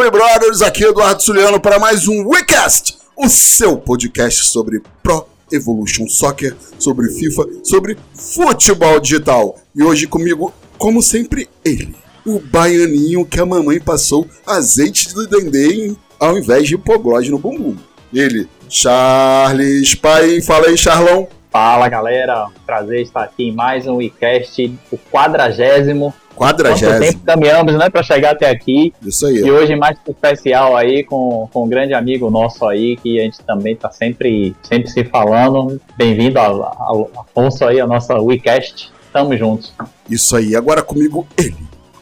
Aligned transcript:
We 0.00 0.10
Brothers, 0.10 0.62
aqui 0.62 0.84
é 0.84 0.88
Eduardo 0.88 1.22
Suliano 1.22 1.60
para 1.60 1.78
mais 1.78 2.08
um 2.08 2.26
WeCast, 2.26 2.96
o 3.14 3.28
seu 3.28 3.76
podcast 3.76 4.46
sobre 4.46 4.80
Pro 5.02 5.26
Evolution 5.52 6.08
Soccer, 6.08 6.56
sobre 6.78 7.10
FIFA, 7.10 7.46
sobre 7.62 7.98
futebol 8.14 8.98
digital. 8.98 9.58
E 9.74 9.82
hoje 9.82 10.06
comigo, 10.06 10.52
como 10.78 11.02
sempre, 11.02 11.46
ele, 11.62 11.94
o 12.24 12.40
baianinho 12.40 13.26
que 13.26 13.38
a 13.38 13.44
mamãe 13.44 13.78
passou 13.78 14.26
azeite 14.46 15.12
do 15.12 15.26
dendê 15.26 15.94
ao 16.18 16.38
invés 16.38 16.68
de 16.68 16.74
hipoglose 16.74 17.30
no 17.30 17.38
bumbum. 17.38 17.76
Ele, 18.14 18.48
Charles 18.70 19.94
Pai. 19.94 20.40
Fala 20.40 20.68
aí, 20.68 20.76
Charlão. 20.76 21.28
Fala, 21.52 21.86
galera. 21.86 22.46
Prazer 22.64 23.02
estar 23.02 23.24
aqui 23.24 23.48
em 23.48 23.52
mais 23.52 23.86
um 23.86 23.96
WeCast, 23.96 24.74
o 24.90 24.96
quadragésimo. 24.96 26.14
Quadragésimo. 26.34 26.92
Quanto 26.92 27.12
tempo 27.12 27.24
caminhamos, 27.26 27.74
né, 27.74 27.90
para 27.90 28.02
chegar 28.02 28.30
até 28.30 28.48
aqui. 28.48 28.94
Isso 29.02 29.26
aí. 29.26 29.36
E 29.36 29.52
hoje 29.52 29.76
mais 29.76 29.98
especial 30.08 30.74
aí 30.74 31.04
com, 31.04 31.46
com 31.52 31.64
um 31.64 31.68
grande 31.68 31.92
amigo 31.92 32.30
nosso 32.30 32.66
aí, 32.66 32.96
que 32.96 33.20
a 33.20 33.24
gente 33.24 33.38
também 33.42 33.76
tá 33.76 33.90
sempre, 33.90 34.56
sempre 34.62 34.88
se 34.88 35.04
falando. 35.04 35.78
Bem-vindo, 35.94 36.38
Afonso 36.38 37.66
aí, 37.66 37.78
a 37.78 37.86
nossa 37.86 38.14
WeCast. 38.18 38.90
Tamo 39.12 39.36
juntos. 39.36 39.74
Isso 40.08 40.34
aí. 40.34 40.56
Agora 40.56 40.82
comigo 40.82 41.26
ele, 41.36 41.54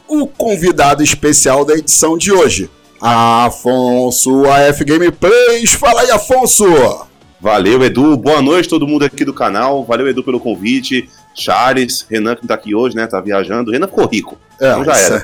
o 0.07 0.27
convidado 0.27 1.03
especial 1.03 1.65
da 1.65 1.73
edição 1.73 2.17
de 2.17 2.31
hoje. 2.31 2.69
Afonso 3.01 4.49
AF 4.49 4.81
Gameplays. 4.85 5.73
Fala 5.73 6.01
aí, 6.03 6.11
Afonso! 6.11 7.10
Valeu, 7.41 7.83
Edu. 7.83 8.15
Boa 8.15 8.39
noite 8.39 8.69
todo 8.69 8.87
mundo 8.87 9.03
aqui 9.03 9.25
do 9.25 9.33
canal. 9.33 9.83
Valeu, 9.83 10.07
Edu, 10.07 10.23
pelo 10.23 10.39
convite. 10.39 11.09
Charles, 11.33 12.05
Renan 12.07 12.35
que 12.35 12.43
não 12.43 12.47
tá 12.47 12.53
aqui 12.53 12.75
hoje, 12.75 12.95
né? 12.95 13.07
Tá 13.07 13.19
viajando. 13.19 13.71
Renan 13.71 13.87
ficou 13.87 14.05
rico. 14.05 14.37
É, 14.59 14.69
então 14.69 14.85
já 14.85 14.95
era. 14.95 15.23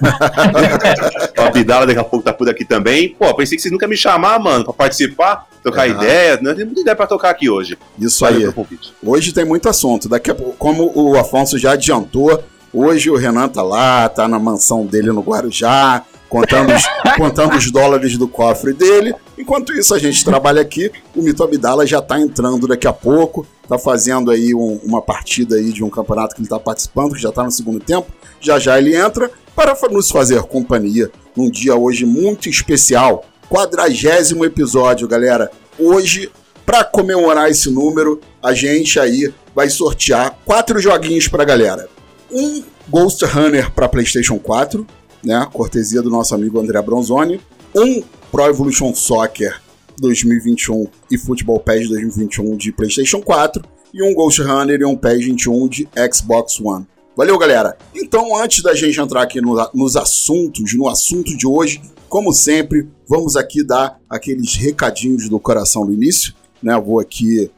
o 1.37 1.41
Abdala 1.43 1.85
daqui 1.85 1.99
a 1.99 2.03
pouco 2.03 2.25
tá 2.25 2.33
por 2.33 2.49
aqui 2.49 2.65
também. 2.65 3.09
Pô, 3.09 3.31
pensei 3.35 3.55
que 3.55 3.61
vocês 3.61 3.71
nunca 3.71 3.87
me 3.87 3.95
chamar, 3.95 4.39
mano, 4.39 4.63
pra 4.63 4.73
participar, 4.73 5.47
trocar 5.61 5.87
uhum. 5.87 5.95
ideia. 5.95 6.39
Não 6.41 6.55
tem 6.55 6.65
muita 6.65 6.81
ideia 6.81 6.95
pra 6.95 7.05
tocar 7.05 7.29
aqui 7.29 7.51
hoje. 7.51 7.77
Isso 7.99 8.25
Valeu 8.25 8.51
aí. 8.57 8.79
Hoje 9.03 9.31
tem 9.31 9.45
muito 9.45 9.69
assunto. 9.69 10.09
Daqui 10.09 10.31
a 10.31 10.35
pouco, 10.35 10.55
como 10.57 10.91
o 10.95 11.19
Afonso 11.19 11.59
já 11.59 11.73
adiantou, 11.73 12.43
hoje 12.73 13.11
o 13.11 13.15
Renan 13.15 13.47
tá 13.47 13.61
lá, 13.61 14.09
tá 14.09 14.27
na 14.27 14.39
mansão 14.39 14.87
dele 14.87 15.11
no 15.11 15.21
Guarujá 15.21 16.03
contando 16.29 16.73
os, 16.73 16.83
contando 17.17 17.55
os 17.55 17.71
dólares 17.71 18.17
do 18.17 18.27
cofre 18.27 18.73
dele. 18.73 19.13
Enquanto 19.37 19.73
isso, 19.73 19.93
a 19.93 19.99
gente 19.99 20.23
trabalha 20.23 20.61
aqui. 20.61 20.91
O 21.15 21.21
Mito 21.21 21.43
Abdala 21.43 21.85
já 21.85 21.99
está 21.99 22.19
entrando 22.19 22.67
daqui 22.67 22.87
a 22.87 22.93
pouco, 22.93 23.45
está 23.63 23.77
fazendo 23.77 24.31
aí 24.31 24.53
um, 24.53 24.79
uma 24.83 25.01
partida 25.01 25.55
aí 25.55 25.71
de 25.71 25.83
um 25.83 25.89
campeonato 25.89 26.35
que 26.35 26.41
ele 26.41 26.47
está 26.47 26.59
participando, 26.59 27.13
que 27.13 27.21
já 27.21 27.29
está 27.29 27.43
no 27.43 27.51
segundo 27.51 27.79
tempo. 27.79 28.11
Já 28.39 28.59
já 28.59 28.77
ele 28.77 28.95
entra 28.95 29.31
para 29.55 29.75
nos 29.89 30.11
fazer 30.11 30.41
companhia 30.43 31.09
num 31.35 31.49
dia 31.49 31.75
hoje 31.75 32.05
muito 32.05 32.49
especial. 32.49 33.25
Quadragésimo 33.49 34.43
episódio, 34.43 35.07
galera. 35.07 35.49
Hoje, 35.79 36.31
para 36.65 36.83
comemorar 36.83 37.49
esse 37.49 37.69
número, 37.69 38.19
a 38.43 38.53
gente 38.53 38.99
aí 38.99 39.33
vai 39.55 39.69
sortear 39.69 40.37
quatro 40.45 40.79
joguinhos 40.79 41.27
para 41.27 41.45
galera. 41.45 41.87
Um 42.31 42.63
Ghost 42.89 43.23
Runner 43.25 43.71
para 43.71 43.87
PlayStation 43.87 44.37
4, 44.37 44.85
né? 45.27 45.45
Cortesia 45.51 46.01
do 46.01 46.09
nosso 46.09 46.33
amigo 46.33 46.57
André 46.59 46.81
Bronzoni. 46.81 47.41
Um 47.75 48.01
Pro 48.31 48.45
Evolution 48.45 48.95
Soccer 48.95 49.61
2021 49.99 50.87
e 51.11 51.17
Football 51.17 51.59
PES 51.59 51.89
2021 51.89 52.55
de 52.55 52.71
PlayStation 52.71 53.21
4 53.21 53.61
e 53.93 54.01
um 54.01 54.13
Ghost 54.13 54.41
Runner 54.41 54.79
e 54.79 54.85
um 54.85 54.95
PES 54.95 55.25
21 55.25 55.67
de 55.67 55.87
Xbox 56.11 56.59
One. 56.59 56.87
Valeu, 57.15 57.37
galera! 57.37 57.77
Então, 57.93 58.37
antes 58.37 58.63
da 58.63 58.73
gente 58.73 58.99
entrar 58.99 59.23
aqui 59.23 59.41
no, 59.41 59.55
nos 59.73 59.95
assuntos, 59.97 60.73
no 60.75 60.87
assunto 60.87 61.35
de 61.35 61.45
hoje, 61.47 61.81
como 62.07 62.31
sempre, 62.31 62.87
vamos 63.07 63.35
aqui 63.35 63.63
dar 63.63 63.99
aqueles 64.09 64.55
recadinhos 64.55 65.27
do 65.27 65.39
coração 65.39 65.83
no 65.83 65.93
início, 65.93 66.33
né? 66.61 66.79
vou 66.79 66.99
aqui 66.99 67.51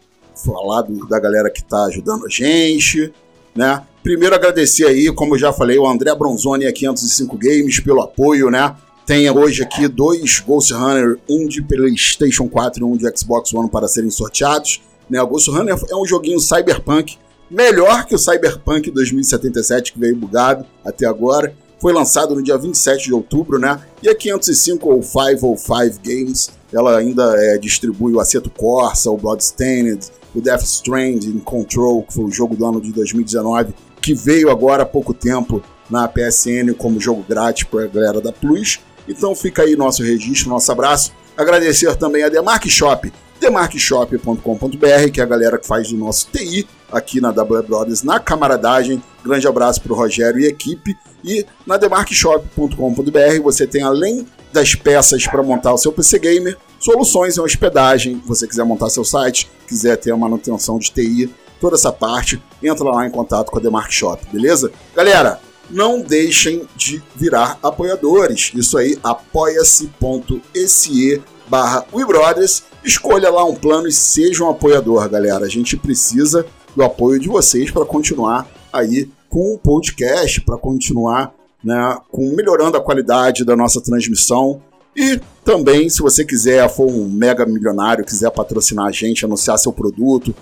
falar 0.44 0.84
do, 0.84 1.06
da 1.08 1.19
galera 1.19 1.52
que 1.52 1.59
está 1.59 1.85
ajudando 1.85 2.25
a 2.25 2.29
gente, 2.29 3.13
né? 3.53 3.84
Primeiro 4.02 4.34
agradecer 4.34 4.86
aí, 4.86 5.14
como 5.14 5.36
eu 5.36 5.40
já 5.40 5.52
falei, 5.52 5.78
o 5.78 5.86
André 5.86 6.14
Bronzoni 6.16 6.66
a 6.66 6.72
505 6.72 7.38
Games 7.38 7.80
pelo 7.82 8.02
apoio, 8.02 8.50
né? 8.50 8.76
Tem 9.06 9.30
hoje 9.30 9.64
aqui 9.64 9.88
dois 9.88 10.40
Ghost 10.40 10.72
Runner, 10.74 11.18
um 11.28 11.48
de 11.48 11.62
PlayStation 11.62 12.48
4 12.48 12.82
e 12.82 12.84
um 12.84 12.96
de 12.96 13.06
Xbox 13.18 13.54
One 13.54 13.70
para 13.70 13.88
serem 13.88 14.09
sorteados. 14.09 14.82
Né? 15.09 15.22
O 15.22 15.28
Ghost 15.28 15.50
Runner 15.50 15.76
é 15.90 15.96
um 15.96 16.06
joguinho 16.06 16.40
cyberpunk, 16.40 17.18
melhor 17.50 18.06
que 18.06 18.16
o 18.16 18.20
Cyberpunk 18.20 18.92
2077 18.92 19.94
que 19.94 20.00
veio 20.00 20.16
bugado 20.16 20.66
até 20.86 21.06
agora. 21.06 21.54
Foi 21.82 21.92
lançado 21.92 22.36
no 22.36 22.44
dia 22.44 22.58
27 22.58 23.06
de 23.06 23.14
outubro, 23.14 23.58
né? 23.58 23.82
E 24.04 24.09
a 24.09 24.16
505 24.16 24.90
ou 24.90 25.02
505 25.02 26.00
Games, 26.04 26.52
ela 26.72 26.98
ainda 26.98 27.34
é, 27.38 27.58
distribui 27.58 28.14
o 28.14 28.20
Aceto 28.20 28.50
Corsa, 28.50 29.09
o 29.09 29.18
Bloodstained, 29.18 30.08
o 30.36 30.42
Death 30.42 30.64
Stranding 30.64 31.40
Control, 31.40 32.04
que 32.04 32.14
foi 32.14 32.26
o 32.26 32.32
jogo 32.32 32.56
do 32.56 32.66
ano 32.66 32.82
de 32.82 32.92
2019, 32.92 33.74
que 34.02 34.14
veio 34.14 34.50
agora 34.50 34.84
há 34.84 34.86
pouco 34.86 35.14
tempo 35.14 35.64
na 35.90 36.08
PSN 36.08 36.74
como 36.78 37.00
jogo 37.00 37.26
grátis 37.28 37.64
para 37.64 37.86
a 37.86 37.88
galera 37.88 38.22
da 38.22 38.32
Plus. 38.32 38.80
Então 39.08 39.34
fica 39.36 39.64
aí 39.64 39.76
nosso 39.76 40.04
registro, 40.04 40.50
nosso 40.50 40.72
abraço. 40.72 41.12
Agradecer 41.36 41.96
também 41.96 42.24
a 42.24 42.30
Demark 42.30 42.68
Shop, 42.70 43.12
demarkshop.com.br, 43.40 45.12
que 45.12 45.20
é 45.20 45.24
a 45.24 45.26
galera 45.26 45.58
que 45.58 45.66
faz 45.66 45.92
o 45.92 45.98
nosso 45.98 46.28
TI 46.32 46.68
aqui 46.92 47.22
na 47.22 47.32
W 47.32 47.64
Brothers, 47.64 48.04
na 48.04 48.20
camaradagem. 48.20 49.02
Grande 49.24 49.48
abraço 49.48 49.82
para 49.82 49.94
o 49.94 49.96
Rogério 49.96 50.40
e 50.40 50.46
equipe. 50.46 50.96
E 51.24 51.46
na 51.66 51.78
demarkshop.com.br 51.78 53.42
você 53.44 53.66
tem, 53.66 53.84
além 53.84 54.28
das 54.52 54.76
peças 54.76 55.28
para 55.28 55.44
montar 55.44 55.74
o 55.74 55.78
seu 55.78 55.92
PC 55.92 56.20
Gamer, 56.20 56.58
soluções 56.80 57.38
em 57.38 57.42
hospedagem. 57.42 58.20
Se 58.22 58.28
você 58.28 58.48
quiser 58.48 58.64
montar 58.64 58.90
seu 58.90 59.06
site, 59.06 59.50
quiser 59.68 59.96
ter 59.98 60.12
a 60.12 60.18
manutenção 60.18 60.80
de 60.80 60.92
TI, 60.92 61.30
toda 61.59 61.75
essa 61.75 61.92
parte, 61.92 62.42
entra 62.62 62.84
lá 62.86 63.06
em 63.06 63.12
contato 63.12 63.52
com 63.52 63.58
a 63.58 63.62
Demark 63.62 63.92
Shop, 63.92 64.25
beleza? 64.31 64.72
Galera, 64.96 65.40
não 65.70 66.02
deixem 66.02 66.68
de 66.75 67.02
virar 67.16 67.59
apoiadores. 67.61 68.52
Isso 68.56 68.78
aí, 68.78 68.97
apoia-se.se 69.03 69.90
barra 71.47 71.85
WeBrothers. 71.94 72.64
Escolha 72.84 73.29
lá 73.29 73.44
um 73.46 73.56
plano 73.56 73.88
e 73.88 73.91
seja 73.91 74.44
um 74.44 74.50
apoiador, 74.50 75.08
galera. 75.09 75.46
A 75.46 75.50
gente 75.50 75.78
precisa 75.78 76.46
do 76.76 76.84
apoio 76.84 77.20
de 77.20 77.28
vocês 77.28 77.70
para 77.72 77.85
continuar 77.85 78.47
aí 78.72 79.09
com 79.29 79.53
o 79.53 79.59
podcast, 79.59 80.41
para 80.41 80.58
continuar 80.58 81.34
né, 81.64 81.97
com 82.09 82.34
melhorando 82.35 82.78
a 82.78 82.82
qualidade 82.82 83.44
da 83.44 83.56
nossa 83.56 83.82
transmissão 83.82 84.61
e 84.96 85.20
também, 85.44 85.90
se 85.90 86.02
você 86.02 86.26
quiser, 86.26 86.70
for 86.70 86.88
um 86.88 87.08
mega 87.08 87.46
milionário, 87.46 88.06
quiser 88.06 88.30
patrocinar 88.32 88.86
a 88.86 88.91
gente, 88.91 89.26
anunciar 89.26 89.58
seu 89.58 89.72
produto, 89.72 90.34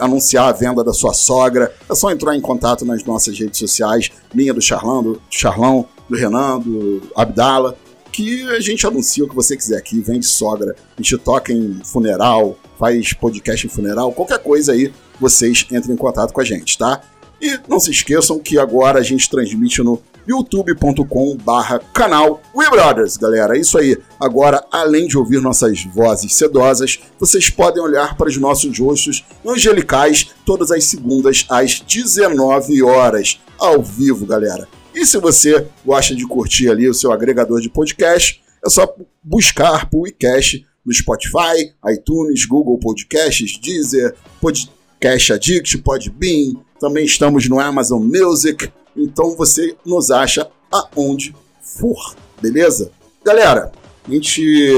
anunciar 0.00 0.48
a 0.48 0.52
venda 0.52 0.82
da 0.82 0.92
sua 0.92 1.12
sogra, 1.12 1.72
é 1.88 1.94
só 1.94 2.10
entrar 2.10 2.34
em 2.36 2.40
contato 2.40 2.84
nas 2.84 3.04
nossas 3.04 3.38
redes 3.38 3.58
sociais, 3.58 4.10
minha 4.34 4.54
do 4.54 4.60
Charlão, 4.60 5.02
do 5.02 5.22
Charlão, 5.30 5.86
do 6.08 6.16
Renan, 6.16 6.58
do 6.58 7.02
Abdala, 7.14 7.76
que 8.10 8.48
a 8.48 8.60
gente 8.60 8.86
anuncia 8.86 9.24
o 9.24 9.28
que 9.28 9.34
você 9.34 9.56
quiser 9.56 9.76
aqui, 9.76 10.00
vende 10.00 10.26
sogra, 10.26 10.74
a 10.96 11.02
gente 11.02 11.16
toca 11.18 11.52
em 11.52 11.80
funeral, 11.84 12.58
faz 12.78 13.12
podcast 13.12 13.66
em 13.66 13.70
funeral, 13.70 14.12
qualquer 14.12 14.38
coisa 14.38 14.72
aí, 14.72 14.92
vocês 15.20 15.66
entrem 15.70 15.94
em 15.94 15.96
contato 15.96 16.32
com 16.32 16.40
a 16.40 16.44
gente, 16.44 16.78
tá? 16.78 17.00
E 17.40 17.58
não 17.68 17.78
se 17.78 17.90
esqueçam 17.90 18.38
que 18.40 18.58
agora 18.58 18.98
a 18.98 19.02
gente 19.02 19.30
transmite 19.30 19.82
no 19.82 20.00
youtube.com 20.28 21.36
barra 21.38 21.80
canal 21.92 22.42
We 22.54 22.68
Brothers, 22.68 23.16
galera. 23.16 23.56
É 23.56 23.60
isso 23.60 23.78
aí. 23.78 23.96
Agora, 24.20 24.62
além 24.70 25.06
de 25.06 25.16
ouvir 25.16 25.40
nossas 25.40 25.84
vozes 25.84 26.34
sedosas, 26.34 27.00
vocês 27.18 27.48
podem 27.48 27.82
olhar 27.82 28.16
para 28.16 28.28
os 28.28 28.36
nossos 28.36 28.78
rostos 28.78 29.24
angelicais 29.46 30.30
todas 30.44 30.70
as 30.70 30.84
segundas 30.84 31.46
às 31.48 31.80
19 31.80 32.82
horas, 32.82 33.40
ao 33.58 33.82
vivo, 33.82 34.26
galera. 34.26 34.68
E 34.94 35.06
se 35.06 35.18
você 35.18 35.66
gosta 35.84 36.14
de 36.14 36.26
curtir 36.26 36.68
ali 36.68 36.88
o 36.88 36.94
seu 36.94 37.10
agregador 37.12 37.60
de 37.60 37.70
podcast, 37.70 38.42
é 38.64 38.68
só 38.68 38.94
buscar 39.22 39.88
por 39.88 40.02
WeCast 40.02 40.66
no 40.84 40.92
Spotify, 40.92 41.72
iTunes, 41.92 42.44
Google 42.44 42.78
Podcasts, 42.78 43.58
Deezer, 43.58 44.14
Podcast 44.40 45.32
Addict, 45.32 45.78
Podbean, 45.78 46.54
também 46.80 47.04
estamos 47.04 47.48
no 47.48 47.60
Amazon 47.60 48.02
Music, 48.02 48.70
então 48.98 49.36
você 49.36 49.76
nos 49.84 50.10
acha 50.10 50.48
aonde 50.70 51.34
for, 51.60 52.14
beleza? 52.40 52.90
Galera, 53.24 53.72
a 54.06 54.10
gente 54.10 54.76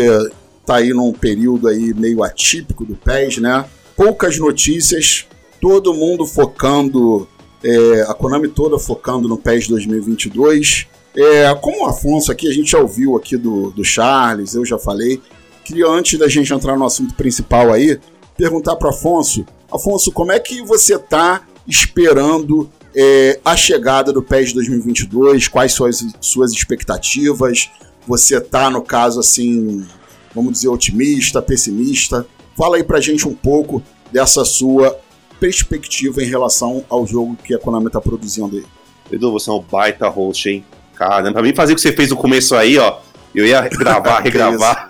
tá 0.64 0.76
aí 0.76 0.92
num 0.92 1.12
período 1.12 1.68
aí 1.68 1.92
meio 1.94 2.22
atípico 2.22 2.84
do 2.84 2.94
PES, 2.94 3.38
né? 3.38 3.64
Poucas 3.96 4.38
notícias, 4.38 5.26
todo 5.60 5.94
mundo 5.94 6.26
focando, 6.26 7.28
é, 7.62 8.02
a 8.02 8.14
Konami 8.14 8.48
toda 8.48 8.78
focando 8.78 9.28
no 9.28 9.36
PES 9.36 9.68
2022. 9.68 10.86
É, 11.16 11.54
como 11.56 11.84
o 11.84 11.86
Afonso 11.86 12.30
aqui, 12.30 12.48
a 12.48 12.52
gente 12.52 12.70
já 12.70 12.78
ouviu 12.78 13.16
aqui 13.16 13.36
do, 13.36 13.70
do 13.70 13.84
Charles, 13.84 14.54
eu 14.54 14.64
já 14.64 14.78
falei, 14.78 15.20
queria 15.64 15.88
antes 15.88 16.18
da 16.18 16.28
gente 16.28 16.52
entrar 16.52 16.76
no 16.76 16.86
assunto 16.86 17.14
principal 17.14 17.72
aí, 17.72 17.98
perguntar 18.36 18.76
para 18.76 18.90
Afonso, 18.90 19.44
Afonso, 19.72 20.10
como 20.10 20.32
é 20.32 20.40
que 20.40 20.62
você 20.62 20.98
tá 20.98 21.42
esperando 21.66 22.68
é, 22.94 23.38
a 23.44 23.56
chegada 23.56 24.12
do 24.12 24.22
PES 24.22 24.52
2022, 24.52 25.48
quais 25.48 25.72
são 25.72 25.86
as 25.86 26.04
suas 26.20 26.52
expectativas, 26.52 27.70
você 28.06 28.40
tá, 28.40 28.70
no 28.70 28.82
caso, 28.82 29.20
assim, 29.20 29.86
vamos 30.34 30.52
dizer, 30.52 30.68
otimista, 30.68 31.40
pessimista? 31.40 32.26
Fala 32.56 32.76
aí 32.76 32.84
pra 32.84 33.00
gente 33.00 33.26
um 33.26 33.34
pouco 33.34 33.82
dessa 34.12 34.44
sua 34.44 34.98
perspectiva 35.38 36.22
em 36.22 36.26
relação 36.26 36.84
ao 36.88 37.06
jogo 37.06 37.36
que 37.42 37.54
a 37.54 37.58
Konami 37.58 37.90
tá 37.90 38.00
produzindo 38.00 38.56
aí. 38.56 38.64
Edu, 39.10 39.32
você 39.32 39.50
é 39.50 39.52
um 39.52 39.60
baita 39.60 40.08
host, 40.08 40.48
hein? 40.48 40.64
Cara, 40.94 41.32
pra 41.32 41.42
mim 41.42 41.54
fazer 41.54 41.72
o 41.72 41.76
que 41.76 41.82
você 41.82 41.92
fez 41.92 42.10
no 42.10 42.16
começo 42.16 42.54
aí, 42.54 42.78
ó, 42.78 42.98
eu 43.34 43.46
ia 43.46 43.62
gravar, 43.68 44.20
regravar. 44.22 44.86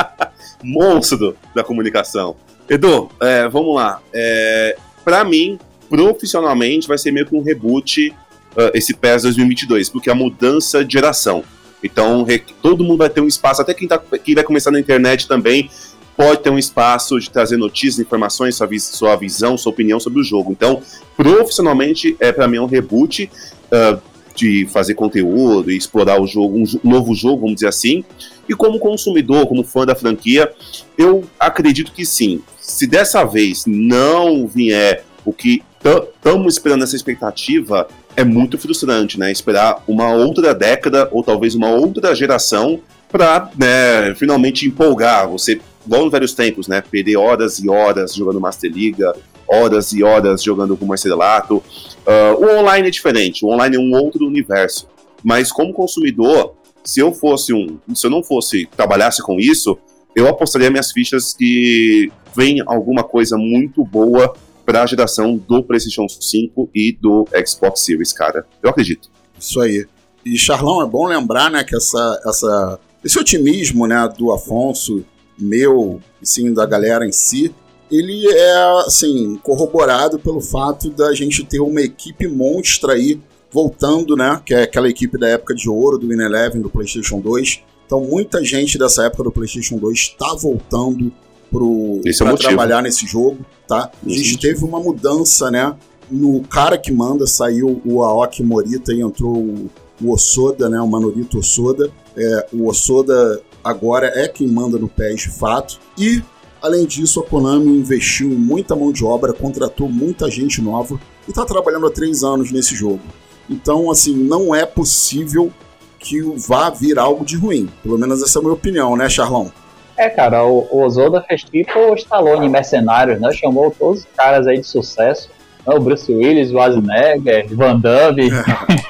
Monstro 0.62 1.36
da 1.54 1.62
comunicação. 1.62 2.36
Edu, 2.68 3.08
é, 3.20 3.48
vamos 3.48 3.76
lá. 3.76 4.00
É, 4.12 4.76
para 5.04 5.24
mim, 5.24 5.58
profissionalmente, 5.88 6.88
vai 6.88 6.98
ser 6.98 7.10
meio 7.10 7.26
que 7.26 7.34
um 7.34 7.42
reboot 7.42 8.08
uh, 8.08 8.70
esse 8.74 8.94
PES 8.94 9.22
2022, 9.22 9.88
porque 9.88 10.08
é 10.08 10.12
a 10.12 10.16
mudança 10.16 10.84
de 10.84 10.92
geração. 10.92 11.44
Então, 11.82 12.26
todo 12.62 12.82
mundo 12.82 12.98
vai 12.98 13.10
ter 13.10 13.20
um 13.20 13.26
espaço, 13.26 13.62
até 13.62 13.72
quem, 13.74 13.86
tá, 13.86 13.98
quem 13.98 14.34
vai 14.34 14.42
começar 14.42 14.70
na 14.70 14.80
internet 14.80 15.28
também 15.28 15.70
pode 16.16 16.42
ter 16.42 16.50
um 16.50 16.58
espaço 16.58 17.20
de 17.20 17.30
trazer 17.30 17.58
notícias, 17.58 17.98
informações, 17.98 18.56
sua, 18.56 18.68
sua 18.78 19.16
visão, 19.16 19.58
sua 19.58 19.70
opinião 19.70 20.00
sobre 20.00 20.20
o 20.20 20.24
jogo. 20.24 20.50
Então, 20.50 20.82
profissionalmente, 21.16 22.16
é 22.18 22.32
para 22.32 22.48
mim 22.48 22.56
é 22.56 22.60
um 22.62 22.66
reboot 22.66 23.30
uh, 23.66 24.00
de 24.34 24.66
fazer 24.66 24.94
conteúdo 24.94 25.70
e 25.70 25.76
explorar 25.76 26.20
o 26.20 26.26
jogo, 26.26 26.58
um 26.58 26.64
novo 26.82 27.14
jogo, 27.14 27.42
vamos 27.42 27.56
dizer 27.56 27.68
assim. 27.68 28.02
E 28.48 28.54
como 28.54 28.78
consumidor, 28.78 29.46
como 29.46 29.62
fã 29.62 29.84
da 29.84 29.94
franquia, 29.94 30.50
eu 30.96 31.24
acredito 31.38 31.92
que 31.92 32.06
sim. 32.06 32.40
Se 32.60 32.86
dessa 32.86 33.24
vez 33.24 33.64
não 33.66 34.46
vier 34.46 35.04
o 35.24 35.32
que 35.32 35.62
estamos 35.90 36.54
esperando 36.54 36.84
essa 36.84 36.96
expectativa, 36.96 37.86
é 38.16 38.24
muito 38.24 38.58
frustrante, 38.58 39.18
né? 39.18 39.30
Esperar 39.30 39.82
uma 39.86 40.12
outra 40.12 40.54
década 40.54 41.08
ou 41.12 41.22
talvez 41.22 41.54
uma 41.54 41.68
outra 41.68 42.14
geração 42.14 42.80
para 43.08 43.50
né, 43.56 44.14
finalmente 44.14 44.66
empolgar. 44.66 45.28
Você, 45.28 45.60
igual 45.84 46.04
nos 46.04 46.12
velhos 46.12 46.34
tempos, 46.34 46.66
né? 46.66 46.82
Perder 46.82 47.16
horas 47.16 47.58
e 47.58 47.68
horas 47.68 48.14
jogando 48.14 48.40
Master 48.40 48.70
Liga, 48.72 49.14
horas 49.48 49.92
e 49.92 50.02
horas 50.02 50.42
jogando 50.42 50.76
com 50.76 50.86
Marcelato. 50.86 51.56
Uh, 51.56 52.44
o 52.44 52.58
online 52.58 52.88
é 52.88 52.90
diferente, 52.90 53.44
o 53.44 53.48
online 53.48 53.76
é 53.76 53.80
um 53.80 53.92
outro 53.92 54.26
universo. 54.26 54.88
Mas 55.22 55.52
como 55.52 55.72
consumidor, 55.72 56.54
se 56.84 57.00
eu 57.00 57.12
fosse 57.12 57.52
um, 57.52 57.78
se 57.94 58.06
eu 58.06 58.10
não 58.10 58.22
fosse 58.22 58.66
trabalhasse 58.76 59.22
com 59.22 59.38
isso, 59.38 59.78
eu 60.14 60.26
apostaria 60.28 60.70
minhas 60.70 60.92
fichas 60.92 61.34
que 61.34 62.10
vem 62.34 62.62
alguma 62.66 63.04
coisa 63.04 63.36
muito 63.36 63.84
boa 63.84 64.34
para 64.66 64.82
a 64.82 64.86
geração 64.86 65.36
do 65.36 65.62
PlayStation 65.62 66.06
5 66.08 66.70
e 66.74 66.98
do 67.00 67.24
Xbox 67.46 67.82
Series, 67.82 68.12
cara. 68.12 68.44
Eu 68.60 68.68
acredito. 68.68 69.08
Isso 69.38 69.60
aí. 69.60 69.86
E 70.24 70.36
Charlão, 70.36 70.82
é 70.82 70.86
bom 70.86 71.06
lembrar, 71.06 71.50
né, 71.50 71.62
que 71.62 71.76
essa, 71.76 72.20
essa, 72.26 72.80
esse 73.04 73.16
otimismo, 73.16 73.86
né, 73.86 74.12
do 74.18 74.32
Afonso, 74.32 75.04
meu, 75.38 76.00
sim, 76.20 76.52
da 76.52 76.66
galera 76.66 77.06
em 77.06 77.12
si, 77.12 77.54
ele 77.90 78.26
é, 78.28 78.80
assim, 78.84 79.38
corroborado 79.42 80.18
pelo 80.18 80.40
fato 80.40 80.90
da 80.90 81.14
gente 81.14 81.44
ter 81.44 81.60
uma 81.60 81.80
equipe 81.80 82.26
monstra 82.26 82.94
aí 82.94 83.20
voltando, 83.52 84.16
né? 84.16 84.42
Que 84.44 84.54
é 84.54 84.62
aquela 84.62 84.88
equipe 84.88 85.16
da 85.16 85.28
época 85.28 85.54
de 85.54 85.68
ouro 85.68 85.96
do 85.96 86.08
Win 86.08 86.20
Eleven, 86.20 86.60
do 86.60 86.68
PlayStation 86.68 87.20
2. 87.20 87.62
Então, 87.86 88.00
muita 88.00 88.44
gente 88.44 88.76
dessa 88.76 89.04
época 89.04 89.22
do 89.22 89.30
PlayStation 89.30 89.76
2 89.76 89.96
está 89.96 90.34
voltando 90.34 91.12
para 91.50 92.32
é 92.32 92.36
trabalhar 92.36 92.82
nesse 92.82 93.06
jogo, 93.06 93.38
tá? 93.66 93.90
A 94.04 94.08
gente 94.08 94.38
teve 94.38 94.64
uma 94.64 94.80
mudança, 94.80 95.50
né? 95.50 95.74
No 96.10 96.40
cara 96.42 96.78
que 96.78 96.92
manda 96.92 97.26
saiu 97.26 97.80
o 97.84 98.02
Aoki 98.02 98.42
Morita 98.42 98.92
e 98.92 99.00
entrou 99.00 99.36
o, 99.36 99.70
o 100.02 100.12
Osoda, 100.12 100.68
né? 100.68 100.80
O 100.80 100.86
Manorito 100.86 101.38
Osoda. 101.38 101.90
É, 102.16 102.46
o 102.52 102.68
Osoda 102.68 103.40
agora 103.62 104.12
é 104.14 104.28
quem 104.28 104.46
manda 104.46 104.78
no 104.78 104.88
PES 104.88 105.22
de 105.22 105.30
fato. 105.30 105.78
E 105.98 106.22
Além 106.66 106.84
disso, 106.86 107.20
a 107.20 107.22
Konami 107.22 107.78
investiu 107.78 108.28
em 108.28 108.34
muita 108.34 108.74
mão 108.74 108.90
de 108.90 109.04
obra, 109.04 109.32
contratou 109.32 109.88
muita 109.88 110.28
gente 110.30 110.60
nova 110.60 110.98
e 111.26 111.30
está 111.30 111.44
trabalhando 111.44 111.86
há 111.86 111.90
três 111.90 112.24
anos 112.24 112.50
nesse 112.50 112.74
jogo. 112.74 113.02
Então, 113.48 113.88
assim, 113.90 114.14
não 114.14 114.52
é 114.52 114.66
possível 114.66 115.52
que 115.98 116.20
vá 116.20 116.70
vir 116.70 116.98
algo 116.98 117.24
de 117.24 117.36
ruim. 117.36 117.68
Pelo 117.82 117.98
menos 117.98 118.22
essa 118.22 118.38
é 118.38 118.40
a 118.40 118.42
minha 118.42 118.54
opinião, 118.54 118.96
né, 118.96 119.08
Charlão? 119.08 119.52
É, 119.96 120.10
cara, 120.10 120.44
o, 120.44 120.68
o 120.70 120.82
Ozoda 120.82 121.22
fez 121.22 121.42
tipo 121.42 121.78
o 121.78 121.94
Stallone 121.94 122.48
Mercenários, 122.48 123.20
né? 123.20 123.32
Chamou 123.32 123.70
todos 123.70 124.00
os 124.00 124.06
caras 124.16 124.46
aí 124.46 124.58
de 124.58 124.66
sucesso. 124.66 125.30
Né? 125.66 125.74
O 125.74 125.80
Bruce 125.80 126.12
Willis, 126.12 126.48
o 126.48 126.52
Schwarzenegger, 126.52 127.46
Van 127.54 127.78
Damme. 127.78 128.28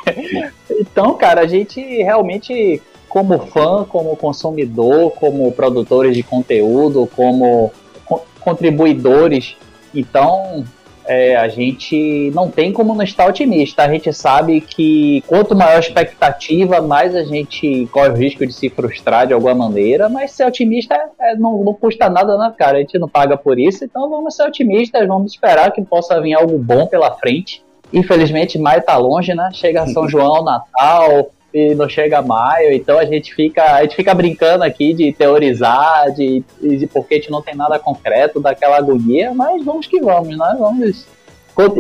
então, 0.71 1.15
cara, 1.15 1.43
a 1.43 1.47
gente 1.47 1.81
realmente 1.81 2.83
como 3.09 3.39
fã, 3.39 3.85
como 3.85 4.17
consumidor, 4.17 5.13
como 5.13 5.51
produtores 5.53 6.15
de 6.15 6.23
conteúdo, 6.23 7.09
como 7.15 7.73
co 8.05 8.27
contribuidores. 8.41 9.57
Então, 9.95 10.65
é, 11.07 11.37
a 11.37 11.49
gente 11.49 12.31
não 12.35 12.51
tem 12.51 12.73
como 12.73 12.95
não 12.95 13.03
estar 13.03 13.27
otimista. 13.27 13.83
A 13.83 13.89
gente 13.89 14.13
sabe 14.13 14.61
que 14.61 15.23
quanto 15.27 15.55
maior 15.55 15.77
a 15.77 15.81
expectativa, 15.81 16.81
mais 16.81 17.15
a 17.15 17.25
gente 17.25 17.87
corre 17.93 18.09
o 18.11 18.15
risco 18.15 18.47
de 18.47 18.53
se 18.53 18.69
frustrar 18.69 19.27
de 19.27 19.33
alguma 19.33 19.55
maneira. 19.55 20.09
Mas 20.09 20.33
ser 20.33 20.47
otimista 20.47 20.95
é, 21.21 21.37
não, 21.37 21.63
não, 21.65 21.75
custa 21.75 22.09
nada 22.09 22.37
na 22.37 22.51
cara. 22.51 22.79
A 22.79 22.81
gente 22.81 22.99
não 22.99 23.09
paga 23.09 23.37
por 23.37 23.59
isso. 23.59 23.85
Então 23.85 24.09
vamos 24.09 24.35
ser 24.35 24.45
otimistas, 24.45 25.07
vamos 25.07 25.33
esperar 25.33 25.73
que 25.73 25.83
possa 25.83 26.21
vir 26.21 26.35
algo 26.35 26.59
bom 26.59 26.87
pela 26.87 27.13
frente. 27.13 27.65
Infelizmente, 27.93 28.59
maio 28.59 28.81
está 28.81 28.97
longe, 28.97 29.35
né? 29.35 29.49
Chega 29.53 29.87
São 29.87 30.09
João, 30.11 30.43
Natal, 30.43 31.31
e 31.57 31.75
não 31.75 31.89
chega 31.89 32.21
maio, 32.21 32.71
então 32.75 32.99
a 32.99 33.05
gente 33.07 33.35
fica, 33.35 33.77
a 33.77 33.83
gente 33.83 33.97
fica 33.97 34.13
brincando 34.13 34.63
aqui 34.63 34.93
de 34.93 35.11
teorizar, 35.11 36.13
de, 36.13 36.45
de 36.61 36.87
porque 36.87 37.15
a 37.15 37.17
gente 37.17 37.31
não 37.31 37.41
tem 37.41 37.57
nada 37.57 37.79
concreto 37.79 38.39
daquela 38.39 38.77
agonia, 38.77 39.33
mas 39.33 39.65
vamos 39.65 39.87
que 39.87 39.99
vamos, 39.99 40.37
né? 40.37 40.57
Vamos. 40.59 41.07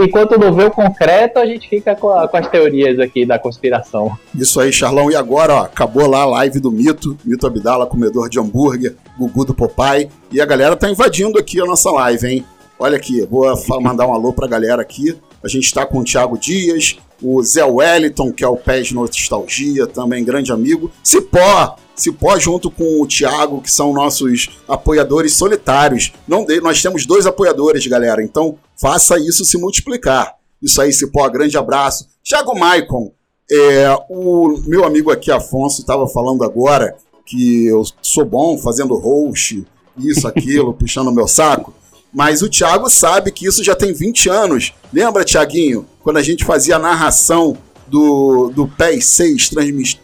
Enquanto 0.02 0.38
não 0.38 0.54
vê 0.54 0.64
o 0.64 0.70
concreto, 0.70 1.38
a 1.38 1.44
gente 1.44 1.68
fica 1.68 1.94
com, 1.94 2.08
a, 2.08 2.26
com 2.26 2.38
as 2.38 2.48
teorias 2.48 2.98
aqui 2.98 3.26
da 3.26 3.38
conspiração. 3.38 4.16
Isso 4.34 4.58
aí, 4.58 4.72
Charlão. 4.72 5.10
E 5.10 5.14
agora, 5.14 5.52
ó, 5.52 5.58
acabou 5.64 6.06
lá 6.06 6.22
a 6.22 6.26
live 6.26 6.58
do 6.58 6.72
Mito, 6.72 7.14
Mito 7.22 7.46
Abdala, 7.46 7.86
comedor 7.86 8.30
de 8.30 8.40
hambúrguer, 8.40 8.94
Gugu 9.18 9.44
do 9.44 9.52
Popeye. 9.52 10.08
E 10.32 10.40
a 10.40 10.46
galera 10.46 10.74
tá 10.74 10.88
invadindo 10.88 11.38
aqui 11.38 11.60
a 11.60 11.66
nossa 11.66 11.90
live, 11.90 12.26
hein? 12.26 12.44
Olha 12.78 12.96
aqui, 12.96 13.26
vou 13.30 13.54
mandar 13.82 14.06
um 14.06 14.14
alô 14.14 14.32
pra 14.32 14.48
galera 14.48 14.80
aqui. 14.80 15.14
A 15.46 15.48
gente 15.48 15.66
está 15.66 15.86
com 15.86 16.00
o 16.00 16.04
Thiago 16.04 16.36
Dias, 16.36 16.98
o 17.22 17.40
Zé 17.40 17.64
Wellington, 17.64 18.32
que 18.32 18.42
é 18.42 18.48
o 18.48 18.56
Pés 18.56 18.90
Nostalgia, 18.90 19.86
também 19.86 20.24
grande 20.24 20.50
amigo. 20.50 20.90
Cipó, 21.04 21.76
Cipó 21.94 22.36
junto 22.36 22.68
com 22.68 23.00
o 23.00 23.06
Thiago, 23.06 23.62
que 23.62 23.70
são 23.70 23.92
nossos 23.92 24.58
apoiadores 24.66 25.34
solitários. 25.34 26.12
Não 26.26 26.44
de, 26.44 26.60
nós 26.60 26.82
temos 26.82 27.06
dois 27.06 27.26
apoiadores, 27.26 27.86
galera, 27.86 28.24
então 28.24 28.58
faça 28.76 29.20
isso 29.20 29.44
se 29.44 29.56
multiplicar. 29.56 30.34
Isso 30.60 30.82
aí, 30.82 30.92
Cipó, 30.92 31.28
grande 31.30 31.56
abraço. 31.56 32.08
Thiago 32.24 32.58
Maicon, 32.58 33.12
é, 33.48 33.86
o 34.10 34.60
meu 34.66 34.84
amigo 34.84 35.12
aqui, 35.12 35.30
Afonso, 35.30 35.80
estava 35.80 36.08
falando 36.08 36.42
agora 36.42 36.96
que 37.24 37.66
eu 37.66 37.84
sou 38.02 38.24
bom 38.24 38.58
fazendo 38.58 38.96
host, 38.96 39.64
isso, 39.96 40.26
aquilo, 40.26 40.74
puxando 40.74 41.12
meu 41.12 41.28
saco. 41.28 41.72
Mas 42.16 42.40
o 42.40 42.48
Thiago 42.48 42.88
sabe 42.88 43.30
que 43.30 43.46
isso 43.46 43.62
já 43.62 43.74
tem 43.74 43.92
20 43.92 44.30
anos. 44.30 44.72
Lembra, 44.90 45.22
Thiaguinho, 45.22 45.84
quando 46.02 46.16
a 46.16 46.22
gente 46.22 46.46
fazia 46.46 46.76
a 46.76 46.78
narração 46.78 47.58
do, 47.86 48.50
do 48.56 48.66
PES 48.66 49.04
6, 49.04 49.50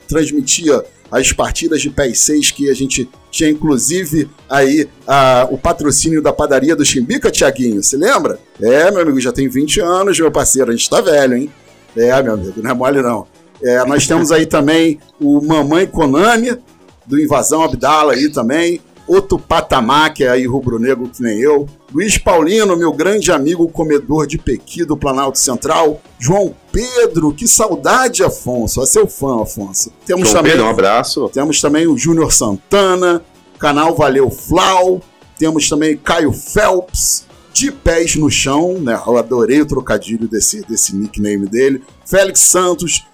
transmitia 0.06 0.84
as 1.10 1.32
partidas 1.32 1.80
de 1.80 1.88
PES 1.88 2.18
6 2.18 2.50
que 2.50 2.68
a 2.68 2.74
gente 2.74 3.08
tinha 3.30 3.48
inclusive 3.48 4.28
aí 4.46 4.86
a, 5.06 5.48
o 5.50 5.56
patrocínio 5.56 6.20
da 6.20 6.34
padaria 6.34 6.76
do 6.76 6.84
Chimbica, 6.84 7.30
Tiaguinho, 7.30 7.82
se 7.82 7.96
lembra? 7.96 8.38
É, 8.60 8.90
meu 8.90 9.00
amigo, 9.00 9.18
já 9.18 9.32
tem 9.32 9.48
20 9.48 9.80
anos, 9.80 10.20
meu 10.20 10.30
parceiro, 10.30 10.70
a 10.70 10.76
gente 10.76 10.90
tá 10.90 11.00
velho, 11.00 11.34
hein? 11.34 11.50
É, 11.96 12.22
meu 12.22 12.34
amigo, 12.34 12.62
não 12.62 12.70
é 12.70 12.74
mole 12.74 13.00
não. 13.00 13.26
É, 13.62 13.86
nós 13.86 14.06
temos 14.06 14.30
aí 14.30 14.44
também 14.44 15.00
o 15.18 15.40
Mamãe 15.40 15.86
Konami, 15.86 16.58
do 17.06 17.18
Invasão 17.18 17.62
Abdala 17.62 18.12
aí 18.12 18.28
também, 18.30 18.82
outro 19.12 19.38
patamar, 19.38 20.14
que 20.14 20.24
é 20.24 20.30
aí 20.30 20.46
rubro-negro 20.46 21.08
que 21.08 21.22
nem 21.22 21.38
eu. 21.38 21.68
Luiz 21.92 22.16
Paulino, 22.16 22.74
meu 22.76 22.92
grande 22.92 23.30
amigo 23.30 23.68
comedor 23.68 24.26
de 24.26 24.38
pequi 24.38 24.84
do 24.84 24.96
Planalto 24.96 25.38
Central. 25.38 26.00
João 26.18 26.54
Pedro, 26.72 27.32
que 27.32 27.46
saudade, 27.46 28.24
Afonso. 28.24 28.82
É 28.82 28.86
seu 28.86 29.06
fã, 29.06 29.42
Afonso. 29.42 29.92
Temos 30.06 30.28
João 30.28 30.38
também, 30.38 30.52
Pedro, 30.52 30.66
um 30.66 30.70
abraço. 30.70 31.28
Temos 31.28 31.60
também 31.60 31.86
o 31.86 31.98
Júnior 31.98 32.32
Santana, 32.32 33.22
canal 33.58 33.94
Valeu 33.94 34.30
Flau. 34.30 35.02
Temos 35.38 35.68
também 35.68 35.96
Caio 35.96 36.32
Phelps, 36.32 37.26
de 37.52 37.70
pés 37.70 38.16
no 38.16 38.30
chão, 38.30 38.78
né? 38.80 38.98
Eu 39.06 39.18
adorei 39.18 39.60
o 39.60 39.66
trocadilho 39.66 40.26
desse, 40.26 40.62
desse 40.62 40.96
nickname 40.96 41.46
dele. 41.46 41.82
Félix 42.06 42.40
Santos, 42.40 43.04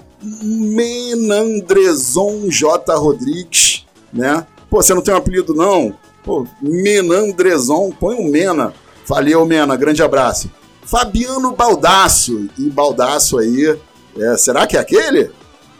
Menandrezon 0.42 2.48
J. 2.48 2.94
Rodrigues, 2.94 3.84
né? 4.12 4.46
Pô, 4.70 4.82
você 4.82 4.92
não 4.94 5.02
tem 5.02 5.14
um 5.14 5.18
apelido, 5.18 5.54
não? 5.54 5.94
Pô, 6.22 6.46
Menandrezon, 6.60 7.90
põe 7.90 8.16
um 8.16 8.30
Mena. 8.30 8.74
Valeu, 9.06 9.44
Mena, 9.46 9.76
grande 9.76 10.02
abraço. 10.02 10.50
Fabiano 10.84 11.52
Baldaço, 11.52 12.48
e 12.58 12.68
Baldaço 12.70 13.38
aí, 13.38 13.78
é, 14.18 14.36
será 14.36 14.66
que 14.66 14.76
é 14.76 14.80
aquele? 14.80 15.30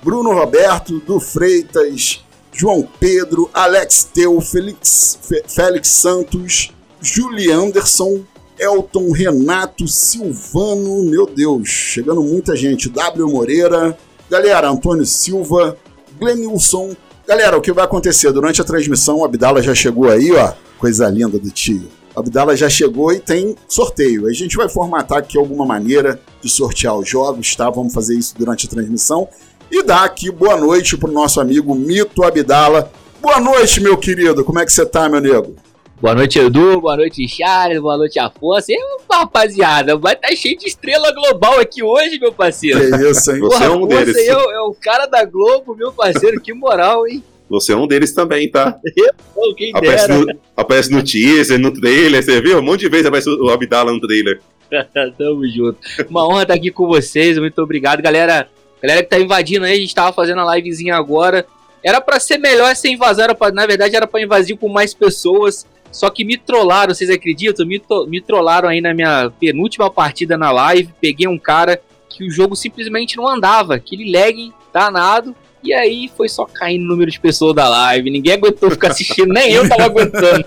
Bruno 0.02 0.32
Roberto, 0.32 1.00
do 1.00 1.18
Freitas, 1.18 2.24
João 2.52 2.86
Pedro, 2.98 3.50
Alex 3.52 4.04
Teu, 4.12 4.40
Felix, 4.40 5.18
Félix 5.48 5.88
Santos, 5.88 6.70
Julie 7.00 7.50
Anderson, 7.50 8.20
Elton, 8.58 9.10
Renato, 9.12 9.86
Silvano, 9.86 11.02
meu 11.04 11.26
Deus, 11.26 11.68
chegando 11.68 12.22
muita 12.22 12.56
gente, 12.56 12.88
W 12.88 13.28
Moreira, 13.28 13.96
galera, 14.28 14.70
Antônio 14.70 15.06
Silva, 15.06 15.76
Glenilson. 16.18 16.94
Galera, 17.28 17.58
o 17.58 17.60
que 17.60 17.70
vai 17.74 17.84
acontecer 17.84 18.32
durante 18.32 18.62
a 18.62 18.64
transmissão? 18.64 19.18
O 19.18 19.24
Abdala 19.26 19.60
já 19.62 19.74
chegou 19.74 20.08
aí, 20.08 20.32
ó, 20.32 20.54
coisa 20.78 21.06
linda 21.10 21.38
do 21.38 21.50
tio. 21.50 21.86
O 22.16 22.20
Abdala 22.20 22.56
já 22.56 22.70
chegou 22.70 23.12
e 23.12 23.20
tem 23.20 23.54
sorteio. 23.68 24.26
A 24.26 24.32
gente 24.32 24.56
vai 24.56 24.66
formatar 24.66 25.18
aqui 25.18 25.36
alguma 25.36 25.66
maneira 25.66 26.18
de 26.40 26.48
sortear 26.48 26.96
os 26.96 27.06
jogos, 27.06 27.54
tá? 27.54 27.68
Vamos 27.68 27.92
fazer 27.92 28.16
isso 28.16 28.34
durante 28.38 28.66
a 28.66 28.70
transmissão. 28.70 29.28
E 29.70 29.82
dar 29.82 30.04
aqui 30.04 30.30
boa 30.30 30.56
noite 30.56 30.96
pro 30.96 31.12
nosso 31.12 31.38
amigo 31.38 31.74
Mito 31.74 32.24
Abdala. 32.24 32.90
Boa 33.20 33.38
noite, 33.38 33.78
meu 33.78 33.98
querido. 33.98 34.42
Como 34.42 34.58
é 34.58 34.64
que 34.64 34.72
você 34.72 34.86
tá, 34.86 35.06
meu 35.06 35.20
nego? 35.20 35.54
Boa 36.00 36.14
noite, 36.14 36.38
Edu. 36.38 36.80
Boa 36.80 36.96
noite, 36.96 37.26
Charles. 37.26 37.80
Boa 37.80 37.96
noite, 37.96 38.20
Afonso. 38.20 38.70
E, 38.70 38.78
rapaziada, 39.10 39.96
vai 39.96 40.12
estar 40.12 40.28
tá 40.28 40.36
cheio 40.36 40.56
de 40.56 40.66
estrela 40.66 41.10
global 41.12 41.58
aqui 41.58 41.82
hoje, 41.82 42.20
meu 42.20 42.32
parceiro. 42.32 42.78
Que 42.78 43.10
isso, 43.10 43.32
hein? 43.32 43.40
Você 43.40 43.64
é 43.64 43.70
um 43.70 43.84
deles. 43.84 44.14
Você 44.14 44.30
é, 44.30 44.32
é, 44.32 44.60
o 44.60 44.72
cara 44.80 45.06
da 45.06 45.24
Globo, 45.24 45.74
meu 45.74 45.92
parceiro. 45.92 46.40
Que 46.40 46.52
moral, 46.52 47.04
hein? 47.08 47.20
Você 47.50 47.72
é 47.72 47.76
um 47.76 47.88
deles 47.88 48.12
também, 48.12 48.48
tá? 48.48 48.78
Eu, 48.96 49.54
quem 49.56 49.70
aparece, 49.70 50.06
dera. 50.06 50.20
No, 50.20 50.40
aparece 50.56 50.90
no 50.92 51.02
teaser, 51.02 51.58
no 51.58 51.72
trailer, 51.72 52.22
você 52.22 52.40
viu? 52.40 52.58
Um 52.58 52.62
monte 52.62 52.80
de 52.80 52.88
vezes 52.88 53.06
aparece 53.06 53.28
o 53.28 53.48
Abdala 53.48 53.92
no 53.92 54.00
trailer. 54.00 54.40
Tamo 55.18 55.48
junto. 55.48 55.80
Uma 56.08 56.28
honra 56.28 56.42
estar 56.42 56.54
aqui 56.54 56.70
com 56.70 56.86
vocês. 56.86 57.38
Muito 57.38 57.60
obrigado, 57.60 58.00
galera. 58.00 58.48
Galera 58.80 59.02
que 59.02 59.08
tá 59.08 59.18
invadindo 59.18 59.64
aí, 59.64 59.72
a 59.72 59.80
gente 59.80 59.94
tava 59.96 60.12
fazendo 60.12 60.40
a 60.42 60.54
livezinha 60.54 60.94
agora. 60.94 61.44
Era 61.82 62.00
para 62.00 62.20
ser 62.20 62.38
melhor 62.38 62.70
essa 62.70 62.88
invasão, 62.88 63.24
era 63.24 63.34
pra, 63.34 63.50
na 63.50 63.66
verdade 63.66 63.96
era 63.96 64.06
para 64.06 64.22
invadir 64.22 64.56
com 64.56 64.68
mais 64.68 64.94
pessoas. 64.94 65.66
Só 65.90 66.10
que 66.10 66.24
me 66.24 66.36
trollaram, 66.36 66.94
vocês 66.94 67.10
acreditam? 67.10 67.66
Me, 67.66 67.82
me 68.06 68.20
trollaram 68.20 68.68
aí 68.68 68.80
na 68.80 68.94
minha 68.94 69.30
penúltima 69.40 69.90
partida 69.90 70.36
na 70.36 70.50
live. 70.50 70.92
Peguei 71.00 71.26
um 71.26 71.38
cara 71.38 71.80
que 72.08 72.24
o 72.24 72.30
jogo 72.30 72.56
simplesmente 72.56 73.16
não 73.16 73.26
andava, 73.28 73.74
aquele 73.74 74.10
lag 74.10 74.52
danado. 74.72 75.34
E 75.62 75.74
aí 75.74 76.08
foi 76.16 76.28
só 76.28 76.46
caindo 76.46 76.84
o 76.84 76.86
número 76.86 77.10
de 77.10 77.18
pessoas 77.18 77.54
da 77.54 77.68
live. 77.68 78.10
Ninguém 78.10 78.34
aguentou 78.34 78.70
ficar 78.70 78.88
assistindo, 78.88 79.32
nem 79.32 79.52
eu 79.52 79.68
tava 79.68 79.84
aguentando. 79.84 80.44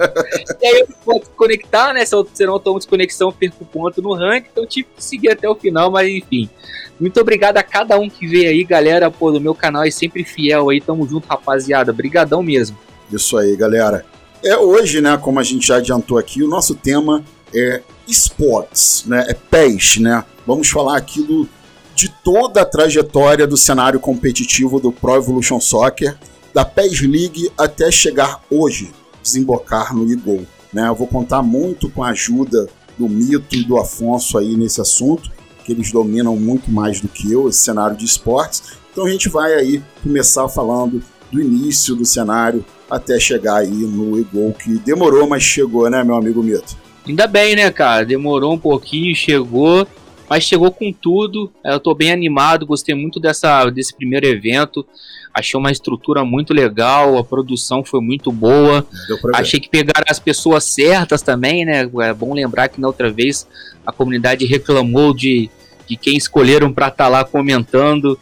E 0.62 0.66
aí 0.66 0.80
eu 0.82 0.88
vou 1.06 1.20
desconectar, 1.20 1.94
né? 1.94 2.06
Se 2.06 2.16
eu, 2.16 2.26
não 2.42 2.60
tomo 2.60 2.80
desconexão, 2.80 3.32
perco 3.32 3.66
ponto 3.66 4.02
no 4.02 4.14
rank. 4.14 4.46
Então 4.50 4.66
tive 4.66 4.88
que 4.96 5.04
seguir 5.04 5.32
até 5.32 5.50
o 5.50 5.56
final, 5.56 5.92
mas 5.92 6.10
enfim. 6.10 6.50
Muito 6.98 7.20
obrigado 7.20 7.58
a 7.58 7.64
cada 7.64 8.00
um 8.00 8.10
que 8.10 8.26
veio 8.26 8.50
aí, 8.50 8.64
galera. 8.64 9.12
Pô, 9.12 9.32
do 9.32 9.42
meu 9.42 9.54
canal 9.54 9.84
é 9.84 9.92
sempre 9.92 10.24
fiel 10.24 10.70
aí. 10.70 10.80
Tamo 10.80 11.06
junto, 11.08 11.28
rapaziada. 11.28 11.92
Brigadão 11.92 12.42
mesmo. 12.42 12.78
Isso 13.12 13.38
aí, 13.38 13.56
galera. 13.58 14.06
É 14.44 14.58
hoje, 14.58 15.02
né, 15.02 15.18
como 15.18 15.40
a 15.40 15.44
gente 15.44 15.68
já 15.68 15.78
adiantou 15.78 16.18
aqui, 16.18 16.42
o 16.42 16.48
nosso 16.48 16.74
tema 16.74 17.24
é 17.54 17.82
esportes, 18.08 19.04
né? 19.06 19.26
É 19.28 19.34
PES, 19.34 19.98
né? 19.98 20.26
Vamos 20.48 20.70
falar 20.70 20.98
aqui 20.98 21.22
do, 21.22 21.48
de 21.94 22.10
toda 22.24 22.62
a 22.62 22.66
trajetória 22.66 23.46
do 23.46 23.56
cenário 23.56 24.00
competitivo 24.00 24.80
do 24.80 24.92
Pro 24.92 25.16
Evolution 25.16 25.60
Soccer, 25.60 26.18
da 26.54 26.66
PES 26.66 27.02
League 27.02 27.52
até 27.58 27.92
chegar 27.92 28.42
hoje, 28.50 28.92
desembocar 29.22 29.96
no 29.96 30.12
eGol. 30.12 30.46
Né? 30.74 30.88
Eu 30.88 30.96
vou 30.96 31.08
contar 31.08 31.42
muito 31.42 31.90
com 31.90 32.04
a 32.04 32.10
ajuda 32.10 32.68
do 32.98 33.08
Mito 33.08 33.56
e 33.56 33.64
do 33.64 33.78
Afonso 33.78 34.38
aí 34.38 34.56
nesse 34.56 34.82
assunto, 34.82 35.32
que 35.64 35.72
eles 35.72 35.92
dominam 35.92 36.36
muito 36.36 36.72
mais 36.72 37.00
do 37.00 37.08
que 37.08 37.32
eu 37.32 37.48
esse 37.48 37.60
cenário 37.60 37.96
de 37.96 38.06
esportes. 38.06 38.64
Então 38.92 39.06
a 39.06 39.10
gente 39.10 39.30
vai 39.30 39.54
aí 39.54 39.82
começar 40.02 40.50
falando 40.50 41.02
do 41.32 41.42
início 41.42 41.96
do 41.96 42.06
cenário 42.06 42.64
até 42.90 43.20
chegar 43.20 43.58
aí 43.58 43.70
no 43.70 44.20
eGol, 44.20 44.54
que 44.54 44.78
demorou, 44.80 45.28
mas 45.28 45.42
chegou, 45.42 45.90
né, 45.90 46.04
meu 46.04 46.16
amigo 46.16 46.44
Mito? 46.44 46.76
Ainda 47.08 47.26
bem, 47.26 47.56
né, 47.56 47.72
cara? 47.72 48.06
Demorou 48.06 48.54
um 48.54 48.60
pouquinho, 48.60 49.16
chegou, 49.16 49.88
mas 50.30 50.44
chegou 50.44 50.72
com 50.72 50.92
tudo. 50.92 51.52
Eu 51.64 51.80
tô 51.80 51.96
bem 51.96 52.12
animado, 52.12 52.66
gostei 52.66 52.94
muito 52.94 53.20
dessa, 53.20 53.70
desse 53.70 53.96
primeiro 53.96 54.26
evento. 54.28 54.86
Achei 55.34 55.58
uma 55.58 55.72
estrutura 55.72 56.26
muito 56.26 56.54
legal, 56.54 57.18
a 57.18 57.24
produção 57.24 57.84
foi 57.84 58.02
muito 58.02 58.32
boa. 58.32 58.86
Achei 59.34 59.60
que 59.60 59.70
pegaram 59.70 60.06
as 60.10 60.20
pessoas 60.20 60.66
certas 60.66 61.22
também, 61.22 61.66
né? 61.66 61.90
É 62.02 62.14
bom 62.14 62.34
lembrar 62.34 62.68
que 62.68 62.82
na 62.82 62.88
outra 62.88 63.10
vez 63.10 63.48
a 63.86 63.92
comunidade 63.92 64.46
reclamou 64.46 65.14
de, 65.14 65.50
de 65.88 65.96
quem 65.96 66.18
escolheram 66.18 66.72
para 66.74 66.90
estar 66.90 67.06
tá 67.06 67.10
lá 67.10 67.24
comentando. 67.24 68.20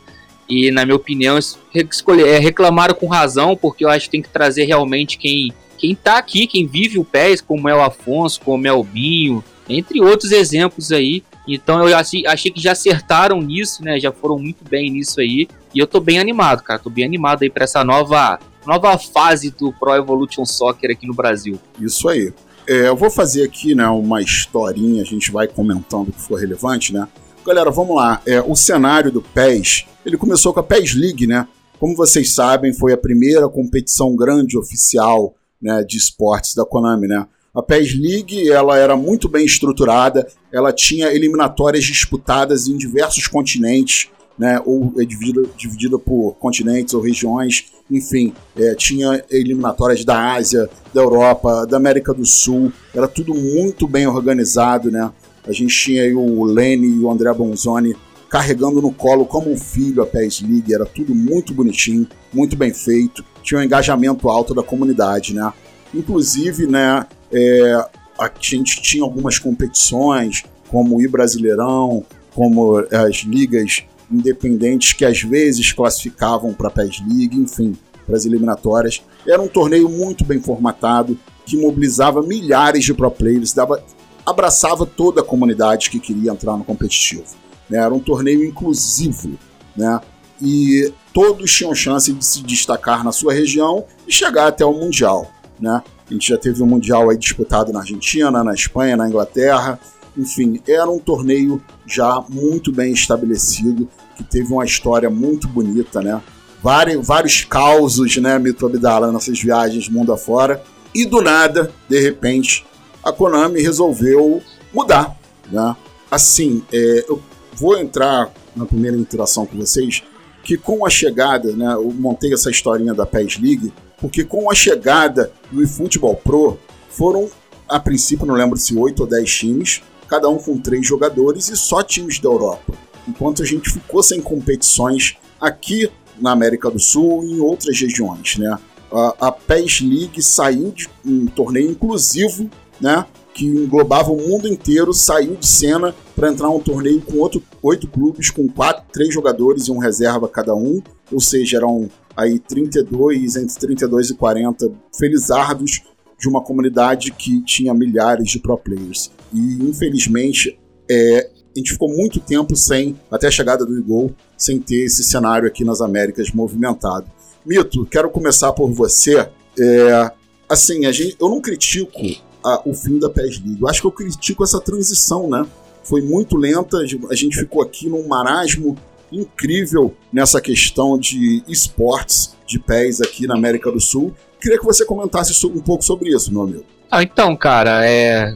E, 0.49 0.71
na 0.71 0.83
minha 0.83 0.95
opinião, 0.95 1.37
escolher, 1.37 2.27
é, 2.27 2.39
reclamaram 2.39 2.95
com 2.95 3.05
razão, 3.05 3.55
porque 3.55 3.85
eu 3.85 3.89
acho 3.89 4.05
que 4.05 4.11
tem 4.11 4.21
que 4.21 4.29
trazer 4.29 4.65
realmente 4.65 5.17
quem, 5.17 5.53
quem 5.77 5.93
tá 5.93 6.17
aqui, 6.17 6.47
quem 6.47 6.65
vive 6.65 6.97
o 6.97 7.05
PES, 7.05 7.41
como 7.41 7.69
é 7.69 7.75
o 7.75 7.81
Afonso, 7.81 8.41
como 8.41 8.67
é 8.67 8.73
o 8.73 8.83
Binho, 8.83 9.43
entre 9.69 10.01
outros 10.01 10.31
exemplos 10.31 10.91
aí. 10.91 11.23
Então 11.47 11.87
eu 11.87 11.95
achei, 11.97 12.23
que 12.51 12.61
já 12.61 12.73
acertaram 12.73 13.41
nisso, 13.41 13.83
né? 13.83 13.99
Já 13.99 14.11
foram 14.11 14.37
muito 14.37 14.63
bem 14.67 14.89
nisso 14.89 15.19
aí. 15.19 15.47
E 15.73 15.79
eu 15.79 15.87
tô 15.87 15.99
bem 15.99 16.19
animado, 16.19 16.63
cara. 16.63 16.79
Tô 16.79 16.89
bem 16.89 17.05
animado 17.05 17.43
aí 17.43 17.49
para 17.49 17.63
essa 17.63 17.83
nova, 17.83 18.39
nova 18.65 18.97
fase 18.97 19.51
do 19.51 19.71
Pro 19.73 19.95
Evolution 19.95 20.45
Soccer 20.45 20.91
aqui 20.91 21.07
no 21.07 21.13
Brasil. 21.13 21.59
Isso 21.79 22.07
aí. 22.09 22.33
É, 22.67 22.87
eu 22.87 22.95
vou 22.95 23.09
fazer 23.09 23.43
aqui, 23.43 23.73
né, 23.73 23.87
uma 23.87 24.21
historinha, 24.21 25.01
a 25.01 25.05
gente 25.05 25.31
vai 25.31 25.47
comentando 25.47 26.09
o 26.09 26.11
que 26.11 26.21
for 26.21 26.39
relevante, 26.39 26.93
né? 26.93 27.07
Galera, 27.49 27.71
vamos 27.71 27.95
lá. 27.95 28.21
É, 28.27 28.39
o 28.39 28.55
cenário 28.55 29.11
do 29.11 29.23
PES, 29.23 29.87
ele 30.05 30.17
começou 30.17 30.53
com 30.53 30.59
a 30.59 30.63
PES 30.63 30.93
League, 30.93 31.25
né? 31.25 31.47
Como 31.79 31.95
vocês 31.95 32.35
sabem, 32.35 32.71
foi 32.71 32.93
a 32.93 32.97
primeira 32.97 33.49
competição 33.49 34.15
grande 34.15 34.55
oficial 34.55 35.33
né, 35.59 35.83
de 35.83 35.97
esportes 35.97 36.53
da 36.53 36.63
Konami, 36.63 37.07
né? 37.07 37.25
A 37.51 37.63
PES 37.63 37.99
League 37.99 38.51
ela 38.51 38.77
era 38.77 38.95
muito 38.95 39.27
bem 39.27 39.47
estruturada, 39.47 40.27
ela 40.53 40.71
tinha 40.71 41.07
eliminatórias 41.07 41.85
disputadas 41.85 42.67
em 42.67 42.77
diversos 42.77 43.25
continentes, 43.25 44.11
né, 44.37 44.61
ou 44.63 44.93
é 44.99 45.03
dividida, 45.03 45.41
dividida 45.57 45.97
por 45.97 46.35
continentes 46.39 46.93
ou 46.93 47.01
regiões, 47.01 47.65
enfim, 47.89 48.31
é, 48.55 48.75
tinha 48.75 49.23
eliminatórias 49.29 50.05
da 50.05 50.33
Ásia, 50.33 50.69
da 50.93 51.01
Europa, 51.01 51.65
da 51.65 51.77
América 51.77 52.13
do 52.13 52.25
Sul, 52.25 52.71
era 52.93 53.07
tudo 53.07 53.33
muito 53.33 53.87
bem 53.87 54.05
organizado, 54.05 54.91
né? 54.91 55.11
A 55.49 55.51
gente 55.51 55.75
tinha 55.75 56.03
aí 56.03 56.13
o 56.13 56.43
Lene 56.43 56.87
e 56.87 56.99
o 56.99 57.09
André 57.09 57.33
Bonzoni 57.33 57.95
carregando 58.29 58.79
no 58.79 58.93
colo 58.93 59.25
como 59.25 59.51
um 59.51 59.57
filho 59.57 60.03
a 60.03 60.05
PES 60.05 60.41
League, 60.41 60.71
era 60.71 60.85
tudo 60.85 61.15
muito 61.15 61.51
bonitinho, 61.51 62.07
muito 62.31 62.55
bem 62.55 62.71
feito, 62.71 63.25
tinha 63.41 63.59
um 63.59 63.63
engajamento 63.63 64.29
alto 64.29 64.53
da 64.53 64.61
comunidade, 64.61 65.33
né? 65.33 65.51
Inclusive, 65.91 66.67
né, 66.67 67.07
é, 67.33 67.73
a 68.19 68.31
gente 68.39 68.79
tinha 68.83 69.03
algumas 69.03 69.39
competições, 69.39 70.43
como 70.67 70.97
o 70.97 71.01
I-Brasileirão, 71.01 72.05
como 72.35 72.77
as 72.77 73.23
ligas 73.23 73.83
independentes 74.11 74.93
que 74.93 75.03
às 75.03 75.23
vezes 75.23 75.71
classificavam 75.71 76.53
para 76.53 76.67
a 76.67 76.71
PES 76.71 77.01
League, 77.07 77.35
enfim, 77.35 77.75
para 78.05 78.15
as 78.15 78.25
eliminatórias. 78.25 79.01
Era 79.27 79.41
um 79.41 79.47
torneio 79.47 79.89
muito 79.89 80.23
bem 80.23 80.39
formatado, 80.39 81.17
que 81.45 81.57
mobilizava 81.57 82.21
milhares 82.21 82.85
de 82.85 82.93
pro 82.93 83.09
players, 83.09 83.53
dava 83.53 83.83
abraçava 84.29 84.85
toda 84.85 85.21
a 85.21 85.23
comunidade 85.23 85.89
que 85.89 85.99
queria 85.99 86.31
entrar 86.31 86.57
no 86.57 86.63
competitivo. 86.63 87.35
Né? 87.69 87.77
Era 87.77 87.93
um 87.93 87.99
torneio 87.99 88.43
inclusivo, 88.43 89.37
né? 89.75 89.99
E 90.41 90.93
todos 91.13 91.51
tinham 91.51 91.75
chance 91.75 92.11
de 92.13 92.23
se 92.23 92.41
destacar 92.43 93.03
na 93.03 93.11
sua 93.11 93.33
região 93.33 93.85
e 94.07 94.11
chegar 94.11 94.47
até 94.47 94.65
o 94.65 94.73
Mundial, 94.73 95.29
né? 95.59 95.83
A 96.09 96.13
gente 96.13 96.29
já 96.29 96.37
teve 96.37 96.63
um 96.63 96.65
Mundial 96.65 97.09
aí 97.09 97.17
disputado 97.17 97.71
na 97.71 97.81
Argentina, 97.81 98.43
na 98.43 98.53
Espanha, 98.53 98.97
na 98.97 99.07
Inglaterra. 99.07 99.79
Enfim, 100.17 100.59
era 100.67 100.89
um 100.89 100.97
torneio 100.97 101.61
já 101.85 102.23
muito 102.29 102.71
bem 102.71 102.93
estabelecido, 102.93 103.87
que 104.15 104.23
teve 104.23 104.51
uma 104.51 104.65
história 104.65 105.09
muito 105.09 105.47
bonita, 105.47 106.01
né? 106.01 106.19
Vários, 106.63 107.05
vários 107.05 107.45
causos, 107.45 108.17
né, 108.17 108.37
Mito 108.37 108.65
Abdala, 108.65 109.11
nessas 109.11 109.39
viagens 109.39 109.87
mundo 109.87 110.11
afora. 110.11 110.61
E 110.93 111.05
do 111.05 111.21
nada, 111.21 111.71
de 111.87 111.99
repente, 112.01 112.65
a 113.03 113.11
Konami 113.11 113.61
resolveu 113.61 114.41
mudar. 114.73 115.17
Né? 115.51 115.75
Assim, 116.09 116.63
é, 116.71 117.05
eu 117.07 117.21
vou 117.53 117.77
entrar 117.77 118.31
na 118.55 118.65
primeira 118.65 118.97
interação 118.97 119.45
com 119.45 119.57
vocês, 119.57 120.03
que 120.43 120.57
com 120.57 120.85
a 120.85 120.89
chegada, 120.89 121.51
né, 121.53 121.73
eu 121.73 121.91
montei 121.91 122.33
essa 122.33 122.49
historinha 122.49 122.93
da 122.93 123.05
PES 123.05 123.39
League, 123.39 123.73
porque 123.99 124.23
com 124.23 124.49
a 124.49 124.55
chegada 124.55 125.31
do 125.51 125.61
eFootball 125.61 126.15
Pro, 126.15 126.57
foram, 126.89 127.29
a 127.67 127.79
princípio, 127.79 128.25
não 128.25 128.35
lembro 128.35 128.57
se 128.57 128.75
8 128.75 129.01
ou 129.01 129.07
10 129.07 129.31
times, 129.31 129.81
cada 130.07 130.27
um 130.27 130.37
com 130.37 130.57
três 130.57 130.85
jogadores 130.85 131.49
e 131.49 131.55
só 131.55 131.83
times 131.83 132.19
da 132.19 132.27
Europa. 132.27 132.73
Enquanto 133.07 133.43
a 133.43 133.45
gente 133.45 133.69
ficou 133.69 134.01
sem 134.01 134.21
competições 134.21 135.17
aqui 135.39 135.89
na 136.19 136.31
América 136.31 136.69
do 136.69 136.79
Sul 136.79 137.23
e 137.23 137.33
em 137.33 137.39
outras 137.39 137.79
regiões, 137.79 138.37
né? 138.37 138.57
A, 138.91 139.27
a 139.27 139.31
PES 139.31 139.81
League 139.81 140.21
saiu 140.21 140.71
de 140.71 140.89
um 141.05 141.27
torneio 141.27 141.69
inclusivo 141.69 142.49
né? 142.79 143.05
Que 143.33 143.45
englobava 143.45 144.11
o 144.11 144.17
mundo 144.17 144.47
inteiro, 144.47 144.93
saiu 144.93 145.35
de 145.35 145.47
cena 145.47 145.95
para 146.15 146.29
entrar 146.29 146.49
um 146.49 146.59
torneio 146.59 147.01
com 147.01 147.17
outro, 147.17 147.41
oito 147.61 147.87
clubes, 147.87 148.29
com 148.29 148.47
quatro, 148.47 148.83
três 148.91 149.13
jogadores 149.13 149.67
e 149.67 149.71
um 149.71 149.77
reserva 149.77 150.27
cada 150.27 150.55
um. 150.55 150.81
Ou 151.11 151.19
seja, 151.19 151.57
eram 151.57 151.89
aí 152.15 152.39
32, 152.39 153.35
entre 153.35 153.55
32 153.59 154.09
e 154.09 154.15
40 154.15 154.71
felizardos 154.97 155.81
de 156.19 156.27
uma 156.27 156.41
comunidade 156.41 157.11
que 157.11 157.41
tinha 157.43 157.73
milhares 157.73 158.29
de 158.29 158.39
pro 158.39 158.57
players. 158.57 159.09
E 159.33 159.63
infelizmente 159.63 160.59
é, 160.89 161.29
a 161.55 161.59
gente 161.59 161.71
ficou 161.71 161.89
muito 161.89 162.19
tempo 162.19 162.55
sem, 162.55 162.99
até 163.09 163.27
a 163.27 163.31
chegada 163.31 163.65
do 163.65 163.77
Igol, 163.77 164.11
sem 164.37 164.59
ter 164.59 164.85
esse 164.85 165.03
cenário 165.03 165.47
aqui 165.47 165.63
nas 165.63 165.81
Américas 165.81 166.31
movimentado. 166.31 167.09
Mito, 167.45 167.85
quero 167.85 168.09
começar 168.09 168.51
por 168.53 168.71
você. 168.71 169.29
É, 169.57 170.11
assim, 170.47 170.85
a 170.85 170.91
gente, 170.91 171.15
eu 171.19 171.29
não 171.29 171.41
critico 171.41 172.01
a, 172.49 172.61
o 172.65 172.73
fim 172.73 172.99
da 172.99 173.09
PES 173.09 173.41
League, 173.43 173.57
eu 173.61 173.67
acho 173.67 173.81
que 173.81 173.87
eu 173.87 173.91
critico 173.91 174.43
essa 174.43 174.59
transição, 174.59 175.29
né? 175.29 175.45
Foi 175.83 176.01
muito 176.01 176.37
lenta, 176.37 176.77
a 176.77 177.15
gente 177.15 177.37
ficou 177.37 177.61
aqui 177.61 177.89
num 177.89 178.07
marasmo 178.07 178.77
incrível 179.11 179.95
nessa 180.11 180.39
questão 180.39 180.97
de 180.97 181.43
esportes 181.47 182.35
de 182.45 182.59
pés 182.59 183.01
aqui 183.01 183.27
na 183.27 183.35
América 183.35 183.71
do 183.71 183.79
Sul. 183.79 184.13
Queria 184.39 184.57
que 184.57 184.65
você 184.65 184.85
comentasse 184.85 185.45
um 185.45 185.61
pouco 185.61 185.83
sobre 185.83 186.09
isso, 186.09 186.31
meu 186.31 186.43
amigo. 186.43 186.65
Ah, 186.89 187.03
então, 187.03 187.35
cara, 187.35 187.85
é... 187.85 188.33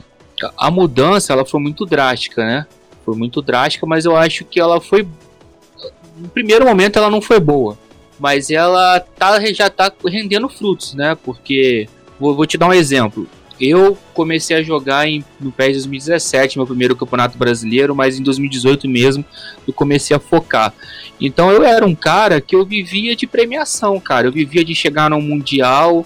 a 0.57 0.69
mudança 0.69 1.33
ela 1.33 1.45
foi 1.45 1.59
muito 1.59 1.85
drástica, 1.85 2.43
né? 2.43 2.67
Foi 3.05 3.15
muito 3.15 3.41
drástica, 3.41 3.85
mas 3.85 4.05
eu 4.05 4.15
acho 4.15 4.45
que 4.45 4.59
ela 4.59 4.79
foi. 4.79 5.07
No 6.17 6.29
primeiro 6.29 6.65
momento 6.65 6.97
ela 6.97 7.09
não 7.09 7.21
foi 7.21 7.39
boa, 7.39 7.77
mas 8.19 8.49
ela 8.49 8.99
tá, 8.99 9.39
já 9.51 9.69
tá 9.69 9.91
rendendo 10.05 10.47
frutos, 10.47 10.93
né? 10.93 11.15
Porque 11.23 11.87
vou, 12.19 12.35
vou 12.35 12.45
te 12.45 12.57
dar 12.57 12.67
um 12.67 12.73
exemplo. 12.73 13.27
Eu 13.65 13.97
comecei 14.13 14.57
a 14.57 14.61
jogar 14.61 15.07
em, 15.07 15.23
no 15.39 15.49
PES 15.49 15.73
2017, 15.73 16.57
meu 16.57 16.67
primeiro 16.67 16.97
campeonato 16.97 17.37
brasileiro, 17.37 17.95
mas 17.95 18.19
em 18.19 18.23
2018 18.23 18.89
mesmo 18.89 19.23
eu 19.65 19.73
comecei 19.73 20.13
a 20.13 20.19
focar. 20.19 20.73
Então 21.21 21.49
eu 21.49 21.63
era 21.63 21.85
um 21.85 21.95
cara 21.95 22.41
que 22.41 22.53
eu 22.53 22.65
vivia 22.65 23.15
de 23.15 23.25
premiação, 23.25 24.01
cara. 24.01 24.27
Eu 24.27 24.33
vivia 24.33 24.65
de 24.65 24.75
chegar 24.75 25.09
no 25.09 25.21
mundial, 25.21 26.05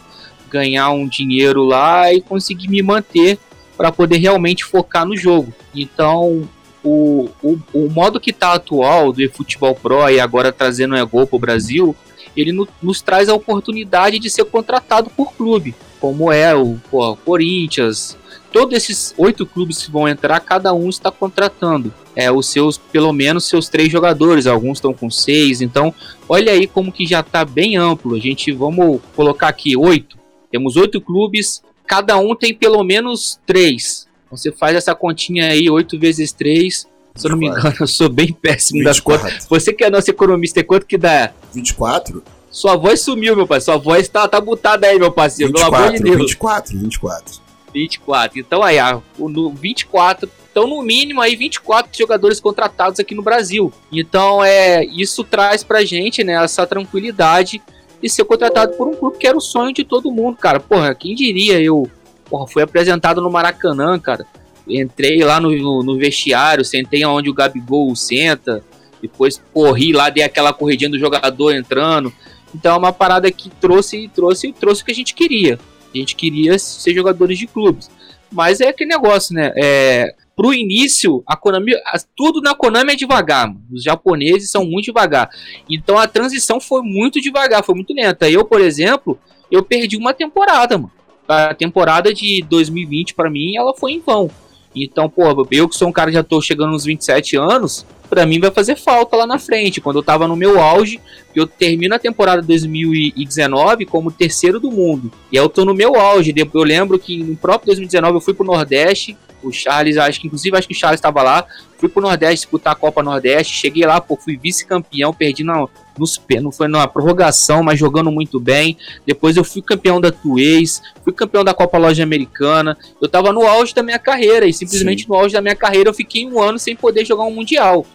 ganhar 0.51 0.91
um 0.91 1.07
dinheiro 1.07 1.63
lá 1.63 2.13
e 2.13 2.21
conseguir 2.21 2.67
me 2.67 2.83
manter 2.83 3.39
para 3.75 3.91
poder 3.91 4.17
realmente 4.17 4.63
focar 4.63 5.03
no 5.03 5.17
jogo. 5.17 5.51
Então 5.73 6.47
o, 6.83 7.27
o, 7.41 7.59
o 7.73 7.89
modo 7.89 8.19
que 8.19 8.31
tá 8.31 8.53
atual 8.53 9.11
do 9.11 9.23
eFootball 9.23 9.73
Pro 9.73 10.07
e 10.09 10.19
agora 10.19 10.51
trazendo 10.51 10.93
o 10.93 10.97
Ego 10.97 11.25
pro 11.25 11.39
Brasil, 11.39 11.95
ele 12.35 12.51
no, 12.51 12.67
nos 12.83 13.01
traz 13.01 13.27
a 13.29 13.33
oportunidade 13.33 14.19
de 14.19 14.29
ser 14.29 14.45
contratado 14.45 15.09
por 15.09 15.33
clube, 15.33 15.73
como 15.99 16.31
é 16.31 16.55
o 16.55 16.77
pô, 16.89 17.15
Corinthians. 17.17 18.17
Todos 18.51 18.75
esses 18.75 19.13
oito 19.17 19.45
clubes 19.45 19.83
que 19.83 19.91
vão 19.91 20.07
entrar, 20.07 20.39
cada 20.39 20.73
um 20.73 20.89
está 20.89 21.11
contratando 21.11 21.93
é, 22.15 22.31
os 22.31 22.47
seus, 22.47 22.77
pelo 22.77 23.11
menos, 23.13 23.45
seus 23.45 23.69
três 23.69 23.91
jogadores. 23.91 24.47
Alguns 24.47 24.77
estão 24.77 24.93
com 24.93 25.09
seis. 25.09 25.61
Então, 25.61 25.93
olha 26.27 26.51
aí 26.51 26.65
como 26.65 26.91
que 26.91 27.05
já 27.05 27.19
está 27.19 27.43
bem 27.43 27.77
amplo. 27.77 28.15
A 28.15 28.19
gente, 28.19 28.51
vamos 28.51 29.01
colocar 29.15 29.49
aqui 29.49 29.75
oito. 29.75 30.17
Temos 30.49 30.75
oito 30.77 31.01
clubes, 31.01 31.61
cada 31.85 32.17
um 32.17 32.35
tem 32.35 32.53
pelo 32.53 32.83
menos 32.83 33.39
três. 33.45 34.07
Você 34.29 34.51
faz 34.51 34.75
essa 34.75 34.93
continha 34.93 35.49
aí, 35.49 35.69
8 35.69 35.97
vezes 35.97 36.31
3. 36.31 36.87
Se 37.15 37.25
eu 37.25 37.31
não 37.31 37.37
me 37.37 37.47
engano, 37.47 37.73
eu 37.79 37.87
sou 37.87 38.09
bem 38.09 38.31
péssimo 38.33 38.79
24. 38.79 38.83
das 38.83 38.99
contas. 38.99 39.47
Você 39.47 39.73
que 39.73 39.83
é 39.83 39.89
nosso 39.89 40.09
economista, 40.09 40.63
quanto 40.63 40.85
que 40.85 40.97
dá? 40.97 41.31
24? 41.53 42.23
Sua 42.57 42.75
voz 42.75 43.01
sumiu, 43.01 43.35
meu 43.35 43.45
pai. 43.45 43.61
Sua 43.61 43.77
voz 43.77 44.09
tá, 44.09 44.27
tá 44.27 44.41
butada 44.41 44.87
aí, 44.87 44.97
meu 44.97 45.11
parceiro. 45.11 45.53
24, 45.53 45.71
pelo 45.71 45.85
amor 45.85 45.95
de 45.95 46.03
Deus. 46.03 46.17
24, 46.31 46.79
24. 46.79 47.41
24. 47.71 48.39
Então 48.39 48.63
aí, 48.63 48.77
no 49.19 49.51
24. 49.51 50.27
Então, 50.49 50.65
no 50.65 50.81
mínimo, 50.81 51.21
aí 51.21 51.35
24 51.35 51.95
jogadores 51.95 52.39
contratados 52.39 52.99
aqui 52.99 53.13
no 53.13 53.21
Brasil. 53.21 53.71
Então, 53.91 54.43
é, 54.43 54.83
isso 54.83 55.23
traz 55.23 55.63
pra 55.63 55.85
gente, 55.85 56.23
né, 56.23 56.43
essa 56.43 56.65
tranquilidade 56.65 57.61
de 58.01 58.09
ser 58.09 58.25
contratado 58.25 58.73
por 58.73 58.87
um 58.87 58.95
clube 58.95 59.19
que 59.19 59.27
era 59.27 59.37
o 59.37 59.41
sonho 59.41 59.71
de 59.71 59.83
todo 59.83 60.11
mundo, 60.11 60.37
cara. 60.37 60.59
Porra, 60.59 60.95
quem 60.95 61.13
diria 61.13 61.61
eu 61.61 61.87
Porra, 62.27 62.47
fui 62.47 62.63
apresentado 62.63 63.21
no 63.21 63.29
Maracanã, 63.29 63.99
cara. 63.99 64.25
Entrei 64.67 65.23
lá 65.23 65.39
no, 65.39 65.51
no, 65.51 65.83
no 65.83 65.95
vestiário, 65.95 66.65
sentei 66.65 67.05
onde 67.05 67.29
o 67.29 67.33
Gabigol 67.35 67.95
senta. 67.95 68.63
Depois 68.99 69.39
corri 69.53 69.93
lá, 69.93 70.09
dei 70.09 70.23
aquela 70.23 70.51
corridinha 70.51 70.89
do 70.89 70.99
jogador 70.99 71.53
entrando. 71.53 72.11
Então 72.53 72.75
é 72.75 72.77
uma 72.77 72.93
parada 72.93 73.31
que 73.31 73.49
trouxe, 73.49 74.09
trouxe, 74.13 74.51
trouxe 74.53 74.81
o 74.81 74.85
que 74.85 74.91
a 74.91 74.95
gente 74.95 75.13
queria. 75.13 75.59
A 75.93 75.97
gente 75.97 76.15
queria 76.15 76.57
ser 76.59 76.93
jogadores 76.93 77.37
de 77.37 77.47
clubes. 77.47 77.89
Mas 78.31 78.59
é 78.59 78.69
aquele 78.69 78.89
negócio, 78.89 79.33
né? 79.33 79.53
É, 79.55 80.13
pro 80.35 80.53
início, 80.53 81.23
a 81.25 81.35
Konami, 81.35 81.73
tudo 82.15 82.41
na 82.41 82.53
Konami 82.53 82.93
é 82.93 82.95
devagar. 82.95 83.47
Mano. 83.47 83.61
Os 83.71 83.83
japoneses 83.83 84.51
são 84.51 84.65
muito 84.65 84.85
devagar. 84.85 85.29
Então 85.69 85.97
a 85.97 86.07
transição 86.07 86.59
foi 86.59 86.81
muito 86.81 87.21
devagar, 87.21 87.63
foi 87.63 87.75
muito 87.75 87.93
lenta. 87.93 88.29
Eu, 88.29 88.43
por 88.43 88.61
exemplo, 88.61 89.17
eu 89.49 89.63
perdi 89.63 89.97
uma 89.97 90.13
temporada, 90.13 90.77
mano 90.77 90.97
a 91.27 91.53
temporada 91.53 92.13
de 92.13 92.43
2020 92.49 93.13
para 93.13 93.29
mim 93.29 93.57
ela 93.57 93.73
foi 93.75 93.93
em 93.93 93.99
vão. 93.99 94.31
Então, 94.75 95.09
pô, 95.09 95.23
eu 95.51 95.67
que 95.67 95.75
sou 95.75 95.87
um 95.87 95.91
cara 95.91 96.11
que 96.11 96.15
já 96.15 96.23
tô 96.23 96.39
chegando 96.39 96.71
nos 96.71 96.85
27 96.85 97.35
anos, 97.35 97.85
para 98.07 98.25
mim 98.25 98.39
vai 98.39 98.51
fazer 98.51 98.75
falta 98.75 99.15
lá 99.15 99.27
na 99.27 99.37
frente. 99.37 99.81
Quando 99.81 99.97
eu 99.97 100.03
tava 100.03 100.27
no 100.27 100.35
meu 100.35 100.59
auge, 100.59 100.99
eu 101.35 101.45
termino 101.45 101.95
a 101.95 101.99
temporada 101.99 102.41
2019 102.41 103.85
como 103.85 104.11
terceiro 104.11 104.59
do 104.59 104.71
mundo. 104.71 105.11
E 105.31 105.35
eu 105.35 105.47
tô 105.49 105.63
no 105.65 105.73
meu 105.73 105.95
auge. 105.95 106.33
Eu 106.35 106.63
lembro 106.63 106.97
que 106.97 107.23
no 107.23 107.35
próprio 107.35 107.67
2019 107.67 108.15
eu 108.15 108.21
fui 108.21 108.33
pro 108.33 108.45
Nordeste, 108.45 109.17
o 109.43 109.51
Charles, 109.51 109.97
acho 109.97 110.19
que 110.19 110.27
inclusive 110.27 110.57
acho 110.57 110.67
que 110.67 110.73
o 110.73 110.77
Charles 110.77 110.97
estava 110.97 111.21
lá. 111.21 111.45
Fui 111.77 111.87
pro 111.87 112.01
Nordeste 112.01 112.45
disputar 112.45 112.73
a 112.73 112.75
Copa 112.75 113.03
Nordeste. 113.03 113.53
Cheguei 113.53 113.85
lá, 113.85 114.01
pô, 114.01 114.17
fui 114.17 114.37
vice-campeão, 114.37 115.13
perdi 115.13 115.43
na, 115.43 115.67
nos 115.97 116.21
foi 116.55 116.67
na 116.67 116.87
prorrogação, 116.87 117.63
mas 117.63 117.79
jogando 117.79 118.11
muito 118.11 118.39
bem. 118.39 118.77
Depois 119.05 119.37
eu 119.37 119.43
fui 119.43 119.61
campeão 119.61 119.99
da 119.99 120.11
Tuês, 120.11 120.81
fui 121.03 121.13
campeão 121.13 121.43
da 121.43 121.53
Copa 121.53 121.77
Loja 121.77 122.03
Americana. 122.03 122.77
Eu 123.01 123.07
tava 123.07 123.31
no 123.31 123.45
auge 123.45 123.73
da 123.73 123.83
minha 123.83 123.99
carreira 123.99 124.45
e 124.45 124.53
simplesmente 124.53 125.03
Sim. 125.03 125.09
no 125.09 125.15
auge 125.15 125.33
da 125.33 125.41
minha 125.41 125.55
carreira 125.55 125.89
eu 125.89 125.93
fiquei 125.93 126.25
um 126.27 126.41
ano 126.41 126.59
sem 126.59 126.75
poder 126.75 127.05
jogar 127.05 127.23
um 127.23 127.31
mundial. 127.31 127.85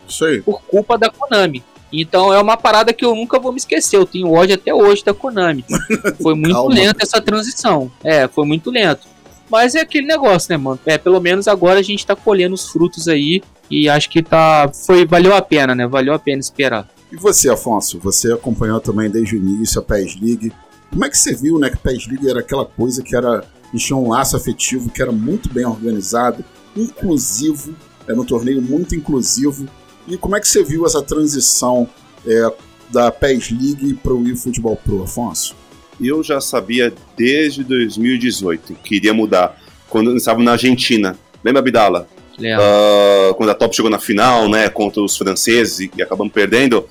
Por 0.42 0.62
culpa 0.62 0.96
da 0.98 1.10
Konami. 1.10 1.62
Então 1.92 2.32
é 2.32 2.40
uma 2.40 2.56
parada 2.56 2.92
que 2.92 3.04
eu 3.04 3.14
nunca 3.14 3.38
vou 3.38 3.52
me 3.52 3.58
esquecer. 3.58 3.96
Eu 3.96 4.06
tenho 4.06 4.32
ódio 4.32 4.54
até 4.54 4.72
hoje 4.72 5.04
da 5.04 5.12
Konami. 5.12 5.64
Foi 6.22 6.34
muito 6.34 6.66
lento 6.68 7.02
essa 7.02 7.20
transição. 7.20 7.90
É, 8.02 8.26
foi 8.26 8.46
muito 8.46 8.70
lento. 8.70 9.12
Mas 9.50 9.74
é 9.74 9.80
aquele 9.80 10.06
negócio, 10.06 10.50
né, 10.50 10.56
mano? 10.56 10.80
É, 10.86 10.96
pelo 10.96 11.20
menos 11.20 11.46
agora 11.46 11.78
a 11.78 11.82
gente 11.82 12.06
tá 12.06 12.16
colhendo 12.16 12.54
os 12.54 12.70
frutos 12.70 13.06
aí 13.06 13.42
e 13.70 13.86
acho 13.86 14.08
que 14.08 14.22
tá 14.22 14.70
foi 14.86 15.04
valeu 15.04 15.34
a 15.34 15.42
pena, 15.42 15.74
né? 15.74 15.86
Valeu 15.86 16.14
a 16.14 16.18
pena 16.18 16.40
esperar. 16.40 16.88
E 17.12 17.16
você, 17.16 17.50
Afonso? 17.50 17.98
Você 18.00 18.32
acompanhou 18.32 18.80
também 18.80 19.10
desde 19.10 19.36
o 19.36 19.38
início 19.38 19.78
a 19.78 19.84
PES 19.84 20.18
League. 20.18 20.50
Como 20.90 21.04
é 21.04 21.10
que 21.10 21.18
você 21.18 21.34
viu, 21.34 21.58
né, 21.58 21.68
que 21.68 21.76
a 21.76 21.78
PES 21.78 22.06
League 22.08 22.28
era 22.28 22.40
aquela 22.40 22.64
coisa 22.64 23.02
que 23.02 23.14
era 23.14 23.44
tinha 23.76 23.96
um 23.96 24.08
laço 24.08 24.36
afetivo, 24.36 24.90
que 24.90 25.00
era 25.00 25.12
muito 25.12 25.50
bem 25.50 25.64
organizado, 25.64 26.44
inclusivo, 26.76 27.74
era 28.06 28.20
um 28.20 28.24
torneio 28.24 28.60
muito 28.60 28.94
inclusivo. 28.94 29.66
E 30.06 30.16
como 30.16 30.36
é 30.36 30.40
que 30.40 30.48
você 30.48 30.62
viu 30.62 30.84
essa 30.86 31.02
transição 31.02 31.88
é, 32.26 32.52
da 32.90 33.10
PES 33.10 33.50
League 33.50 33.94
para 33.94 34.12
o 34.12 34.26
eFootball 34.28 34.76
Pro, 34.76 35.02
Afonso? 35.02 35.54
eu 36.00 36.22
já 36.22 36.40
sabia 36.40 36.92
desde 37.16 37.62
2018 37.62 38.74
que 38.82 38.96
iria 38.96 39.14
mudar. 39.14 39.60
Quando 39.88 40.16
estava 40.16 40.42
na 40.42 40.52
Argentina. 40.52 41.16
Lembra, 41.44 41.60
Bidala? 41.60 42.08
Uh, 42.38 43.34
quando 43.34 43.50
a 43.50 43.54
Top 43.54 43.74
chegou 43.74 43.90
na 43.90 43.98
final, 43.98 44.48
né, 44.48 44.68
contra 44.68 45.02
os 45.02 45.16
franceses 45.16 45.90
e, 45.96 46.02
acabamos 46.02 46.32
perdendo, 46.32 46.88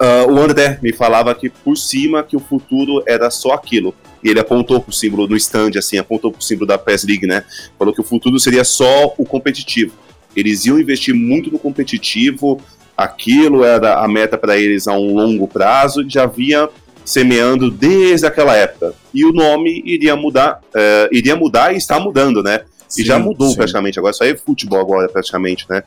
uh, 0.00 0.30
o 0.30 0.38
André 0.38 0.78
me 0.82 0.92
falava 0.92 1.34
que 1.34 1.48
por 1.48 1.76
cima 1.76 2.22
que 2.22 2.36
o 2.36 2.40
futuro 2.40 3.02
era 3.06 3.30
só 3.30 3.52
aquilo. 3.52 3.94
E 4.22 4.28
ele 4.28 4.40
apontou 4.40 4.80
pro 4.80 4.92
símbolo 4.92 5.26
no 5.26 5.36
stand, 5.36 5.72
assim, 5.76 5.98
apontou 5.98 6.30
pro 6.30 6.42
símbolo 6.42 6.66
da 6.66 6.78
PES 6.78 7.04
League, 7.04 7.26
né? 7.26 7.44
Falou 7.78 7.92
que 7.92 8.00
o 8.00 8.04
futuro 8.04 8.38
seria 8.38 8.64
só 8.64 9.12
o 9.18 9.24
competitivo. 9.24 9.92
Eles 10.34 10.64
iam 10.64 10.78
investir 10.78 11.14
muito 11.14 11.50
no 11.50 11.58
competitivo, 11.58 12.60
aquilo 12.96 13.64
era 13.64 13.98
a 13.98 14.08
meta 14.08 14.38
para 14.38 14.56
eles 14.56 14.86
a 14.86 14.92
um 14.92 15.14
longo 15.14 15.48
prazo, 15.48 16.08
já 16.08 16.22
havia 16.22 16.68
semeando 17.04 17.70
desde 17.70 18.26
aquela 18.26 18.54
época. 18.56 18.94
E 19.12 19.24
o 19.24 19.32
nome 19.32 19.82
iria 19.84 20.14
mudar, 20.16 20.60
uh, 20.68 21.08
iria 21.14 21.36
mudar 21.36 21.74
e 21.74 21.76
está 21.76 21.98
mudando, 21.98 22.42
né? 22.42 22.62
Sim, 22.92 23.02
e 23.02 23.04
já 23.04 23.18
mudou 23.18 23.48
sim. 23.48 23.56
praticamente, 23.56 23.98
agora 23.98 24.12
só 24.12 24.24
é 24.24 24.36
futebol 24.36 24.78
agora 24.78 25.08
praticamente, 25.08 25.64
né? 25.68 25.82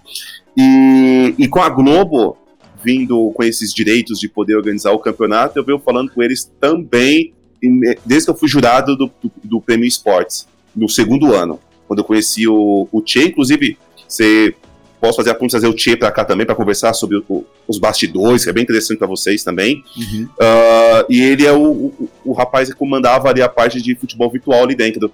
E, 0.58 1.36
e 1.38 1.48
com 1.48 1.62
a 1.62 1.70
Globo 1.70 2.38
vindo 2.84 3.32
com 3.36 3.44
esses 3.44 3.74
direitos 3.74 4.20
de 4.20 4.28
poder 4.28 4.56
organizar 4.56 4.92
o 4.92 5.00
campeonato, 5.00 5.58
eu 5.58 5.64
venho 5.64 5.80
falando 5.80 6.12
com 6.12 6.22
eles 6.22 6.52
também, 6.60 7.34
desde 8.06 8.26
que 8.26 8.32
eu 8.32 8.38
fui 8.38 8.48
jurado 8.48 8.96
do, 8.96 9.12
do, 9.22 9.32
do 9.44 9.62
Prêmio 9.62 9.88
Esportes, 9.88 10.48
no 10.76 10.88
segundo 10.88 11.34
ano, 11.34 11.60
quando 11.88 12.00
eu 12.00 12.06
conheci 12.06 12.48
o, 12.48 12.88
o 12.92 13.02
Che, 13.04 13.24
inclusive, 13.24 13.78
você 14.08 14.54
posso 15.00 15.18
fazer 15.18 15.30
a 15.30 15.36
ponte 15.36 15.52
trazer 15.52 15.68
o 15.68 15.74
Tchê 15.74 15.96
para 15.96 16.12
cá 16.12 16.26
também 16.26 16.46
para 16.46 16.56
conversar 16.56 16.94
sobre 16.94 17.24
o, 17.30 17.46
os 17.68 17.78
bastidores, 17.78 18.44
que 18.44 18.50
é 18.50 18.54
bem 18.54 18.64
interessante 18.64 18.98
para 18.98 19.08
vocês 19.08 19.44
também. 19.44 19.84
Uhum. 19.96 20.24
Uh, 20.24 21.06
e 21.10 21.22
ele 21.22 21.46
é 21.46 21.52
o, 21.52 21.64
o, 21.64 22.10
o, 22.26 22.34
rapaz 22.34 22.70
que 22.70 22.76
comandava 22.76 23.30
ali 23.30 23.42
a 23.42 23.50
parte 23.50 23.82
de 23.82 23.96
futebol 23.96 24.32
virtual 24.32 24.64
ali 24.64 24.76
dentro. 24.76 25.12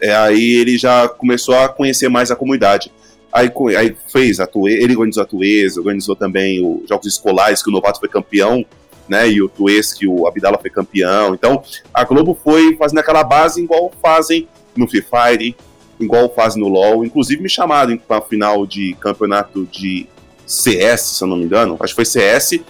É, 0.00 0.14
aí 0.14 0.54
ele 0.54 0.76
já 0.76 1.08
começou 1.08 1.56
a 1.56 1.68
conhecer 1.68 2.08
mais 2.08 2.30
a 2.30 2.36
comunidade. 2.36 2.92
Aí, 3.32 3.50
aí 3.76 3.96
fez 4.12 4.38
a 4.38 4.46
Tuê, 4.46 4.74
ele 4.74 4.94
organizou 4.94 5.22
a 5.22 5.26
Tuês, 5.26 5.76
organizou 5.76 6.14
também 6.14 6.64
os 6.64 6.88
jogos 6.88 7.06
escolares, 7.06 7.62
que 7.62 7.68
o 7.68 7.72
Novato 7.72 7.98
foi 7.98 8.08
campeão 8.08 8.64
né? 9.08 9.28
E 9.28 9.42
o 9.42 9.48
Tuês 9.48 9.92
que 9.92 10.06
o 10.06 10.26
Abdala 10.26 10.58
foi 10.58 10.70
campeão. 10.70 11.34
Então, 11.34 11.62
a 11.92 12.04
Globo 12.04 12.38
foi 12.42 12.76
fazendo 12.76 12.98
aquela 12.98 13.22
base 13.22 13.62
igual 13.62 13.92
fazem 14.02 14.48
no 14.76 14.88
Free 14.88 15.02
Fire, 15.02 15.56
igual 16.00 16.32
fazem 16.34 16.62
no 16.62 16.68
LoL. 16.68 17.04
Inclusive 17.04 17.42
me 17.42 17.48
chamaram 17.48 17.96
para 17.96 18.18
a 18.18 18.22
final 18.22 18.66
de 18.66 18.94
campeonato 19.00 19.66
de 19.70 20.06
CS, 20.46 21.00
se 21.00 21.24
eu 21.24 21.28
não 21.28 21.36
me 21.36 21.44
engano, 21.44 21.76
acho 21.80 21.94
que 21.94 21.96
foi 21.96 22.04
CS, 22.04 22.60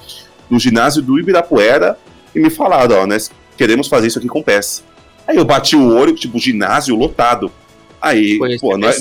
no 0.49 0.61
ginásio 0.61 1.03
do 1.03 1.19
Ibirapuera, 1.19 1.99
e 2.35 2.39
me 2.39 2.51
falaram, 2.51 3.03
ó, 3.03 3.07
nós 3.07 3.31
queremos 3.57 3.89
fazer 3.89 4.09
isso 4.09 4.19
aqui 4.19 4.29
com 4.29 4.43
PES. 4.43 4.85
Aí 5.27 5.37
eu 5.37 5.45
bati 5.45 5.77
o 5.77 5.95
olho, 5.95 6.15
tipo, 6.15 6.39
ginásio 6.39 6.97
lotado. 6.97 7.51
Aí, 8.01 8.37
Foi 8.37 8.59
pô, 8.59 8.77
nós. 8.77 9.01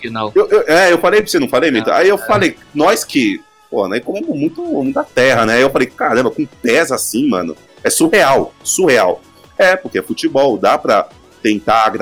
Final. 0.00 0.32
Eu, 0.34 0.48
eu, 0.48 0.64
é, 0.66 0.92
eu 0.92 0.98
falei 0.98 1.20
pra 1.20 1.30
você, 1.30 1.38
não 1.38 1.48
falei, 1.48 1.70
Mito? 1.70 1.90
Ah, 1.90 1.98
Aí 1.98 2.08
eu 2.08 2.16
é. 2.16 2.26
falei, 2.26 2.56
nós 2.74 3.04
que, 3.04 3.40
pô, 3.70 3.86
nós 3.86 4.02
comemos 4.02 4.36
muito, 4.36 4.62
muita 4.62 5.04
terra, 5.04 5.46
né? 5.46 5.54
Aí 5.54 5.62
eu 5.62 5.70
falei, 5.70 5.86
caramba, 5.86 6.30
com 6.30 6.44
pés 6.44 6.90
assim, 6.90 7.28
mano, 7.28 7.56
é 7.82 7.88
surreal, 7.88 8.52
surreal. 8.62 9.22
É, 9.56 9.76
porque 9.76 9.98
é 9.98 10.02
futebol, 10.02 10.58
dá 10.58 10.76
pra 10.76 11.08
tentar 11.42 11.92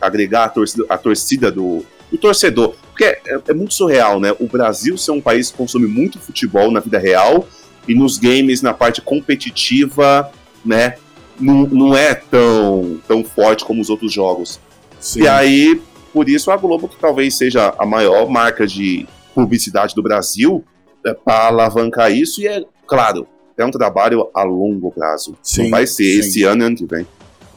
agregar 0.00 0.44
a 0.44 0.48
torcida, 0.48 0.84
a 0.88 0.96
torcida 0.96 1.50
do, 1.50 1.84
do 2.10 2.18
torcedor. 2.18 2.74
Porque 2.90 3.04
é, 3.04 3.40
é 3.48 3.52
muito 3.52 3.74
surreal, 3.74 4.20
né? 4.20 4.32
O 4.38 4.46
Brasil 4.46 4.96
ser 4.96 5.10
um 5.10 5.20
país 5.20 5.50
que 5.50 5.56
consome 5.56 5.88
muito 5.88 6.20
futebol 6.20 6.70
na 6.70 6.80
vida 6.80 6.98
real 6.98 7.48
e 7.88 7.94
nos 7.94 8.16
games, 8.18 8.62
na 8.62 8.72
parte 8.72 9.00
competitiva, 9.00 10.30
né? 10.64 10.96
Não, 11.40 11.66
não 11.66 11.96
é 11.96 12.14
tão, 12.14 13.00
tão 13.08 13.24
forte 13.24 13.64
como 13.64 13.80
os 13.80 13.88
outros 13.90 14.12
jogos. 14.12 14.60
Sim. 14.98 15.22
E 15.22 15.28
aí, 15.28 15.80
por 16.12 16.28
isso, 16.28 16.50
a 16.50 16.56
Globo, 16.56 16.88
que 16.88 16.98
talvez 16.98 17.34
seja 17.34 17.74
a 17.78 17.86
maior 17.86 18.28
marca 18.28 18.66
de 18.66 19.06
publicidade 19.34 19.94
do 19.94 20.02
Brasil, 20.02 20.64
é 21.04 21.14
para 21.14 21.46
alavancar 21.46 22.12
isso, 22.12 22.42
e 22.42 22.46
é 22.46 22.62
claro, 22.86 23.26
é 23.56 23.64
um 23.64 23.70
trabalho 23.70 24.28
a 24.34 24.42
longo 24.42 24.90
prazo. 24.90 25.36
Sim, 25.42 25.64
Não 25.64 25.70
vai 25.70 25.86
ser 25.86 26.04
sim. 26.04 26.18
esse 26.20 26.42
ano 26.44 26.62
e 26.62 26.66
ano 26.66 26.76
que 26.76 26.86
vem. 26.86 27.06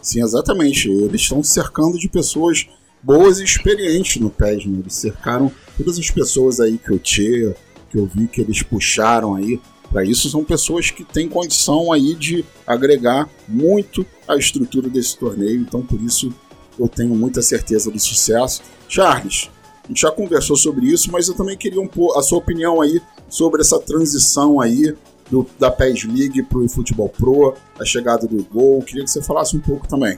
Sim, 0.01 0.21
exatamente. 0.21 0.89
Eles 0.89 1.21
estão 1.21 1.41
cercando 1.41 1.97
de 1.97 2.09
pessoas 2.09 2.67
boas 3.01 3.39
e 3.39 3.43
experientes 3.43 4.21
no 4.21 4.29
PES, 4.29 4.65
né? 4.65 4.79
Eles 4.79 4.95
cercaram 4.95 5.51
todas 5.77 5.97
as 5.97 6.09
pessoas 6.09 6.59
aí 6.59 6.77
que 6.77 6.91
eu 6.91 6.99
tinha, 6.99 7.55
que 7.89 7.97
eu 7.97 8.05
vi 8.05 8.27
que 8.27 8.41
eles 8.41 8.61
puxaram 8.61 9.35
aí 9.35 9.59
para 9.93 10.03
isso, 10.03 10.27
são 10.27 10.43
pessoas 10.43 10.89
que 10.89 11.03
têm 11.03 11.29
condição 11.29 11.93
aí 11.93 12.15
de 12.15 12.43
agregar 12.65 13.29
muito 13.47 14.03
à 14.27 14.35
estrutura 14.35 14.89
desse 14.89 15.15
torneio, 15.17 15.61
então 15.61 15.83
por 15.83 16.01
isso 16.01 16.33
eu 16.79 16.87
tenho 16.87 17.13
muita 17.13 17.43
certeza 17.43 17.91
do 17.91 17.99
sucesso. 17.99 18.63
Charles, 18.89 19.51
a 19.83 19.87
gente 19.89 20.01
já 20.01 20.09
conversou 20.11 20.55
sobre 20.55 20.87
isso, 20.87 21.11
mas 21.11 21.27
eu 21.27 21.35
também 21.35 21.55
queria 21.55 21.79
um 21.79 21.87
pouco 21.87 22.17
a 22.17 22.23
sua 22.23 22.39
opinião 22.39 22.81
aí 22.81 22.99
sobre 23.29 23.61
essa 23.61 23.79
transição 23.79 24.59
aí 24.59 24.95
do, 25.29 25.45
da 25.59 25.69
PES 25.69 26.05
League 26.05 26.41
para 26.43 26.57
o 26.57 26.67
Futebol 26.67 27.09
Pro, 27.09 27.53
a 27.79 27.85
chegada 27.85 28.25
do 28.27 28.43
Gol. 28.51 28.81
Queria 28.81 29.03
que 29.03 29.11
você 29.11 29.21
falasse 29.21 29.55
um 29.55 29.59
pouco 29.59 29.87
também. 29.87 30.17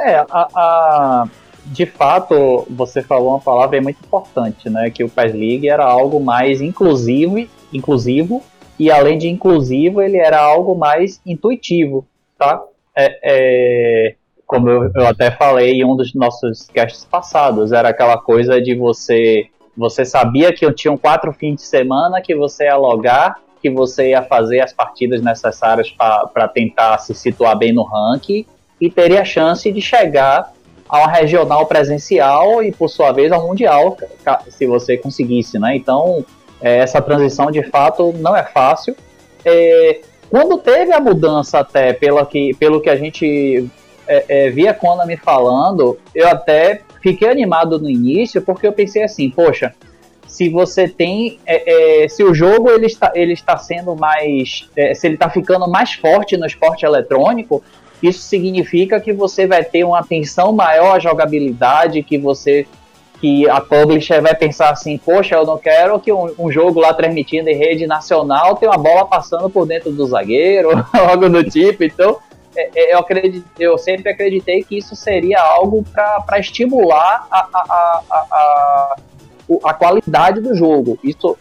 É, 0.00 0.16
a, 0.16 0.48
a- 0.54 1.28
de 1.66 1.84
fato, 1.86 2.66
você 2.70 3.02
falou 3.02 3.28
uma 3.28 3.38
palavra 3.40 3.80
muito 3.80 3.98
importante, 4.04 4.68
né? 4.70 4.90
Que 4.90 5.04
o 5.04 5.08
PES 5.08 5.32
League 5.34 5.68
era 5.68 5.84
algo 5.84 6.18
mais 6.18 6.60
inclusivo, 6.60 7.46
inclusivo 7.72 8.42
e 8.78 8.90
além 8.90 9.18
de 9.18 9.28
inclusivo, 9.28 10.00
ele 10.00 10.16
era 10.16 10.40
algo 10.40 10.74
mais 10.74 11.20
intuitivo, 11.26 12.06
tá? 12.38 12.62
É, 12.96 13.18
é, 13.22 14.14
como 14.46 14.68
eu, 14.68 14.90
eu 14.94 15.06
até 15.06 15.30
falei 15.30 15.72
em 15.72 15.84
um 15.84 15.96
dos 15.96 16.14
nossos 16.14 16.66
casts 16.66 17.04
passados, 17.04 17.72
era 17.72 17.88
aquela 17.88 18.18
coisa 18.18 18.60
de 18.60 18.74
você 18.74 19.48
você 19.74 20.04
sabia 20.04 20.52
que 20.52 20.70
tinham 20.74 20.98
quatro 20.98 21.32
fins 21.32 21.56
de 21.56 21.62
semana 21.62 22.20
que 22.20 22.34
você 22.34 22.64
ia 22.64 22.76
logar, 22.76 23.40
que 23.60 23.70
você 23.70 24.10
ia 24.10 24.22
fazer 24.22 24.60
as 24.60 24.72
partidas 24.72 25.22
necessárias 25.22 25.90
para 25.90 26.48
tentar 26.48 26.98
se 26.98 27.14
situar 27.14 27.56
bem 27.56 27.72
no 27.72 27.82
ranking 27.82 28.44
e 28.80 28.90
teria 28.90 29.22
a 29.22 29.24
chance 29.24 29.70
de 29.72 29.80
chegar 29.80 30.52
a 30.88 30.98
uma 30.98 31.10
regional 31.10 31.64
presencial 31.64 32.62
e, 32.62 32.70
por 32.70 32.88
sua 32.88 33.12
vez, 33.12 33.32
ao 33.32 33.46
mundial, 33.46 33.96
se 34.50 34.66
você 34.66 34.98
conseguisse, 34.98 35.58
né? 35.58 35.74
Então, 35.74 36.22
é, 36.62 36.78
essa 36.78 37.02
transição, 37.02 37.50
de 37.50 37.62
fato, 37.64 38.12
não 38.18 38.36
é 38.36 38.44
fácil. 38.44 38.96
É, 39.44 40.00
quando 40.30 40.58
teve 40.58 40.92
a 40.92 41.00
mudança 41.00 41.58
até, 41.58 41.92
pelo 41.92 42.24
que, 42.24 42.54
pelo 42.54 42.80
que 42.80 42.88
a 42.88 42.96
gente 42.96 43.68
é, 44.06 44.24
é, 44.28 44.50
via 44.50 44.72
Konami 44.72 45.16
falando, 45.16 45.98
eu 46.14 46.28
até 46.28 46.80
fiquei 47.02 47.28
animado 47.28 47.78
no 47.78 47.90
início, 47.90 48.40
porque 48.40 48.66
eu 48.66 48.72
pensei 48.72 49.02
assim, 49.02 49.28
poxa, 49.28 49.74
se 50.26 50.48
você 50.48 50.88
tem, 50.88 51.38
é, 51.44 52.04
é, 52.04 52.08
se 52.08 52.24
o 52.24 52.32
jogo 52.32 52.70
ele 52.70 52.86
está, 52.86 53.12
ele 53.14 53.32
está 53.32 53.58
sendo 53.58 53.94
mais, 53.94 54.68
se 54.94 55.06
ele 55.06 55.14
está 55.14 55.28
ficando 55.28 55.68
mais 55.68 55.92
forte 55.92 56.36
no 56.36 56.46
esporte 56.46 56.86
eletrônico, 56.86 57.62
isso 58.02 58.20
significa 58.22 58.98
que 59.00 59.12
você 59.12 59.46
vai 59.46 59.62
ter 59.62 59.84
uma 59.84 59.98
atenção 59.98 60.52
maior 60.52 60.96
à 60.96 60.98
jogabilidade, 60.98 62.02
que 62.02 62.16
você 62.16 62.66
que 63.22 63.48
a 63.48 63.60
publisher 63.60 64.20
vai 64.20 64.34
pensar 64.34 64.70
assim, 64.70 64.98
poxa, 64.98 65.36
eu 65.36 65.46
não 65.46 65.56
quero 65.56 66.00
que 66.00 66.12
um, 66.12 66.34
um 66.36 66.50
jogo 66.50 66.80
lá 66.80 66.92
transmitindo 66.92 67.48
em 67.48 67.56
rede 67.56 67.86
nacional 67.86 68.56
tenha 68.56 68.72
uma 68.72 68.76
bola 68.76 69.06
passando 69.06 69.48
por 69.48 69.64
dentro 69.64 69.92
do 69.92 70.04
zagueiro, 70.06 70.70
algo 70.92 71.28
do 71.28 71.44
tipo. 71.44 71.84
Então, 71.84 72.18
é, 72.56 72.70
é, 72.74 72.94
eu, 72.94 72.98
acredito, 72.98 73.46
eu 73.60 73.78
sempre 73.78 74.10
acreditei 74.10 74.64
que 74.64 74.76
isso 74.76 74.96
seria 74.96 75.40
algo 75.40 75.84
para 75.84 76.40
estimular 76.40 77.28
a, 77.30 77.48
a, 77.54 78.02
a, 78.10 78.24
a, 78.32 78.96
a, 79.66 79.74
qualidade 79.74 80.40
do 80.40 80.52
jogo. 80.56 80.98
Isso, 81.04 81.38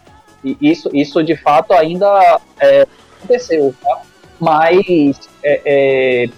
isso, 0.62 0.88
isso 0.94 1.24
de 1.24 1.36
fato 1.36 1.74
ainda 1.74 2.40
é, 2.60 2.86
aconteceu, 3.18 3.74
tá? 3.82 4.02
Mas 4.40 5.20
é, 5.44 5.62
é, 5.66 6.30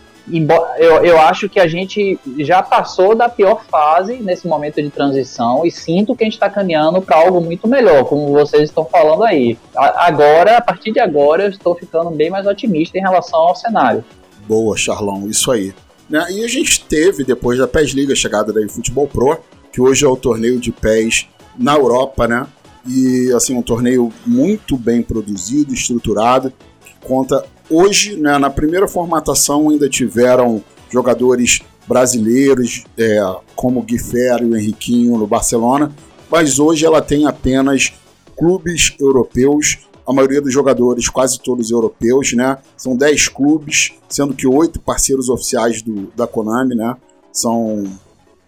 eu, 0.78 1.04
eu 1.04 1.20
acho 1.20 1.50
que 1.50 1.60
a 1.60 1.68
gente 1.68 2.18
já 2.40 2.62
passou 2.62 3.14
da 3.14 3.28
pior 3.28 3.64
fase 3.70 4.18
nesse 4.18 4.48
momento 4.48 4.82
de 4.82 4.90
transição 4.90 5.66
e 5.66 5.72
sinto 5.72 6.16
que 6.16 6.24
a 6.24 6.26
gente 6.26 6.36
está 6.36 6.50
caminhando 6.50 7.02
para 7.02 7.18
algo 7.18 7.42
muito 7.42 7.68
melhor, 7.68 8.06
como 8.06 8.32
vocês 8.32 8.64
estão 8.64 8.86
falando 8.86 9.24
aí. 9.24 9.58
Agora, 9.76 10.58
a 10.58 10.62
partir 10.62 10.92
de 10.92 11.00
agora, 11.00 11.44
eu 11.44 11.50
estou 11.50 11.76
ficando 11.76 12.10
bem 12.12 12.30
mais 12.30 12.48
otimista 12.48 12.98
em 12.98 13.02
relação 13.02 13.40
ao 13.40 13.56
cenário. 13.56 14.04
Boa, 14.48 14.78
Charlão, 14.78 15.28
isso 15.28 15.52
aí. 15.52 15.74
Né? 16.10 16.26
E 16.32 16.44
a 16.44 16.48
gente 16.48 16.86
teve, 16.86 17.24
depois 17.24 17.60
da 17.60 17.68
PES 17.68 17.92
Liga, 17.92 18.14
a 18.14 18.16
chegada 18.16 18.54
da 18.54 18.62
Futebol 18.70 19.08
Pro, 19.08 19.40
que 19.72 19.82
hoje 19.82 20.06
é 20.06 20.08
o 20.08 20.16
torneio 20.16 20.60
de 20.60 20.72
PES 20.72 21.28
na 21.58 21.76
Europa, 21.76 22.28
né? 22.28 22.48
E, 22.88 23.32
assim, 23.34 23.56
um 23.56 23.62
torneio 23.62 24.12
muito 24.26 24.78
bem 24.78 25.02
produzido, 25.02 25.74
estruturado, 25.74 26.52
que 26.86 27.08
conta... 27.08 27.46
Hoje, 27.76 28.16
né, 28.16 28.38
na 28.38 28.52
primeira 28.52 28.88
formatação, 28.88 29.72
ainda 29.72 29.90
tiveram 29.90 30.64
jogadores 30.92 31.62
brasileiros, 31.88 32.84
é, 32.96 33.20
como 33.56 33.80
o 33.80 33.84
Gui 33.84 33.98
Ferro 33.98 34.44
e 34.44 34.50
o 34.52 34.56
Henriquinho 34.56 35.18
no 35.18 35.26
Barcelona, 35.26 35.92
mas 36.30 36.60
hoje 36.60 36.86
ela 36.86 37.02
tem 37.02 37.26
apenas 37.26 37.92
clubes 38.38 38.96
europeus 39.00 39.88
a 40.06 40.14
maioria 40.14 40.40
dos 40.40 40.54
jogadores, 40.54 41.10
quase 41.10 41.40
todos 41.40 41.72
europeus, 41.72 42.34
né? 42.34 42.60
São 42.78 42.96
10 42.96 43.30
clubes, 43.30 43.94
sendo 44.08 44.36
que 44.36 44.46
oito 44.46 44.80
parceiros 44.80 45.30
oficiais 45.30 45.82
do, 45.82 46.12
da 46.16 46.28
Konami, 46.28 46.76
né? 46.76 46.96
São 47.32 47.86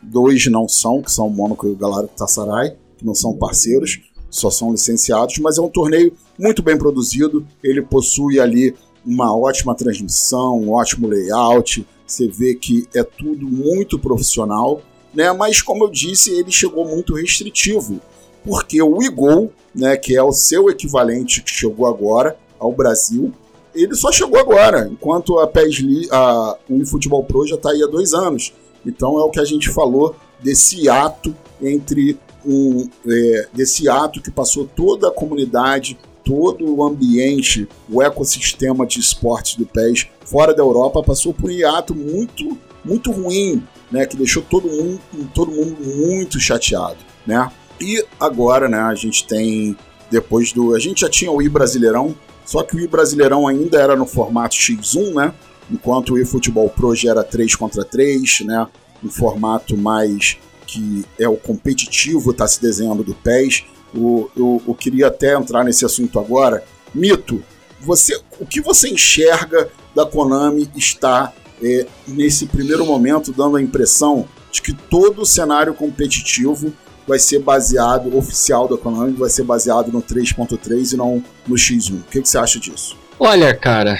dois 0.03 0.45
não 0.47 0.67
são, 0.67 1.01
que 1.01 1.11
são 1.11 1.27
o 1.27 1.31
Mônaco 1.31 1.65
e 1.65 1.71
o 1.71 1.75
Galatasaray, 1.75 2.75
que 2.95 3.05
não 3.05 3.15
são 3.15 3.33
parceiros, 3.33 4.01
só 4.29 4.51
são 4.51 4.69
licenciados, 4.69 5.39
mas 5.39 5.57
é 5.57 5.61
um 5.61 5.69
torneio 5.69 6.13
muito 6.37 6.61
bem 6.61 6.77
produzido, 6.77 7.47
ele 7.63 7.81
possui 7.81 8.39
ali 8.39 8.75
uma 9.05 9.35
ótima 9.35 9.75
transmissão, 9.75 10.59
um 10.59 10.71
ótimo 10.71 11.07
layout, 11.07 11.85
você 12.05 12.27
vê 12.27 12.55
que 12.55 12.87
é 12.93 13.03
tudo 13.03 13.45
muito 13.47 13.99
profissional, 13.99 14.81
né? 15.13 15.31
Mas 15.31 15.61
como 15.61 15.85
eu 15.85 15.89
disse, 15.89 16.31
ele 16.31 16.51
chegou 16.51 16.85
muito 16.85 17.15
restritivo, 17.15 17.99
porque 18.43 18.81
o 18.81 19.01
Igol, 19.01 19.51
né, 19.73 19.97
que 19.97 20.15
é 20.15 20.23
o 20.23 20.31
seu 20.31 20.69
equivalente 20.69 21.41
que 21.41 21.49
chegou 21.49 21.87
agora 21.87 22.37
ao 22.59 22.71
Brasil, 22.71 23.33
ele 23.73 23.95
só 23.95 24.11
chegou 24.11 24.39
agora, 24.39 24.87
enquanto 24.89 25.37
a 25.39 25.47
PES 25.47 26.09
a, 26.11 26.57
o 26.69 26.81
eFootball 26.81 27.25
Pro 27.25 27.45
já 27.45 27.55
está 27.55 27.71
aí 27.71 27.83
há 27.83 27.87
dois 27.87 28.13
anos. 28.13 28.53
Então 28.85 29.19
é 29.19 29.23
o 29.23 29.29
que 29.29 29.39
a 29.39 29.45
gente 29.45 29.69
falou 29.69 30.15
desse 30.41 30.87
ato 30.87 31.35
entre 31.61 32.17
um, 32.45 32.87
é, 33.07 33.47
desse 33.53 33.89
ato 33.89 34.21
que 34.21 34.31
passou 34.31 34.65
toda 34.65 35.09
a 35.09 35.11
comunidade, 35.11 35.97
todo 36.25 36.75
o 36.75 36.83
ambiente, 36.83 37.67
o 37.87 38.01
ecossistema 38.01 38.85
de 38.85 38.99
esportes 38.99 39.55
do 39.55 39.65
PES 39.65 40.07
fora 40.25 40.53
da 40.53 40.63
Europa 40.63 41.03
passou 41.03 41.33
por 41.33 41.49
um 41.49 41.53
hiato 41.53 41.93
muito, 41.95 42.57
muito 42.83 43.11
ruim, 43.11 43.63
né, 43.91 44.05
que 44.07 44.17
deixou 44.17 44.41
todo 44.41 44.67
mundo, 44.67 44.99
todo 45.33 45.51
mundo 45.51 45.77
muito 45.81 46.39
chateado, 46.39 46.97
né? 47.25 47.49
E 47.79 48.03
agora, 48.19 48.67
né, 48.67 48.79
a 48.79 48.95
gente 48.95 49.27
tem 49.27 49.77
depois 50.09 50.51
do, 50.51 50.75
a 50.75 50.79
gente 50.79 51.01
já 51.01 51.09
tinha 51.09 51.31
o 51.31 51.41
i 51.41 51.47
Brasileirão, 51.47 52.15
só 52.43 52.63
que 52.63 52.75
o 52.75 52.79
i 52.79 52.87
Brasileirão 52.87 53.47
ainda 53.47 53.79
era 53.79 53.95
no 53.95 54.05
formato 54.05 54.55
X1, 54.55 55.13
né? 55.13 55.33
Enquanto 55.71 56.13
o 56.13 56.17
eFootball 56.17 56.69
Pro 56.69 56.95
já 56.95 57.11
era 57.11 57.23
3 57.23 57.55
contra 57.55 57.83
3, 57.83 58.41
né? 58.41 58.67
Um 59.03 59.09
formato 59.09 59.77
mais 59.77 60.37
que 60.65 61.05
é 61.19 61.27
o 61.27 61.37
competitivo, 61.37 62.31
está 62.31 62.47
se 62.47 62.61
desenhando 62.61 63.03
do 63.03 63.13
PES. 63.13 63.63
O, 63.95 64.29
eu, 64.35 64.61
eu 64.67 64.73
queria 64.73 65.07
até 65.07 65.33
entrar 65.35 65.63
nesse 65.63 65.85
assunto 65.85 66.19
agora. 66.19 66.63
Mito, 66.93 67.43
você, 67.79 68.19
o 68.39 68.45
que 68.45 68.61
você 68.61 68.89
enxerga 68.89 69.69
da 69.95 70.05
Konami 70.05 70.69
está 70.75 71.33
é, 71.63 71.87
nesse 72.07 72.47
primeiro 72.47 72.85
momento 72.85 73.31
dando 73.31 73.57
a 73.57 73.61
impressão 73.61 74.27
de 74.51 74.61
que 74.61 74.73
todo 74.73 75.21
o 75.21 75.25
cenário 75.25 75.73
competitivo 75.73 76.73
vai 77.07 77.19
ser 77.19 77.39
baseado, 77.39 78.17
oficial 78.17 78.67
da 78.67 78.77
Konami, 78.77 79.13
vai 79.13 79.29
ser 79.29 79.43
baseado 79.43 79.91
no 79.91 80.01
3.3 80.01 80.93
e 80.93 80.97
não 80.97 81.23
no 81.47 81.55
X1. 81.55 81.93
O 81.93 82.03
que, 82.09 82.21
que, 82.21 82.27
você 82.27 82.37
acha 82.37 82.59
disso? 82.59 82.97
Olha, 83.19 83.53
cara, 83.53 83.97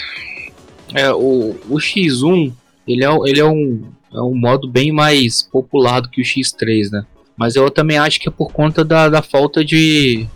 é, 0.94 1.12
o, 1.14 1.56
o 1.70 1.78
X1 1.78 2.52
ele 2.88 3.04
é, 3.04 3.10
ele 3.26 3.40
é, 3.40 3.46
um, 3.46 3.84
é 4.14 4.22
um 4.22 4.36
modo 4.36 4.68
bem 4.68 4.92
mais 4.92 5.44
popular 5.44 6.02
do 6.02 6.10
que 6.10 6.22
o 6.22 6.24
X3, 6.24 6.92
né? 6.92 7.06
Mas 7.38 7.56
eu 7.56 7.70
também 7.70 7.98
acho 7.98 8.20
que 8.20 8.30
é 8.30 8.32
por 8.32 8.52
conta 8.52 8.84
da, 8.84 9.10
da 9.10 9.22
falta 9.22 9.64
de, 9.64 10.28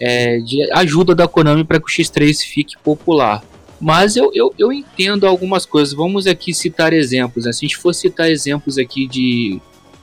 é, 0.00 0.38
de 0.38 0.70
ajuda 0.72 1.14
da 1.14 1.28
Konami 1.28 1.64
para 1.64 1.78
que 1.78 1.86
o 1.86 1.88
X3 1.88 2.42
fique 2.44 2.76
popular. 2.78 3.42
Mas 3.80 4.16
eu, 4.16 4.30
eu, 4.34 4.52
eu 4.58 4.72
entendo 4.72 5.26
algumas 5.26 5.64
coisas. 5.64 5.94
Vamos 5.94 6.26
aqui 6.26 6.52
citar 6.52 6.92
exemplos. 6.92 7.46
Né? 7.46 7.52
Se 7.52 7.64
a 7.64 7.68
gente 7.68 7.78
for 7.78 7.94
citar 7.94 8.30
exemplos 8.30 8.76
aqui 8.76 9.06
de, 9.06 9.60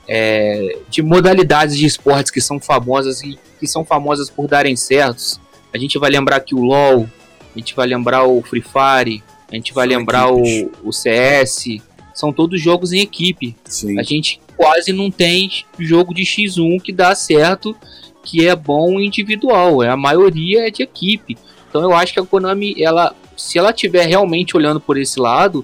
é, 0.07 0.79
de 0.89 1.03
modalidades 1.03 1.77
de 1.77 1.85
esportes 1.85 2.31
que 2.31 2.41
são 2.41 2.59
famosas 2.59 3.21
e 3.21 3.37
que 3.59 3.67
são 3.67 3.85
famosas 3.85 4.29
por 4.29 4.47
darem 4.47 4.75
certos, 4.75 5.39
a 5.73 5.77
gente 5.77 5.99
vai 5.99 6.09
lembrar 6.09 6.39
que 6.39 6.55
o 6.55 6.63
LoL, 6.63 7.07
a 7.55 7.59
gente 7.59 7.75
vai 7.75 7.85
lembrar 7.85 8.23
o 8.23 8.41
Free 8.41 8.63
Fire, 8.63 9.23
a 9.51 9.55
gente 9.55 9.73
vai 9.73 9.85
são 9.87 9.87
lembrar 9.87 10.31
o, 10.31 10.41
o 10.83 10.91
CS, 10.91 11.79
são 12.17 12.33
todos 12.33 12.59
jogos 12.59 12.91
em 12.91 12.99
equipe. 12.99 13.55
Sim. 13.65 13.99
A 13.99 14.01
gente 14.01 14.41
quase 14.57 14.91
não 14.91 15.11
tem 15.11 15.49
jogo 15.77 16.15
de 16.15 16.23
X1 16.23 16.81
que 16.81 16.91
dá 16.91 17.13
certo, 17.13 17.77
que 18.23 18.47
é 18.47 18.55
bom 18.55 18.99
individual. 18.99 19.83
É 19.83 19.89
a 19.89 19.95
maioria 19.95 20.67
é 20.67 20.71
de 20.71 20.81
equipe. 20.81 21.37
Então 21.69 21.83
eu 21.83 21.93
acho 21.93 22.13
que 22.13 22.19
a 22.19 22.25
Konami, 22.25 22.75
ela, 22.81 23.15
se 23.37 23.59
ela 23.59 23.71
tiver 23.71 24.07
realmente 24.07 24.57
olhando 24.57 24.81
por 24.81 24.97
esse 24.97 25.19
lado, 25.19 25.63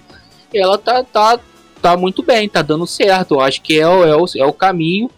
ela 0.53 0.77
tá, 0.77 1.03
tá, 1.03 1.39
tá 1.81 1.97
muito 1.97 2.21
bem, 2.21 2.47
tá 2.47 2.61
dando 2.61 2.85
certo. 2.85 3.33
Eu 3.33 3.41
acho 3.41 3.59
que 3.59 3.79
é, 3.79 3.81
é, 3.81 4.15
o, 4.15 4.25
é 4.37 4.45
o 4.45 4.53
caminho, 4.53 5.09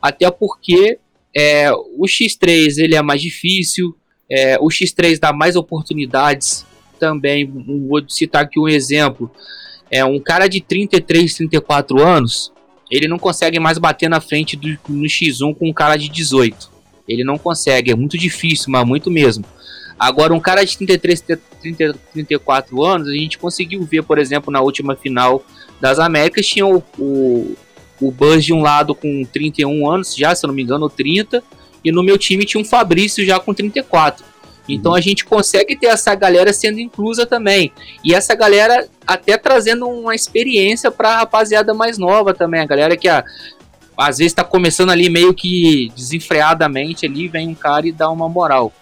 até 0.00 0.30
porque 0.30 0.98
é, 1.34 1.72
o 1.72 2.04
X3 2.04 2.76
ele 2.76 2.94
é 2.94 3.00
mais 3.00 3.22
difícil, 3.22 3.96
é, 4.30 4.58
o 4.60 4.66
X3 4.66 5.18
dá 5.18 5.32
mais 5.32 5.56
oportunidades 5.56 6.66
também. 6.98 7.50
Vou 7.88 8.06
citar 8.10 8.42
aqui 8.42 8.60
um 8.60 8.68
exemplo. 8.68 9.30
É 9.92 10.02
um 10.02 10.18
cara 10.18 10.48
de 10.48 10.58
33, 10.62 11.34
34 11.34 12.02
anos, 12.02 12.50
ele 12.90 13.06
não 13.06 13.18
consegue 13.18 13.60
mais 13.60 13.76
bater 13.76 14.08
na 14.08 14.22
frente 14.22 14.56
do, 14.56 14.68
no 14.88 15.04
X1 15.04 15.54
com 15.54 15.68
um 15.68 15.72
cara 15.72 15.96
de 15.96 16.08
18. 16.08 16.70
Ele 17.06 17.22
não 17.22 17.36
consegue, 17.36 17.90
é 17.90 17.94
muito 17.94 18.16
difícil, 18.16 18.70
mas 18.70 18.86
muito 18.86 19.10
mesmo. 19.10 19.44
Agora, 19.98 20.32
um 20.32 20.40
cara 20.40 20.64
de 20.64 20.76
33, 20.78 21.24
30, 21.60 21.94
34 22.12 22.82
anos, 22.82 23.08
a 23.08 23.12
gente 23.12 23.38
conseguiu 23.38 23.82
ver, 23.82 24.02
por 24.02 24.18
exemplo, 24.18 24.50
na 24.50 24.62
última 24.62 24.96
final 24.96 25.44
das 25.78 25.98
Américas, 25.98 26.46
tinha 26.46 26.66
o, 26.66 26.82
o, 26.98 27.54
o 28.00 28.10
Buzz 28.10 28.44
de 28.44 28.52
um 28.52 28.62
lado 28.62 28.94
com 28.94 29.24
31 29.24 29.90
anos, 29.90 30.16
já, 30.16 30.34
se 30.34 30.44
eu 30.44 30.48
não 30.48 30.54
me 30.54 30.62
engano, 30.62 30.88
30, 30.88 31.42
e 31.84 31.92
no 31.92 32.02
meu 32.02 32.16
time 32.16 32.46
tinha 32.46 32.60
um 32.60 32.64
Fabrício 32.64 33.24
já 33.26 33.38
com 33.38 33.52
34. 33.52 34.24
Então 34.68 34.92
uhum. 34.92 34.98
a 34.98 35.00
gente 35.00 35.24
consegue 35.24 35.76
ter 35.76 35.86
essa 35.86 36.14
galera 36.14 36.52
sendo 36.52 36.78
inclusa 36.78 37.26
também. 37.26 37.72
E 38.04 38.14
essa 38.14 38.34
galera 38.34 38.88
até 39.06 39.36
trazendo 39.36 39.88
uma 39.88 40.14
experiência 40.14 40.90
para 40.90 41.10
a 41.10 41.16
rapaziada 41.18 41.74
mais 41.74 41.98
nova 41.98 42.32
também. 42.32 42.60
A 42.60 42.66
galera 42.66 42.96
que 42.96 43.08
a, 43.08 43.24
às 43.96 44.18
vezes 44.18 44.32
está 44.32 44.44
começando 44.44 44.90
ali 44.90 45.08
meio 45.08 45.34
que 45.34 45.92
desenfreadamente 45.96 47.06
ali, 47.06 47.28
vem 47.28 47.48
um 47.48 47.54
cara 47.54 47.86
e 47.86 47.92
dá 47.92 48.10
uma 48.10 48.28
moral. 48.28 48.72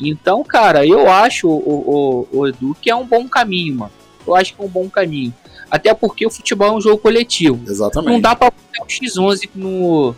Então, 0.00 0.42
cara, 0.42 0.84
eu 0.84 1.08
acho, 1.08 1.48
o, 1.48 2.26
o, 2.32 2.38
o 2.38 2.48
Edu, 2.48 2.76
que 2.80 2.90
é 2.90 2.96
um 2.96 3.06
bom 3.06 3.28
caminho, 3.28 3.76
mano. 3.76 3.92
Eu 4.26 4.34
acho 4.34 4.54
que 4.54 4.60
é 4.60 4.64
um 4.64 4.68
bom 4.68 4.88
caminho. 4.88 5.32
Até 5.70 5.94
porque 5.94 6.26
o 6.26 6.30
futebol 6.30 6.68
é 6.68 6.72
um 6.72 6.80
jogo 6.80 6.98
coletivo. 6.98 7.60
Exatamente. 7.66 8.12
Não 8.12 8.20
dá 8.20 8.34
pra 8.34 8.50
botar 8.50 8.84
o 8.84 8.86
X11 8.86 9.48
no, 9.54 10.14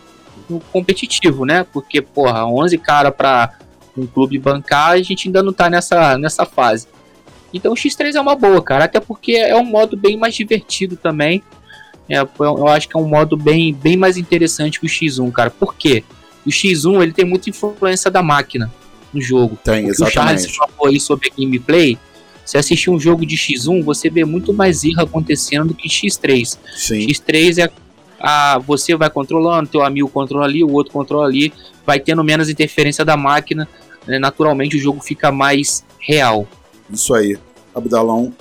no 0.48 0.60
competitivo, 0.72 1.44
né? 1.44 1.66
Porque, 1.72 2.00
porra, 2.02 2.46
11 2.46 2.78
cara 2.78 3.12
pra 3.12 3.52
um 3.96 4.06
clube 4.06 4.38
bancar, 4.38 4.90
a 4.90 5.02
gente 5.02 5.28
ainda 5.28 5.42
não 5.42 5.52
tá 5.52 5.70
nessa, 5.70 6.18
nessa 6.18 6.44
fase. 6.44 6.86
Então 7.52 7.72
o 7.72 7.76
X3 7.76 8.14
é 8.14 8.20
uma 8.20 8.34
boa, 8.34 8.60
cara. 8.60 8.84
Até 8.84 8.98
porque 8.98 9.32
é 9.32 9.56
um 9.56 9.64
modo 9.64 9.96
bem 9.96 10.16
mais 10.16 10.34
divertido 10.34 10.96
também. 10.96 11.42
É, 12.08 12.20
eu 12.20 12.68
acho 12.68 12.88
que 12.88 12.96
é 12.96 13.00
um 13.00 13.08
modo 13.08 13.36
bem, 13.36 13.72
bem 13.72 13.96
mais 13.96 14.16
interessante 14.16 14.80
que 14.80 14.86
o 14.86 14.88
X1, 14.88 15.30
cara. 15.32 15.50
Por 15.50 15.74
quê? 15.74 16.02
O 16.44 16.50
X1 16.50 17.02
ele 17.02 17.12
tem 17.12 17.24
muita 17.24 17.48
influência 17.48 18.10
da 18.10 18.22
máquina 18.22 18.70
no 19.12 19.20
jogo. 19.20 19.56
Tem, 19.62 19.86
exatamente. 19.86 20.10
O 20.10 20.50
Charles 20.50 20.56
falou 20.56 20.86
aí 20.86 21.00
sobre 21.00 21.32
gameplay. 21.38 21.96
Se 22.44 22.58
assistir 22.58 22.90
um 22.90 23.00
jogo 23.00 23.24
de 23.24 23.36
X1, 23.36 23.82
você 23.82 24.10
vê 24.10 24.24
muito 24.24 24.52
mais 24.52 24.84
erro 24.84 25.02
acontecendo 25.02 25.68
do 25.68 25.74
que 25.74 25.88
X3. 25.88 26.58
Sim. 26.74 27.06
X3 27.06 27.64
é 27.64 27.70
a, 28.20 28.58
você 28.58 28.94
vai 28.96 29.08
controlando, 29.08 29.68
teu 29.68 29.82
amigo 29.82 30.08
controla 30.08 30.44
ali, 30.44 30.64
o 30.64 30.72
outro 30.72 30.92
controla 30.92 31.26
ali, 31.26 31.52
vai 31.86 32.00
tendo 32.00 32.24
menos 32.24 32.48
interferência 32.48 33.04
da 33.04 33.16
máquina, 33.16 33.68
né, 34.06 34.18
naturalmente 34.18 34.76
o 34.76 34.80
jogo 34.80 35.00
fica 35.00 35.30
mais 35.32 35.84
real. 35.98 36.46
Isso 36.90 37.14
aí. 37.14 37.38
Abdalão, 37.74 38.32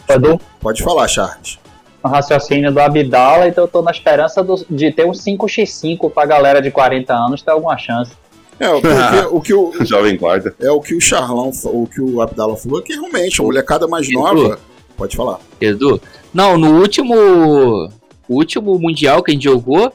pode 0.62 0.84
falar, 0.84 1.08
Charles. 1.08 1.60
O 2.04 2.08
raciocínio 2.08 2.71
do 2.71 2.80
Abdala, 2.80 3.47
então 3.47 3.63
eu 3.63 3.67
tô 3.67 3.82
na 3.82 3.89
esperança 3.89 4.43
do, 4.43 4.63
de 4.69 4.91
ter 4.91 5.06
um 5.06 5.12
5x5 5.12 6.12
pra 6.12 6.26
galera 6.26 6.62
de 6.62 6.69
40 6.69 7.13
anos 7.13 7.41
ter 7.41 7.52
alguma 7.52 7.78
chance. 7.78 8.12
É, 8.60 8.69
porque 8.69 9.28
o 9.32 9.41
que 9.41 9.54
o. 9.54 9.73
Jovem 9.86 10.17
guarda. 10.17 10.54
É 10.60 10.69
o 10.69 10.80
que 10.80 10.93
o 10.93 11.02
Charlão, 11.02 11.52
o 11.65 11.88
que 11.88 12.02
o 12.02 12.21
Abdala 12.21 12.56
falou, 12.56 12.82
que 12.82 12.93
realmente 12.93 13.41
a 13.41 13.43
molecada 13.43 13.88
mais 13.88 14.08
Edu, 14.08 14.19
nova. 14.19 14.60
Pode 14.95 15.15
falar. 15.15 15.39
Edu. 15.60 15.99
Não, 16.34 16.58
no 16.58 16.80
último. 16.80 17.89
último 18.30 18.78
Mundial 18.78 19.23
que 19.23 19.32
a 19.32 19.34
gente 19.34 19.43
jogou, 19.45 19.91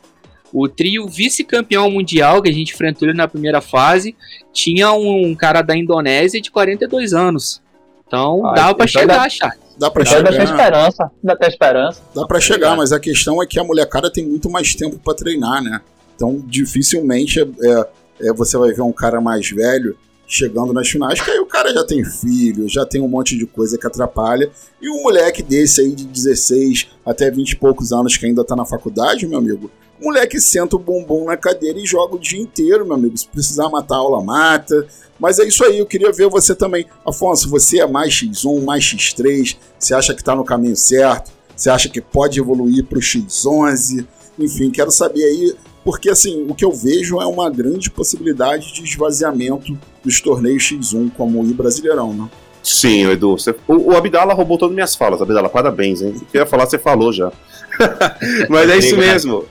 o 0.53 0.69
trio 0.69 1.07
vice-campeão 1.07 1.91
mundial 1.91 2.43
que 2.43 2.49
a 2.49 2.53
gente 2.53 2.73
enfrentou 2.73 3.09
ele 3.09 3.17
na 3.17 3.29
primeira 3.29 3.61
fase 3.61 4.17
tinha 4.53 4.93
um 4.93 5.35
cara 5.35 5.63
da 5.63 5.77
Indonésia 5.77 6.41
de 6.41 6.51
42 6.51 7.13
anos. 7.13 7.61
Então 8.07 8.47
ah, 8.47 8.55
dava 8.55 8.75
pra 8.75 8.87
então 8.87 9.01
chegar, 9.01 9.23
dá, 9.23 9.29
Charles. 9.29 9.61
Dá 9.79 9.91
pra 9.91 10.03
então 10.03 10.17
chegar. 10.17 10.31
Dá 10.31 10.37
ter 10.37 10.45
esperança. 10.45 11.11
Dá 11.23 11.37
ter 11.37 11.49
esperança. 11.49 12.03
Dá 12.15 12.27
pra 12.27 12.41
chegar, 12.41 12.77
mas 12.77 12.93
a 12.93 12.99
questão 12.99 13.43
é 13.43 13.47
que 13.47 13.59
a 13.59 13.65
molecada 13.65 14.11
tem 14.11 14.27
muito 14.27 14.51
mais 14.51 14.75
tempo 14.75 14.99
para 14.99 15.15
treinar, 15.15 15.63
né? 15.63 15.81
Então 16.17 16.43
dificilmente 16.47 17.41
é, 17.41 17.43
é, 17.43 17.89
é, 18.29 18.33
você 18.33 18.57
vai 18.57 18.73
ver 18.73 18.83
um 18.83 18.93
cara 18.93 19.21
mais 19.21 19.49
velho 19.51 19.97
chegando 20.29 20.75
nas 20.75 20.89
finais, 20.89 21.21
que 21.21 21.31
aí 21.31 21.41
o 21.41 21.47
cara 21.47 21.73
já 21.73 21.83
tem 21.85 22.05
filho, 22.05 22.69
já 22.69 22.85
tem 22.85 23.01
um 23.01 23.09
monte 23.09 23.37
de 23.37 23.47
coisa 23.47 23.79
que 23.79 23.87
atrapalha. 23.87 24.51
E 24.81 24.91
um 24.91 25.03
moleque 25.03 25.43
desse 25.43 25.81
aí 25.81 25.95
de 25.95 26.05
16 26.05 26.89
até 27.05 27.31
20 27.31 27.53
e 27.53 27.57
poucos 27.57 27.93
anos 27.93 28.17
que 28.17 28.27
ainda 28.27 28.45
tá 28.45 28.55
na 28.55 28.67
faculdade, 28.67 29.27
meu 29.27 29.39
amigo, 29.39 29.71
moleque 30.01 30.39
senta 30.39 30.77
o 30.77 30.79
bumbum 30.79 31.25
na 31.25 31.37
cadeira 31.37 31.79
e 31.79 31.87
joga 31.87 32.17
o 32.17 32.19
dia 32.19 32.41
inteiro, 32.41 32.85
meu 32.85 32.95
amigo. 32.95 33.17
Se 33.17 33.27
precisar 33.27 33.71
matar 33.71 33.97
a 33.97 33.99
aula, 33.99 34.23
mata. 34.23 34.87
Mas 35.19 35.39
é 35.39 35.45
isso 35.47 35.65
aí, 35.65 35.79
eu 35.79 35.87
queria 35.87 36.13
ver 36.13 36.29
você 36.29 36.55
também. 36.55 36.87
Afonso, 37.05 37.49
você 37.49 37.81
é 37.81 37.87
mais 37.87 38.13
X1, 38.13 38.63
mais 38.63 38.85
X3? 38.85 39.57
Você 39.79 39.95
acha 39.95 40.15
que 40.15 40.21
está 40.21 40.37
no 40.37 40.45
caminho 40.45 40.77
certo? 40.77 41.33
Você 41.57 41.71
acha 41.71 41.89
que 41.89 42.01
pode 42.01 42.39
evoluir 42.39 42.85
para 42.85 42.99
o 42.99 43.03
X11? 43.03 44.07
Enfim, 44.39 44.71
quero 44.71 44.93
saber 44.93 45.25
aí, 45.25 45.57
porque 45.85 46.09
assim, 46.09 46.47
o 46.49 46.55
que 46.55 46.65
eu 46.65 46.71
vejo 46.71 47.21
é 47.21 47.27
uma 47.27 47.51
grande 47.51 47.91
possibilidade 47.91 48.73
de 48.73 48.85
esvaziamento 48.85 49.77
dos 50.09 50.23
torneios 50.23 50.63
X1, 50.63 51.13
como 51.17 51.41
o 51.41 51.45
Brasileirão, 51.55 52.15
né? 52.15 52.29
Sim, 52.63 53.11
Edu. 53.11 53.39
Você, 53.39 53.55
o, 53.67 53.93
o 53.93 53.97
Abdala 53.97 54.33
roubou 54.33 54.57
todas 54.57 54.73
as 54.73 54.75
minhas 54.75 54.97
falas. 54.97 55.21
Abdala, 55.21 55.51
parabéns, 55.51 56.01
hein? 56.01 56.15
O 56.17 56.25
que 56.25 56.39
eu 56.39 56.41
ia 56.41 56.47
falar, 56.47 56.67
você 56.67 56.79
falou 56.79 57.13
já. 57.13 57.31
Mas 58.49 58.71
é 58.71 58.79
isso 58.79 58.97
mesmo. 58.97 59.45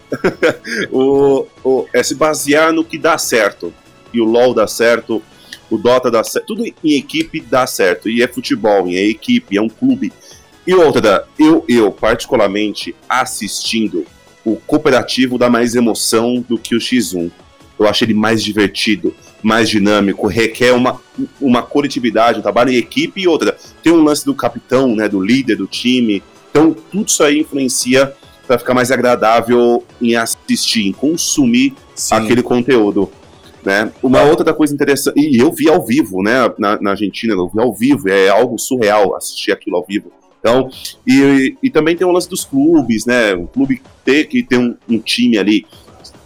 o, 0.92 1.46
o, 1.64 1.88
é 1.94 2.02
se 2.02 2.16
basear 2.16 2.74
no 2.74 2.84
que 2.84 2.98
dá 2.98 3.18
certo. 3.18 3.72
E 4.12 4.20
o 4.20 4.26
LoL 4.26 4.54
dá 4.54 4.68
certo, 4.68 5.22
o 5.70 5.78
Dota 5.78 6.10
dá 6.10 6.24
certo. 6.24 6.48
Tudo 6.48 6.66
em 6.66 6.98
equipe 6.98 7.40
dá 7.40 7.68
certo. 7.68 8.10
E 8.10 8.24
é 8.24 8.28
futebol, 8.28 8.88
e 8.88 8.98
é 8.98 9.08
equipe, 9.08 9.58
é 9.58 9.62
um 9.62 9.70
clube. 9.70 10.12
E 10.66 10.74
outra, 10.74 11.26
eu, 11.38 11.64
eu 11.68 11.92
particularmente 11.92 12.96
assistindo, 13.08 14.06
o 14.44 14.56
cooperativo 14.56 15.38
dá 15.38 15.50
mais 15.50 15.76
emoção 15.76 16.44
do 16.48 16.58
que 16.58 16.76
o 16.76 16.80
X1. 16.80 17.32
Eu 17.80 17.88
acho 17.88 18.04
ele 18.04 18.14
mais 18.14 18.44
divertido, 18.44 19.14
mais 19.44 19.70
dinâmico, 19.70 20.28
requer 20.28 20.74
uma, 20.74 21.00
uma 21.40 21.62
coletividade, 21.62 22.40
um 22.40 22.42
trabalho 22.42 22.72
em 22.72 22.76
equipe 22.78 23.22
e 23.22 23.28
outra. 23.28 23.58
Tem 23.84 23.94
um 23.94 24.04
lance 24.04 24.26
do 24.26 24.34
capitão, 24.34 24.96
né, 24.96 25.08
do 25.08 25.22
líder 25.22 25.56
do 25.58 25.68
time, 25.68 26.24
então, 26.58 26.76
tudo 26.92 27.08
isso 27.08 27.24
aí 27.24 27.42
influencia 27.42 28.14
para 28.48 28.58
ficar 28.58 28.74
mais 28.74 28.92
agradável 28.92 29.84
em 30.02 30.16
assistir, 30.16 30.88
em 30.88 30.92
consumir 30.92 31.76
Sim. 31.94 32.16
aquele 32.16 32.42
conteúdo. 32.42 33.12
Né? 33.64 33.92
Uma 34.02 34.24
outra 34.24 34.54
coisa 34.54 34.74
interessante, 34.74 35.20
e 35.20 35.40
eu 35.40 35.52
vi 35.52 35.70
ao 35.70 35.86
vivo, 35.86 36.24
né, 36.24 36.52
na, 36.58 36.82
na, 36.82 36.92
Argentina, 36.92 37.34
eu 37.34 37.48
vi 37.48 37.60
ao 37.60 37.74
vivo, 37.76 38.10
é 38.10 38.30
algo 38.30 38.58
surreal 38.58 39.16
assistir 39.16 39.52
aquilo 39.52 39.76
ao 39.76 39.86
vivo. 39.86 40.12
Então, 40.40 40.70
e, 41.06 41.56
e 41.62 41.70
também 41.70 41.96
tem 41.96 42.08
o 42.08 42.12
lance 42.12 42.30
dos 42.30 42.44
clubes, 42.46 43.06
né, 43.06 43.36
o 43.36 43.46
clube 43.46 43.82
ter 44.04 44.26
que 44.26 44.42
ter 44.42 44.58
um, 44.58 44.76
um 44.90 44.98
time 44.98 45.38
ali, 45.38 45.66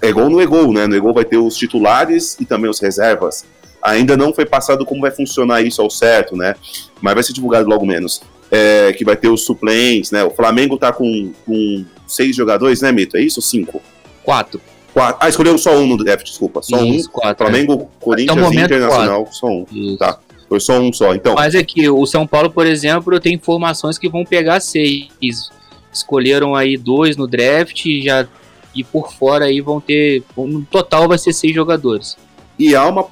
é 0.02 0.10
igual 0.10 0.30
no 0.30 0.42
Egol, 0.42 0.74
né, 0.74 0.88
no 0.88 0.96
Egol 0.96 1.14
vai 1.14 1.26
ter 1.26 1.38
os 1.38 1.56
titulares 1.56 2.38
e 2.40 2.46
também 2.46 2.70
os 2.70 2.80
reservas. 2.80 3.46
Ainda 3.84 4.16
não 4.16 4.34
foi 4.34 4.46
passado 4.46 4.86
como 4.86 5.02
vai 5.02 5.12
funcionar 5.12 5.62
isso 5.62 5.82
ao 5.82 5.90
certo, 5.90 6.36
né? 6.36 6.56
Mas 7.02 7.16
vai 7.16 7.24
ser 7.24 7.34
divulgado 7.34 7.68
logo 7.68 7.84
menos. 7.86 8.22
É, 8.52 8.94
que 8.94 9.04
vai 9.04 9.16
ter 9.16 9.30
os 9.30 9.44
suplentes, 9.44 10.12
né? 10.12 10.24
O 10.24 10.30
Flamengo 10.30 10.78
tá 10.78 10.92
com, 10.92 11.32
com 11.46 11.86
seis 12.06 12.36
jogadores, 12.36 12.82
né, 12.82 12.92
Mito? 12.92 13.18
É 13.18 13.22
isso 13.22 13.42
cinco? 13.42 13.82
Quatro. 14.24 14.62
Quatro. 14.94 15.18
Ah, 15.20 15.30
escolheu 15.30 15.58
só 15.58 15.76
um 15.78 15.88
no 15.88 15.98
draft, 15.98 16.26
desculpa. 16.26 16.62
Só 16.62 16.84
Isso, 16.84 17.10
um. 17.10 17.12
quatro, 17.12 17.46
Flamengo, 17.46 17.90
Corinthians 18.00 18.38
e 18.38 18.42
momento, 18.42 18.66
Internacional, 18.66 19.28
só 19.32 19.48
um. 19.48 19.66
Isso. 19.72 19.98
Tá. 19.98 20.20
Foi 20.48 20.60
só 20.60 20.80
um 20.80 20.92
só. 20.92 21.16
Então, 21.16 21.34
Mas 21.36 21.56
é 21.56 21.64
que 21.64 21.90
o 21.90 22.06
São 22.06 22.28
Paulo, 22.28 22.52
por 22.52 22.68
exemplo, 22.68 23.20
tem 23.20 23.34
informações 23.34 23.98
que 23.98 24.10
vão 24.10 24.26
pegar 24.26 24.60
seis. 24.60 25.50
Escolheram 25.92 26.54
aí 26.54 26.78
dois 26.78 27.16
no 27.16 27.26
draft 27.26 27.86
e 27.86 28.02
já 28.04 28.28
e 28.76 28.84
por 28.84 29.12
fora 29.14 29.46
aí 29.46 29.62
vão 29.62 29.80
ter. 29.82 30.24
No 30.38 30.64
total 30.66 31.08
vai 31.08 31.18
ser 31.18 31.34
seis 31.34 31.54
jogadores. 31.54 32.18
e 32.60 32.76
há 32.76 32.86
uma 32.88 33.06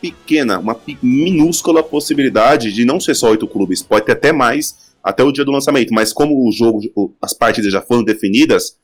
pequena, 0.00 0.58
uma 0.58 0.76
minúscula 1.02 1.82
possibilidade 1.82 2.72
de 2.72 2.84
não 2.84 2.98
ser 3.00 3.14
só 3.14 3.30
oito 3.30 3.46
clubes, 3.46 3.82
pode 3.82 4.06
ter 4.06 4.12
até 4.12 4.32
mais 4.32 4.94
até 5.02 5.22
o 5.22 5.30
dia 5.32 5.44
do 5.44 5.50
lançamento. 5.52 5.92
Mas 5.92 6.12
como 6.12 6.48
o 6.48 6.52
jogo, 6.52 6.80
as 7.20 7.34
partidas 7.34 7.70
já 7.72 7.82
foram 7.82 8.02
definidas, 8.02 8.76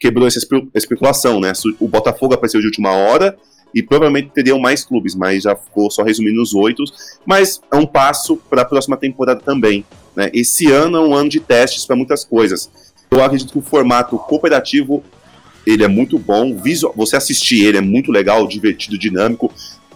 quebrou 0.00 0.26
essa 0.26 0.38
espe- 0.38 0.68
especulação, 0.74 1.38
né? 1.38 1.52
O 1.78 1.86
Botafogo 1.86 2.34
apareceu 2.34 2.60
de 2.60 2.66
última 2.66 2.90
hora 2.92 3.36
e 3.74 3.82
provavelmente 3.82 4.30
teriam 4.34 4.58
mais 4.58 4.82
clubes, 4.84 5.14
mas 5.14 5.42
já 5.44 5.54
ficou 5.54 5.90
só 5.90 6.02
resumindo 6.02 6.42
os 6.42 6.54
oito. 6.54 6.82
Mas 7.24 7.60
é 7.70 7.76
um 7.76 7.86
passo 7.86 8.36
para 8.48 8.62
a 8.62 8.64
próxima 8.64 8.96
temporada 8.96 9.40
também. 9.40 9.84
Né? 10.16 10.30
Esse 10.32 10.66
ano 10.72 10.96
é 10.96 11.00
um 11.00 11.14
ano 11.14 11.28
de 11.28 11.38
testes 11.38 11.84
para 11.86 11.94
muitas 11.94 12.24
coisas. 12.24 12.68
Eu 13.10 13.22
acredito 13.22 13.52
que 13.52 13.58
o 13.58 13.62
formato 13.62 14.18
cooperativo 14.18 15.04
ele 15.72 15.84
é 15.84 15.88
muito 15.88 16.18
bom. 16.18 16.56
Visual, 16.56 16.92
você 16.96 17.16
assistir 17.16 17.64
ele 17.64 17.78
é 17.78 17.80
muito 17.80 18.10
legal, 18.10 18.46
divertido, 18.46 18.98
dinâmico. 18.98 19.52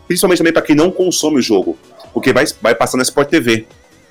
Principalmente 0.07 0.39
também 0.39 0.53
para 0.53 0.63
quem 0.63 0.77
não 0.77 0.91
consome 0.91 1.39
o 1.39 1.43
jogo, 1.43 1.79
porque 2.13 2.33
vai, 2.33 2.45
vai 2.61 2.75
passar 2.75 2.97
na 2.99 3.03
Sport 3.03 3.29
TV. 3.29 3.67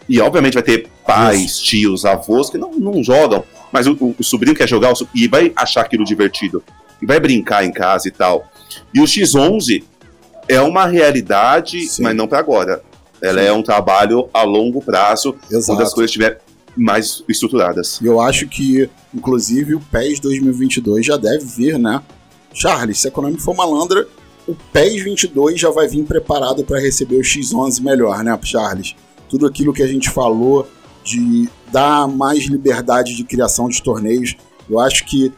E 0.09 0.19
obviamente 0.19 0.55
vai 0.55 0.63
ter 0.63 0.87
pais, 1.05 1.59
tios, 1.59 2.03
avós 2.05 2.49
que 2.49 2.57
não, 2.57 2.71
não 2.71 3.03
jogam, 3.03 3.43
mas 3.71 3.85
o, 3.87 3.93
o- 3.99 4.15
o 4.17 4.23
sobrinho 4.23 4.55
quer 4.55 4.67
jogar 4.67 4.91
o 4.91 5.07
e 5.13 5.27
vai 5.27 5.53
achar 5.55 5.81
aquilo 5.81 6.03
divertido. 6.03 6.63
E 7.01 7.05
vai 7.05 7.19
brincar 7.19 7.63
em 7.63 7.71
casa 7.71 8.07
e 8.07 8.11
tal. 8.11 8.51
E 8.93 8.99
o 8.99 9.03
X11 9.03 9.83
é 10.47 10.59
uma 10.61 10.85
realidade, 10.87 11.81
Sim. 11.85 12.03
mas 12.03 12.15
não 12.15 12.27
para 12.27 12.39
agora. 12.39 12.81
Ela 13.21 13.41
é 13.41 13.51
um 13.53 13.61
trabalho 13.61 14.27
a 14.33 14.41
longo 14.41 14.81
prazo, 14.81 15.33
quando 15.33 15.55
as 15.57 15.69
Exato. 15.69 15.91
coisas 15.93 16.09
estiverem 16.09 16.37
mais 16.81 17.23
estruturadas. 17.27 17.99
Eu 18.01 18.19
acho 18.19 18.47
que, 18.47 18.89
inclusive, 19.13 19.75
o 19.75 19.79
PES 19.79 20.19
2022 20.19 21.05
já 21.05 21.17
deve 21.17 21.45
vir, 21.45 21.77
né? 21.77 22.01
Charles, 22.53 22.99
se 22.99 23.07
a 23.07 23.11
Konami 23.11 23.39
for 23.39 23.55
malandra, 23.55 24.07
o 24.47 24.55
PES 24.73 25.03
22 25.03 25.59
já 25.59 25.69
vai 25.69 25.87
vir 25.87 26.03
preparado 26.03 26.63
para 26.63 26.79
receber 26.79 27.17
o 27.17 27.21
X11 27.21 27.81
melhor, 27.81 28.23
né, 28.23 28.37
Charles? 28.43 28.95
Tudo 29.29 29.45
aquilo 29.45 29.73
que 29.73 29.83
a 29.83 29.87
gente 29.87 30.09
falou 30.09 30.67
de 31.03 31.47
dar 31.71 32.07
mais 32.07 32.45
liberdade 32.45 33.15
de 33.15 33.23
criação 33.23 33.69
de 33.69 33.81
torneios, 33.81 34.35
eu 34.69 34.79
acho 34.79 35.05
que 35.05 35.31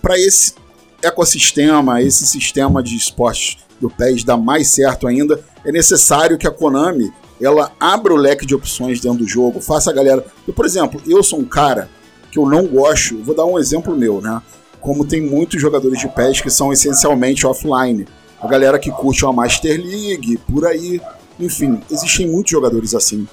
para 0.00 0.18
esse 0.18 0.54
ecossistema, 1.02 2.02
esse 2.02 2.26
sistema 2.26 2.82
de 2.82 2.96
esportes 2.96 3.58
do 3.80 3.90
PES 3.90 4.24
dar 4.24 4.36
mais 4.36 4.68
certo 4.68 5.06
ainda, 5.06 5.42
é 5.64 5.72
necessário 5.72 6.38
que 6.38 6.46
a 6.46 6.50
Konami 6.50 7.12
ela 7.40 7.72
abra 7.80 8.12
o 8.12 8.16
leque 8.16 8.44
de 8.44 8.54
opções 8.54 9.00
dentro 9.00 9.18
do 9.18 9.28
jogo, 9.28 9.60
faça 9.60 9.90
a 9.90 9.94
galera. 9.94 10.24
Eu, 10.46 10.52
por 10.52 10.66
exemplo, 10.66 11.00
eu 11.06 11.22
sou 11.22 11.38
um 11.38 11.44
cara 11.44 11.88
que 12.30 12.38
eu 12.38 12.46
não 12.46 12.66
gosto, 12.66 13.22
vou 13.22 13.34
dar 13.34 13.44
um 13.44 13.58
exemplo 13.58 13.96
meu, 13.96 14.20
né? 14.20 14.40
Como 14.80 15.04
tem 15.04 15.20
muitos 15.20 15.60
jogadores 15.60 15.98
de 15.98 16.08
PES 16.08 16.40
que 16.40 16.50
são 16.50 16.72
essencialmente 16.72 17.46
offline. 17.46 18.06
A 18.40 18.46
galera 18.46 18.78
que 18.78 18.90
curte 18.90 19.24
uma 19.24 19.32
Master 19.32 19.78
League, 19.78 20.38
por 20.50 20.66
aí. 20.66 21.00
Enfim, 21.38 21.80
existem 21.90 22.26
muitos 22.26 22.50
jogadores 22.50 22.94
assim. 22.94 23.26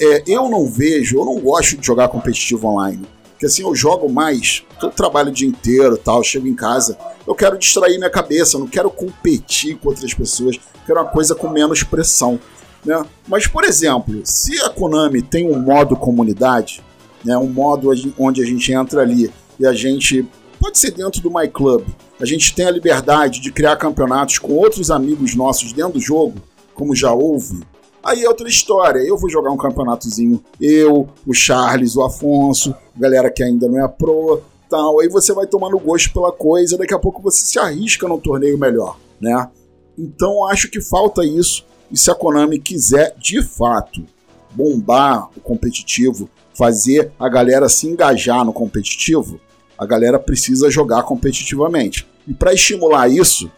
É, 0.00 0.22
eu 0.26 0.48
não 0.48 0.66
vejo, 0.66 1.18
eu 1.18 1.24
não 1.24 1.38
gosto 1.38 1.76
de 1.76 1.86
jogar 1.86 2.08
competitivo 2.08 2.68
online. 2.68 3.06
Porque 3.32 3.46
assim, 3.46 3.62
eu 3.62 3.74
jogo 3.74 4.08
mais, 4.08 4.62
eu 4.80 4.90
trabalho 4.90 5.30
o 5.30 5.32
dia 5.32 5.48
inteiro 5.48 5.96
tal, 5.96 6.22
chego 6.22 6.46
em 6.46 6.54
casa, 6.54 6.96
eu 7.26 7.34
quero 7.34 7.58
distrair 7.58 7.98
minha 7.98 8.10
cabeça, 8.10 8.56
eu 8.56 8.60
não 8.60 8.68
quero 8.68 8.88
competir 8.88 9.76
com 9.78 9.88
outras 9.88 10.14
pessoas, 10.14 10.60
quero 10.86 11.00
uma 11.00 11.08
coisa 11.08 11.34
com 11.34 11.48
menos 11.48 11.82
pressão. 11.82 12.38
Né? 12.84 13.04
Mas, 13.28 13.46
por 13.46 13.64
exemplo, 13.64 14.20
se 14.24 14.60
a 14.60 14.70
Konami 14.70 15.22
tem 15.22 15.50
um 15.50 15.58
modo 15.58 15.96
comunidade, 15.96 16.82
né, 17.24 17.36
um 17.36 17.48
modo 17.48 17.90
onde 18.18 18.42
a 18.42 18.46
gente 18.46 18.72
entra 18.72 19.02
ali 19.02 19.32
e 19.58 19.66
a 19.66 19.72
gente 19.72 20.26
pode 20.58 20.78
ser 20.78 20.90
dentro 20.90 21.20
do 21.20 21.30
My 21.30 21.48
Club, 21.48 21.84
a 22.20 22.24
gente 22.24 22.54
tem 22.54 22.66
a 22.66 22.70
liberdade 22.70 23.40
de 23.40 23.52
criar 23.52 23.76
campeonatos 23.76 24.38
com 24.38 24.52
outros 24.52 24.90
amigos 24.90 25.34
nossos 25.34 25.72
dentro 25.72 25.94
do 25.94 26.00
jogo, 26.00 26.40
como 26.74 26.94
já 26.94 27.12
houve. 27.12 27.60
Aí 28.02 28.24
é 28.24 28.28
outra 28.28 28.48
história. 28.48 28.98
Eu 29.00 29.16
vou 29.16 29.30
jogar 29.30 29.50
um 29.50 29.56
campeonatozinho, 29.56 30.42
eu, 30.60 31.08
o 31.26 31.32
Charles, 31.32 31.96
o 31.96 32.02
Afonso, 32.02 32.74
galera 32.96 33.30
que 33.30 33.42
ainda 33.42 33.68
não 33.68 33.84
é 33.84 33.88
pro, 33.88 34.42
tal. 34.68 35.00
Aí 35.00 35.08
você 35.08 35.32
vai 35.32 35.46
tomando 35.46 35.78
gosto 35.78 36.12
pela 36.12 36.32
coisa, 36.32 36.78
daqui 36.78 36.94
a 36.94 36.98
pouco 36.98 37.22
você 37.22 37.44
se 37.44 37.58
arrisca 37.58 38.08
num 38.08 38.18
torneio 38.18 38.58
melhor, 38.58 38.98
né? 39.20 39.48
Então 39.96 40.46
acho 40.48 40.68
que 40.70 40.80
falta 40.80 41.24
isso. 41.24 41.64
E 41.92 41.98
se 41.98 42.10
a 42.10 42.14
Konami 42.14 42.58
quiser 42.58 43.14
de 43.18 43.42
fato 43.42 44.02
bombar 44.50 45.28
o 45.36 45.40
competitivo, 45.40 46.28
fazer 46.54 47.12
a 47.18 47.28
galera 47.28 47.68
se 47.68 47.86
engajar 47.86 48.44
no 48.44 48.52
competitivo, 48.52 49.38
a 49.76 49.84
galera 49.84 50.18
precisa 50.18 50.70
jogar 50.70 51.02
competitivamente. 51.02 52.06
E 52.26 52.32
para 52.32 52.54
estimular 52.54 53.08
isso, 53.08 53.50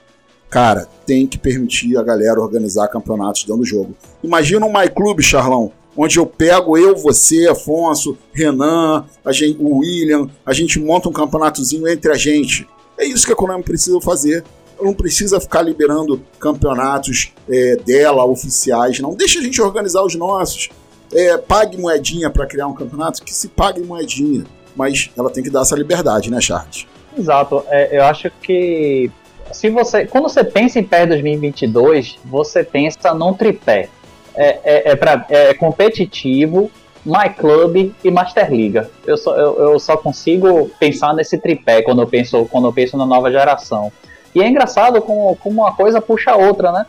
cara, 0.50 0.88
tem 1.06 1.26
que 1.26 1.38
permitir 1.38 1.96
a 1.96 2.02
galera 2.02 2.40
organizar 2.40 2.88
campeonatos 2.88 3.44
dentro 3.44 3.58
do 3.58 3.64
jogo. 3.64 3.94
Imagina 4.22 4.66
um 4.66 4.72
My 4.72 4.88
Club, 4.88 5.20
Charlão, 5.20 5.70
onde 5.96 6.18
eu 6.18 6.26
pego 6.26 6.76
eu, 6.76 6.96
você, 6.96 7.46
Afonso, 7.48 8.16
Renan, 8.32 9.04
a 9.24 9.32
gente, 9.32 9.58
o 9.60 9.78
William, 9.78 10.28
a 10.44 10.52
gente 10.52 10.80
monta 10.80 11.08
um 11.08 11.12
campeonatozinho 11.12 11.86
entre 11.86 12.10
a 12.10 12.16
gente. 12.16 12.66
É 12.98 13.04
isso 13.04 13.26
que 13.26 13.32
a 13.32 13.36
Konami 13.36 13.62
precisa 13.62 14.00
fazer. 14.00 14.44
Não 14.80 14.94
precisa 14.94 15.40
ficar 15.40 15.62
liberando 15.62 16.22
campeonatos 16.38 17.32
é, 17.48 17.76
dela, 17.76 18.24
oficiais, 18.24 19.00
não. 19.00 19.14
Deixa 19.14 19.38
a 19.38 19.42
gente 19.42 19.60
organizar 19.60 20.02
os 20.02 20.14
nossos. 20.14 20.68
É, 21.12 21.36
pague 21.38 21.76
moedinha 21.76 22.30
para 22.30 22.46
criar 22.46 22.66
um 22.66 22.74
campeonato, 22.74 23.22
que 23.22 23.34
se 23.34 23.48
pague 23.48 23.80
moedinha. 23.80 24.44
Mas 24.74 25.10
ela 25.16 25.30
tem 25.30 25.42
que 25.42 25.50
dar 25.50 25.62
essa 25.62 25.76
liberdade, 25.76 26.30
né, 26.30 26.40
Charles? 26.40 26.86
Exato. 27.16 27.64
É, 27.68 27.96
eu 27.96 28.04
acho 28.04 28.30
que 28.42 29.10
se 29.52 29.70
você, 29.70 30.06
quando 30.06 30.28
você 30.28 30.42
pensa 30.42 30.78
em 30.78 30.84
PES 30.84 31.08
2022, 31.08 32.18
você 32.24 32.64
pensa 32.64 33.14
num 33.14 33.32
tripé. 33.32 33.88
É, 34.34 34.58
é, 34.64 34.90
é, 34.90 34.96
pra, 34.96 35.24
é 35.28 35.54
competitivo, 35.54 36.68
My 37.06 37.28
Club 37.28 37.92
e 38.02 38.10
Master 38.10 38.50
Liga. 38.50 38.90
Eu 39.06 39.16
só, 39.16 39.36
eu, 39.36 39.58
eu 39.58 39.78
só 39.78 39.96
consigo 39.96 40.68
pensar 40.80 41.14
nesse 41.14 41.38
tripé 41.38 41.82
quando 41.82 42.02
eu 42.02 42.06
penso, 42.06 42.44
quando 42.46 42.66
eu 42.66 42.72
penso 42.72 42.96
na 42.96 43.06
nova 43.06 43.30
geração. 43.30 43.92
E 44.34 44.42
é 44.42 44.48
engraçado 44.48 45.00
como, 45.00 45.36
como 45.36 45.62
uma 45.62 45.74
coisa 45.74 46.00
puxa 46.00 46.32
a 46.32 46.36
outra, 46.36 46.72
né? 46.72 46.86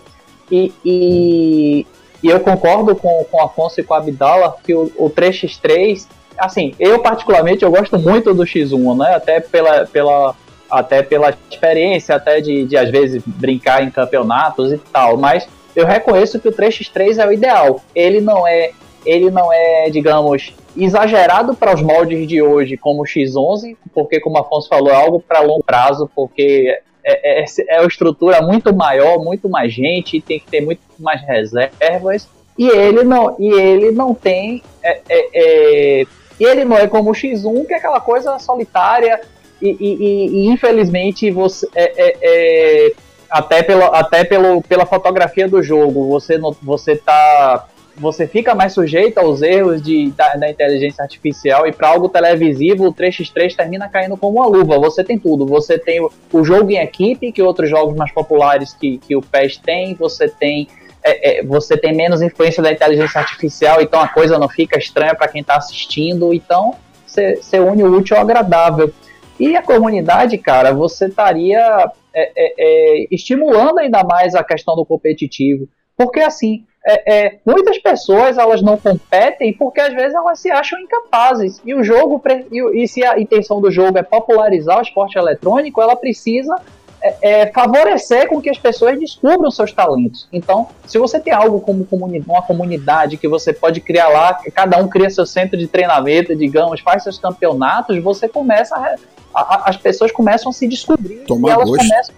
E, 0.51 0.73
e, 0.83 1.87
e 2.23 2.27
eu 2.27 2.39
concordo 2.39 2.95
com, 2.95 3.25
com 3.25 3.37
o 3.37 3.41
Afonso 3.41 3.79
e 3.79 3.83
com 3.83 3.93
a 3.93 3.97
Abdala 3.97 4.55
que 4.63 4.73
o, 4.73 4.91
o 4.97 5.09
3x3, 5.09 6.07
assim, 6.37 6.73
eu 6.79 6.99
particularmente 6.99 7.63
eu 7.63 7.71
gosto 7.71 7.97
muito 7.99 8.33
do 8.33 8.43
X1, 8.43 8.97
né? 8.97 9.15
Até 9.15 9.39
pela, 9.39 9.85
pela, 9.85 10.35
até 10.69 11.03
pela 11.03 11.35
experiência, 11.49 12.15
até 12.15 12.41
de, 12.41 12.65
de 12.65 12.77
às 12.77 12.89
vezes 12.89 13.21
brincar 13.25 13.83
em 13.83 13.91
campeonatos 13.91 14.71
e 14.71 14.77
tal, 14.77 15.17
mas 15.17 15.47
eu 15.75 15.85
reconheço 15.85 16.39
que 16.39 16.47
o 16.47 16.53
3x3 16.53 17.17
é 17.17 17.27
o 17.27 17.33
ideal. 17.33 17.81
Ele 17.93 18.21
não 18.21 18.47
é, 18.47 18.71
ele 19.05 19.29
não 19.29 19.51
é, 19.51 19.89
digamos, 19.89 20.53
exagerado 20.75 21.53
para 21.53 21.73
os 21.73 21.81
moldes 21.81 22.27
de 22.27 22.41
hoje 22.41 22.77
como 22.77 23.01
o 23.01 23.05
X11, 23.05 23.75
porque 23.93 24.19
como 24.19 24.37
o 24.37 24.39
Afonso 24.39 24.67
falou, 24.69 24.89
é 24.89 24.95
algo 24.95 25.19
para 25.19 25.41
longo 25.41 25.63
prazo, 25.63 26.09
porque 26.15 26.79
é, 27.05 27.43
é, 27.43 27.45
é 27.69 27.79
uma 27.79 27.87
estrutura 27.87 28.41
muito 28.41 28.75
maior, 28.75 29.19
muito 29.23 29.47
mais 29.47 29.71
gente, 29.71 30.19
tem 30.19 30.39
que 30.39 30.47
ter 30.47 30.61
muito 30.61 30.81
mais 30.99 31.21
reservas. 31.21 32.27
E 32.57 32.67
ele 32.67 33.03
não, 33.03 33.35
e 33.37 33.47
ele 33.53 33.91
não 33.91 34.13
tem. 34.13 34.63
É, 34.81 35.01
é, 35.07 35.29
é, 35.33 36.05
e 36.39 36.43
ele 36.43 36.65
não 36.65 36.77
é 36.77 36.87
como 36.87 37.11
o 37.11 37.13
X1, 37.13 37.67
que 37.67 37.73
é 37.73 37.77
aquela 37.77 37.99
coisa 37.99 38.39
solitária. 38.39 39.21
E, 39.61 39.69
e, 39.69 40.27
e 40.27 40.47
infelizmente 40.47 41.29
você. 41.29 41.67
É, 41.75 42.93
até, 43.29 43.61
pela, 43.61 43.87
até 43.87 44.23
pelo, 44.23 44.61
pela 44.61 44.85
fotografia 44.85 45.47
do 45.47 45.61
jogo, 45.61 46.07
você, 46.07 46.39
você 46.61 46.95
tá. 46.95 47.67
Você 47.97 48.27
fica 48.27 48.53
mais 48.53 48.73
sujeito 48.73 49.19
aos 49.19 49.41
erros 49.41 49.81
de, 49.81 50.11
da, 50.11 50.35
da 50.35 50.49
inteligência 50.49 51.01
artificial 51.01 51.65
e 51.65 51.71
para 51.71 51.87
algo 51.87 52.09
televisivo 52.09 52.87
o 52.87 52.93
3x3 52.93 53.55
termina 53.55 53.87
caindo 53.87 54.17
como 54.17 54.39
uma 54.39 54.47
luva. 54.47 54.77
Você 54.79 55.01
tem 55.03 55.17
tudo. 55.17 55.45
Você 55.45 55.79
tem 55.79 56.01
o, 56.01 56.11
o 56.33 56.43
jogo 56.43 56.69
em 56.71 56.77
equipe, 56.77 57.31
que 57.31 57.41
outros 57.41 57.69
jogos 57.69 57.95
mais 57.95 58.11
populares 58.11 58.73
que, 58.73 58.97
que 58.97 59.15
o 59.15 59.21
PES 59.21 59.57
tem, 59.57 59.93
você 59.95 60.27
tem 60.27 60.67
é, 61.01 61.39
é, 61.39 61.43
você 61.43 61.77
tem 61.77 61.95
menos 61.95 62.21
influência 62.21 62.61
da 62.61 62.71
inteligência 62.71 63.21
artificial, 63.21 63.79
então 63.79 64.01
a 64.01 64.07
coisa 64.07 64.39
não 64.39 64.49
fica 64.49 64.77
estranha 64.77 65.13
para 65.13 65.27
quem 65.27 65.41
está 65.41 65.55
assistindo. 65.55 66.33
Então 66.33 66.75
você 67.05 67.59
une 67.59 67.83
o 67.83 67.95
útil 67.95 68.17
ao 68.17 68.23
agradável. 68.23 68.91
E 69.39 69.55
a 69.55 69.61
comunidade, 69.61 70.37
cara, 70.37 70.73
você 70.73 71.05
estaria 71.05 71.91
é, 72.13 73.07
estimulando 73.13 73.79
ainda 73.79 74.03
mais 74.03 74.33
a 74.35 74.43
questão 74.43 74.75
do 74.75 74.85
competitivo. 74.85 75.69
Porque 75.95 76.19
assim, 76.19 76.65
é, 76.85 77.13
é, 77.13 77.39
muitas 77.43 77.79
pessoas 77.79 78.37
elas 78.37 78.61
não 78.61 78.77
competem 78.77 79.51
porque 79.53 79.81
às 79.81 79.93
vezes 79.93 80.13
elas 80.13 80.39
se 80.39 80.51
acham 80.51 80.79
incapazes. 80.79 81.59
E 81.65 81.73
o 81.73 81.83
jogo, 81.83 82.21
e, 82.51 82.83
e 82.83 82.87
se 82.87 83.03
a 83.03 83.19
intenção 83.19 83.59
do 83.59 83.71
jogo 83.71 83.97
é 83.97 84.03
popularizar 84.03 84.77
o 84.77 84.81
esporte 84.81 85.17
eletrônico, 85.17 85.81
ela 85.81 85.95
precisa 85.95 86.55
é, 87.01 87.41
é, 87.41 87.51
favorecer 87.51 88.27
com 88.27 88.39
que 88.39 88.49
as 88.51 88.59
pessoas 88.59 88.99
descubram 88.99 89.49
seus 89.49 89.71
talentos. 89.73 90.27
Então, 90.31 90.67
se 90.85 90.99
você 90.99 91.19
tem 91.19 91.33
algo 91.33 91.59
como 91.59 91.85
comuni 91.85 92.23
uma 92.27 92.43
comunidade 92.43 93.17
que 93.17 93.27
você 93.27 93.51
pode 93.51 93.81
criar 93.81 94.09
lá, 94.09 94.39
cada 94.53 94.77
um 94.77 94.87
cria 94.87 95.09
seu 95.09 95.25
centro 95.25 95.57
de 95.57 95.67
treinamento, 95.67 96.35
digamos, 96.35 96.81
faz 96.81 97.01
seus 97.01 97.17
campeonatos, 97.17 97.97
você 98.01 98.29
começa 98.29 98.75
a, 98.75 98.95
a, 99.33 99.69
as 99.69 99.77
pessoas 99.77 100.11
começam 100.11 100.51
a 100.51 100.53
se 100.53 100.67
descobrir 100.67 101.23
Tomar 101.25 101.49
e 101.49 101.51
elas 101.51 101.69
gosto. 101.69 101.81
começam 101.81 102.15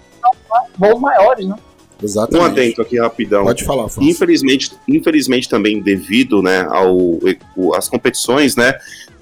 a 0.51 0.63
voos 0.77 0.99
maiores, 0.99 1.47
né? 1.47 1.55
Exatamente. 2.01 2.43
Um 2.43 2.45
adendo 2.45 2.81
aqui 2.81 2.99
rapidão. 2.99 3.43
Pode 3.43 3.63
falar, 3.63 3.85
Afonso. 3.85 4.07
Infelizmente, 4.07 4.71
infelizmente 4.87 5.49
também 5.49 5.81
devido, 5.81 6.41
né, 6.41 6.67
ao 6.69 7.19
as 7.75 7.89
competições, 7.89 8.55
né, 8.55 8.73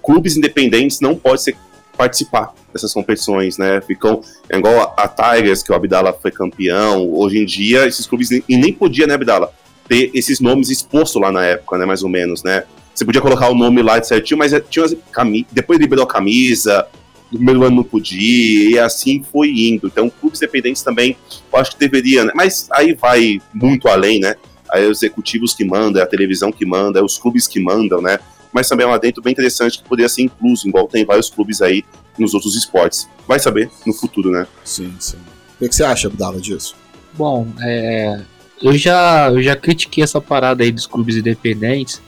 clubes 0.03 0.35
independentes 0.35 0.99
não 0.99 1.15
podem 1.15 1.37
ser, 1.37 1.55
participar 1.97 2.53
dessas 2.73 2.93
competições, 2.93 3.57
né? 3.57 3.79
Ficam 3.81 4.21
é 4.49 4.57
igual 4.57 4.93
a, 4.97 5.03
a 5.03 5.07
Tigers 5.07 5.63
que 5.63 5.71
o 5.71 5.75
Abdala 5.75 6.11
foi 6.13 6.31
campeão. 6.31 7.09
Hoje 7.13 7.39
em 7.39 7.45
dia 7.45 7.87
esses 7.87 8.05
clubes 8.05 8.29
e 8.31 8.43
nem 8.49 8.73
podia, 8.73 9.07
né, 9.07 9.13
Abdala, 9.13 9.53
ter 9.87 10.11
esses 10.13 10.39
nomes 10.39 10.69
expostos 10.69 11.21
lá 11.21 11.31
na 11.31 11.45
época, 11.45 11.77
né, 11.77 11.85
mais 11.85 12.03
ou 12.03 12.09
menos, 12.09 12.43
né? 12.43 12.63
Você 12.93 13.03
podia 13.03 13.21
colocar 13.21 13.49
o 13.49 13.55
nome 13.55 13.81
lá 13.81 13.99
de 13.99 14.07
certinho, 14.07 14.37
mas 14.37 14.53
tinha 14.69 14.85
cami 15.11 15.45
depois 15.51 15.79
liberou 15.79 16.05
a 16.05 16.07
camisa, 16.07 16.87
no 17.31 17.37
primeiro 17.37 17.63
ano 17.63 17.77
não 17.77 17.83
podia, 17.83 18.69
e 18.69 18.79
assim 18.79 19.23
foi 19.31 19.49
indo. 19.49 19.87
Então, 19.87 20.09
clubes 20.09 20.39
dependentes 20.39 20.81
também, 20.81 21.17
eu 21.51 21.59
acho 21.59 21.71
que 21.71 21.79
deveria, 21.79 22.25
né? 22.25 22.31
mas 22.35 22.67
aí 22.71 22.93
vai 22.93 23.41
muito 23.53 23.87
além, 23.87 24.19
né? 24.19 24.35
Aí 24.71 24.83
é 24.83 24.87
os 24.87 25.01
executivos 25.01 25.53
que 25.53 25.63
mandam, 25.63 26.01
é 26.01 26.03
a 26.03 26.07
televisão 26.07 26.51
que 26.51 26.65
manda, 26.65 26.99
é 26.99 27.03
os 27.03 27.17
clubes 27.17 27.47
que 27.47 27.59
mandam, 27.59 28.01
né? 28.01 28.19
Mas 28.51 28.69
também 28.69 28.85
é 28.85 28.89
um 28.89 28.93
adentro 28.93 29.21
bem 29.21 29.33
interessante 29.33 29.77
que 29.77 29.87
poderia 29.87 30.09
ser 30.09 30.23
incluso, 30.23 30.67
igual 30.67 30.87
tem 30.87 31.05
vários 31.05 31.29
clubes 31.29 31.61
aí 31.61 31.83
nos 32.17 32.33
outros 32.33 32.55
esportes. 32.55 33.07
Vai 33.27 33.39
saber 33.39 33.69
no 33.85 33.93
futuro, 33.93 34.31
né? 34.31 34.47
Sim, 34.63 34.93
sim. 34.99 35.17
O 35.59 35.67
que 35.67 35.75
você 35.75 35.83
acha, 35.83 36.07
Abdala, 36.07 36.39
disso? 36.39 36.75
Bom, 37.13 37.47
é, 37.61 38.21
eu, 38.61 38.77
já, 38.77 39.29
eu 39.29 39.41
já 39.41 39.55
critiquei 39.55 40.03
essa 40.03 40.19
parada 40.19 40.63
aí 40.63 40.71
dos 40.71 40.87
clubes 40.87 41.15
independentes, 41.15 42.01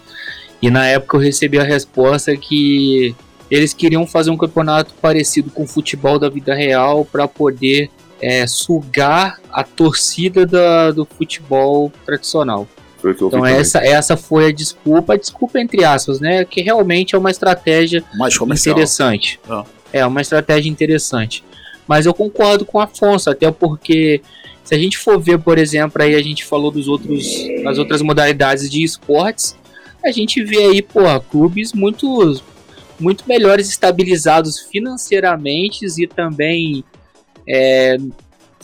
e 0.61 0.69
na 0.69 0.85
época 0.85 1.17
eu 1.17 1.21
recebi 1.21 1.59
a 1.59 1.63
resposta 1.63 2.35
que 2.35 3.15
eles 3.49 3.73
queriam 3.73 4.05
fazer 4.05 4.29
um 4.29 4.37
campeonato 4.37 4.93
parecido 5.01 5.49
com 5.49 5.63
o 5.63 5.67
futebol 5.67 6.19
da 6.19 6.29
vida 6.29 6.53
real 6.53 7.05
para 7.05 7.27
poder 7.27 7.89
é, 8.21 8.45
sugar 8.47 9.39
a 9.51 9.63
torcida 9.63 10.45
da, 10.45 10.91
do 10.91 11.05
futebol 11.05 11.91
tradicional. 12.05 12.67
Então 13.03 13.45
essa, 13.45 13.79
essa 13.79 14.17
foi 14.17 14.47
a 14.47 14.51
desculpa, 14.51 15.13
a 15.13 15.17
desculpa 15.17 15.59
entre 15.59 15.83
aspas, 15.83 16.19
né? 16.19 16.43
Que 16.43 16.61
realmente 16.61 17.15
é 17.15 17.17
uma 17.17 17.31
estratégia 17.31 18.03
interessante. 18.73 19.39
Ah. 19.49 19.63
É 19.93 20.05
uma 20.05 20.19
estratégia 20.19 20.69
interessante. 20.69 21.43
Mas 21.87 22.05
eu 22.05 22.13
concordo 22.13 22.65
com 22.65 22.79
o 22.79 22.81
Afonso, 22.81 23.29
até 23.29 23.49
porque 23.49 24.21
se 24.63 24.75
a 24.75 24.77
gente 24.77 24.97
for 24.97 25.17
ver, 25.17 25.39
por 25.39 25.57
exemplo, 25.57 26.01
aí 26.01 26.15
a 26.15 26.21
gente 26.21 26.43
falou 26.43 26.69
dos 26.69 26.89
outros, 26.89 27.25
das 27.63 27.77
outras 27.77 28.01
modalidades 28.01 28.69
de 28.69 28.83
esportes, 28.83 29.55
a 30.03 30.11
gente 30.11 30.43
vê 30.43 30.57
aí, 30.57 30.81
pô, 30.81 31.01
clubes 31.21 31.71
muito 31.71 32.41
muito 32.99 33.23
melhores 33.27 33.69
estabilizados 33.69 34.59
financeiramente 34.59 35.85
e 35.97 36.07
também 36.07 36.83
é, 37.47 37.97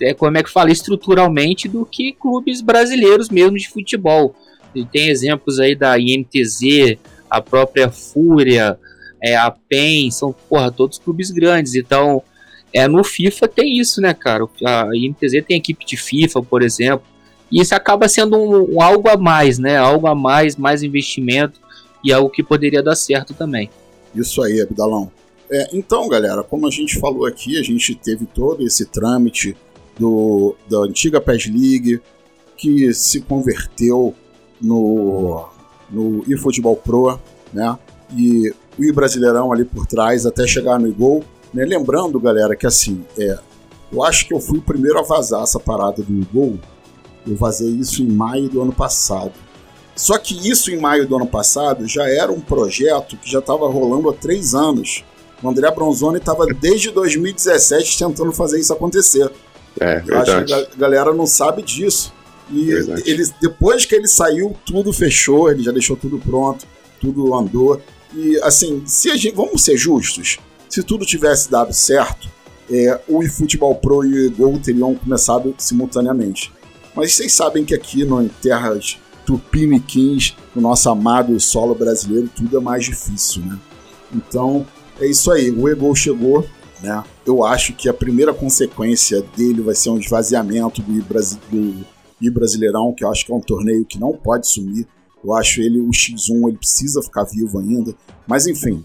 é, 0.01 0.13
como 0.13 0.37
é 0.37 0.43
que 0.43 0.49
fala 0.49 0.71
estruturalmente 0.71 1.67
do 1.67 1.85
que 1.85 2.13
clubes 2.13 2.61
brasileiros 2.61 3.29
mesmo 3.29 3.57
de 3.57 3.69
futebol. 3.69 4.35
E 4.75 4.85
tem 4.85 5.09
exemplos 5.09 5.59
aí 5.59 5.75
da 5.75 5.97
INTZ, 5.99 6.97
a 7.29 7.41
própria 7.41 7.89
Fúria, 7.89 8.77
é, 9.21 9.35
a 9.35 9.51
PEN, 9.51 10.11
são 10.11 10.33
porra, 10.33 10.71
todos 10.71 10.97
clubes 10.97 11.31
grandes. 11.31 11.75
Então, 11.75 12.23
é, 12.73 12.87
no 12.87 13.03
FIFA 13.03 13.47
tem 13.47 13.77
isso, 13.79 14.01
né, 14.01 14.13
cara? 14.13 14.45
A 14.65 14.89
INTZ 14.93 15.43
tem 15.47 15.57
equipe 15.57 15.85
de 15.85 15.95
FIFA, 15.95 16.41
por 16.41 16.63
exemplo. 16.63 17.05
E 17.51 17.61
isso 17.61 17.75
acaba 17.75 18.09
sendo 18.09 18.35
um, 18.35 18.75
um 18.75 18.81
algo 18.81 19.07
a 19.07 19.15
mais, 19.15 19.59
né? 19.59 19.77
Algo 19.77 20.07
a 20.07 20.15
mais, 20.15 20.57
mais 20.57 20.81
investimento 20.81 21.59
e 22.03 22.11
algo 22.11 22.29
que 22.29 22.41
poderia 22.41 22.81
dar 22.81 22.95
certo 22.95 23.33
também. 23.33 23.69
Isso 24.15 24.41
aí, 24.41 24.61
Abdalão. 24.61 25.11
É, 25.49 25.69
então, 25.73 26.07
galera, 26.07 26.43
como 26.43 26.67
a 26.67 26.71
gente 26.71 26.99
falou 26.99 27.25
aqui, 27.25 27.59
a 27.59 27.63
gente 27.63 27.95
teve 27.95 28.25
todo 28.25 28.65
esse 28.65 28.85
trâmite 28.85 29.55
do, 29.99 30.55
da 30.69 30.79
antiga 30.79 31.21
PES 31.21 31.47
League 31.47 32.01
que 32.57 32.93
se 32.93 33.21
converteu 33.21 34.13
no, 34.61 35.45
no 35.89 36.23
eFootball 36.31 36.75
Pro, 36.77 37.19
né? 37.51 37.77
E 38.15 38.53
o 38.79 38.93
Brasileirão 38.93 39.51
ali 39.51 39.65
por 39.65 39.85
trás 39.85 40.25
até 40.25 40.47
chegar 40.47 40.79
no 40.79 40.91
Gol. 40.93 41.23
Né? 41.53 41.65
Lembrando, 41.65 42.19
galera, 42.19 42.55
que 42.55 42.65
assim, 42.65 43.03
é, 43.17 43.37
eu 43.91 44.03
acho 44.03 44.27
que 44.27 44.33
eu 44.33 44.39
fui 44.39 44.59
o 44.59 44.61
primeiro 44.61 44.99
a 44.99 45.03
vazar 45.03 45.43
essa 45.43 45.59
parada 45.59 46.01
do 46.01 46.27
Gol. 46.31 46.57
Eu 47.27 47.35
vazei 47.35 47.69
isso 47.69 48.01
em 48.01 48.07
maio 48.07 48.49
do 48.49 48.61
ano 48.61 48.73
passado. 48.73 49.33
Só 49.95 50.17
que 50.17 50.49
isso 50.49 50.71
em 50.71 50.79
maio 50.79 51.07
do 51.07 51.15
ano 51.15 51.27
passado 51.27 51.87
já 51.87 52.07
era 52.09 52.31
um 52.31 52.39
projeto 52.39 53.15
que 53.17 53.29
já 53.29 53.39
estava 53.39 53.67
rolando 53.67 54.09
há 54.09 54.13
três 54.13 54.55
anos. 54.55 55.03
O 55.41 55.49
André 55.49 55.69
Bronzoni 55.71 56.17
estava 56.17 56.45
desde 56.47 56.89
2017 56.91 57.99
tentando 57.99 58.31
fazer 58.31 58.59
isso 58.59 58.73
acontecer. 58.73 59.29
É, 59.79 60.01
Eu 60.05 60.17
acho 60.19 60.45
que 60.45 60.53
a 60.53 60.67
galera 60.77 61.13
não 61.13 61.25
sabe 61.25 61.61
disso. 61.61 62.13
E 62.49 62.69
ele, 63.05 63.23
depois 63.41 63.85
que 63.85 63.95
ele 63.95 64.07
saiu, 64.07 64.55
tudo 64.65 64.91
fechou, 64.91 65.49
ele 65.49 65.63
já 65.63 65.71
deixou 65.71 65.95
tudo 65.95 66.19
pronto, 66.19 66.65
tudo 66.99 67.33
andou. 67.35 67.81
E 68.13 68.37
assim, 68.43 68.83
se 68.85 69.09
a 69.09 69.15
gente, 69.15 69.35
vamos 69.35 69.63
ser 69.63 69.77
justos, 69.77 70.37
se 70.69 70.83
tudo 70.83 71.05
tivesse 71.05 71.49
dado 71.49 71.73
certo, 71.73 72.29
é, 72.69 72.99
o 73.07 73.23
eFootball 73.23 73.75
Pro 73.75 74.03
e 74.03 74.27
o 74.27 74.31
Gol 74.31 74.59
teriam 74.59 74.95
começado 74.95 75.53
simultaneamente. 75.57 76.51
Mas 76.95 77.13
vocês 77.13 77.33
sabem 77.33 77.65
que 77.65 77.73
aqui 77.73 78.05
no, 78.05 78.21
em 78.21 78.27
terras 78.27 78.97
tupiniquins, 79.25 80.35
no 80.55 80.61
nosso 80.61 80.89
amado 80.89 81.39
solo 81.39 81.73
brasileiro, 81.73 82.29
tudo 82.35 82.57
é 82.57 82.59
mais 82.59 82.85
difícil, 82.85 83.41
né? 83.43 83.59
Então, 84.13 84.65
é 84.99 85.07
isso 85.07 85.31
aí. 85.31 85.49
O 85.49 85.67
Egol 85.67 85.95
chegou, 85.95 86.45
né? 86.81 87.03
Eu 87.25 87.43
acho 87.43 87.73
que 87.73 87.89
a 87.89 87.93
primeira 87.93 88.33
consequência 88.33 89.21
dele 89.35 89.61
vai 89.61 89.75
ser 89.75 89.89
um 89.89 89.97
esvaziamento 89.97 90.81
do, 90.81 91.01
do 91.49 91.85
I 92.21 92.29
Brasileirão, 92.29 92.93
que 92.93 93.03
eu 93.03 93.09
acho 93.09 93.25
que 93.25 93.31
é 93.31 93.35
um 93.35 93.41
torneio 93.41 93.85
que 93.85 93.99
não 93.99 94.13
pode 94.13 94.47
sumir. 94.47 94.87
Eu 95.23 95.33
acho 95.33 95.61
ele 95.61 95.79
o 95.79 95.89
X1, 95.89 96.49
ele 96.49 96.57
precisa 96.57 97.01
ficar 97.01 97.23
vivo 97.23 97.59
ainda. 97.59 97.95
Mas 98.27 98.45
enfim, 98.45 98.83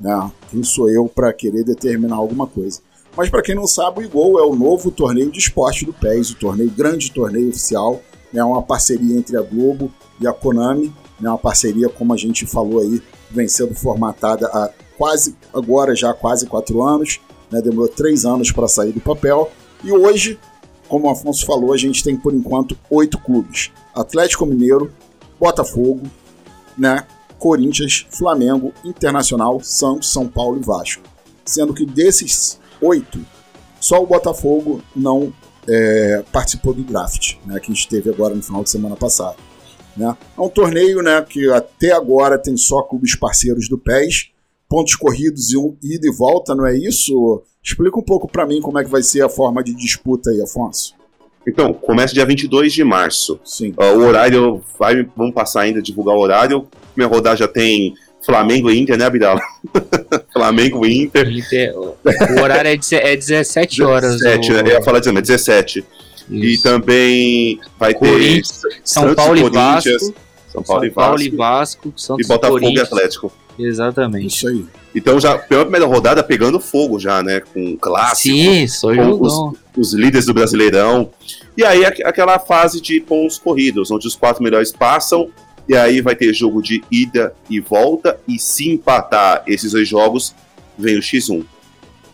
né? 0.00 0.30
Quem 0.50 0.62
sou 0.62 0.88
eu 0.88 1.08
para 1.08 1.32
querer 1.32 1.64
determinar 1.64 2.16
alguma 2.16 2.46
coisa? 2.46 2.80
Mas 3.16 3.28
para 3.28 3.42
quem 3.42 3.56
não 3.56 3.66
sabe, 3.66 4.00
o 4.00 4.02
Igol 4.04 4.38
é 4.38 4.42
o 4.42 4.54
novo 4.54 4.90
torneio 4.90 5.32
de 5.32 5.38
esporte 5.40 5.84
do 5.84 5.92
PES, 5.92 6.30
o 6.30 6.36
torneio 6.36 6.70
grande 6.70 7.10
torneio 7.10 7.48
oficial 7.48 8.00
é 8.38 8.44
uma 8.44 8.62
parceria 8.62 9.16
entre 9.16 9.36
a 9.36 9.42
Globo 9.42 9.90
e 10.20 10.26
a 10.26 10.32
Konami, 10.32 10.92
né, 11.20 11.28
uma 11.28 11.38
parceria, 11.38 11.88
como 11.88 12.12
a 12.14 12.16
gente 12.16 12.46
falou 12.46 12.80
aí, 12.80 13.02
vem 13.30 13.48
sendo 13.48 13.74
formatada 13.74 14.46
há 14.46 14.70
quase, 14.96 15.34
agora 15.52 15.94
já 15.94 16.10
há 16.10 16.14
quase 16.14 16.46
quatro 16.46 16.82
anos, 16.82 17.20
né, 17.50 17.60
demorou 17.60 17.88
três 17.88 18.24
anos 18.24 18.52
para 18.52 18.68
sair 18.68 18.92
do 18.92 19.00
papel, 19.00 19.50
e 19.82 19.92
hoje, 19.92 20.38
como 20.88 21.06
o 21.06 21.10
Afonso 21.10 21.46
falou, 21.46 21.72
a 21.72 21.76
gente 21.76 22.04
tem 22.04 22.16
por 22.16 22.34
enquanto 22.34 22.76
oito 22.90 23.18
clubes: 23.18 23.70
Atlético 23.94 24.44
Mineiro, 24.44 24.92
Botafogo, 25.38 26.02
né, 26.76 27.06
Corinthians, 27.38 28.06
Flamengo, 28.10 28.74
Internacional, 28.84 29.60
Santos, 29.62 30.12
São 30.12 30.28
Paulo 30.28 30.58
e 30.58 30.64
Vasco. 30.64 31.02
Sendo 31.46 31.72
que 31.72 31.86
desses 31.86 32.60
oito, 32.82 33.18
só 33.80 34.02
o 34.02 34.06
Botafogo 34.06 34.82
não 34.94 35.32
é, 35.68 36.22
participou 36.32 36.74
do 36.74 36.82
draft, 36.82 37.36
né, 37.44 37.58
que 37.60 37.70
a 37.70 37.74
gente 37.74 37.88
teve 37.88 38.10
agora 38.10 38.34
no 38.34 38.42
final 38.42 38.62
de 38.62 38.70
semana 38.70 38.96
passado. 38.96 39.36
Né? 39.96 40.16
É 40.36 40.40
um 40.40 40.48
torneio 40.48 41.02
né, 41.02 41.20
que 41.22 41.50
até 41.50 41.92
agora 41.92 42.38
tem 42.38 42.56
só 42.56 42.82
clubes 42.82 43.16
parceiros 43.16 43.68
do 43.68 43.78
PES, 43.78 44.30
pontos 44.68 44.94
corridos 44.94 45.50
e 45.52 45.56
um 45.56 45.76
ida 45.82 46.06
e 46.06 46.12
volta, 46.12 46.54
não 46.54 46.66
é 46.66 46.76
isso? 46.76 47.42
Explica 47.62 47.98
um 47.98 48.02
pouco 48.02 48.30
para 48.30 48.46
mim 48.46 48.60
como 48.60 48.78
é 48.78 48.84
que 48.84 48.90
vai 48.90 49.02
ser 49.02 49.22
a 49.22 49.28
forma 49.28 49.62
de 49.62 49.74
disputa 49.74 50.30
aí, 50.30 50.40
Afonso. 50.40 50.94
Então, 51.46 51.72
começa 51.72 52.14
dia 52.14 52.24
22 52.24 52.72
de 52.72 52.84
março. 52.84 53.40
Sim. 53.44 53.70
Uh, 53.70 53.98
o 53.98 54.06
horário, 54.06 54.62
vai, 54.78 55.02
vamos 55.16 55.34
passar 55.34 55.62
ainda, 55.62 55.82
divulgar 55.82 56.14
o 56.14 56.20
horário. 56.20 56.68
Minha 56.96 57.08
rodada 57.08 57.36
já 57.36 57.48
tem 57.48 57.94
Flamengo 58.24 58.70
e 58.70 58.78
Inter, 58.78 58.98
né, 58.98 59.06
Abidal? 59.06 59.38
Flamengo 60.32 60.84
e 60.86 61.02
Inter. 61.02 61.28
Inter. 61.28 61.74
O 61.76 62.40
horário 62.42 62.70
é, 62.70 62.76
de, 62.76 62.94
é 62.94 63.16
17 63.16 63.82
horas. 63.82 64.18
17, 64.18 64.50
o... 64.50 64.54
né? 64.54 64.60
Eu 64.60 64.66
ia 64.66 64.82
falar 64.82 65.00
de 65.00 65.10
17. 65.12 65.84
Isso. 66.30 66.44
E 66.44 66.62
também 66.62 67.60
vai 67.78 67.94
ter 67.94 68.42
São 68.84 69.02
Santos 69.02 69.16
Paulo 69.16 69.38
e 69.38 69.50
Vasco. 69.50 69.90
São 70.52 70.62
Paulo, 70.62 70.84
São 70.84 70.92
Paulo 70.92 71.22
e 71.22 71.30
Vasco. 71.30 71.92
São 71.96 72.16
Paulo 72.16 72.22
e 72.22 72.24
Vasco. 72.24 72.24
e 72.24 72.26
Botafogo 72.26 72.78
e 72.78 72.80
Atlético. 72.80 73.32
Exatamente. 73.58 74.26
Isso 74.26 74.48
aí. 74.48 74.64
Então, 74.94 75.20
já, 75.20 75.38
pela 75.38 75.62
primeira 75.62 75.86
rodada, 75.86 76.22
pegando 76.22 76.58
fogo 76.58 76.98
já, 76.98 77.22
né? 77.22 77.40
Com 77.40 77.76
clássico. 77.76 78.34
Sim, 78.34 78.66
sou 78.66 78.94
com 78.94 79.20
os, 79.20 79.56
os, 79.76 79.92
líderes 79.94 80.26
do 80.26 80.34
Brasileirão. 80.34 81.10
E 81.56 81.64
aí, 81.64 81.84
aquela 81.84 82.38
fase 82.38 82.80
de 82.80 83.00
pontos 83.00 83.38
corridos, 83.38 83.90
onde 83.90 84.06
os 84.06 84.16
quatro 84.16 84.42
melhores 84.42 84.72
passam. 84.72 85.28
E 85.70 85.76
aí 85.76 86.00
vai 86.00 86.16
ter 86.16 86.34
jogo 86.34 86.60
de 86.60 86.82
ida 86.90 87.32
e 87.48 87.60
volta. 87.60 88.18
E 88.26 88.40
se 88.40 88.68
empatar 88.68 89.44
esses 89.46 89.70
dois 89.70 89.86
jogos, 89.86 90.34
vem 90.76 90.98
o 90.98 91.00
X1. 91.00 91.44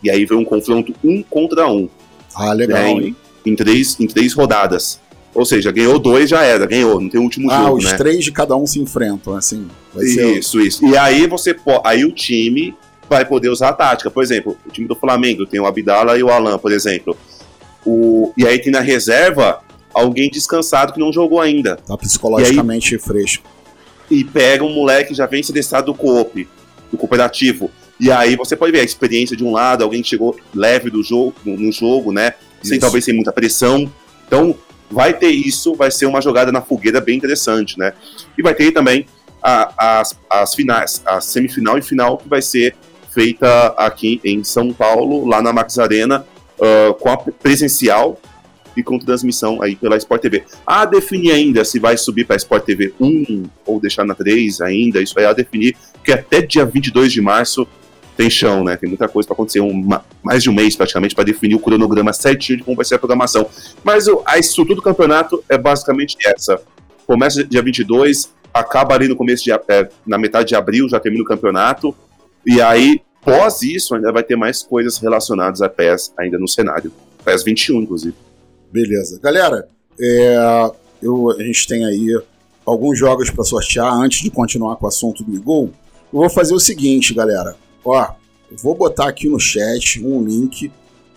E 0.03 0.11
aí 0.11 0.25
vem 0.25 0.37
um 0.37 0.45
confronto 0.45 0.93
um 1.03 1.23
contra 1.23 1.67
um. 1.67 1.89
Ah, 2.35 2.53
legal, 2.53 2.99
né, 2.99 3.07
em, 3.07 3.15
em, 3.43 3.55
três, 3.55 3.99
em 3.99 4.05
três 4.05 4.31
rodadas. 4.33 4.99
Ou 5.33 5.43
seja, 5.43 5.71
ganhou 5.71 5.97
dois, 5.97 6.29
já 6.29 6.43
era, 6.43 6.67
ganhou, 6.67 7.01
não 7.01 7.09
tem 7.09 7.19
o 7.19 7.23
último 7.23 7.49
ah, 7.49 7.57
jogo. 7.57 7.69
Ah, 7.69 7.73
os 7.73 7.85
né? 7.85 7.97
três 7.97 8.23
de 8.23 8.31
cada 8.31 8.55
um 8.55 8.67
se 8.67 8.79
enfrentam, 8.79 9.35
assim. 9.35 9.67
isso, 9.95 10.61
isso. 10.61 10.85
E 10.85 10.95
aí 10.95 11.25
você 11.25 11.55
aí 11.83 12.05
o 12.05 12.11
time 12.11 12.75
vai 13.09 13.25
poder 13.25 13.49
usar 13.49 13.69
a 13.69 13.73
tática. 13.73 14.11
Por 14.11 14.21
exemplo, 14.21 14.55
o 14.67 14.69
time 14.69 14.87
do 14.87 14.95
Flamengo 14.95 15.47
tem 15.47 15.59
o 15.59 15.65
Abdala 15.65 16.15
e 16.15 16.21
o 16.21 16.29
Alan, 16.29 16.59
por 16.59 16.71
exemplo. 16.71 17.17
O, 17.83 18.31
e 18.37 18.45
aí 18.45 18.59
tem 18.59 18.71
na 18.71 18.81
reserva 18.81 19.63
alguém 19.97 20.29
descansado 20.29 20.93
que 20.93 20.99
não 20.99 21.11
jogou 21.11 21.41
ainda. 21.41 21.77
Tá 21.77 21.97
psicologicamente 21.97 22.95
aí, 22.95 23.01
fresco. 23.01 23.43
E 24.09 24.23
pega 24.23 24.63
um 24.63 24.73
moleque 24.73 25.09
que 25.09 25.15
já 25.15 25.25
vem 25.25 25.43
selecionado 25.43 25.91
do 25.91 25.97
coop, 25.97 26.47
do 26.91 26.97
cooperativo. 26.97 27.69
E 27.99 28.11
aí 28.11 28.35
você 28.35 28.55
pode 28.55 28.71
ver 28.71 28.81
a 28.81 28.83
experiência 28.83 29.35
de 29.35 29.43
um 29.43 29.51
lado, 29.51 29.83
alguém 29.83 30.01
que 30.01 30.07
chegou 30.07 30.37
leve 30.53 30.89
do 30.89 31.03
jogo, 31.03 31.35
no 31.43 31.71
jogo, 31.71 32.11
né? 32.11 32.33
Sem 32.61 32.79
talvez 32.79 33.03
sem 33.03 33.13
muita 33.13 33.31
pressão. 33.31 33.91
Então, 34.25 34.55
vai 34.89 35.13
ter 35.13 35.29
isso, 35.29 35.73
vai 35.73 35.89
ser 35.89 36.05
uma 36.05 36.21
jogada 36.21 36.51
na 36.51 36.61
fogueira 36.61 37.01
bem 37.01 37.17
interessante, 37.17 37.77
né? 37.77 37.93
E 38.37 38.41
vai 38.41 38.53
ter 38.53 38.71
também 38.71 39.07
a, 39.41 39.99
as, 39.99 40.17
as 40.29 40.53
finais, 40.53 41.01
a 41.05 41.19
semifinal 41.19 41.77
e 41.77 41.81
final 41.81 42.17
que 42.17 42.29
vai 42.29 42.41
ser 42.41 42.75
feita 43.13 43.67
aqui 43.77 44.21
em 44.23 44.43
São 44.43 44.71
Paulo, 44.71 45.27
lá 45.27 45.41
na 45.41 45.51
Max 45.51 45.79
Arena, 45.79 46.25
uh, 46.59 46.93
com 46.95 47.09
a 47.09 47.17
presencial 47.17 48.19
e 48.77 48.83
com 48.83 48.99
transmissão 48.99 49.61
aí 49.61 49.75
pela 49.75 49.97
Sport 49.97 50.21
TV. 50.21 50.43
A 50.65 50.85
definir 50.85 51.31
ainda 51.31 51.65
se 51.65 51.79
vai 51.79 51.97
subir 51.97 52.25
para 52.25 52.35
Sport 52.35 52.63
TV 52.63 52.93
1 52.99 53.43
ou 53.65 53.79
deixar 53.79 54.05
na 54.05 54.13
3 54.13 54.61
ainda, 54.61 55.01
isso 55.01 55.17
aí 55.17 55.25
a 55.25 55.33
definir, 55.33 55.75
porque 55.93 56.13
até 56.13 56.41
dia 56.41 56.65
22 56.65 57.11
de 57.11 57.21
março 57.21 57.67
tem 58.15 58.29
chão, 58.29 58.63
né? 58.63 58.75
Tem 58.75 58.89
muita 58.89 59.07
coisa 59.07 59.27
para 59.27 59.35
acontecer, 59.35 59.59
uma, 59.59 60.03
mais 60.23 60.41
de 60.41 60.49
um 60.49 60.53
mês 60.53 60.75
praticamente 60.75 61.13
para 61.13 61.23
definir 61.23 61.55
o 61.55 61.59
cronograma 61.59 62.11
certinho 62.11 62.57
de 62.57 62.63
como 62.63 62.75
vai 62.75 62.83
ser 62.83 62.95
a 62.95 62.99
programação. 62.99 63.47
Mas 63.83 64.05
a 64.25 64.39
estrutura 64.39 64.75
do 64.75 64.81
campeonato 64.81 65.43
é 65.47 65.57
basicamente 65.57 66.17
essa. 66.25 66.59
Começa 67.05 67.43
dia 67.43 67.61
22, 67.61 68.33
acaba 68.51 68.95
ali 68.95 69.07
no 69.07 69.15
começo 69.15 69.43
de 69.43 69.51
é, 69.51 69.89
na 70.05 70.17
metade 70.17 70.49
de 70.49 70.55
abril, 70.55 70.89
já 70.89 70.99
termina 70.99 71.23
o 71.23 71.27
campeonato. 71.27 71.95
E 72.45 72.59
aí, 72.59 73.01
pós 73.23 73.61
isso, 73.61 73.93
ainda 73.93 74.11
vai 74.11 74.23
ter 74.23 74.35
mais 74.35 74.63
coisas 74.63 74.97
relacionadas 74.97 75.61
a 75.61 75.69
PES 75.69 76.13
ainda 76.17 76.39
no 76.39 76.47
cenário. 76.47 76.91
PES 77.23 77.43
21, 77.43 77.81
inclusive. 77.81 78.15
Beleza. 78.71 79.19
Galera, 79.21 79.67
é, 79.99 80.71
eu, 81.01 81.31
a 81.31 81.43
gente 81.43 81.67
tem 81.67 81.85
aí 81.85 82.21
alguns 82.65 82.97
jogos 82.99 83.29
para 83.29 83.43
sortear 83.43 83.93
antes 83.93 84.21
de 84.21 84.29
continuar 84.29 84.75
com 84.75 84.85
o 84.85 84.89
assunto 84.89 85.23
do 85.23 85.33
Igol. 85.33 85.71
Eu 86.11 86.19
vou 86.19 86.29
fazer 86.29 86.53
o 86.53 86.59
seguinte, 86.59 87.13
galera. 87.13 87.55
Ó, 87.83 88.07
vou 88.61 88.75
botar 88.75 89.07
aqui 89.07 89.29
no 89.29 89.39
chat 89.39 90.03
um 90.03 90.23
link. 90.23 90.71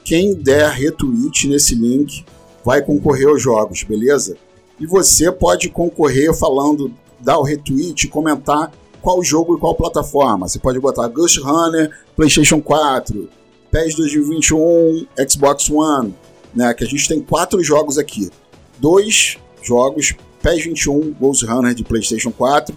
Quem 0.04 0.34
der 0.34 0.70
retweet 0.70 1.48
nesse 1.48 1.74
link 1.74 2.24
vai 2.64 2.82
concorrer 2.82 3.28
aos 3.28 3.42
jogos, 3.42 3.82
beleza? 3.82 4.36
E 4.78 4.86
você 4.86 5.30
pode 5.30 5.68
concorrer 5.68 6.32
falando, 6.34 6.92
dar 7.20 7.38
o 7.38 7.42
retweet, 7.42 8.08
comentar 8.08 8.72
qual 9.02 9.22
jogo 9.22 9.56
e 9.56 9.60
qual 9.60 9.74
plataforma. 9.74 10.48
Você 10.48 10.58
pode 10.58 10.78
botar 10.78 11.08
Ghost 11.08 11.40
Runner, 11.40 11.90
PlayStation 12.16 12.60
4, 12.60 13.28
PES 13.70 13.94
2021, 13.96 15.06
Xbox 15.28 15.70
One, 15.70 16.14
né? 16.54 16.72
Que 16.74 16.84
a 16.84 16.86
gente 16.86 17.08
tem 17.08 17.20
quatro 17.20 17.62
jogos 17.62 17.98
aqui. 17.98 18.30
Dois 18.78 19.38
jogos, 19.62 20.14
PES 20.42 20.64
21 20.64 21.12
Ghost 21.12 21.44
Runner 21.44 21.74
de 21.74 21.84
PlayStation 21.84 22.30
4, 22.30 22.76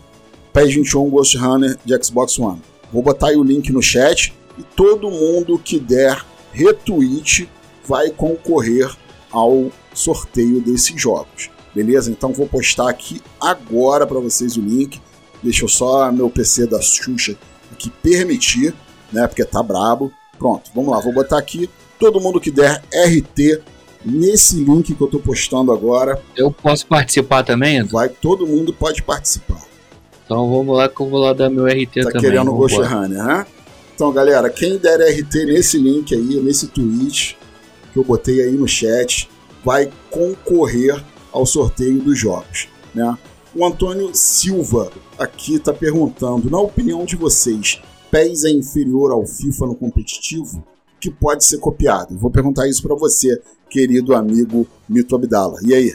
PES 0.52 0.74
21 0.76 1.10
Ghost 1.10 1.38
Runner 1.38 1.78
de 1.84 2.04
Xbox 2.04 2.38
One. 2.38 2.62
Vou 2.92 3.02
botar 3.02 3.30
aí 3.30 3.38
o 3.38 3.44
link 3.44 3.72
no 3.72 3.82
chat 3.82 4.34
e 4.58 4.64
todo 4.64 5.10
mundo 5.10 5.58
que 5.58 5.80
der 5.80 6.24
retweet 6.52 7.50
vai 7.88 8.10
concorrer 8.10 8.96
ao 9.32 9.72
sorteio 9.94 10.62
desses 10.62 11.00
jogos. 11.02 11.50
Beleza? 11.74 12.12
Então 12.12 12.32
vou 12.32 12.48
postar 12.48 12.90
aqui 12.90 13.22
agora 13.42 14.06
para 14.06 14.20
vocês 14.20 14.58
o 14.58 14.62
link. 14.62 15.02
Deixa 15.42 15.66
eu 15.66 15.70
só 15.70 16.12
meu 16.12 16.30
PC 16.30 16.68
da 16.68 16.80
Xuxa 16.80 17.36
aqui 17.72 17.90
permitir, 17.90 18.74
né? 19.12 19.28
Porque 19.28 19.44
tá 19.44 19.64
brabo. 19.64 20.14
Pronto, 20.38 20.72
vamos 20.76 20.92
lá, 20.92 21.00
vou 21.00 21.14
botar 21.14 21.38
aqui 21.38 21.70
todo 22.04 22.20
mundo 22.20 22.41
que 22.41 22.51
der 22.51 22.84
RT 22.93 23.62
nesse 24.04 24.58
link 24.58 24.93
que 24.93 25.01
eu 25.01 25.08
tô 25.08 25.20
postando 25.20 25.72
agora. 25.72 26.22
Eu 26.36 26.51
posso 26.51 26.86
participar 26.86 27.43
também? 27.43 27.82
Vai, 27.84 28.10
todo 28.10 28.45
mundo 28.45 28.74
pode 28.74 29.01
participar. 29.01 29.62
Então 30.26 30.51
vamos 30.51 30.76
lá 30.76 30.89
que 30.89 30.99
eu 30.99 31.10
vou 31.10 31.22
lá 31.22 31.32
dar 31.32 31.49
meu 31.49 31.66
RT 31.66 31.86
tá 31.86 31.91
também. 31.93 32.12
Tá 32.12 32.20
querendo 32.20 32.51
o 32.51 32.56
Ghost 32.56 32.78
Runner, 32.78 33.24
né? 33.24 33.47
Então, 33.95 34.12
galera, 34.12 34.49
quem 34.49 34.78
der 34.78 34.99
RT 34.99 35.45
nesse 35.45 35.78
link 35.78 36.14
aí, 36.14 36.41
nesse 36.41 36.68
tweet 36.68 37.38
que 37.93 37.99
eu 37.99 38.04
botei 38.04 38.41
aí 38.41 38.51
no 38.51 38.68
chat, 38.68 39.30
vai 39.64 39.89
concorrer 40.10 41.01
ao 41.32 41.45
sorteio 41.45 42.01
dos 42.01 42.20
jogos, 42.20 42.68
né? 42.93 43.18
O 43.56 43.66
Antônio 43.66 44.10
Silva 44.14 44.91
aqui 45.18 45.56
está 45.56 45.72
perguntando, 45.72 46.49
na 46.49 46.60
opinião 46.60 47.06
de 47.06 47.16
vocês, 47.16 47.82
PES 48.12 48.43
é 48.43 48.49
inferior 48.49 49.12
ao 49.12 49.26
FIFA 49.26 49.68
no 49.68 49.76
competitivo? 49.76 50.73
Que 51.04 51.12
pode 51.12 51.45
ser 51.45 51.58
copiado? 51.58 52.18
Vou 52.18 52.32
perguntar 52.32 52.66
isso 52.66 52.82
para 52.82 52.95
você, 52.95 53.38
querido 53.70 54.16
amigo 54.16 54.66
Mito 54.88 55.14
Abdala. 55.14 55.60
E 55.62 55.74
aí? 55.74 55.93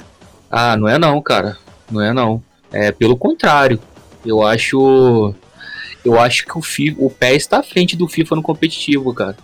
Ah, 0.50 0.76
não 0.76 0.86
é 0.86 0.98
não, 0.98 1.22
cara. 1.22 1.56
Não 1.90 2.02
é 2.02 2.12
não. 2.12 2.42
É 2.70 2.92
pelo 2.92 3.16
contrário. 3.16 3.80
Eu 4.22 4.42
acho. 4.42 5.34
Eu 6.04 6.20
acho 6.20 6.44
que 6.44 6.59
o, 6.59 6.61
FIFA, 6.61 6.96
o 7.02 7.09
PES 7.09 7.36
está 7.36 7.61
à 7.61 7.62
frente 7.62 7.96
do 7.96 8.06
FIFA 8.06 8.36
no 8.36 8.42
competitivo, 8.42 9.14
cara. 9.14 9.34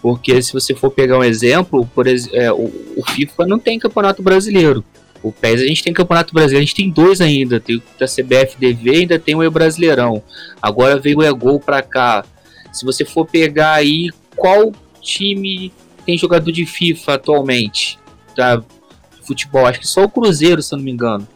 Porque 0.00 0.40
se 0.40 0.52
você 0.52 0.72
for 0.72 0.92
pegar 0.92 1.18
um 1.18 1.24
exemplo, 1.24 1.84
por 1.92 2.06
exemplo, 2.06 2.38
é, 2.38 2.52
o, 2.52 2.70
o, 2.96 3.02
FIFA 3.04 3.44
não 3.44 3.58
tem 3.58 3.80
campeonato 3.80 4.22
brasileiro. 4.22 4.84
O 5.20 5.32
PES 5.32 5.62
a 5.62 5.66
gente 5.66 5.82
tem 5.82 5.92
campeonato 5.92 6.32
brasileiro, 6.32 6.62
a 6.62 6.64
gente 6.64 6.76
tem 6.76 6.88
dois 6.88 7.20
ainda. 7.20 7.58
Tem 7.58 7.74
o 7.74 7.82
da 7.98 8.06
CBFDV 8.06 8.90
ainda 8.90 9.18
tem 9.18 9.34
o 9.34 9.42
E-Brasileirão. 9.42 10.22
Agora 10.62 10.96
veio 10.96 11.18
o 11.18 11.24
E-Gol 11.24 11.58
pra 11.58 11.82
cá. 11.82 12.24
Se 12.72 12.84
você 12.84 13.04
for 13.04 13.26
pegar 13.26 13.72
aí, 13.72 14.10
qual 14.36 14.72
time 15.02 15.72
tem 16.06 16.16
jogador 16.16 16.50
de 16.50 16.64
FIFA 16.64 17.14
atualmente? 17.14 17.98
Da 18.36 18.62
futebol? 19.22 19.66
Acho 19.66 19.80
que 19.80 19.86
só 19.86 20.04
o 20.04 20.08
Cruzeiro, 20.08 20.62
se 20.62 20.74
eu 20.74 20.78
não 20.78 20.84
me 20.84 20.90
engano. 20.90 21.26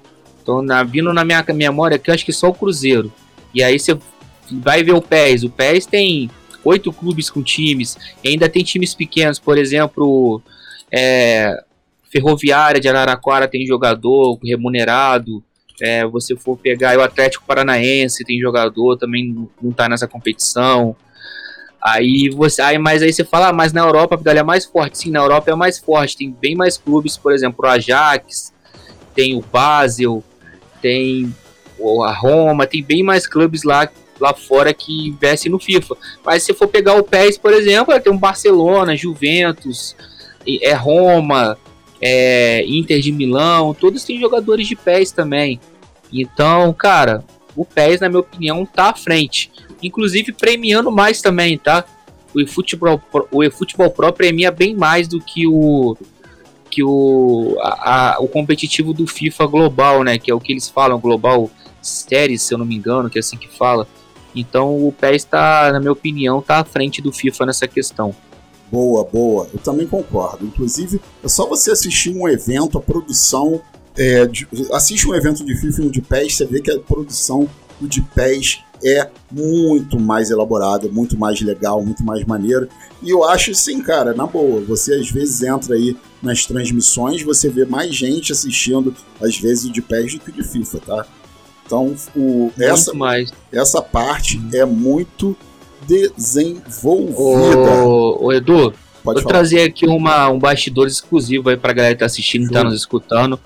Então, 0.43 0.63
na, 0.63 0.83
vindo 0.83 1.13
na 1.13 1.25
minha 1.25 1.45
memória 1.55 1.97
aqui, 1.97 2.11
acho 2.11 2.25
que 2.25 2.33
só 2.33 2.49
o 2.49 2.55
Cruzeiro. 2.55 3.13
E 3.53 3.63
aí 3.63 3.79
você 3.79 3.99
vai 4.51 4.83
ver 4.83 4.93
o 4.93 5.03
PES. 5.03 5.45
O 5.45 5.51
PES 5.51 5.87
tem 5.87 6.31
oito 6.65 6.93
clubes 6.93 7.31
com 7.31 7.43
times. 7.43 7.97
E 8.23 8.29
ainda 8.29 8.49
tem 8.49 8.63
times 8.63 8.95
pequenos. 8.95 9.39
Por 9.39 9.59
exemplo, 9.59 10.41
é, 10.93 11.63
Ferroviária 12.11 12.81
de 12.81 12.89
Araraquara 12.89 13.49
tem 13.49 13.67
jogador 13.67 14.39
remunerado. 14.43 15.43
É, 15.83 16.07
você 16.07 16.35
for 16.37 16.57
pegar 16.57 16.97
o 16.97 17.03
Atlético 17.03 17.45
Paranaense 17.47 18.25
tem 18.25 18.41
jogador, 18.41 18.97
também 18.97 19.35
não 19.61 19.71
está 19.71 19.89
nessa 19.89 20.09
competição. 20.09 20.97
Aí 21.87 22.29
você, 22.31 22.61
aí, 22.63 22.79
mas 22.79 23.01
aí 23.01 23.13
você 23.13 23.25
fala, 23.25 23.51
ah, 23.51 23.53
mas 23.53 23.73
na 23.73 23.81
Europa 23.81 24.21
a 24.27 24.31
é 24.33 24.43
mais 24.43 24.65
forte. 24.65 24.99
Sim, 24.99 25.13
na 25.13 25.21
Europa 25.21 25.53
é 25.53 25.55
mais 25.55 25.79
forte, 25.79 26.17
tem 26.17 26.33
bem 26.33 26.57
mais 26.57 26.77
clubes, 26.77 27.17
por 27.17 27.33
exemplo, 27.33 27.65
o 27.65 27.69
Ajax, 27.69 28.53
tem 29.15 29.37
o 29.37 29.41
Basel, 29.41 30.21
tem 30.83 31.33
a 32.05 32.13
Roma, 32.13 32.67
tem 32.67 32.83
bem 32.83 33.05
mais 33.05 33.29
clubes 33.29 33.63
lá, 33.63 33.89
lá 34.19 34.35
fora 34.35 34.75
que 34.75 35.07
investem 35.07 35.53
no 35.53 35.61
FIFA. 35.61 35.97
Mas 36.25 36.43
se 36.43 36.53
for 36.53 36.67
pegar 36.67 36.95
o 36.95 37.05
PES, 37.05 37.39
por 37.39 37.53
exemplo, 37.53 37.99
tem 38.01 38.13
um 38.13 38.19
Barcelona, 38.19 38.97
Juventus, 38.97 39.95
é 40.61 40.73
Roma, 40.73 41.57
é 42.03 42.65
Inter 42.67 42.99
de 42.99 43.13
Milão, 43.13 43.73
todos 43.73 44.03
têm 44.03 44.19
jogadores 44.19 44.67
de 44.67 44.75
PES 44.75 45.13
também. 45.13 45.61
Então, 46.13 46.73
cara, 46.73 47.23
o 47.55 47.65
PES, 47.65 48.01
na 48.01 48.09
minha 48.09 48.21
opinião, 48.23 48.67
tá 48.67 48.91
à 48.91 48.97
frente. 48.97 49.53
Inclusive 49.87 50.33
premiando 50.33 50.91
mais 50.91 51.23
também, 51.23 51.57
tá? 51.57 51.85
O 52.35 52.41
eFootball, 52.41 53.01
o 53.31 53.43
eFootball 53.43 53.91
Pro 53.91 54.13
premia 54.13 54.51
bem 54.51 54.75
mais 54.75 55.09
do 55.09 55.21
que 55.21 55.47
o 55.47 55.97
que 56.69 56.83
o, 56.83 57.57
a, 57.61 58.17
a, 58.17 58.21
o 58.21 58.29
competitivo 58.29 58.93
do 58.93 59.07
FIFA 59.07 59.47
global, 59.47 60.03
né? 60.03 60.19
Que 60.19 60.31
é 60.31 60.35
o 60.35 60.41
que 60.41 60.53
eles 60.53 60.69
falam, 60.69 61.01
global 61.01 61.51
series, 61.81 62.43
se 62.43 62.53
eu 62.53 62.59
não 62.59 62.67
me 62.67 62.77
engano, 62.77 63.09
que 63.09 63.19
é 63.19 63.21
assim 63.21 63.37
que 63.37 63.49
fala. 63.49 63.89
Então 64.35 64.87
o 64.87 64.93
PES 64.93 65.23
está, 65.23 65.73
na 65.73 65.81
minha 65.81 65.93
opinião, 65.93 66.43
tá 66.43 66.59
à 66.59 66.65
frente 66.65 67.01
do 67.01 67.13
FIFA 67.13 67.47
nessa 67.47 67.67
questão. 67.67 68.15
Boa, 68.71 69.05
boa. 69.05 69.49
Eu 69.53 69.59
também 69.61 69.87
concordo. 69.87 70.45
Inclusive, 70.45 71.01
é 71.25 71.29
só 71.29 71.47
você 71.47 71.71
assistir 71.71 72.15
um 72.15 72.29
evento, 72.29 72.77
a 72.77 72.81
produção. 72.81 73.61
É, 73.97 74.27
de, 74.27 74.47
assiste 74.73 75.09
um 75.09 75.15
evento 75.15 75.43
de 75.43 75.57
FIFA 75.57 75.81
e 75.81 75.87
um 75.87 75.91
de 75.91 76.03
PES, 76.03 76.37
você 76.37 76.45
vê 76.45 76.61
que 76.61 76.71
a 76.71 76.79
produção 76.79 77.49
do 77.81 77.89
de 77.89 78.03
PES 78.03 78.63
é 78.85 79.09
muito 79.31 79.99
mais 79.99 80.31
elaborada, 80.31 80.89
muito 80.89 81.19
mais 81.19 81.41
legal, 81.41 81.83
muito 81.85 82.05
mais 82.05 82.25
maneira. 82.25 82.69
E 83.03 83.11
eu 83.11 83.25
acho 83.25 83.55
sim, 83.55 83.83
cara, 83.83 84.15
na 84.15 84.27
boa, 84.27 84.61
você 84.61 84.95
às 84.95 85.11
vezes 85.11 85.43
entra 85.43 85.75
aí 85.75 85.97
nas 86.23 86.47
transmissões, 86.47 87.23
você 87.23 87.49
vê 87.49 87.65
mais 87.65 87.95
gente 87.95 88.33
assistindo, 88.33 88.95
às 89.21 89.37
vezes, 89.39 89.71
de 89.71 89.83
PES 89.83 90.15
do 90.15 90.21
que 90.21 90.33
de 90.33 90.43
FIFA, 90.43 90.79
tá? 90.79 91.07
Então, 91.65 91.95
o, 92.15 92.53
essa, 92.59 92.95
mais. 92.95 93.33
essa 93.53 93.83
parte 93.83 94.41
é 94.53 94.65
muito 94.65 95.37
desenvolvida. 95.87 97.85
Ô, 97.85 98.27
ô 98.27 98.33
Edu, 98.33 98.73
Pode 99.07 99.23
vou 99.23 99.31
falar. 99.31 99.35
trazer 99.35 99.63
aqui 99.63 99.87
uma, 99.87 100.29
um 100.29 100.39
bastidor 100.39 100.89
exclusivo 100.89 101.49
aí 101.49 101.57
pra 101.57 101.73
galera 101.73 101.95
que 101.95 102.01
tá 102.01 102.07
assistindo, 102.07 102.49
que 102.49 102.53
tá 102.53 102.65
nos 102.65 102.75
escutando. 102.75 103.39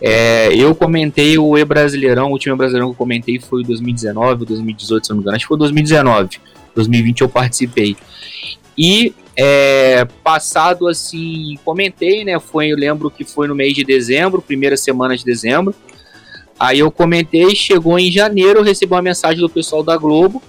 É, 0.00 0.54
eu 0.54 0.74
comentei 0.74 1.36
o 1.38 1.58
E 1.58 1.64
Brasileirão, 1.64 2.28
o 2.28 2.32
último 2.32 2.56
Brasileirão 2.56 2.88
que 2.88 2.94
eu 2.94 2.98
comentei 2.98 3.38
foi 3.38 3.62
2019, 3.62 4.46
2018, 4.46 5.04
se 5.04 5.10
não 5.10 5.16
me 5.16 5.22
engano, 5.22 5.36
acho 5.36 5.44
que 5.44 5.48
foi 5.48 5.58
2019. 5.58 6.40
2020 6.74 7.20
eu 7.20 7.28
participei. 7.28 7.96
E 8.78 9.14
é, 9.36 10.06
passado 10.24 10.88
assim, 10.88 11.58
comentei, 11.64 12.24
né? 12.24 12.38
Foi, 12.38 12.68
eu 12.68 12.76
lembro 12.76 13.10
que 13.10 13.24
foi 13.24 13.46
no 13.46 13.54
mês 13.54 13.74
de 13.74 13.84
dezembro, 13.84 14.40
primeira 14.40 14.76
semana 14.76 15.16
de 15.16 15.24
dezembro. 15.24 15.74
Aí 16.58 16.78
eu 16.78 16.90
comentei, 16.90 17.54
chegou 17.54 17.98
em 17.98 18.10
janeiro, 18.10 18.60
eu 18.60 18.64
recebi 18.64 18.92
uma 18.92 19.02
mensagem 19.02 19.40
do 19.40 19.48
pessoal 19.48 19.82
da 19.82 19.96
Globo. 19.96 20.42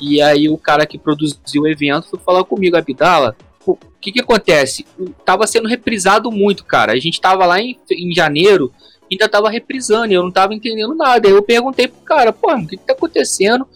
E 0.00 0.20
aí 0.20 0.48
o 0.48 0.58
cara 0.58 0.84
que 0.84 0.98
produziu 0.98 1.62
o 1.62 1.68
evento 1.68 2.08
foi 2.10 2.18
falar 2.18 2.44
comigo, 2.44 2.76
Abdala, 2.76 3.36
o 3.66 3.78
que 4.00 4.12
que 4.12 4.20
acontece? 4.20 4.84
Tava 5.24 5.46
sendo 5.46 5.68
reprisado 5.68 6.30
muito, 6.30 6.64
cara. 6.64 6.92
A 6.92 6.98
gente 6.98 7.20
tava 7.20 7.46
lá 7.46 7.60
em, 7.60 7.78
em 7.90 8.12
janeiro, 8.12 8.72
ainda 9.10 9.28
tava 9.28 9.50
reprisando, 9.50 10.12
e 10.12 10.14
eu 10.14 10.22
não 10.22 10.30
tava 10.30 10.54
entendendo 10.54 10.94
nada. 10.94 11.28
Aí 11.28 11.34
eu 11.34 11.42
perguntei 11.42 11.88
pro 11.88 12.00
cara, 12.00 12.32
pô, 12.32 12.52
o 12.52 12.66
que 12.66 12.76
que 12.76 12.86
tá 12.86 12.92
acontecendo? 12.92 13.66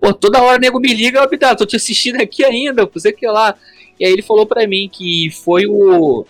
Pô, 0.00 0.12
toda 0.12 0.42
hora 0.42 0.58
o 0.58 0.60
nego 0.60 0.80
me 0.80 0.92
liga, 0.92 1.22
Abdala, 1.22 1.56
tô 1.56 1.66
te 1.66 1.76
assistindo 1.76 2.20
aqui 2.20 2.44
ainda, 2.44 2.86
pô, 2.86 2.98
sei 2.98 3.12
que 3.12 3.26
lá. 3.26 3.54
E 3.98 4.04
aí 4.04 4.12
ele 4.12 4.22
falou 4.22 4.46
para 4.46 4.66
mim 4.66 4.88
que 4.90 5.30
foi 5.30 5.66
o, 5.66 6.24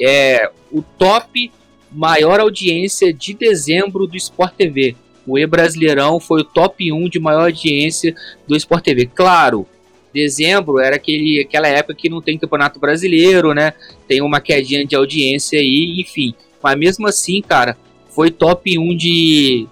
é, 0.00 0.50
o 0.70 0.82
top 0.82 1.50
maior 1.90 2.40
audiência 2.40 3.12
de 3.12 3.34
dezembro 3.34 4.06
do 4.06 4.16
Sport 4.16 4.54
TV. 4.54 4.96
O 5.26 5.38
E-Brasileirão 5.38 6.20
foi 6.20 6.42
o 6.42 6.44
top 6.44 6.92
1 6.92 7.08
de 7.08 7.18
maior 7.18 7.46
audiência 7.46 8.14
do 8.46 8.56
Sport 8.56 8.84
TV. 8.84 9.06
Claro, 9.06 9.66
dezembro 10.16 10.78
era 10.80 10.96
aquele, 10.96 11.40
aquela 11.40 11.68
época 11.68 11.94
que 11.94 12.08
não 12.08 12.20
tem 12.20 12.38
campeonato 12.38 12.80
brasileiro, 12.80 13.52
né? 13.52 13.72
Tem 14.08 14.22
uma 14.22 14.40
quedinha 14.40 14.84
de 14.84 14.96
audiência 14.96 15.60
aí, 15.60 16.00
enfim. 16.00 16.34
Mas 16.62 16.78
mesmo 16.78 17.06
assim, 17.06 17.42
cara, 17.42 17.76
foi 18.08 18.30
top 18.30 18.78
1 18.78 18.96
de, 18.96 19.66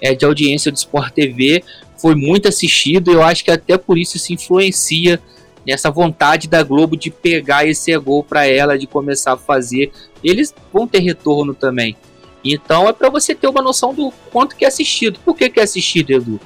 é, 0.00 0.14
de 0.14 0.24
audiência 0.24 0.70
do 0.70 0.76
Sport 0.76 1.12
TV. 1.12 1.64
Foi 1.96 2.14
muito 2.14 2.46
assistido. 2.46 3.10
Eu 3.10 3.22
acho 3.22 3.42
que 3.42 3.50
até 3.50 3.78
por 3.78 3.96
isso 3.96 4.18
se 4.18 4.34
influencia 4.34 5.20
nessa 5.66 5.90
vontade 5.90 6.46
da 6.46 6.62
Globo 6.62 6.96
de 6.96 7.10
pegar 7.10 7.66
esse 7.66 7.96
gol 7.98 8.22
para 8.22 8.46
ela, 8.46 8.78
de 8.78 8.86
começar 8.86 9.32
a 9.32 9.36
fazer. 9.36 9.90
Eles 10.22 10.54
vão 10.72 10.86
ter 10.86 11.00
retorno 11.00 11.54
também. 11.54 11.96
Então 12.44 12.88
é 12.88 12.92
para 12.92 13.08
você 13.08 13.34
ter 13.34 13.48
uma 13.48 13.62
noção 13.62 13.92
do 13.92 14.12
quanto 14.30 14.54
que 14.54 14.64
é 14.64 14.68
assistido. 14.68 15.18
Por 15.24 15.34
que, 15.34 15.50
que 15.50 15.58
é 15.58 15.62
assistido, 15.62 16.10
Edu? 16.10 16.40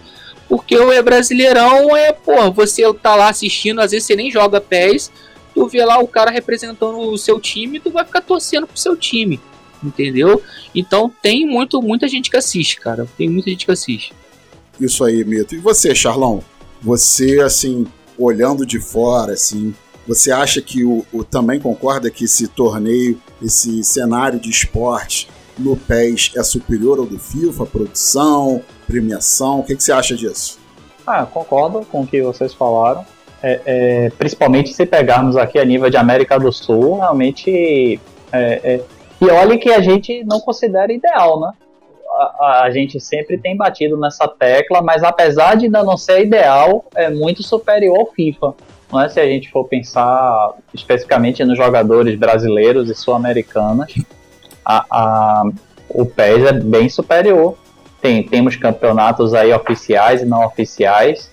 Porque 0.51 0.77
o 0.77 0.91
é 0.91 1.01
Brasileirão 1.01 1.97
é, 1.97 2.13
pô, 2.13 2.51
você 2.51 2.83
tá 2.95 3.15
lá 3.15 3.29
assistindo, 3.29 3.81
às 3.81 3.93
vezes 3.93 4.05
você 4.05 4.17
nem 4.17 4.33
joga 4.33 4.61
pés, 4.61 5.09
tu 5.55 5.69
vê 5.69 5.85
lá 5.85 6.01
o 6.01 6.09
cara 6.09 6.29
representando 6.29 6.99
o 6.99 7.17
seu 7.17 7.39
time, 7.39 7.79
tu 7.79 7.89
vai 7.93 8.05
ficar 8.05 8.21
torcendo 8.21 8.67
pro 8.67 8.77
seu 8.77 8.97
time, 8.97 9.39
entendeu? 9.81 10.43
Então 10.75 11.09
tem 11.23 11.47
muito, 11.47 11.81
muita 11.81 12.09
gente 12.09 12.29
que 12.29 12.37
assiste, 12.37 12.81
cara. 12.81 13.07
Tem 13.17 13.29
muita 13.29 13.49
gente 13.49 13.65
que 13.65 13.71
assiste. 13.71 14.13
Isso 14.81 15.05
aí, 15.05 15.25
Mito. 15.25 15.55
E 15.55 15.59
você, 15.59 15.95
Charlão? 15.95 16.43
Você, 16.83 17.39
assim, 17.39 17.87
olhando 18.19 18.67
de 18.67 18.81
fora, 18.81 19.35
assim, 19.35 19.73
você 20.05 20.33
acha 20.33 20.61
que 20.61 20.83
o, 20.83 21.07
o, 21.13 21.23
também 21.23 21.61
concorda 21.61 22.11
que 22.11 22.25
esse 22.25 22.49
torneio, 22.49 23.23
esse 23.41 23.85
cenário 23.85 24.41
de 24.41 24.51
esporte 24.51 25.29
no 25.61 25.77
PES 25.77 26.33
é 26.37 26.43
superior 26.43 26.99
ao 26.99 27.07
do 27.07 27.19
FIFA, 27.19 27.67
produção, 27.67 28.63
premiação? 28.87 29.61
O 29.61 29.65
que, 29.65 29.77
que 29.77 29.83
você 29.83 29.93
acha 29.93 30.17
disso? 30.17 30.59
Ah, 31.07 31.27
concordo 31.27 31.85
com 31.87 32.03
o 32.03 32.07
que 32.07 32.23
vocês 32.23 32.55
falaram. 32.55 33.05
É, 33.43 33.61
é, 33.65 34.11
principalmente 34.11 34.75
se 34.75 34.85
pegarmos 34.85 35.37
aqui 35.37 35.59
a 35.59 35.65
nível 35.65 35.89
de 35.89 35.97
América 35.97 36.39
do 36.39 36.53
Sul, 36.53 36.97
realmente. 36.97 38.01
É, 38.33 38.61
é 38.75 38.81
e 39.21 39.31
olhe 39.31 39.59
que 39.59 39.71
a 39.71 39.83
gente 39.83 40.25
não 40.25 40.41
considera 40.41 40.91
ideal, 40.93 41.41
né? 41.41 41.53
a, 42.39 42.63
a, 42.65 42.71
gente 42.71 43.01
sempre 43.01 43.39
tem 43.39 43.57
batido 43.57 43.97
nessa 43.97 44.27
tecla, 44.27 44.83
mas 44.83 45.03
apesar 45.03 45.57
de 45.57 45.67
ainda 45.67 45.83
não 45.83 45.97
ser 45.97 46.23
ideal, 46.23 46.85
é 46.95 47.09
muito 47.11 47.43
superior 47.43 47.99
ao 47.99 48.07
FIFA. 48.07 48.55
Não 48.93 49.01
é 49.01 49.09
se 49.09 49.21
a 49.21 49.27
gente 49.27 49.51
for 49.51 49.65
pensar 49.65 50.55
especificamente 50.75 51.45
nos 51.45 51.57
jogadores 51.57 52.19
brasileiros 52.19 52.91
e 52.91 52.95
sul-americanos, 52.95 53.95
a, 54.71 54.85
a, 54.91 55.43
o 55.89 56.07
PES 56.07 56.45
é 56.45 56.53
bem 56.53 56.89
superior. 56.89 57.57
Tem, 58.01 58.23
temos 58.23 58.57
campeonatos 58.57 59.35
aí 59.35 59.53
oficiais 59.53 60.23
e 60.23 60.25
não 60.25 60.45
oficiais, 60.45 61.31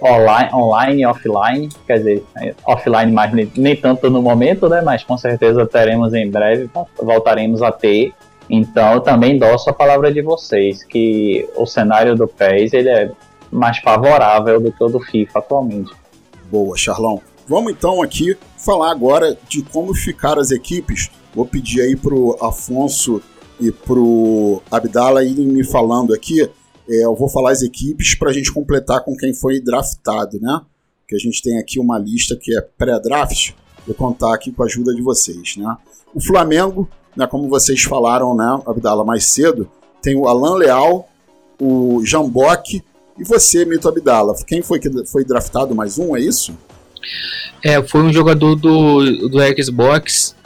online, 0.00 0.54
online 0.54 1.02
e 1.02 1.06
offline, 1.06 1.68
quer 1.86 1.98
dizer, 1.98 2.24
offline 2.64 3.10
mais 3.10 3.32
nem, 3.32 3.50
nem 3.56 3.74
tanto 3.74 4.08
no 4.08 4.22
momento, 4.22 4.68
né? 4.68 4.82
Mas 4.82 5.02
com 5.02 5.18
certeza 5.18 5.66
teremos 5.66 6.14
em 6.14 6.30
breve, 6.30 6.70
voltaremos 7.02 7.62
a 7.62 7.72
ter. 7.72 8.12
Então 8.48 8.92
eu 8.94 9.00
também 9.00 9.34
endosso 9.34 9.68
a 9.68 9.72
palavra 9.72 10.12
de 10.12 10.22
vocês, 10.22 10.84
que 10.84 11.48
o 11.56 11.66
cenário 11.66 12.14
do 12.14 12.28
PES 12.28 12.72
ele 12.72 12.88
é 12.88 13.10
mais 13.50 13.78
favorável 13.78 14.60
do 14.60 14.70
que 14.70 14.84
o 14.84 14.88
do 14.88 15.00
FIFA 15.00 15.38
atualmente. 15.40 15.92
Boa, 16.50 16.76
Charlão. 16.76 17.20
Vamos 17.48 17.72
então 17.72 18.02
aqui 18.02 18.36
falar 18.58 18.90
agora 18.90 19.36
de 19.48 19.62
como 19.62 19.94
ficaram 19.94 20.40
as 20.40 20.50
equipes. 20.50 21.10
Vou 21.36 21.46
pedir 21.46 21.82
aí 21.82 21.94
pro 21.94 22.36
Afonso 22.42 23.22
e 23.60 23.70
pro 23.70 24.60
Abdala 24.70 25.22
irem 25.22 25.46
me 25.46 25.62
falando 25.62 26.12
aqui. 26.12 26.42
É, 26.88 27.04
eu 27.04 27.14
vou 27.14 27.28
falar 27.28 27.52
as 27.52 27.62
equipes 27.62 28.16
para 28.16 28.30
a 28.30 28.32
gente 28.32 28.52
completar 28.52 29.04
com 29.04 29.16
quem 29.16 29.32
foi 29.32 29.60
draftado, 29.60 30.40
né? 30.40 30.60
Que 31.06 31.14
a 31.14 31.18
gente 31.18 31.40
tem 31.40 31.58
aqui 31.58 31.78
uma 31.78 31.98
lista 31.98 32.34
que 32.34 32.56
é 32.56 32.60
pré-draft. 32.60 33.52
Vou 33.86 33.94
contar 33.94 34.34
aqui 34.34 34.50
com 34.50 34.64
a 34.64 34.66
ajuda 34.66 34.92
de 34.92 35.02
vocês, 35.02 35.56
né? 35.56 35.76
O 36.12 36.20
Flamengo 36.20 36.88
né, 37.16 37.26
como 37.26 37.48
vocês 37.48 37.82
falaram, 37.82 38.36
né, 38.36 38.60
Abdala, 38.66 39.04
mais 39.04 39.24
cedo, 39.24 39.68
tem 40.02 40.14
o 40.14 40.28
Alan 40.28 40.56
Leal, 40.56 41.08
o 41.60 42.04
Jamboque 42.04 42.84
e 43.18 43.24
você, 43.24 43.64
Mito 43.64 43.88
Abdala. 43.88 44.34
Quem 44.46 44.60
foi 44.60 44.78
que 44.78 44.90
foi 45.06 45.24
draftado 45.24 45.74
mais 45.74 45.98
um, 45.98 46.14
é 46.14 46.20
isso? 46.20 46.54
É, 47.64 47.82
foi 47.82 48.02
um 48.02 48.12
jogador 48.12 48.54
do, 48.54 49.28
do 49.28 49.38
Xbox, 49.62 50.36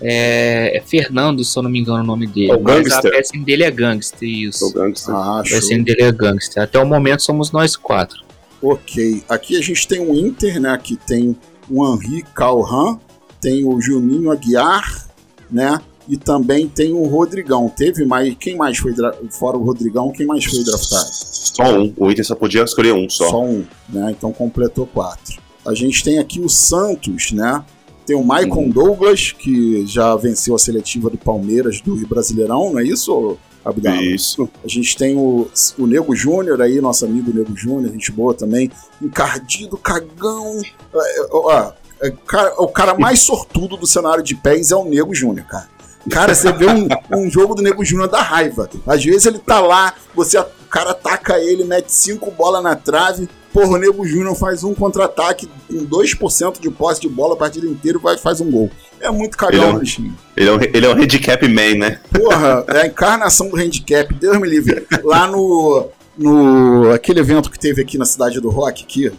é, 0.00 0.76
é 0.76 0.80
Fernando, 0.80 1.44
se 1.44 1.58
eu 1.58 1.62
não 1.62 1.70
me 1.70 1.80
engano 1.80 2.00
o 2.00 2.06
nome 2.06 2.26
dele. 2.26 2.52
O 2.52 2.60
mas 2.62 2.90
a 2.92 3.00
PSN 3.00 3.42
dele 3.44 3.64
é 3.64 3.70
Gangster, 3.70 4.28
isso. 4.28 4.66
O 4.66 4.72
Gangster. 4.72 5.14
Ah, 5.14 5.40
a 5.40 5.42
PSN 5.42 5.82
dele 5.82 6.02
é 6.02 6.12
Gangster. 6.12 6.62
Até 6.62 6.78
o 6.78 6.86
momento 6.86 7.22
somos 7.22 7.50
nós 7.50 7.76
quatro. 7.76 8.24
Ok. 8.60 9.22
Aqui 9.28 9.56
a 9.56 9.62
gente 9.62 9.86
tem 9.86 10.00
o 10.00 10.14
Inter, 10.14 10.60
né, 10.60 10.78
que 10.82 10.96
tem 10.96 11.36
o 11.68 11.86
Henri 11.86 12.22
Calhan, 12.34 12.98
tem 13.40 13.64
o 13.64 13.80
Juninho 13.80 14.30
Aguiar, 14.30 15.06
né, 15.50 15.80
e 16.08 16.16
também 16.16 16.68
tem 16.68 16.92
o 16.92 17.04
Rodrigão. 17.04 17.68
Teve 17.68 18.04
mais. 18.04 18.34
Quem 18.38 18.56
mais 18.56 18.78
foi 18.78 18.94
fora 19.30 19.56
o 19.56 19.64
Rodrigão? 19.64 20.12
Quem 20.12 20.26
mais 20.26 20.44
foi 20.44 20.62
draftado? 20.62 21.08
Só 21.10 21.78
um. 21.78 21.92
O 21.96 22.10
Inter 22.10 22.24
só 22.24 22.34
podia 22.34 22.62
escolher 22.62 22.92
um 22.92 23.08
só. 23.08 23.28
Só 23.28 23.44
um, 23.44 23.64
né? 23.88 24.14
Então 24.16 24.32
completou 24.32 24.86
quatro. 24.86 25.40
A 25.66 25.74
gente 25.74 26.04
tem 26.04 26.18
aqui 26.18 26.40
o 26.40 26.48
Santos, 26.48 27.32
né? 27.32 27.64
Tem 28.06 28.14
o 28.14 28.22
Maicon 28.22 28.62
uhum. 28.62 28.70
Douglas, 28.70 29.32
que 29.32 29.84
já 29.86 30.14
venceu 30.14 30.54
a 30.54 30.58
seletiva 30.58 31.10
do 31.10 31.18
Palmeiras 31.18 31.80
do 31.80 31.94
Rio 31.94 32.06
Brasileirão, 32.06 32.72
não 32.72 32.78
é 32.78 32.84
isso, 32.84 33.36
Abdala? 33.64 34.00
Isso. 34.00 34.48
A 34.64 34.68
gente 34.68 34.96
tem 34.96 35.16
o, 35.16 35.50
o 35.76 35.86
Nego 35.86 36.14
Júnior 36.14 36.62
aí, 36.62 36.80
nosso 36.80 37.04
amigo 37.04 37.34
Nego 37.34 37.56
Júnior, 37.56 37.92
gente 37.92 38.12
boa 38.12 38.32
também. 38.32 38.70
Encardido, 39.02 39.76
cagão. 39.76 40.60
É, 40.94 42.06
é, 42.06 42.10
cara, 42.26 42.54
o 42.58 42.68
cara 42.68 42.94
mais 42.94 43.20
sortudo 43.20 43.76
do 43.76 43.86
cenário 43.86 44.22
de 44.22 44.36
pés 44.36 44.70
é 44.70 44.76
o 44.76 44.84
Nego 44.84 45.12
Júnior, 45.12 45.46
cara. 45.46 45.68
Cara, 46.08 46.34
você 46.34 46.52
vê 46.52 46.66
um, 46.66 46.86
um 47.10 47.28
jogo 47.28 47.56
do 47.56 47.62
Nego 47.62 47.84
Júnior 47.84 48.08
da 48.08 48.22
raiva. 48.22 48.70
Às 48.86 49.04
vezes 49.04 49.26
ele 49.26 49.40
tá 49.40 49.58
lá, 49.58 49.94
você, 50.14 50.38
o 50.38 50.44
cara 50.70 50.92
ataca 50.92 51.38
ele, 51.40 51.64
mete 51.64 51.92
cinco 51.92 52.30
bolas 52.30 52.62
na 52.62 52.76
trave. 52.76 53.28
Porra, 53.56 53.68
o 53.68 53.78
Nego 53.78 54.06
Júnior 54.06 54.34
faz 54.34 54.62
um 54.62 54.74
contra-ataque 54.74 55.48
com 55.66 55.86
2% 55.86 56.60
de 56.60 56.68
posse 56.68 57.00
de 57.00 57.08
bola 57.08 57.32
a 57.32 57.36
partida 57.38 57.66
inteira 57.66 57.98
e 58.14 58.18
faz 58.18 58.38
um 58.38 58.50
gol. 58.50 58.70
É 59.00 59.10
muito 59.10 59.34
cagão, 59.38 59.80
ele 59.80 59.90
é, 59.90 60.02
ele 60.36 60.48
é, 60.50 60.52
um, 60.52 60.60
ele 60.60 60.86
é 60.86 60.88
um 60.90 60.92
handicap 60.92 61.48
man, 61.48 61.74
né? 61.78 62.00
Porra, 62.12 62.66
é 62.68 62.80
a 62.82 62.86
encarnação 62.86 63.48
do 63.48 63.56
handicap, 63.56 64.12
Deus 64.12 64.38
me 64.38 64.46
livre. 64.46 64.86
Lá 65.02 65.26
no, 65.26 65.88
no 66.18 66.90
aquele 66.92 67.20
evento 67.20 67.50
que 67.50 67.58
teve 67.58 67.80
aqui 67.80 67.96
na 67.96 68.04
cidade 68.04 68.38
do 68.42 68.50
Rock, 68.50 68.84
aqui, 68.84 69.10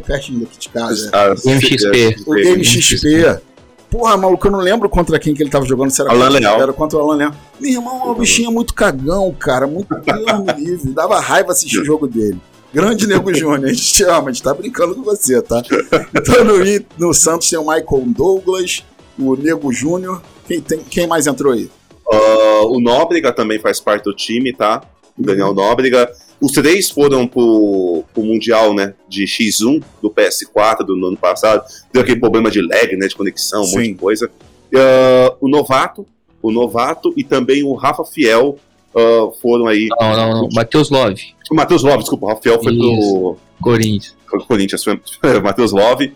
pertinho 0.00 0.40
daqui 0.40 0.58
de 0.58 0.68
casa. 0.70 1.10
Ah, 1.12 1.34
o 1.44 1.50
MXP. 1.50 2.16
O 2.26 2.32
MXP. 2.32 3.42
Porra, 3.90 4.16
maluco, 4.16 4.46
eu 4.46 4.50
não 4.50 4.60
lembro 4.60 4.88
contra 4.88 5.18
quem 5.18 5.34
que 5.34 5.42
ele 5.42 5.50
tava 5.50 5.66
jogando. 5.66 5.90
Se 5.90 6.00
era, 6.00 6.10
Alan 6.10 6.30
Leal. 6.30 6.62
era 6.62 6.72
contra 6.72 6.98
o 6.98 7.02
Alan 7.02 7.16
Leal. 7.16 7.34
Meu 7.60 7.70
irmão, 7.70 8.10
o 8.10 8.14
bichinho 8.14 8.48
é 8.48 8.52
muito 8.52 8.72
cagão, 8.72 9.30
cara. 9.38 9.66
Muito 9.66 9.94
Deus 9.94 10.58
livre. 10.58 10.90
Dava 10.92 11.20
raiva 11.20 11.52
assistir 11.52 11.80
o 11.80 11.84
jogo 11.84 12.08
dele. 12.08 12.40
Grande 12.74 13.06
Nego 13.06 13.32
Júnior, 13.32 13.70
a 13.70 13.72
gente 13.72 13.92
te 13.92 14.02
ama, 14.02 14.30
a 14.30 14.32
gente 14.32 14.42
tá 14.42 14.52
brincando 14.52 14.96
com 14.96 15.02
você, 15.02 15.40
tá? 15.40 15.62
Então 16.12 16.44
no, 16.44 16.54
no 16.98 17.14
Santos 17.14 17.48
tem 17.48 17.56
o 17.56 17.62
Michael 17.62 18.02
Douglas, 18.08 18.84
o 19.16 19.36
Nego 19.36 19.72
Júnior. 19.72 20.20
Quem, 20.48 20.60
tem, 20.60 20.80
quem 20.80 21.06
mais 21.06 21.28
entrou 21.28 21.52
aí? 21.52 21.70
Uh, 22.06 22.66
o 22.66 22.80
Nóbrega 22.80 23.32
também 23.32 23.60
faz 23.60 23.78
parte 23.78 24.02
do 24.02 24.12
time, 24.12 24.52
tá? 24.52 24.82
O 25.16 25.22
Daniel 25.22 25.54
Nóbrega. 25.54 26.10
Os 26.40 26.50
três 26.50 26.90
foram 26.90 27.28
pro, 27.28 28.04
pro 28.12 28.22
Mundial, 28.24 28.74
né? 28.74 28.92
De 29.08 29.24
X1 29.24 29.82
do 30.02 30.10
PS4 30.10 30.84
do 30.84 30.94
ano 30.94 31.16
passado. 31.16 31.64
Deu 31.92 32.02
aquele 32.02 32.18
problema 32.18 32.50
de 32.50 32.60
lag, 32.60 32.96
né? 32.96 33.06
De 33.06 33.14
conexão, 33.14 33.62
um 33.62 33.66
Sim. 33.66 33.76
monte 33.76 33.86
de 33.86 33.94
coisa. 33.94 34.26
Uh, 34.26 35.36
o 35.40 35.48
Novato, 35.48 36.04
o 36.42 36.50
Novato 36.50 37.14
e 37.16 37.22
também 37.22 37.62
o 37.62 37.72
Rafa 37.74 38.04
Fiel 38.04 38.58
uh, 38.94 39.32
foram 39.40 39.66
aí. 39.66 39.88
Não, 40.00 40.16
não, 40.16 40.30
não. 40.42 40.48
Matheus 40.52 40.90
Love. 40.90 41.34
O 41.50 41.54
Matheus 41.54 41.82
Love, 41.82 41.98
desculpa. 41.98 42.26
O 42.26 42.28
Rafael 42.28 42.62
foi 42.62 42.72
Isso. 42.72 43.12
pro. 43.12 43.36
Corinthians. 43.60 44.16
Foi 44.28 44.38
pro 44.38 44.46
Corinthians, 44.48 44.84
foi 44.84 45.00
Matheus 45.42 45.72
Love. 45.72 46.12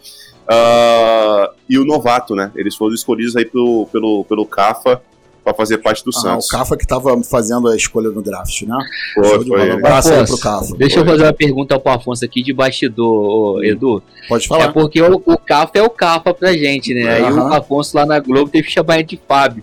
Uh, 0.50 1.54
e 1.68 1.78
o 1.78 1.84
Novato, 1.84 2.34
né? 2.34 2.50
Eles 2.56 2.74
foram 2.74 2.94
escolhidos 2.94 3.36
aí 3.36 3.44
pro, 3.44 3.86
pelo, 3.92 4.24
pelo 4.24 4.46
CAFA 4.46 5.02
para 5.48 5.54
fazer 5.54 5.78
parte 5.78 6.04
do 6.04 6.10
ah, 6.14 6.20
Santos. 6.20 6.46
O 6.46 6.50
Cafa 6.50 6.76
que 6.76 6.84
estava 6.84 7.22
fazendo 7.22 7.68
a 7.68 7.76
escolha 7.76 8.10
no 8.10 8.22
draft, 8.22 8.62
né? 8.62 8.76
Foi, 9.14 9.44
foi. 9.46 9.70
Um 9.70 9.74
abraço 9.74 10.12
aí 10.12 10.26
pro 10.26 10.38
Cafa. 10.38 10.76
Deixa 10.76 10.96
foi. 10.96 11.02
eu 11.02 11.10
fazer 11.10 11.22
uma 11.24 11.32
pergunta 11.32 11.78
pro 11.78 11.92
Afonso 11.92 12.24
aqui 12.24 12.42
de 12.42 12.52
bastidor, 12.52 13.64
Edu. 13.64 14.02
Pode 14.28 14.46
falar. 14.46 14.64
É 14.64 14.68
porque 14.68 15.00
o, 15.00 15.22
o 15.24 15.38
Cafa 15.38 15.78
é 15.78 15.82
o 15.82 15.90
Cafa 15.90 16.34
pra 16.34 16.52
gente, 16.52 16.92
né? 16.94 17.14
Aí 17.14 17.32
o 17.32 17.52
Afonso 17.52 17.96
lá 17.96 18.04
na 18.04 18.18
Globo 18.18 18.50
teve 18.50 18.66
que 18.66 18.72
chamar 18.72 18.96
ele 18.96 19.04
de 19.04 19.20
Fábio. 19.28 19.62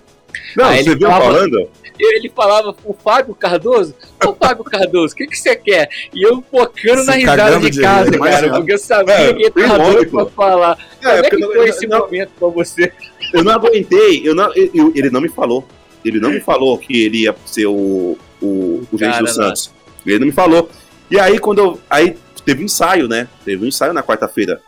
Não, 0.56 0.66
aí 0.66 0.84
você 0.84 0.96
viu 0.96 1.08
falava, 1.08 1.26
falando? 1.26 1.70
Ele 2.00 2.30
falava 2.30 2.76
o 2.84 2.94
Fábio 2.94 3.34
Cardoso, 3.36 3.96
ô 4.26 4.34
Fábio 4.34 4.64
Cardoso, 4.64 5.14
o 5.14 5.18
que, 5.18 5.28
que 5.28 5.38
você 5.38 5.56
quer? 5.56 5.90
E 6.14 6.24
eu 6.24 6.44
focando 6.52 7.02
Se 7.02 7.08
na 7.08 7.14
risada 7.14 7.60
de, 7.60 7.70
de 7.70 7.82
casa, 7.82 8.10
ele, 8.10 8.20
cara, 8.20 8.54
porque 8.54 8.74
eu 8.74 8.78
sabia 8.78 9.14
é, 9.14 9.34
que 9.34 9.44
ele 9.44 9.52
tava 9.52 9.78
doido 9.80 10.12
pra 10.12 10.26
falar. 10.28 10.78
É, 11.02 11.22
Como 11.22 11.26
é 11.26 11.30
que 11.30 11.56
foi 11.58 11.70
esse 11.70 11.88
não, 11.88 12.00
momento 12.00 12.32
pra 12.38 12.48
você? 12.50 12.92
Eu 13.34 13.44
não 13.44 13.54
aguentei, 13.54 14.28
eu 14.28 14.36
não, 14.36 14.54
eu, 14.54 14.92
ele 14.96 15.10
não 15.10 15.22
me 15.22 15.30
falou. 15.30 15.66
Ele 16.04 16.20
não 16.20 16.30
me 16.30 16.40
falou 16.40 16.78
que 16.78 17.04
ele 17.04 17.24
ia 17.24 17.36
ser 17.46 17.66
o, 17.66 18.16
o, 18.42 18.84
o 18.92 18.98
gente 18.98 19.18
do 19.20 19.28
Santos. 19.28 19.72
Ele 20.06 20.20
não 20.20 20.28
me 20.28 20.32
falou. 20.32 20.70
E 21.10 21.20
aí, 21.20 21.40
quando 21.40 21.60
eu. 21.60 21.80
Aí 21.90 22.16
teve 22.46 22.62
um 22.62 22.66
ensaio, 22.66 23.08
né? 23.08 23.28
Teve 23.44 23.66
um 23.66 23.68
ensaio 23.68 23.92
na 23.92 24.04
quarta-feira. 24.04 24.62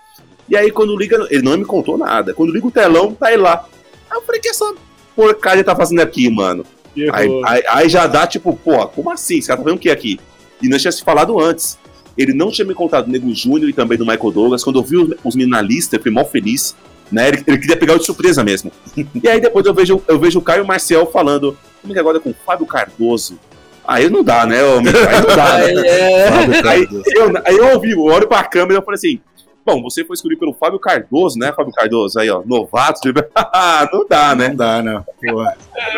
E 0.50 0.58
aí, 0.58 0.72
quando 0.72 0.98
liga. 0.98 1.28
Ele 1.30 1.44
não 1.44 1.56
me 1.58 1.66
contou 1.66 1.98
nada. 1.98 2.34
Quando 2.34 2.52
liga 2.52 2.66
o 2.66 2.72
telão, 2.72 3.14
tá 3.14 3.32
ele 3.32 3.44
lá. 3.44 3.66
Aí 4.10 4.18
eu 4.18 4.22
falei, 4.24 4.42
que 4.42 4.50
essa 4.50 4.74
porcaria 5.16 5.64
tá 5.64 5.76
fazendo 5.76 6.02
aqui, 6.02 6.30
mano? 6.30 6.66
Aí, 7.14 7.42
aí, 7.46 7.64
aí, 7.68 7.90
já 7.90 8.08
dá 8.08 8.26
tipo, 8.26 8.56
pô, 8.56 8.88
como 8.88 9.12
assim? 9.12 9.38
Esse 9.38 9.48
cara 9.48 9.60
tá 9.60 9.66
vendo 9.66 9.78
o 9.78 9.80
que 9.80 9.90
aqui? 9.90 10.20
E 10.62 10.68
não 10.68 10.78
tinha 10.78 10.92
se 10.92 11.04
falado 11.04 11.40
antes. 11.40 11.78
Ele 12.18 12.34
não 12.34 12.50
tinha 12.50 12.66
me 12.66 12.74
contado 12.74 13.06
do 13.06 13.12
Nego 13.12 13.34
Júnior 13.34 13.70
e 13.70 13.74
também 13.74 13.98
do 13.98 14.06
Michael 14.06 14.32
Douglas. 14.32 14.64
Quando 14.64 14.80
eu 14.80 14.84
vi 14.84 14.98
os, 14.98 15.16
os 15.24 15.36
meninos 15.36 15.58
na 15.58 15.62
lista, 15.62 15.96
eu 15.96 16.02
fui 16.02 16.12
mal 16.12 16.26
feliz. 16.26 16.76
Né? 17.12 17.28
Ele, 17.30 17.44
ele, 17.46 17.58
queria 17.60 17.78
pegar 17.78 17.94
o 17.94 18.00
de 18.00 18.06
surpresa 18.06 18.44
mesmo. 18.44 18.72
e 18.98 19.28
aí 19.30 19.40
depois 19.40 19.66
eu 19.66 19.74
vejo, 19.74 20.02
eu 20.08 20.20
vejo 20.20 20.40
o 20.40 20.42
Caio 20.42 20.66
Marcel 20.66 21.06
falando, 21.06 21.58
como 21.82 21.94
que 21.94 22.00
agora 22.00 22.18
é 22.18 22.20
com 22.22 22.32
o 22.32 22.36
Fábio 22.46 22.66
Cardoso? 22.66 23.40
Aí 23.88 24.10
não 24.10 24.22
dá, 24.22 24.46
né, 24.46 24.64
homem? 24.64 24.94
Aí 24.94 25.22
não 25.22 25.36
dá, 25.36 25.58
né? 25.60 25.72
é. 25.88 26.68
aí, 26.68 26.88
eu, 26.92 27.32
aí 27.46 27.56
eu 27.56 27.74
ouvi, 27.74 27.92
eu 27.92 28.04
olho 28.04 28.28
pra 28.28 28.44
câmera 28.44 28.74
e 28.74 28.78
eu 28.78 28.84
falei 28.84 28.96
assim, 28.96 29.22
bom, 29.68 29.82
você 29.82 30.06
foi 30.06 30.14
escolhido 30.14 30.40
pelo 30.40 30.54
Fábio 30.54 30.80
Cardoso, 30.80 31.38
né, 31.38 31.52
Fábio 31.52 31.74
Cardoso? 31.74 32.18
Aí, 32.18 32.30
ó, 32.30 32.42
novato, 32.46 33.02
não 33.92 34.08
dá, 34.08 34.34
né? 34.34 34.48
Não 34.48 34.56
dá, 34.56 34.82
né? 34.82 35.04
Porra, 35.22 35.58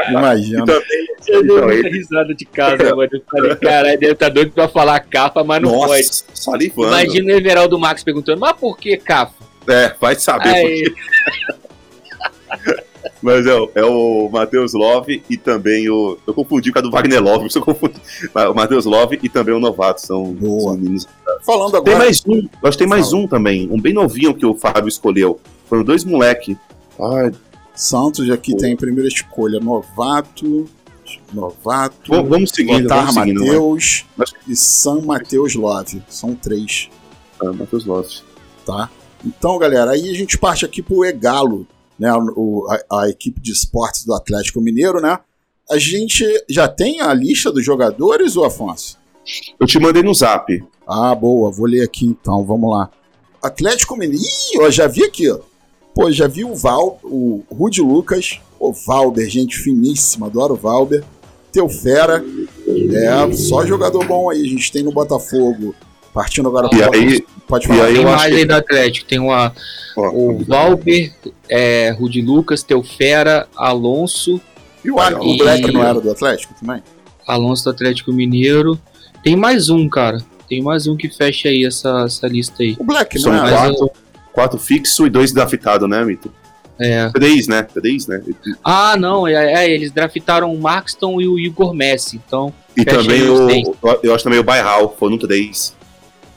imagina. 0.09 0.65
Também, 0.65 1.07
eu 1.27 1.43
dei 1.43 1.61
muita 1.61 1.87
ele... 1.87 1.89
risada 1.89 2.33
de 2.33 2.45
casa, 2.45 2.95
mano. 2.95 3.09
Eu 3.13 3.21
falei, 3.29 3.55
caralho, 3.55 3.99
deve 3.99 4.15
tá 4.15 4.27
doido 4.27 4.51
pra 4.51 4.67
falar 4.67 4.99
capa, 5.01 5.43
mas 5.43 5.61
não 5.61 5.71
Nossa, 5.71 5.87
pode. 5.87 6.09
Salivando. 6.33 6.87
Imagina 6.87 7.33
o 7.33 7.37
Everaldo 7.37 7.77
Max 7.77 8.03
perguntando, 8.03 8.39
mas 8.39 8.53
por 8.53 8.75
que 8.75 8.97
capa? 8.97 9.33
É, 9.67 9.93
vai 10.01 10.15
saber 10.15 10.49
Aí. 10.49 10.83
por 10.83 10.95
quê. 12.65 12.83
Mas 13.21 13.45
é, 13.45 13.57
é 13.75 13.83
o 13.83 14.29
Matheus 14.31 14.73
Love 14.73 15.21
e 15.29 15.37
também 15.37 15.89
o. 15.89 16.17
Eu 16.25 16.33
confundi 16.33 16.71
com 16.71 16.79
a 16.79 16.81
do 16.81 16.89
Wagner 16.89 17.21
Love, 17.21 17.49
eu 17.53 17.61
confundi. 17.61 17.99
O 18.33 18.53
Matheus 18.53 18.85
Love 18.85 19.19
e 19.21 19.27
também 19.27 19.53
o 19.53 19.59
Novato 19.59 20.01
são, 20.01 20.33
Boa. 20.33 20.75
meninos. 20.75 21.07
Falando 21.45 21.75
agora. 21.75 21.83
Tem 21.83 21.97
mais 21.97 22.23
um, 22.25 22.47
acho 22.63 22.71
que 22.71 22.77
tem 22.77 22.87
mais 22.87 23.09
Fala. 23.09 23.21
um 23.21 23.27
também, 23.27 23.69
um 23.69 23.79
bem 23.79 23.93
novinho 23.93 24.33
que 24.33 24.45
o 24.45 24.55
Fábio 24.55 24.87
escolheu. 24.87 25.39
Foram 25.67 25.83
dois 25.83 26.03
moleque. 26.03 26.57
Ai. 26.99 27.31
Santos 27.75 28.29
aqui 28.29 28.51
Pô. 28.51 28.57
tem 28.57 28.75
primeira 28.75 29.07
escolha: 29.07 29.59
Novato. 29.59 30.67
Novato. 31.33 32.11
Bom, 32.11 32.23
vamos 32.23 32.51
seguindo. 32.51 32.83
Lotar 32.83 33.13
Matheus 33.13 34.05
e 34.47 34.55
San 34.55 35.01
Matheus 35.01 35.55
Love. 35.55 36.01
São 36.07 36.35
três. 36.35 36.89
Ah, 37.41 37.51
Matheus 37.51 37.85
Love. 37.85 38.09
Tá? 38.65 38.89
Então, 39.25 39.57
galera, 39.57 39.91
aí 39.91 40.09
a 40.09 40.13
gente 40.13 40.37
parte 40.37 40.65
aqui 40.65 40.81
pro 40.81 41.03
Egalo, 41.03 41.67
né? 41.99 42.11
O, 42.35 42.65
a, 42.69 43.01
a, 43.01 43.09
equipe 43.09 43.39
de 43.41 43.51
esportes 43.51 44.05
do 44.05 44.13
Atlético 44.13 44.61
Mineiro, 44.61 45.01
né? 45.01 45.19
A 45.69 45.77
gente 45.77 46.25
já 46.49 46.67
tem 46.67 47.01
a 47.01 47.13
lista 47.13 47.51
dos 47.51 47.63
jogadores, 47.63 48.35
o 48.35 48.43
Afonso? 48.43 48.97
Eu 49.59 49.67
te 49.67 49.79
mandei 49.79 50.01
no 50.01 50.13
zap. 50.13 50.63
Ah, 50.87 51.13
boa, 51.13 51.51
vou 51.51 51.67
ler 51.67 51.83
aqui 51.83 52.05
então, 52.05 52.43
vamos 52.43 52.71
lá. 52.71 52.89
Atlético 53.43 53.95
Mineiro. 53.95 54.23
Ih, 54.23 54.57
eu 54.57 54.71
já 54.71 54.87
vi 54.87 55.03
aqui, 55.03 55.29
ó. 55.29 55.39
Pô, 55.93 56.11
já 56.11 56.27
vi 56.27 56.45
o 56.45 56.55
Val, 56.55 56.99
o 57.03 57.43
Rudy 57.51 57.81
Lucas, 57.81 58.39
o 58.59 58.71
Valber, 58.71 59.29
gente 59.29 59.57
finíssima, 59.57 60.27
adoro 60.27 60.53
o 60.53 60.57
Valber. 60.57 61.03
Teufera, 61.51 62.23
é, 62.67 63.33
só 63.33 63.65
jogador 63.65 64.05
bom 64.05 64.29
aí. 64.29 64.41
A 64.41 64.47
gente 64.47 64.71
tem 64.71 64.83
no 64.83 64.91
Botafogo 64.91 65.75
Partindo 66.13 66.49
agora 66.49 66.69
para 66.69 66.95
aí, 66.95 67.23
pode 67.47 67.67
falar. 67.67 67.87
Tem 67.87 68.03
mais 68.03 68.33
aí 68.33 68.45
do 68.45 68.53
Atlético. 68.55 69.07
Tem 69.07 69.19
uma, 69.19 69.53
o 69.95 70.43
Valber, 70.43 71.13
é, 71.47 71.91
Rudy 71.91 72.21
Lucas, 72.21 72.63
Teufera, 72.63 73.47
Alonso. 73.55 74.41
E 74.83 74.89
o, 74.89 74.97
e... 74.99 75.13
o 75.13 75.37
Black 75.37 75.71
não 75.71 75.83
era 75.83 75.99
do 75.99 76.11
Atlético 76.11 76.53
também? 76.59 76.81
Alonso 77.27 77.63
do 77.65 77.69
Atlético 77.69 78.11
Mineiro. 78.11 78.79
Tem 79.23 79.35
mais 79.35 79.69
um, 79.69 79.87
cara. 79.87 80.23
Tem 80.47 80.61
mais 80.63 80.87
um 80.87 80.97
que 80.97 81.09
fecha 81.09 81.47
aí 81.49 81.65
essa, 81.65 82.05
essa 82.05 82.27
lista 82.27 82.63
aí. 82.63 82.75
O 82.79 82.83
Black 82.83 83.15
não 83.17 83.23
São 83.23 83.45
é 83.45 83.51
quatro, 83.51 83.83
eu... 83.83 83.91
quatro 84.33 84.59
fixo 84.59 85.05
e 85.05 85.09
dois 85.09 85.31
draftados, 85.31 85.87
né, 85.87 86.03
Mito? 86.03 86.33
É. 86.79 87.09
Três, 87.09 87.47
né? 87.47 87.61
Três, 87.61 88.07
né? 88.07 88.21
Ah, 88.63 88.95
não, 88.97 89.27
é, 89.27 89.65
é, 89.65 89.69
eles 89.69 89.91
draftaram 89.91 90.53
o 90.53 90.59
Maxton 90.59 91.19
e 91.19 91.27
o 91.27 91.37
Igor 91.37 91.73
Messi, 91.73 92.19
então. 92.25 92.53
E 92.75 92.85
também 92.85 93.21
o. 93.29 93.49
Eu 94.01 94.15
acho 94.15 94.23
também 94.23 94.39
o 94.39 94.43
Bairral, 94.43 94.95
foram 94.97 95.17
três. 95.17 95.75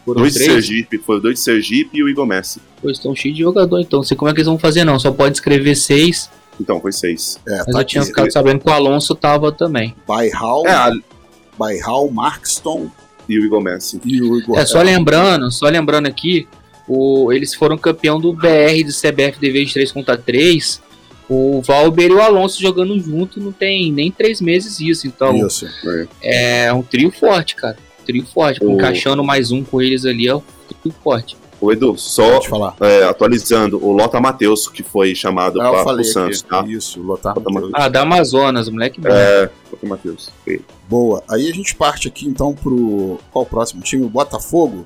Foram 0.04 0.22
dois 0.22 0.34
três? 0.34 0.48
de 0.48 0.54
Sergipe, 0.54 0.98
foi 0.98 1.20
dois 1.20 1.34
de 1.34 1.40
Sergipe 1.40 1.98
e 1.98 2.02
o 2.02 2.08
Igor 2.08 2.26
Messi. 2.26 2.60
Pô, 2.80 2.90
estão 2.90 3.14
cheios 3.14 3.36
de 3.36 3.42
jogador, 3.42 3.78
então. 3.80 4.00
Não 4.00 4.04
sei 4.04 4.16
como 4.16 4.30
é 4.30 4.34
que 4.34 4.38
eles 4.38 4.48
vão 4.48 4.58
fazer, 4.58 4.84
não. 4.84 4.98
Só 4.98 5.12
pode 5.12 5.36
escrever 5.36 5.76
seis. 5.76 6.28
Então, 6.60 6.80
foi 6.80 6.92
seis. 6.92 7.38
É, 7.46 7.58
Mas 7.58 7.66
tá 7.66 7.80
eu 7.80 7.84
tinha 7.84 8.04
ficado 8.04 8.30
sabendo 8.32 8.60
que 8.60 8.68
o 8.68 8.72
Alonso 8.72 9.14
tava 9.14 9.52
também. 9.52 9.94
Bairral, 10.06 10.66
é, 10.66 10.72
a... 10.72 10.92
Bairral, 11.56 12.10
Markston 12.10 12.90
e 13.28 13.38
o 13.38 13.44
Igor 13.44 13.60
Messi. 13.60 14.00
E 14.04 14.20
o 14.20 14.38
Igor 14.38 14.58
é, 14.58 14.66
só 14.66 14.82
lembrando, 14.82 15.50
só 15.50 15.68
lembrando 15.68 16.06
aqui, 16.06 16.48
o, 16.88 17.32
eles 17.32 17.54
foram 17.54 17.78
campeão 17.78 18.20
do 18.20 18.32
BR 18.32 18.84
do 18.84 18.92
CBF 18.92 19.38
de 19.40 19.72
3 19.72 19.92
contra 19.92 20.18
3. 20.18 20.82
O 21.28 21.62
Valber 21.62 22.10
e 22.10 22.14
o 22.14 22.20
Alonso 22.20 22.60
jogando 22.60 22.98
junto 22.98 23.40
não 23.40 23.52
tem 23.52 23.90
nem 23.90 24.10
três 24.10 24.40
meses 24.40 24.80
isso. 24.80 25.06
Então, 25.06 25.46
isso. 25.46 25.66
É. 26.20 26.66
é 26.66 26.72
um 26.72 26.82
trio 26.82 27.10
forte, 27.10 27.54
cara 27.54 27.76
trio 28.04 28.24
forte. 28.26 28.64
O... 28.64 28.70
Encaixando 28.70 29.22
mais 29.24 29.50
um 29.50 29.62
com 29.62 29.80
eles 29.80 30.04
ali 30.04 30.28
é 30.28 30.34
o 30.34 30.42
trio 30.82 30.94
forte. 31.02 31.36
O 31.62 31.70
Edu, 31.70 31.96
só 31.96 32.40
é, 32.80 33.04
atualizando, 33.04 33.78
o 33.80 33.92
Lota 33.92 34.20
Matheus, 34.20 34.66
que 34.66 34.82
foi 34.82 35.14
chamado 35.14 35.60
ah, 35.60 35.84
para 35.84 36.00
o 36.00 36.04
Santos, 36.04 36.42
tá? 36.42 36.64
Isso, 36.66 37.00
Lota 37.00 37.32
Matheus. 37.48 37.70
Ah, 37.72 37.88
da 37.88 38.02
Amazonas, 38.02 38.68
moleque 38.68 39.00
bom. 39.00 39.08
É, 39.08 39.48
Lota 39.70 39.86
Matheus. 39.86 40.28
Boa. 40.88 41.22
Aí 41.30 41.48
a 41.48 41.54
gente 41.54 41.76
parte 41.76 42.08
aqui 42.08 42.26
então 42.26 42.52
pro. 42.52 43.20
Qual 43.30 43.44
o 43.44 43.46
próximo 43.46 43.80
time? 43.80 44.04
O 44.04 44.08
Botafogo. 44.08 44.84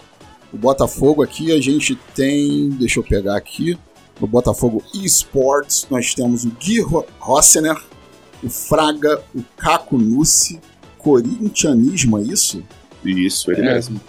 O 0.52 0.58
Botafogo 0.58 1.22
aqui 1.22 1.50
a 1.50 1.58
gente 1.62 1.94
tem. 2.14 2.68
Deixa 2.68 3.00
eu 3.00 3.04
pegar 3.04 3.38
aqui. 3.38 3.78
No 4.20 4.26
Botafogo 4.26 4.82
Esports, 4.94 5.86
nós 5.90 6.14
temos 6.14 6.44
o 6.44 6.50
Gui 6.50 6.84
Rossener, 7.18 7.76
o 8.42 8.50
Fraga, 8.50 9.22
o 9.34 9.42
Caco 9.56 9.96
Nussi, 9.96 10.60
Corintianismo, 10.98 12.18
é 12.18 12.22
isso? 12.22 12.62
Isso, 13.10 13.50
ele 13.50 13.62
é. 13.62 13.74
mesmo. 13.74 14.00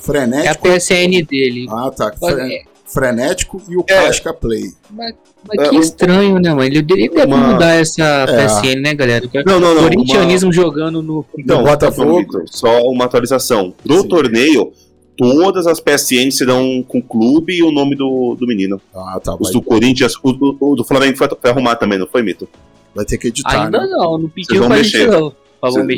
Frenético. 0.00 0.66
É 0.66 0.74
a 0.74 0.78
PSN 0.78 1.26
dele. 1.28 1.66
Ah, 1.70 1.90
tá. 1.90 2.12
Fre... 2.12 2.64
Frenético 2.84 3.62
e 3.68 3.76
o 3.76 3.80
é. 3.88 3.94
Casca 3.94 4.34
Play. 4.34 4.72
Mas, 4.90 5.14
mas 5.48 5.66
é, 5.66 5.70
que 5.70 5.76
estranho, 5.76 6.38
né, 6.38 6.50
mano? 6.50 6.64
Ele 6.64 6.82
deveria 6.82 7.24
uma... 7.24 7.52
mudar 7.52 7.74
essa 7.74 8.02
é. 8.02 8.46
PSN, 8.46 8.80
né, 8.82 8.94
galera? 8.94 9.28
Não, 9.46 9.58
não, 9.58 9.74
não. 9.74 9.82
Corintianismo 9.84 10.48
uma... 10.48 10.52
jogando 10.52 11.02
no. 11.02 11.24
Então, 11.38 11.62
no 11.62 11.64
Botafogo. 11.64 12.42
Só 12.46 12.82
uma 12.82 13.06
atualização. 13.06 13.72
Do 13.84 14.02
Sim. 14.02 14.08
torneio, 14.08 14.72
todas 15.16 15.66
as 15.66 15.80
PSN 15.80 16.30
serão 16.30 16.84
com 16.86 16.98
o 16.98 17.02
clube 17.02 17.54
e 17.54 17.62
o 17.62 17.72
nome 17.72 17.96
do, 17.96 18.36
do 18.38 18.46
menino. 18.46 18.80
Ah, 18.94 19.18
tá. 19.22 19.36
Os 19.38 19.50
do 19.50 19.62
Corinthians, 19.62 20.14
o, 20.16 20.30
o, 20.30 20.72
o, 20.72 20.76
do 20.76 20.84
Flamengo 20.84 21.16
foi, 21.16 21.28
foi 21.28 21.50
arrumar 21.50 21.76
também, 21.76 21.98
não 21.98 22.06
foi, 22.06 22.22
Mito? 22.22 22.46
Vai 22.94 23.06
ter 23.06 23.16
que 23.16 23.28
editar. 23.28 23.64
Ainda 23.64 23.80
né? 23.80 23.86
não, 23.86 24.18
não 24.18 24.28
pediu 24.28 24.66
pra 24.66 24.76
mexer. 24.76 25.08
Não. 25.08 25.34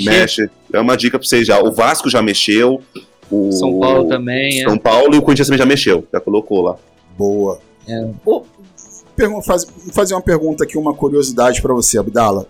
Mexe. 0.05 0.51
É 0.73 0.81
uma 0.81 0.97
dica 0.97 1.19
pra 1.19 1.27
vocês 1.27 1.47
já. 1.47 1.61
O 1.61 1.73
Vasco 1.73 2.11
já 2.11 2.21
mexeu, 2.21 2.83
O 3.31 3.51
São 3.53 3.79
Paulo 3.79 4.09
também. 4.09 4.63
São 4.63 4.75
é. 4.75 4.79
Paulo 4.79 5.15
e 5.15 5.19
o 5.19 5.23
Corinthians 5.23 5.49
também 5.49 5.59
já 5.59 5.67
mexeu, 5.67 6.07
já 6.13 6.21
colocou 6.21 6.63
lá. 6.63 6.77
Boa. 7.17 7.59
É. 7.89 8.09
Faz, 9.45 9.67
fazer 9.93 10.15
uma 10.15 10.21
pergunta 10.21 10.65
aqui, 10.65 10.77
uma 10.77 10.93
curiosidade 10.93 11.63
para 11.63 11.73
você, 11.73 11.99
Abdala. 11.99 12.47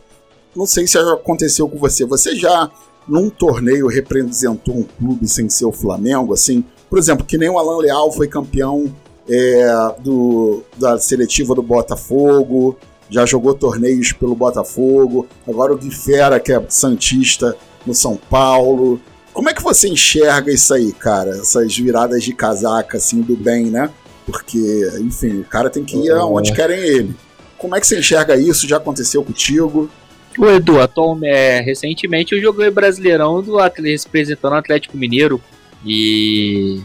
Não 0.57 0.67
sei 0.67 0.87
se 0.87 0.95
já 0.95 1.13
aconteceu 1.13 1.69
com 1.69 1.79
você. 1.79 2.05
Você 2.07 2.35
já, 2.35 2.71
num 3.07 3.29
torneio, 3.29 3.87
representou 3.87 4.77
um 4.77 4.83
clube 4.83 5.29
sem 5.29 5.49
ser 5.49 5.67
o 5.67 5.73
Flamengo? 5.73 6.33
Assim, 6.33 6.65
por 6.89 6.99
exemplo, 6.99 7.25
que 7.25 7.37
nem 7.37 7.49
o 7.49 7.59
Alan 7.59 7.79
Leal 7.79 8.11
foi 8.13 8.29
campeão 8.29 8.93
é, 9.29 9.95
do, 10.01 10.63
da 10.77 10.99
seletiva 10.99 11.55
do 11.55 11.63
Botafogo, 11.63 12.79
já 13.15 13.25
jogou 13.25 13.55
torneios 13.55 14.11
pelo 14.13 14.35
Botafogo, 14.35 15.29
agora 15.47 15.73
o 15.73 15.77
Gui 15.77 15.95
Fera, 15.95 16.41
que 16.41 16.53
é 16.53 16.61
Santista 16.69 17.57
no 17.87 17.95
São 17.95 18.17
Paulo. 18.17 19.01
Como 19.33 19.49
é 19.49 19.55
que 19.55 19.63
você 19.63 19.89
enxerga 19.89 20.53
isso 20.53 20.75
aí, 20.75 20.93
cara? 20.93 21.31
Essas 21.31 21.77
viradas 21.77 22.25
de 22.25 22.35
casaca, 22.35 22.97
assim, 22.97 23.21
do 23.21 23.37
bem, 23.37 23.67
né? 23.67 23.89
Porque, 24.27 24.91
enfim, 25.01 25.39
o 25.39 25.45
cara 25.45 25.71
tem 25.71 25.85
que 25.85 25.97
ir 25.97 26.11
aonde 26.11 26.51
é. 26.51 26.55
querem 26.57 26.77
ele. 26.77 27.15
Como 27.57 27.77
é 27.77 27.81
que 27.81 27.87
você 27.87 28.01
enxerga 28.01 28.35
isso? 28.37 28.67
Já 28.67 28.79
aconteceu 28.79 29.23
contigo? 29.23 29.89
O 30.37 30.47
Edu, 30.47 30.81
atualmente, 30.81 31.33
é, 31.33 31.61
recentemente 31.61 32.35
eu 32.35 32.41
joguei 32.41 32.69
Brasileirão 32.69 33.41
do 33.41 33.57
representando 33.57 34.55
o 34.55 34.57
Atlético 34.57 34.97
Mineiro 34.97 35.41
e 35.87 36.83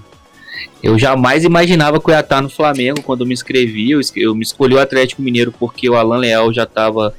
eu 0.81 0.97
jamais 0.97 1.43
imaginava 1.43 1.99
que 1.99 2.09
eu 2.09 2.13
ia 2.13 2.19
estar 2.19 2.41
no 2.41 2.49
Flamengo 2.49 3.01
quando 3.01 3.21
eu 3.21 3.27
me 3.27 3.33
inscrevi. 3.33 3.91
Eu, 3.91 4.01
eu 4.15 4.35
me 4.35 4.43
escolhi 4.43 4.73
o 4.73 4.79
Atlético 4.79 5.21
Mineiro 5.21 5.53
porque 5.57 5.89
o 5.89 5.95
Alan 5.95 6.17
Leal 6.17 6.53
já 6.53 6.63
estava 6.63 7.13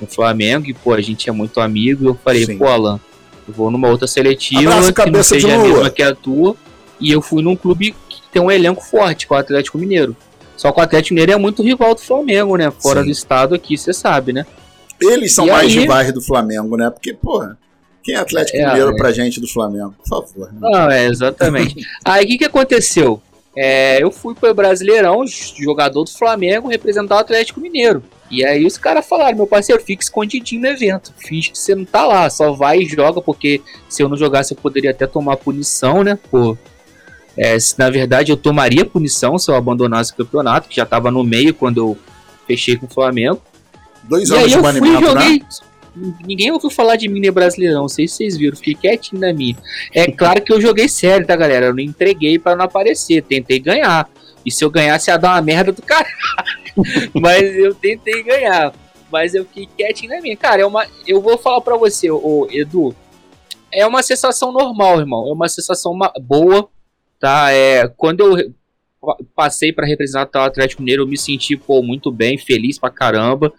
no 0.00 0.06
Flamengo 0.06 0.66
e, 0.68 0.74
pô, 0.74 0.92
a 0.92 1.00
gente 1.00 1.28
é 1.28 1.32
muito 1.32 1.60
amigo. 1.60 2.04
E 2.04 2.06
eu 2.06 2.14
falei, 2.14 2.44
Sim. 2.44 2.58
pô, 2.58 2.66
Alan, 2.66 3.00
eu 3.48 3.54
vou 3.54 3.70
numa 3.70 3.88
outra 3.88 4.06
seletiva 4.06 4.70
Abraço, 4.70 4.92
que 4.92 5.10
não 5.10 5.22
seja 5.22 5.54
a 5.54 5.58
mesma 5.58 5.90
que 5.90 6.02
a 6.02 6.14
tua. 6.14 6.56
E 7.00 7.12
eu 7.12 7.20
fui 7.20 7.42
num 7.42 7.56
clube 7.56 7.94
tem 8.36 8.42
um 8.42 8.50
elenco 8.50 8.82
forte 8.82 9.26
com 9.26 9.34
o 9.34 9.38
Atlético 9.38 9.78
Mineiro. 9.78 10.14
Só 10.58 10.70
que 10.70 10.78
o 10.78 10.82
Atlético 10.82 11.14
Mineiro 11.14 11.32
é 11.32 11.36
muito 11.36 11.62
rival 11.62 11.94
do 11.94 12.02
Flamengo, 12.02 12.56
né? 12.56 12.70
Fora 12.70 13.00
Sim. 13.00 13.06
do 13.06 13.10
estado 13.10 13.54
aqui, 13.54 13.78
você 13.78 13.94
sabe, 13.94 14.32
né? 14.32 14.44
Eles 15.00 15.34
são 15.34 15.46
e 15.46 15.50
mais 15.50 15.72
aí... 15.72 15.78
rivais 15.78 16.12
do 16.12 16.20
Flamengo, 16.20 16.76
né? 16.76 16.90
Porque, 16.90 17.14
porra, 17.14 17.56
quem 18.06 18.14
é 18.14 18.18
Atlético 18.18 18.56
é, 18.56 18.68
Mineiro 18.68 18.90
é... 18.92 18.96
pra 18.96 19.10
gente 19.10 19.40
do 19.40 19.48
Flamengo? 19.48 19.92
Por 19.98 20.08
favor. 20.08 20.52
Né? 20.52 20.58
Não, 20.60 20.88
é, 20.88 21.06
exatamente. 21.06 21.84
aí 22.04 22.24
o 22.24 22.28
que, 22.28 22.38
que 22.38 22.44
aconteceu? 22.44 23.20
É, 23.56 24.00
eu 24.00 24.12
fui 24.12 24.32
pro 24.32 24.54
Brasileirão, 24.54 25.24
jogador 25.26 26.04
do 26.04 26.10
Flamengo, 26.10 26.68
representar 26.68 27.16
o 27.16 27.18
Atlético 27.18 27.60
Mineiro. 27.60 28.04
E 28.30 28.44
aí 28.44 28.64
os 28.64 28.78
caras 28.78 29.06
falaram, 29.06 29.36
meu 29.36 29.46
parceiro, 29.46 29.82
fica 29.82 30.04
escondidinho 30.04 30.60
no 30.60 30.68
evento. 30.68 31.12
Finge 31.16 31.50
que 31.50 31.58
você 31.58 31.74
não 31.74 31.84
tá 31.84 32.06
lá, 32.06 32.30
só 32.30 32.52
vai 32.52 32.80
e 32.80 32.86
joga, 32.86 33.20
porque 33.20 33.60
se 33.88 34.02
eu 34.02 34.08
não 34.08 34.16
jogasse 34.16 34.54
eu 34.54 34.58
poderia 34.58 34.92
até 34.92 35.06
tomar 35.06 35.36
punição, 35.36 36.04
né? 36.04 36.16
Por 36.30 36.56
é, 37.36 37.58
se, 37.58 37.78
na 37.78 37.90
verdade, 37.90 38.30
eu 38.30 38.36
tomaria 38.36 38.84
punição 38.84 39.36
se 39.38 39.50
eu 39.50 39.56
abandonasse 39.56 40.12
o 40.12 40.16
campeonato, 40.16 40.68
que 40.68 40.76
já 40.76 40.84
estava 40.84 41.10
no 41.10 41.24
meio 41.24 41.52
quando 41.52 41.78
eu 41.78 41.98
fechei 42.46 42.76
com 42.76 42.86
o 42.86 42.88
Flamengo. 42.88 43.40
Dois 44.04 44.30
anos 44.30 44.50
de 44.50 44.60
banimento, 44.60 45.06
joguei, 45.06 45.38
né? 45.40 45.46
Ninguém 46.26 46.52
ouviu 46.52 46.70
falar 46.70 46.96
de 46.96 47.08
mim 47.08 47.30
Brasileirão, 47.30 47.82
não 47.82 47.88
sei 47.88 48.06
se 48.06 48.16
vocês 48.16 48.36
viram, 48.36 48.56
fiquei 48.56 48.74
quietinho 48.74 49.20
na 49.20 49.32
minha. 49.32 49.56
É 49.94 50.10
claro 50.10 50.42
que 50.42 50.52
eu 50.52 50.60
joguei 50.60 50.88
sério, 50.88 51.26
tá, 51.26 51.34
galera? 51.34 51.66
Eu 51.66 51.74
não 51.74 51.80
entreguei 51.80 52.38
para 52.38 52.56
não 52.56 52.64
aparecer, 52.64 53.22
tentei 53.22 53.58
ganhar. 53.58 54.08
E 54.44 54.50
se 54.50 54.64
eu 54.64 54.70
ganhasse, 54.70 55.10
ia 55.10 55.16
dar 55.16 55.34
uma 55.34 55.42
merda 55.42 55.72
do 55.72 55.82
caralho. 55.82 56.14
Mas 57.14 57.42
eu 57.56 57.74
tentei 57.74 58.22
ganhar. 58.22 58.72
Mas 59.10 59.34
eu 59.34 59.44
fiquei 59.44 59.68
quietinho 59.76 60.14
na 60.14 60.20
minha. 60.20 60.36
Cara, 60.36 60.62
é 60.62 60.66
uma, 60.66 60.86
eu 61.06 61.20
vou 61.20 61.38
falar 61.38 61.60
para 61.60 61.76
você, 61.76 62.10
ô, 62.10 62.46
Edu. 62.50 62.94
É 63.72 63.86
uma 63.86 64.02
sensação 64.02 64.52
normal, 64.52 65.00
irmão. 65.00 65.28
É 65.28 65.32
uma 65.32 65.48
sensação 65.48 65.98
boa 66.20 66.68
tá? 67.18 67.50
É, 67.52 67.88
quando 67.88 68.20
eu 68.20 68.54
passei 69.34 69.72
para 69.72 69.86
representar 69.86 70.42
o 70.42 70.46
Atlético 70.46 70.82
Mineiro, 70.82 71.02
eu 71.02 71.06
me 71.06 71.18
senti 71.18 71.56
pô, 71.56 71.82
muito 71.82 72.10
bem, 72.10 72.38
feliz 72.38 72.78
pra 72.78 72.90
caramba. 72.90 73.52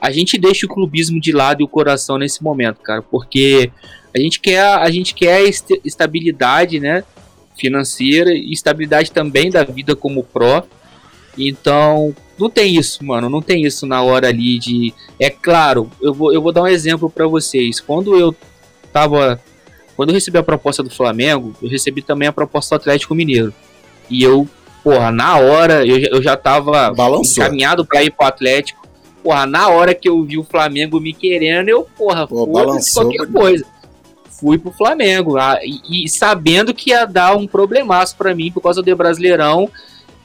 A 0.00 0.10
gente 0.10 0.38
deixa 0.38 0.66
o 0.66 0.68
clubismo 0.68 1.20
de 1.20 1.32
lado 1.32 1.60
e 1.60 1.64
o 1.64 1.68
coração 1.68 2.18
nesse 2.18 2.42
momento, 2.42 2.80
cara, 2.80 3.02
porque 3.02 3.70
a 4.14 4.18
gente 4.18 4.40
quer 4.40 4.62
a 4.62 4.90
gente 4.90 5.14
quer 5.14 5.42
estabilidade, 5.84 6.80
né, 6.80 7.04
financeira 7.56 8.32
e 8.32 8.52
estabilidade 8.52 9.10
também 9.12 9.50
da 9.50 9.64
vida 9.64 9.94
como 9.94 10.24
pró. 10.24 10.64
Então, 11.36 12.14
não 12.38 12.48
tem 12.48 12.76
isso, 12.76 13.04
mano, 13.04 13.28
não 13.28 13.42
tem 13.42 13.64
isso 13.64 13.86
na 13.86 14.02
hora 14.02 14.28
ali 14.28 14.58
de 14.58 14.94
é 15.18 15.30
claro, 15.30 15.90
eu 16.00 16.14
vou 16.14 16.32
eu 16.32 16.40
vou 16.40 16.52
dar 16.52 16.62
um 16.62 16.66
exemplo 16.68 17.10
para 17.10 17.26
vocês. 17.26 17.80
Quando 17.80 18.16
eu 18.16 18.34
tava 18.92 19.40
quando 19.96 20.10
eu 20.10 20.14
recebi 20.14 20.38
a 20.38 20.42
proposta 20.42 20.82
do 20.82 20.90
Flamengo, 20.90 21.54
eu 21.62 21.68
recebi 21.68 22.02
também 22.02 22.28
a 22.28 22.32
proposta 22.32 22.76
do 22.76 22.80
Atlético 22.80 23.14
Mineiro. 23.14 23.54
E 24.10 24.22
eu, 24.22 24.48
porra, 24.84 25.10
na 25.10 25.38
hora, 25.38 25.84
eu, 25.84 25.98
eu 25.98 26.22
já 26.22 26.36
tava 26.36 26.92
Balançou. 26.92 27.42
encaminhado 27.42 27.86
para 27.86 28.04
ir 28.04 28.10
pro 28.10 28.26
Atlético. 28.26 28.86
Porra, 29.22 29.46
na 29.46 29.70
hora 29.70 29.94
que 29.94 30.06
eu 30.06 30.22
vi 30.22 30.36
o 30.36 30.44
Flamengo 30.44 31.00
me 31.00 31.14
querendo, 31.14 31.70
eu, 31.70 31.88
porra, 31.96 32.26
Pô, 32.26 32.46
qualquer 32.46 33.26
coisa. 33.32 33.64
Fui 34.28 34.58
pro 34.58 34.70
Flamengo. 34.70 35.38
Ah, 35.38 35.58
e, 35.64 36.04
e, 36.04 36.08
sabendo 36.08 36.74
que 36.74 36.90
ia 36.90 37.06
dar 37.06 37.34
um 37.34 37.46
problemaço 37.46 38.14
para 38.14 38.34
mim 38.34 38.52
por 38.52 38.60
causa 38.60 38.82
do 38.82 38.96
Brasileirão, 38.96 39.70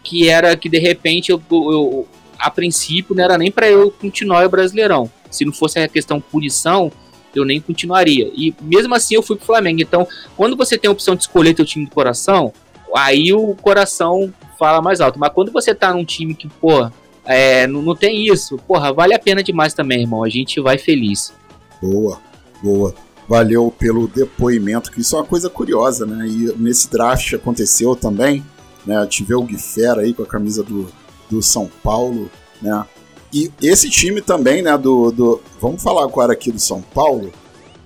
que 0.03 0.27
era 0.27 0.57
que 0.57 0.67
de 0.67 0.77
repente 0.79 1.31
eu, 1.31 1.41
eu 1.49 2.05
a 2.37 2.51
princípio 2.51 3.15
não 3.15 3.23
era 3.23 3.37
nem 3.37 3.49
para 3.49 3.69
eu 3.69 3.89
continuar 3.91 4.45
o 4.45 4.49
Brasileirão. 4.49 5.09
Se 5.31 5.45
não 5.45 5.53
fosse 5.53 5.79
a 5.79 5.87
questão 5.87 6.19
punição, 6.19 6.91
eu 7.33 7.45
nem 7.45 7.61
continuaria. 7.61 8.29
E 8.35 8.53
mesmo 8.61 8.93
assim 8.95 9.15
eu 9.15 9.23
fui 9.23 9.37
pro 9.37 9.45
Flamengo. 9.45 9.81
Então, 9.81 10.05
quando 10.35 10.57
você 10.57 10.77
tem 10.77 10.89
a 10.89 10.91
opção 10.91 11.15
de 11.15 11.21
escolher 11.21 11.53
teu 11.53 11.65
time 11.65 11.85
do 11.85 11.91
coração, 11.91 12.51
aí 12.95 13.33
o 13.33 13.55
coração 13.55 14.33
fala 14.57 14.81
mais 14.81 15.01
alto. 15.01 15.19
Mas 15.19 15.31
quando 15.33 15.51
você 15.51 15.73
tá 15.73 15.93
num 15.93 16.05
time 16.05 16.33
que, 16.33 16.47
pô, 16.47 16.89
é, 17.25 17.67
não, 17.67 17.81
não 17.81 17.95
tem 17.95 18.25
isso, 18.27 18.57
porra, 18.67 18.91
vale 18.91 19.13
a 19.13 19.19
pena 19.19 19.43
demais 19.43 19.73
também, 19.73 20.01
irmão. 20.01 20.23
A 20.23 20.29
gente 20.29 20.59
vai 20.59 20.77
feliz. 20.77 21.33
Boa, 21.81 22.19
boa. 22.61 22.93
Valeu 23.27 23.71
pelo 23.77 24.07
depoimento, 24.07 24.91
que 24.91 25.01
isso 25.01 25.15
é 25.15 25.19
uma 25.19 25.25
coisa 25.25 25.49
curiosa, 25.49 26.05
né? 26.05 26.27
E 26.27 26.53
nesse 26.57 26.89
draft 26.89 27.33
aconteceu 27.33 27.95
também, 27.95 28.43
né? 28.85 29.05
Tive 29.05 29.35
o 29.35 29.43
Guifera 29.43 30.01
aí 30.01 30.13
com 30.13 30.23
a 30.23 30.25
camisa 30.25 30.63
do, 30.63 30.89
do 31.29 31.41
São 31.41 31.69
Paulo, 31.83 32.29
né? 32.59 32.85
E 33.31 33.51
esse 33.61 33.87
time 33.89 34.21
também, 34.21 34.63
né, 34.63 34.75
do, 34.75 35.11
do. 35.11 35.41
Vamos 35.61 35.83
falar 35.83 36.03
agora 36.03 36.33
aqui 36.33 36.51
do 36.51 36.59
São 36.59 36.81
Paulo. 36.81 37.31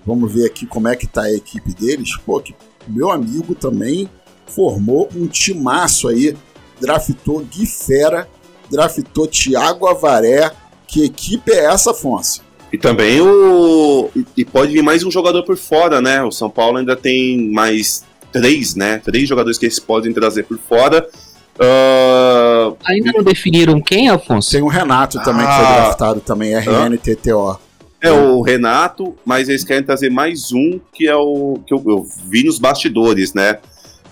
Vamos 0.05 0.31
ver 0.31 0.45
aqui 0.45 0.65
como 0.65 0.87
é 0.87 0.95
que 0.95 1.05
tá 1.05 1.23
a 1.23 1.33
equipe 1.33 1.73
deles. 1.73 2.15
Pô, 2.25 2.39
que 2.39 2.55
meu 2.87 3.11
amigo 3.11 3.53
também 3.53 4.09
formou 4.53 5.09
um 5.15 5.27
timaço 5.27 6.07
aí. 6.07 6.35
Draftou 6.79 7.39
Gui 7.39 7.65
Fera, 7.65 8.27
draftou 8.69 9.27
Thiago 9.27 9.87
Avaré. 9.87 10.51
Que 10.87 11.05
equipe 11.05 11.51
é 11.51 11.65
essa, 11.65 11.91
Afonso? 11.91 12.43
E 12.71 12.77
também 12.77 13.21
o. 13.21 14.09
E 14.35 14.43
pode 14.43 14.73
vir 14.73 14.81
mais 14.81 15.03
um 15.03 15.11
jogador 15.11 15.43
por 15.43 15.57
fora, 15.57 16.01
né? 16.01 16.23
O 16.23 16.31
São 16.31 16.49
Paulo 16.49 16.77
ainda 16.77 16.95
tem 16.95 17.49
mais 17.51 18.03
três, 18.31 18.75
né? 18.75 18.97
Três 18.97 19.29
jogadores 19.29 19.57
que 19.57 19.65
eles 19.65 19.79
podem 19.79 20.11
trazer 20.11 20.43
por 20.43 20.57
fora. 20.57 21.07
Uh... 21.55 22.75
Ainda 22.85 23.11
não 23.13 23.23
definiram 23.23 23.79
quem, 23.79 24.09
Afonso? 24.09 24.49
Tem 24.49 24.61
o 24.63 24.67
Renato 24.67 25.21
também, 25.23 25.45
ah. 25.45 25.49
que 25.49 25.55
foi 25.55 25.65
ah. 25.65 25.81
draftado 25.81 26.19
também, 26.21 26.55
RNTTO. 26.55 27.59
É 28.01 28.11
o 28.11 28.41
Renato, 28.41 29.15
mas 29.23 29.47
eles 29.47 29.63
querem 29.63 29.83
trazer 29.83 30.09
mais 30.09 30.51
um 30.51 30.79
que 30.91 31.07
é 31.07 31.15
o 31.15 31.59
que 31.65 31.73
eu, 31.73 31.81
eu 31.85 32.05
vi 32.27 32.43
nos 32.43 32.59
bastidores, 32.59 33.33
né? 33.33 33.59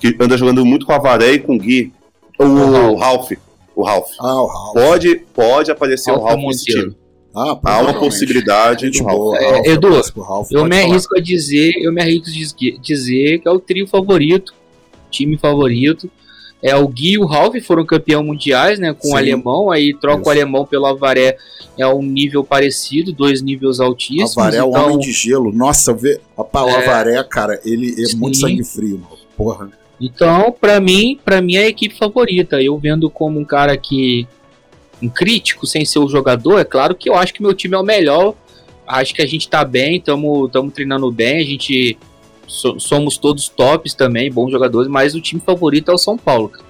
Que 0.02 0.18
anda 0.20 0.36
jogando 0.38 0.66
muito 0.66 0.86
com 0.86 0.91
a 0.91 0.97
Varé 0.97 1.34
e 1.34 1.39
com 1.39 1.56
o 1.56 1.60
Gui. 1.60 1.93
O, 2.39 2.43
o 2.43 2.95
Ralph. 2.95 3.32
O 3.76 3.84
Ralph. 3.84 4.10
Ah, 4.20 4.41
o 4.41 4.47
Ralph. 4.47 4.74
Pode, 4.74 5.16
pode 5.34 5.72
aparecer 5.72 6.10
Ralph 6.10 6.24
o 6.24 6.26
Ralph 6.26 6.41
nesse 6.41 6.66
time. 6.66 6.95
Ah, 7.34 7.58
Há 7.64 7.82
uma 7.82 7.93
possibilidade 7.93 8.89
do 8.89 9.04
Ralph. 9.04 9.36
É, 9.36 9.70
Edu, 9.70 9.89
Ralph 10.22 10.52
eu 10.52 10.66
me 10.66 10.78
arrisco 10.78 11.18
a 11.18 11.22
dizer, 11.22 11.76
eu 11.78 11.93
me 11.93 12.02
arrisco 12.02 12.34
a 12.34 12.82
dizer 12.82 13.39
que 13.39 13.47
é 13.47 13.52
o 13.52 13.60
trio 13.60 13.88
favorito, 13.88 14.54
time 15.10 15.38
favorito. 15.38 16.10
É, 16.62 16.76
o 16.76 16.88
Gui 16.88 17.14
e 17.14 17.18
o 17.18 17.26
Ralf 17.26 17.56
foram 17.64 17.86
campeão 17.86 18.24
mundiais, 18.24 18.78
né? 18.78 18.93
Com 18.93 19.08
Sim. 19.08 19.14
o 19.14 19.18
alemão, 19.18 19.72
aí 19.72 19.95
troca 19.99 20.22
Isso. 20.22 20.30
o 20.30 20.32
alemão 20.32 20.66
pelo 20.66 20.86
Avaré, 20.86 21.36
é 21.76 21.88
um 21.88 22.04
nível 22.04 22.43
parecido, 22.43 23.12
dois 23.12 23.41
níveis 23.41 23.80
altíssimos. 23.80 24.38
Avaré 24.38 24.58
é 24.58 24.64
o 24.64 24.70
então... 24.70 24.86
homem 24.86 24.99
de 24.99 25.12
gelo. 25.12 25.52
Nossa, 25.52 25.93
vê, 25.93 26.20
opa, 26.38 26.64
o 26.64 26.70
é... 26.70 26.76
Avaré, 26.76 27.24
cara, 27.24 27.60
ele 27.66 27.95
é 27.99 28.06
Sim. 28.06 28.18
muito 28.18 28.38
sangue 28.38 28.64
frio, 28.64 29.02
porra. 29.36 29.72
Então, 30.02 30.52
para 30.52 30.80
mim, 30.80 31.20
para 31.24 31.41
mim 31.41 31.56
é 31.56 31.66
a 31.66 31.68
equipe 31.68 31.95
favorita. 31.95 32.62
Eu 32.62 32.78
vendo 32.78 33.10
como 33.10 33.39
um 33.39 33.45
cara 33.45 33.78
que 33.78 34.28
um 35.02 35.08
crítico 35.08 35.68
sem 35.68 35.86
ser 35.86 35.99
o 35.99 36.08
jogador, 36.08 36.60
é 36.60 36.64
claro 36.64 36.95
que 36.95 37.10
eu 37.10 37.16
acho 37.16 37.34
que 37.34 37.41
meu 37.41 37.54
time 37.54 37.76
é 37.76 37.80
o 37.80 37.84
melhor. 37.84 38.34
Acho 38.88 39.14
que 39.14 39.22
a 39.22 39.28
gente 39.28 39.47
tá 39.47 39.64
bem, 39.64 39.97
estamos 39.97 40.74
treinando 40.74 41.12
bem, 41.12 41.38
a 41.38 41.45
gente 41.45 41.97
so, 42.47 42.80
somos 42.80 43.18
todos 43.18 43.47
tops 43.47 43.93
também, 43.93 44.32
bons 44.32 44.52
jogadores, 44.52 44.89
mas 44.89 45.16
o 45.16 45.22
time 45.22 45.41
favorito 45.41 45.91
é 45.91 45.93
o 45.93 45.97
São 45.97 46.18
Paulo. 46.18 46.49
Cara. 46.49 46.66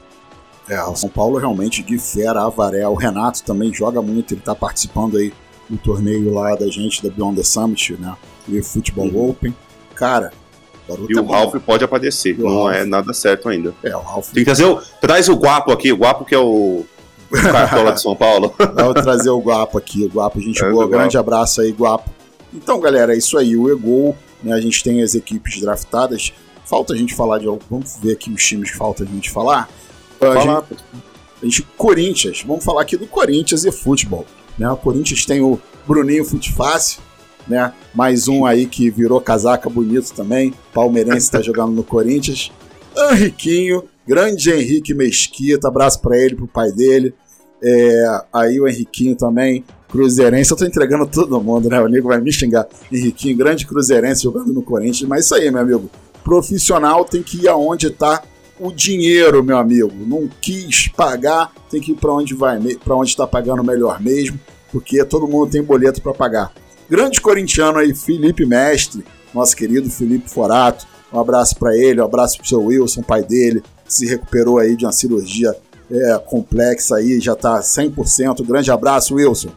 É, 0.70 0.84
o 0.84 0.96
São 0.96 1.10
Paulo 1.10 1.38
realmente 1.38 1.82
de 1.82 1.98
fera, 1.98 2.44
Avaré, 2.44 2.88
o 2.88 2.94
Renato 2.94 3.44
também 3.44 3.74
joga 3.74 4.02
muito, 4.02 4.34
ele 4.34 4.42
tá 4.42 4.54
participando 4.54 5.18
aí 5.18 5.34
do 5.68 5.78
torneio 5.78 6.34
lá 6.34 6.56
da 6.56 6.68
gente, 6.68 7.02
da 7.02 7.10
Beyond 7.10 7.38
the 7.38 7.44
Summit, 7.44 7.94
né, 7.94 8.16
e 8.48 8.62
Futebol 8.62 9.08
uhum. 9.08 9.30
Open. 9.30 9.56
Cara, 9.96 10.32
E 11.10 11.18
é 11.18 11.22
o 11.22 11.26
Ralph 11.26 11.56
pode 11.66 11.84
aparecer, 11.84 12.40
o 12.40 12.44
não 12.44 12.64
Ralph. 12.64 12.76
é 12.76 12.86
nada 12.86 13.14
certo 13.14 13.50
ainda. 13.50 13.74
É, 13.84 13.96
o 13.96 14.02
Ralph. 14.02 14.30
Tem 14.32 14.44
que 14.44 14.46
trazer 14.46 14.66
o. 14.66 14.82
Traz 15.00 15.30
o 15.30 15.36
Guapo 15.36 15.72
aqui, 15.72 15.92
o 15.92 15.98
Guapo 15.98 16.26
que 16.26 16.36
é 16.36 16.40
o. 16.40 16.86
O 17.32 17.36
cartola 17.52 17.94
de 17.94 18.02
São 18.02 18.16
Paulo. 18.16 18.54
Vou 18.58 18.94
trazer 18.94 19.30
o 19.30 19.40
Guapo 19.40 19.78
aqui, 19.78 20.04
o 20.04 20.10
Guapo, 20.10 20.40
gente 20.42 20.64
é, 20.64 20.70
boa. 20.70 20.88
Grande 20.88 21.18
abraço 21.18 21.62
aí, 21.62 21.72
Guapo. 21.72 22.10
Então, 22.54 22.80
galera, 22.80 23.14
é 23.14 23.18
isso 23.18 23.38
aí. 23.38 23.56
O 23.56 23.70
Egol, 23.70 24.18
né, 24.44 24.54
a 24.54 24.60
gente 24.60 24.84
tem 24.84 25.02
as 25.02 25.16
equipes 25.16 25.62
draftadas. 25.62 26.34
Falta 26.66 26.94
a 26.94 26.98
gente 26.98 27.16
falar 27.16 27.40
de. 27.40 27.46
Vamos 27.70 27.98
ver 28.02 28.14
aqui 28.14 28.32
os 28.32 28.44
times 28.44 28.72
que 28.72 28.78
falta 28.78 29.04
a 29.04 29.06
gente 29.06 29.30
falar. 29.30 29.70
A 30.20 30.40
gente, 30.40 30.84
a 31.42 31.46
gente, 31.46 31.62
Corinthians, 31.78 32.44
vamos 32.46 32.64
falar 32.64 32.82
aqui 32.84 32.96
do 32.96 33.08
Corinthians 33.08 33.66
e 33.66 33.72
futebol. 33.72 34.26
Né? 34.58 34.70
O 34.70 34.78
Corinthians 34.78 35.26
tem 35.26 35.42
o 35.42 35.60
Bruninho 35.88 36.24
Futefácil, 36.24 37.02
né? 37.52 37.74
Mais 37.94 38.28
um 38.28 38.46
aí 38.46 38.66
que 38.66 38.90
virou 38.90 39.22
casaca 39.22 39.70
bonito 39.70 40.14
também. 40.14 40.54
Palmeirense 40.74 41.26
está 41.26 41.42
jogando 41.42 41.74
no 41.74 41.84
Corinthians. 41.84 42.52
Henriquinho, 42.98 43.84
grande 44.08 44.50
Henrique 44.50 44.94
Mesquita, 44.94 45.68
abraço 45.68 46.02
para 46.02 46.18
ele, 46.18 46.36
pro 46.36 46.48
pai 46.48 46.72
dele. 46.72 47.14
É, 47.64 48.22
aí 48.34 48.60
o 48.60 48.68
Henriquinho 48.68 49.16
também, 49.16 49.64
Cruzeirense. 49.90 50.52
Eu 50.52 50.58
tô 50.58 50.66
entregando 50.66 51.06
todo 51.06 51.40
mundo, 51.42 51.70
né? 51.70 51.80
O 51.80 51.88
nego 51.88 52.08
vai 52.08 52.20
me 52.20 52.32
xingar. 52.32 52.68
Henriquinho, 52.92 53.38
grande 53.38 53.68
Cruzeirense 53.68 54.24
jogando 54.24 54.52
no 54.52 54.64
Corinthians. 54.64 55.08
Mas 55.08 55.26
isso 55.26 55.36
aí, 55.36 55.52
meu 55.52 55.62
amigo. 55.62 55.90
Profissional 56.24 57.04
tem 57.04 57.22
que 57.22 57.44
ir 57.44 57.48
aonde 57.48 57.90
tá 57.90 58.24
o 58.60 58.72
dinheiro, 58.72 59.44
meu 59.44 59.58
amigo. 59.58 59.92
Não 60.08 60.30
quis 60.40 60.88
pagar, 60.88 61.52
tem 61.70 61.82
que 61.82 61.92
ir 61.92 61.96
para 61.96 62.14
onde 62.14 62.36
vai, 62.36 62.60
para 62.84 62.96
onde 62.96 63.10
está 63.10 63.26
pagando 63.26 63.64
melhor 63.64 64.00
mesmo, 64.00 64.40
porque 64.72 65.04
todo 65.04 65.28
mundo 65.28 65.52
tem 65.52 65.64
boleto 65.64 66.02
para 66.02 66.14
pagar. 66.14 66.54
Grande 66.92 67.22
corintiano 67.22 67.78
aí, 67.78 67.96
Felipe 67.96 68.46
Mestre, 68.46 69.02
nosso 69.34 69.56
querido 69.56 69.90
Felipe 69.90 70.30
Forato. 70.30 70.86
Um 71.14 71.22
abraço 71.22 71.56
para 71.56 71.74
ele, 71.74 72.02
um 72.02 72.04
abraço 72.04 72.38
pro 72.38 72.46
seu 72.46 72.66
Wilson, 72.66 73.02
pai 73.02 73.24
dele, 73.24 73.64
que 73.86 73.94
se 73.94 74.06
recuperou 74.06 74.60
aí 74.60 74.76
de 74.76 74.86
uma 74.86 74.92
cirurgia 74.92 75.56
é, 75.90 76.18
complexa 76.18 76.98
aí, 76.98 77.22
já 77.22 77.34
tá 77.34 77.62
100%. 77.62 78.46
Grande 78.46 78.70
abraço, 78.72 79.16
Wilson. 79.16 79.52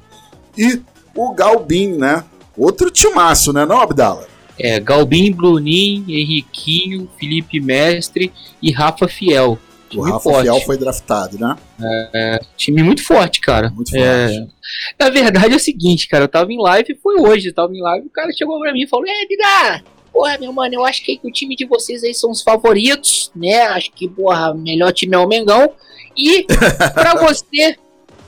E 0.56 0.80
o 1.12 1.34
Galbin, 1.34 1.96
né? 1.96 2.22
Outro 2.56 2.88
timaço, 2.88 3.52
né, 3.52 3.66
não, 3.66 3.80
Abdala? 3.80 4.28
É, 4.56 4.78
Galbin, 4.78 5.32
Bruninho, 5.32 6.04
Henriquinho, 6.08 7.10
Felipe 7.18 7.60
Mestre 7.60 8.32
e 8.62 8.70
Rafa 8.70 9.08
Fiel. 9.08 9.58
O 9.98 10.02
Rafa 10.02 10.20
forte. 10.20 10.42
Fiel 10.42 10.60
foi 10.60 10.78
draftado, 10.78 11.38
né? 11.38 11.56
É, 12.14 12.40
time 12.56 12.82
muito 12.82 13.04
forte, 13.04 13.40
cara. 13.40 13.70
Muito 13.70 13.94
é, 13.96 14.28
forte. 14.28 14.54
Na 14.98 15.10
verdade 15.10 15.52
é 15.52 15.56
o 15.56 15.60
seguinte, 15.60 16.08
cara, 16.08 16.24
eu 16.24 16.28
tava 16.28 16.52
em 16.52 16.60
live, 16.60 16.98
foi 17.02 17.20
hoje, 17.20 17.48
eu 17.48 17.54
tava 17.54 17.72
em 17.74 17.80
live, 17.80 18.06
o 18.06 18.10
cara 18.10 18.32
chegou 18.32 18.58
pra 18.60 18.72
mim 18.72 18.82
e 18.82 18.88
falou, 18.88 19.06
é, 19.06 19.26
Bida, 19.26 19.84
porra, 20.12 20.38
meu 20.38 20.52
mano, 20.52 20.74
eu 20.74 20.84
acho 20.84 21.02
que 21.02 21.20
o 21.22 21.30
time 21.30 21.56
de 21.56 21.66
vocês 21.66 22.02
aí 22.04 22.14
são 22.14 22.30
os 22.30 22.42
favoritos, 22.42 23.30
né? 23.34 23.62
Acho 23.68 23.90
que, 23.92 24.08
porra, 24.08 24.52
o 24.52 24.58
melhor 24.58 24.92
time 24.92 25.14
é 25.14 25.18
o 25.18 25.28
Mengão. 25.28 25.72
E 26.16 26.46
pra 26.94 27.14
você, 27.16 27.76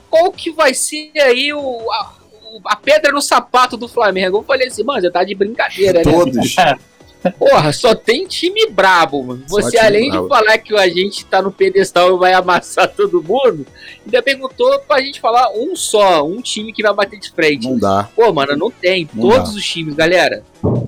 qual 0.09 0.31
que 0.31 0.51
vai 0.51 0.73
ser 0.73 1.11
aí 1.15 1.53
o, 1.53 1.91
a, 1.91 2.17
a 2.65 2.75
pedra 2.75 3.11
no 3.11 3.21
sapato 3.21 3.77
do 3.77 3.87
Flamengo. 3.87 4.37
Eu 4.37 4.43
falei 4.43 4.67
assim, 4.67 4.83
mano, 4.83 5.01
você 5.01 5.11
tá 5.11 5.23
de 5.23 5.35
brincadeira, 5.35 5.99
né? 6.03 6.11
Todos. 6.11 6.55
Porra, 7.31 7.71
só 7.73 7.95
tem 7.95 8.25
time 8.25 8.67
brabo, 8.67 9.23
mano. 9.23 9.43
Você, 9.47 9.77
além 9.77 10.11
de 10.11 10.27
falar 10.27 10.57
que 10.57 10.75
a 10.75 10.87
gente 10.87 11.25
tá 11.25 11.41
no 11.41 11.51
pedestal 11.51 12.15
e 12.15 12.19
vai 12.19 12.33
amassar 12.33 12.87
todo 12.95 13.21
mundo, 13.21 13.65
ainda 14.05 14.21
perguntou 14.21 14.79
pra 14.87 15.01
gente 15.01 15.19
falar 15.19 15.51
um 15.51 15.75
só, 15.75 16.25
um 16.25 16.41
time 16.41 16.73
que 16.73 16.83
vai 16.83 16.93
bater 16.93 17.19
de 17.19 17.31
frente. 17.31 17.67
Não 17.67 17.77
dá. 17.77 18.09
Pô, 18.15 18.31
mano, 18.33 18.55
não 18.55 18.71
tem. 18.71 19.09
Não 19.13 19.29
Todos 19.29 19.51
dá. 19.51 19.57
os 19.57 19.65
times, 19.65 19.95
galera, 19.95 20.43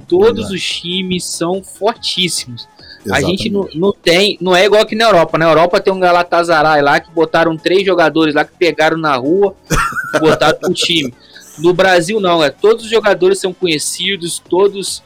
todos 0.07 0.49
os 0.49 0.61
times 0.61 1.25
são 1.25 1.63
fortíssimos. 1.63 2.67
Exatamente. 3.05 3.25
A 3.25 3.29
gente 3.29 3.49
não, 3.49 3.67
não 3.73 3.93
tem, 3.93 4.37
não 4.41 4.55
é 4.55 4.65
igual 4.65 4.81
aqui 4.81 4.95
na 4.95 5.05
Europa. 5.05 5.37
Na 5.37 5.45
Europa 5.49 5.79
tem 5.79 5.93
um 5.93 5.99
Galatasaray 5.99 6.81
lá 6.81 6.99
que 6.99 7.09
botaram 7.11 7.57
três 7.57 7.85
jogadores 7.85 8.35
lá 8.35 8.43
que 8.43 8.51
pegaram 8.57 8.97
na 8.97 9.15
rua, 9.15 9.55
botaram 10.19 10.57
pro 10.59 10.73
time. 10.73 11.13
No 11.57 11.73
Brasil, 11.73 12.19
não, 12.19 12.43
é. 12.43 12.49
Todos 12.49 12.85
os 12.85 12.89
jogadores 12.89 13.39
são 13.39 13.53
conhecidos, 13.53 14.41
todos, 14.49 15.03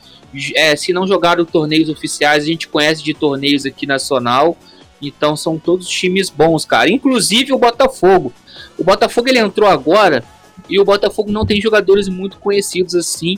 é, 0.56 0.76
se 0.76 0.94
não 0.94 1.08
jogaram 1.08 1.46
torneios 1.46 1.90
oficiais, 1.90 2.44
a 2.44 2.48
gente 2.48 2.68
conhece 2.68 3.04
de 3.04 3.14
torneios 3.14 3.66
aqui 3.66 3.86
nacional. 3.86 4.58
Então 5.02 5.36
são 5.36 5.60
todos 5.60 5.88
times 5.88 6.30
bons, 6.30 6.66
cara. 6.66 6.90
Inclusive 6.90 7.54
o 7.54 7.58
Botafogo. 7.58 8.34
O 8.78 8.84
Botafogo 8.84 9.30
ele 9.30 9.40
entrou 9.40 9.70
agora 9.70 10.24
e 10.70 10.80
o 10.80 10.86
Botafogo 10.86 11.32
não 11.32 11.46
tem 11.46 11.60
jogadores 11.60 12.08
muito 12.08 12.38
conhecidos 12.38 12.96
assim. 12.96 13.38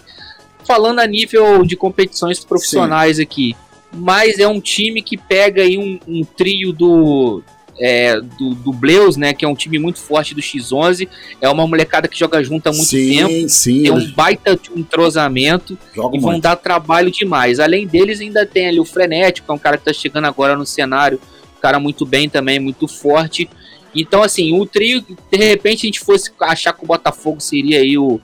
Falando 0.63 0.99
a 0.99 1.07
nível 1.07 1.63
de 1.63 1.75
competições 1.75 2.43
profissionais 2.43 3.17
Sim. 3.17 3.23
aqui. 3.23 3.55
Mas 3.93 4.39
é 4.39 4.47
um 4.47 4.59
time 4.59 5.01
que 5.01 5.17
pega 5.17 5.61
aí 5.61 5.77
um, 5.77 5.99
um 6.07 6.23
trio 6.23 6.73
do, 6.73 7.41
é, 7.79 8.19
do, 8.19 8.55
do 8.55 8.71
Bleus, 8.71 9.17
né? 9.17 9.33
Que 9.33 9.45
é 9.45 9.47
um 9.47 9.55
time 9.55 9.77
muito 9.79 9.99
forte 9.99 10.33
do 10.33 10.41
X11. 10.41 11.07
É 11.41 11.49
uma 11.49 11.67
molecada 11.67 12.07
que 12.07 12.17
joga 12.17 12.43
junto 12.43 12.67
há 12.67 12.71
muito 12.71 12.87
sim, 12.87 13.15
tempo. 13.15 13.49
Sim, 13.49 13.83
tem 13.83 13.91
um 13.91 14.11
baita 14.11 14.55
de 14.55 14.71
um 14.71 14.79
entrosamento. 14.79 15.77
e 15.93 15.99
vão 15.99 16.11
muito. 16.11 16.41
dar 16.41 16.55
trabalho 16.55 17.11
demais. 17.11 17.59
Além 17.59 17.85
deles, 17.85 18.21
ainda 18.21 18.45
tem 18.45 18.67
ali 18.67 18.79
o 18.79 18.85
Frenético, 18.85 19.45
que 19.45 19.51
é 19.51 19.55
um 19.55 19.59
cara 19.59 19.77
que 19.77 19.85
tá 19.85 19.93
chegando 19.93 20.25
agora 20.25 20.55
no 20.55 20.65
cenário. 20.65 21.19
Um 21.57 21.61
cara 21.61 21.79
muito 21.79 22.05
bem 22.05 22.29
também, 22.29 22.59
muito 22.59 22.87
forte. 22.87 23.49
Então, 23.93 24.21
assim, 24.21 24.59
o 24.59 24.65
trio, 24.65 25.01
de 25.31 25.37
repente 25.37 25.85
a 25.85 25.87
gente 25.87 25.99
fosse 26.01 26.31
achar 26.41 26.73
que 26.73 26.83
o 26.83 26.87
Botafogo 26.87 27.39
seria 27.39 27.79
aí 27.79 27.97
o. 27.97 28.19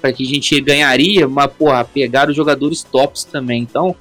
para 0.00 0.12
que 0.12 0.22
a 0.22 0.26
gente 0.26 0.60
ganharia, 0.60 1.26
mas, 1.26 1.50
porra, 1.52 1.84
pegar 1.84 2.28
os 2.28 2.36
jogadores 2.36 2.82
tops 2.82 3.24
também. 3.24 3.62
Então, 3.62 3.96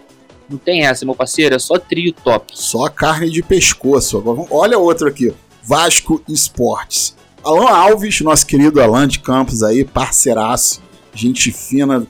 não 0.50 0.58
tem 0.58 0.86
essa, 0.86 1.06
meu 1.06 1.16
parceiro, 1.16 1.56
é 1.56 1.60
só 1.60 1.78
trio 1.78 2.14
top. 2.14 2.54
Só 2.54 2.88
carne 2.89 3.30
de 3.30 3.41
pescoço. 3.41 4.24
Olha 4.50 4.78
outro 4.78 5.08
aqui, 5.08 5.34
Vasco 5.64 6.22
Esportes. 6.28 7.16
Alan 7.43 7.70
Alves, 7.70 8.22
nosso 8.22 8.46
querido 8.46 8.82
Alan 8.82 9.08
de 9.08 9.20
Campos 9.20 9.62
aí, 9.62 9.86
parceiraço, 9.86 10.82
gente 11.14 11.52
fina 11.52 12.08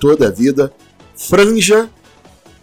toda 0.00 0.28
a 0.28 0.30
vida. 0.30 0.72
Franja, 1.16 1.88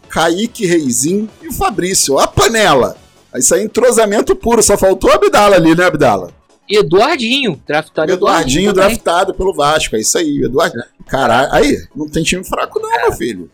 Kaique 0.09 0.65
Reizinho 0.65 1.29
e 1.41 1.47
o 1.47 1.53
Fabrício. 1.53 2.19
A 2.19 2.27
panela. 2.27 2.97
Isso 3.35 3.53
aí 3.53 3.61
é 3.61 3.63
entrosamento 3.63 4.35
puro, 4.35 4.61
só 4.61 4.77
faltou 4.77 5.11
a 5.11 5.15
Abdala 5.15 5.55
ali, 5.55 5.75
né, 5.75 5.85
Abdala? 5.85 6.31
Eduardinho, 6.69 7.61
draftado 7.65 8.11
Eduardinho. 8.11 8.69
Eduardinho, 8.69 8.73
draftado 8.73 9.33
pelo 9.33 9.53
Vasco, 9.53 9.95
é 9.95 9.99
isso 9.99 10.17
aí, 10.17 10.41
Eduardinho. 10.43 10.83
Caralho, 11.07 11.53
aí, 11.53 11.87
não 11.95 12.07
tem 12.07 12.23
time 12.23 12.43
fraco 12.43 12.79
não, 12.79 12.93
é. 12.93 13.03
meu 13.03 13.13
filho. 13.13 13.49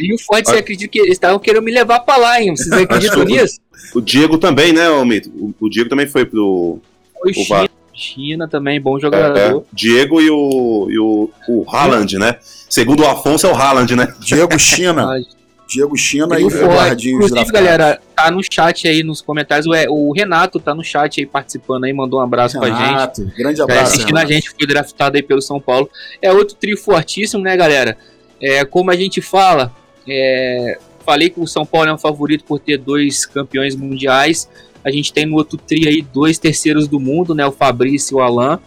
E 0.00 0.14
o 0.14 0.18
Forte, 0.18 0.50
você 0.50 0.56
acredita 0.56 0.90
que 0.90 0.98
eles 0.98 1.12
estavam 1.12 1.38
querendo 1.38 1.62
me 1.62 1.72
levar 1.72 2.00
pra 2.00 2.16
lá, 2.16 2.40
hein? 2.40 2.54
Vocês 2.56 2.72
acreditam 2.80 3.24
nisso? 3.24 3.58
O 3.94 4.00
Diego 4.00 4.38
também, 4.38 4.72
né, 4.72 4.88
Mito? 5.04 5.30
O, 5.30 5.54
o 5.60 5.68
Diego 5.68 5.88
também 5.88 6.06
foi 6.06 6.24
pro. 6.24 6.78
Foi 7.22 7.32
o 7.32 7.34
China, 7.34 7.70
China 7.92 8.48
também, 8.48 8.80
bom 8.80 8.98
jogador. 8.98 9.36
É, 9.36 9.48
é. 9.48 9.60
Diego 9.72 10.20
e 10.20 10.30
o, 10.30 10.88
e 10.90 10.98
o, 10.98 11.30
o 11.48 11.64
Haaland, 11.68 12.18
né? 12.18 12.36
Segundo 12.68 13.02
o 13.02 13.06
Afonso 13.06 13.46
é 13.46 13.50
o 13.50 13.54
Haaland, 13.54 13.94
né? 13.94 14.14
Diego 14.20 14.58
China. 14.58 15.08
Diego 15.68 15.96
China 15.96 16.38
e, 16.38 16.44
o 16.44 16.48
Eduardinho. 16.48 17.16
Inclusive, 17.16 17.50
galera, 17.50 18.00
tá 18.14 18.30
no 18.30 18.40
chat 18.42 18.86
aí 18.86 19.02
nos 19.02 19.20
comentários. 19.20 19.66
O, 19.66 19.72
o, 19.92 20.12
Renato 20.12 20.60
tá 20.60 20.74
no 20.74 20.84
chat 20.84 21.20
aí 21.20 21.26
participando 21.26 21.84
aí, 21.84 21.92
mandou 21.92 22.20
um 22.20 22.22
abraço 22.22 22.58
Renato, 22.58 23.16
pra 23.16 23.24
gente. 23.24 23.36
Grande 23.36 23.60
abraço. 23.60 23.80
Tá 23.80 23.86
assistindo 23.86 24.16
Renato. 24.16 24.26
a 24.26 24.32
gente, 24.32 24.50
foi 24.50 24.66
draftado 24.66 25.16
aí 25.16 25.22
pelo 25.22 25.42
São 25.42 25.60
Paulo. 25.60 25.90
É 26.22 26.32
outro 26.32 26.54
trio 26.54 26.76
fortíssimo, 26.76 27.42
né, 27.42 27.56
galera? 27.56 27.98
É, 28.40 28.64
como 28.64 28.90
a 28.90 28.96
gente 28.96 29.20
fala, 29.20 29.74
é, 30.08 30.78
falei 31.04 31.30
que 31.30 31.40
o 31.40 31.46
São 31.46 31.64
Paulo 31.64 31.88
é 31.88 31.94
um 31.94 31.98
favorito 31.98 32.44
por 32.44 32.58
ter 32.58 32.78
dois 32.78 33.24
campeões 33.24 33.76
mundiais. 33.76 34.48
A 34.84 34.90
gente 34.90 35.12
tem 35.12 35.26
no 35.26 35.36
outro 35.36 35.56
trio 35.56 35.88
aí 35.88 36.02
dois 36.02 36.38
terceiros 36.38 36.86
do 36.86 37.00
mundo, 37.00 37.34
né? 37.34 37.46
O 37.46 37.52
Fabrício 37.52 38.14
e 38.14 38.20
o 38.20 38.22
Alain. 38.22 38.58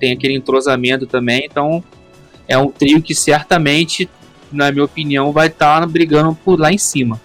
Tem 0.00 0.12
aquele 0.12 0.34
entrosamento 0.34 1.06
também. 1.06 1.44
Então 1.44 1.82
é 2.46 2.56
um 2.56 2.70
trio 2.70 3.02
que 3.02 3.14
certamente, 3.14 4.08
na 4.50 4.72
minha 4.72 4.84
opinião, 4.84 5.32
vai 5.32 5.48
estar 5.48 5.80
tá 5.80 5.86
brigando 5.86 6.34
por 6.44 6.58
lá 6.58 6.72
em 6.72 6.78
cima. 6.78 7.20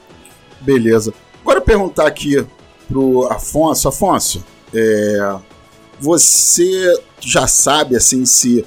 Beleza. 0.61 1.13
Agora 1.41 1.61
perguntar 1.61 2.07
aqui 2.07 2.45
pro 2.87 3.27
Afonso. 3.31 3.87
Afonso, 3.87 4.45
é, 4.73 5.35
você 5.99 6.93
já 7.19 7.47
sabe 7.47 7.95
assim 7.95 8.25
se 8.25 8.65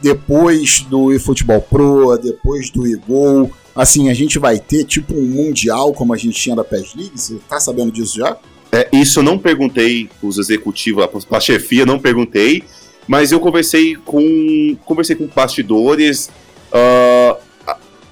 depois 0.00 0.80
do 0.80 1.12
eFootball 1.12 1.60
Pro, 1.60 2.16
depois 2.18 2.70
do 2.70 2.86
eGol, 2.86 3.50
assim, 3.78 4.10
a 4.10 4.14
gente 4.14 4.40
vai 4.40 4.58
ter 4.58 4.82
tipo 4.82 5.14
um 5.14 5.24
mundial 5.24 5.92
como 5.94 6.12
a 6.12 6.16
gente 6.16 6.38
tinha 6.38 6.56
da 6.56 6.64
PES 6.64 6.96
League? 6.96 7.12
Você 7.14 7.38
tá 7.48 7.60
sabendo 7.60 7.92
disso 7.92 8.16
já? 8.16 8.36
É, 8.72 8.88
isso 8.92 9.20
eu 9.20 9.22
não 9.22 9.38
perguntei 9.38 10.10
os 10.20 10.36
executivos, 10.36 11.06
a 11.30 11.40
chefia, 11.40 11.86
não 11.86 11.98
perguntei, 11.98 12.64
mas 13.06 13.30
eu 13.30 13.38
conversei 13.38 13.94
com 13.94 14.76
conversei 14.84 15.14
com 15.14 15.28
bastidores. 15.28 16.28
Uh, 16.72 17.38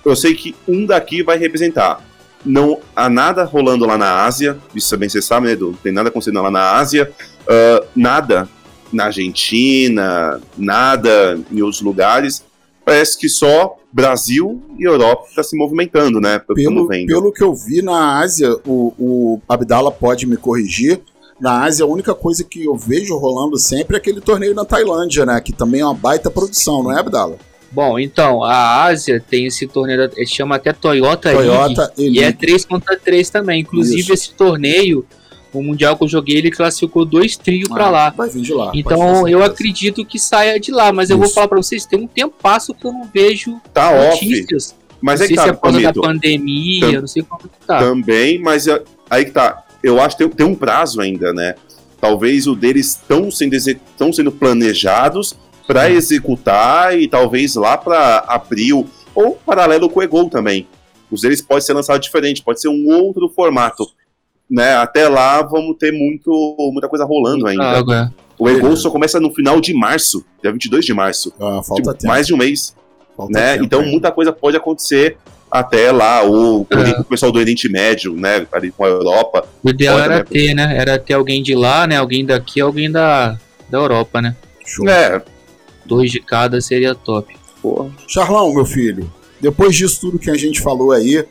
eu 0.05 0.15
sei 0.15 0.35
que 0.35 0.55
um 0.69 0.87
daqui 0.87 1.25
vai 1.25 1.37
representar. 1.37 2.01
Não 2.45 2.79
há 2.95 3.11
nada 3.11 3.43
rolando 3.43 3.85
lá 3.85 3.99
na 3.99 4.25
Ásia, 4.25 4.57
isso 4.73 4.89
também 4.89 5.09
você 5.09 5.21
sabe, 5.21 5.49
né, 5.49 5.55
Edu? 5.55 5.73
Não 5.73 5.75
tem 5.75 5.93
nada 5.93 6.11
acontecendo 6.11 6.41
lá 6.41 6.51
na 6.51 6.77
Ásia, 6.77 7.11
uh, 7.43 7.87
nada 7.95 8.49
na 8.93 9.07
Argentina, 9.07 10.41
nada 10.57 11.41
em 11.51 11.61
outros 11.61 11.83
lugares. 11.83 12.46
Parece 12.87 13.19
que 13.19 13.29
só 13.29 13.77
Brasil 13.93 14.63
e 14.79 14.85
Europa 14.85 15.27
está 15.29 15.43
se 15.43 15.57
movimentando, 15.57 16.21
né? 16.21 16.39
Pelo, 16.39 16.87
pelo 16.87 17.33
que 17.33 17.43
eu 17.43 17.53
vi 17.53 17.83
na 17.83 18.21
Ásia, 18.21 18.57
o, 18.65 18.95
o 18.97 19.41
Abdala 19.49 19.91
pode 19.91 20.25
me 20.25 20.37
corrigir. 20.37 21.01
Na 21.41 21.65
Ásia, 21.65 21.85
a 21.85 21.89
única 21.89 22.15
coisa 22.15 22.45
que 22.45 22.65
eu 22.65 22.77
vejo 22.77 23.19
rolando 23.19 23.59
sempre 23.59 23.97
é 23.97 23.99
aquele 23.99 24.21
torneio 24.21 24.55
na 24.55 24.65
Tailândia, 24.65 25.27
né? 25.27 25.41
Que 25.41 25.53
também 25.53 25.81
é 25.81 25.85
uma 25.85 25.95
baita 25.95 26.31
produção, 26.31 26.85
não 26.85 26.93
é, 26.93 27.01
Abdala? 27.01 27.37
Bom, 27.73 27.99
então, 27.99 28.45
a 28.45 28.85
Ásia 28.85 29.21
tem 29.21 29.47
esse 29.47 29.67
torneio, 29.67 30.09
chama 30.25 30.55
até 30.55 30.73
Toyota, 30.73 31.33
Toyota 31.33 31.93
League, 31.99 32.19
e 32.19 32.23
é 32.23 32.31
3 32.31 32.65
contra 32.65 32.97
3 32.97 33.29
também. 33.29 33.63
Inclusive, 33.63 34.01
Isso. 34.01 34.13
esse 34.15 34.33
torneio, 34.33 35.05
o 35.59 35.63
Mundial 35.63 35.97
que 35.97 36.05
eu 36.05 36.09
joguei, 36.09 36.37
ele 36.37 36.51
classificou 36.51 37.05
dois 37.05 37.37
trios 37.37 37.71
ah, 37.71 37.75
para 37.75 37.91
lá. 37.91 38.11
Vai 38.11 38.29
vir 38.29 38.43
de 38.43 38.53
lá. 38.53 38.73
Então, 38.75 39.29
eu 39.29 39.43
acredito 39.43 40.05
que 40.05 40.19
saia 40.19 40.59
de 40.59 40.71
lá, 40.71 40.93
mas 40.93 41.09
Isso. 41.09 41.15
eu 41.15 41.19
vou 41.19 41.29
falar 41.29 41.49
para 41.49 41.59
vocês, 41.59 41.87
tem 41.87 42.01
um 42.01 42.07
tempo 42.07 42.35
passo 42.41 42.75
que 42.75 42.87
eu 42.87 42.93
não 42.93 43.09
vejo 43.13 43.61
tá 43.73 44.11
notícias. 44.11 44.71
Off. 44.71 44.87
Mas 45.01 45.21
não 45.21 45.27
sei 45.27 45.37
tá, 45.37 45.43
se 45.43 45.49
é 45.49 45.53
por 45.53 45.61
causa 45.61 45.81
da 45.81 45.93
pandemia, 45.93 46.93
Tam 46.93 47.01
não 47.01 47.07
sei 47.07 47.23
como 47.23 47.43
que 47.43 47.67
tá. 47.67 47.79
Também, 47.79 48.39
mas 48.39 48.67
é, 48.67 48.83
aí 49.11 49.25
que 49.25 49.31
tá. 49.31 49.65
Eu 49.83 50.01
acho 50.01 50.17
que 50.17 50.25
tem, 50.25 50.33
tem 50.33 50.47
um 50.47 50.55
prazo 50.55 51.01
ainda, 51.01 51.33
né? 51.33 51.55
Talvez 52.01 52.47
o 52.47 52.55
deles 52.55 52.93
estão 52.93 53.31
sendo, 53.31 53.57
sendo 54.13 54.33
planejados 54.33 55.37
para 55.67 55.91
executar 55.91 56.99
e 56.99 57.09
talvez 57.09 57.55
lá 57.55 57.77
para 57.77 58.25
abril 58.27 58.87
ou 59.15 59.35
paralelo 59.35 59.89
com 59.89 60.01
o 60.01 60.03
Egol 60.03 60.29
também. 60.29 60.67
Os 61.11 61.23
deles 61.23 61.41
pode 61.41 61.65
ser 61.65 61.73
lançado 61.73 62.01
diferente, 62.01 62.43
pode 62.43 62.61
ser 62.61 62.69
um 62.69 62.89
outro 62.89 63.29
formato. 63.29 63.87
Né? 64.51 64.77
Até 64.77 65.09
lá 65.09 65.43
vamos 65.43 65.77
ter 65.79 65.93
muito, 65.93 66.57
muita 66.73 66.89
coisa 66.89 67.05
rolando 67.05 67.47
ainda. 67.47 67.65
Água. 67.65 68.13
O 68.39 68.49
Egol 68.49 68.77
só 68.77 68.91
começa 68.91 69.19
no 69.19 69.33
final 69.35 69.61
de 69.61 69.73
março, 69.73 70.25
dia 70.43 70.53
22 70.53 70.85
de 70.85 70.93
março. 70.93 71.33
Ah, 71.41 71.63
falta 71.63 71.95
tipo, 71.95 72.07
mais 72.07 72.27
de 72.27 72.35
um 72.35 72.37
mês. 72.37 72.75
né? 73.31 73.53
Tempo, 73.53 73.65
então 73.65 73.83
muita 73.83 74.13
coisa 74.13 74.33
pode 74.33 74.57
acontecer 74.57 75.17
até 75.51 75.91
lá, 75.91 76.25
o, 76.29 76.67
é. 76.71 77.01
o 77.01 77.05
pessoal 77.05 77.33
do 77.33 77.39
Oriente 77.39 77.69
Médio, 77.69 78.15
né, 78.15 78.47
ali 78.53 78.71
com 78.71 78.85
a 78.85 78.89
Europa. 78.89 79.49
O 79.63 79.71
ideal 79.71 79.99
era 79.99 80.25
ter, 80.25 80.55
né, 80.55 80.77
era 80.77 80.99
ter 80.99 81.15
alguém 81.15 81.43
de 81.43 81.55
lá, 81.55 81.87
né, 81.87 81.97
alguém 81.97 82.27
daqui, 82.27 82.61
alguém 82.61 82.91
da, 82.91 83.39
da 83.71 83.79
Europa, 83.79 84.21
né. 84.21 84.37
Show. 84.65 84.89
É, 84.89 85.23
Dois 85.87 86.11
de 86.11 86.21
cada 86.21 86.61
seria 86.61 86.95
top. 86.95 87.35
Porra. 87.63 87.91
Charlão, 88.09 88.53
meu 88.53 88.65
filho, 88.65 89.11
depois 89.41 89.75
disso 89.75 90.01
tudo 90.01 90.19
que 90.19 90.31
a 90.31 90.37
gente 90.37 90.61
falou 90.61 90.93
aí, 90.93 91.25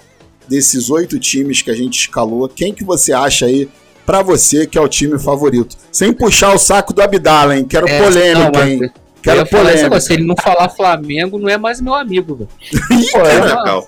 desses 0.47 0.89
oito 0.89 1.19
times 1.19 1.61
que 1.61 1.71
a 1.71 1.75
gente 1.75 1.99
escalou, 1.99 2.47
quem 2.47 2.73
que 2.73 2.83
você 2.83 3.13
acha 3.13 3.45
aí 3.45 3.69
para 4.05 4.21
você 4.21 4.67
que 4.67 4.77
é 4.77 4.81
o 4.81 4.87
time 4.87 5.19
favorito? 5.19 5.75
Sem 5.91 6.13
puxar 6.13 6.53
o 6.53 6.57
saco 6.57 6.93
do 6.93 7.01
Abdala, 7.01 7.57
hein? 7.57 7.65
Quero 7.65 7.87
é, 7.87 8.01
polêmica, 8.01 8.51
não, 8.51 8.67
hein? 8.67 8.91
Quero 9.21 9.45
polêmica. 9.47 9.99
Se 9.99 10.13
ele 10.13 10.23
não 10.23 10.35
falar 10.35 10.69
Flamengo, 10.69 11.39
não 11.39 11.49
é 11.49 11.57
mais 11.57 11.81
meu 11.81 11.95
amigo, 11.95 12.35
velho. 12.35 12.49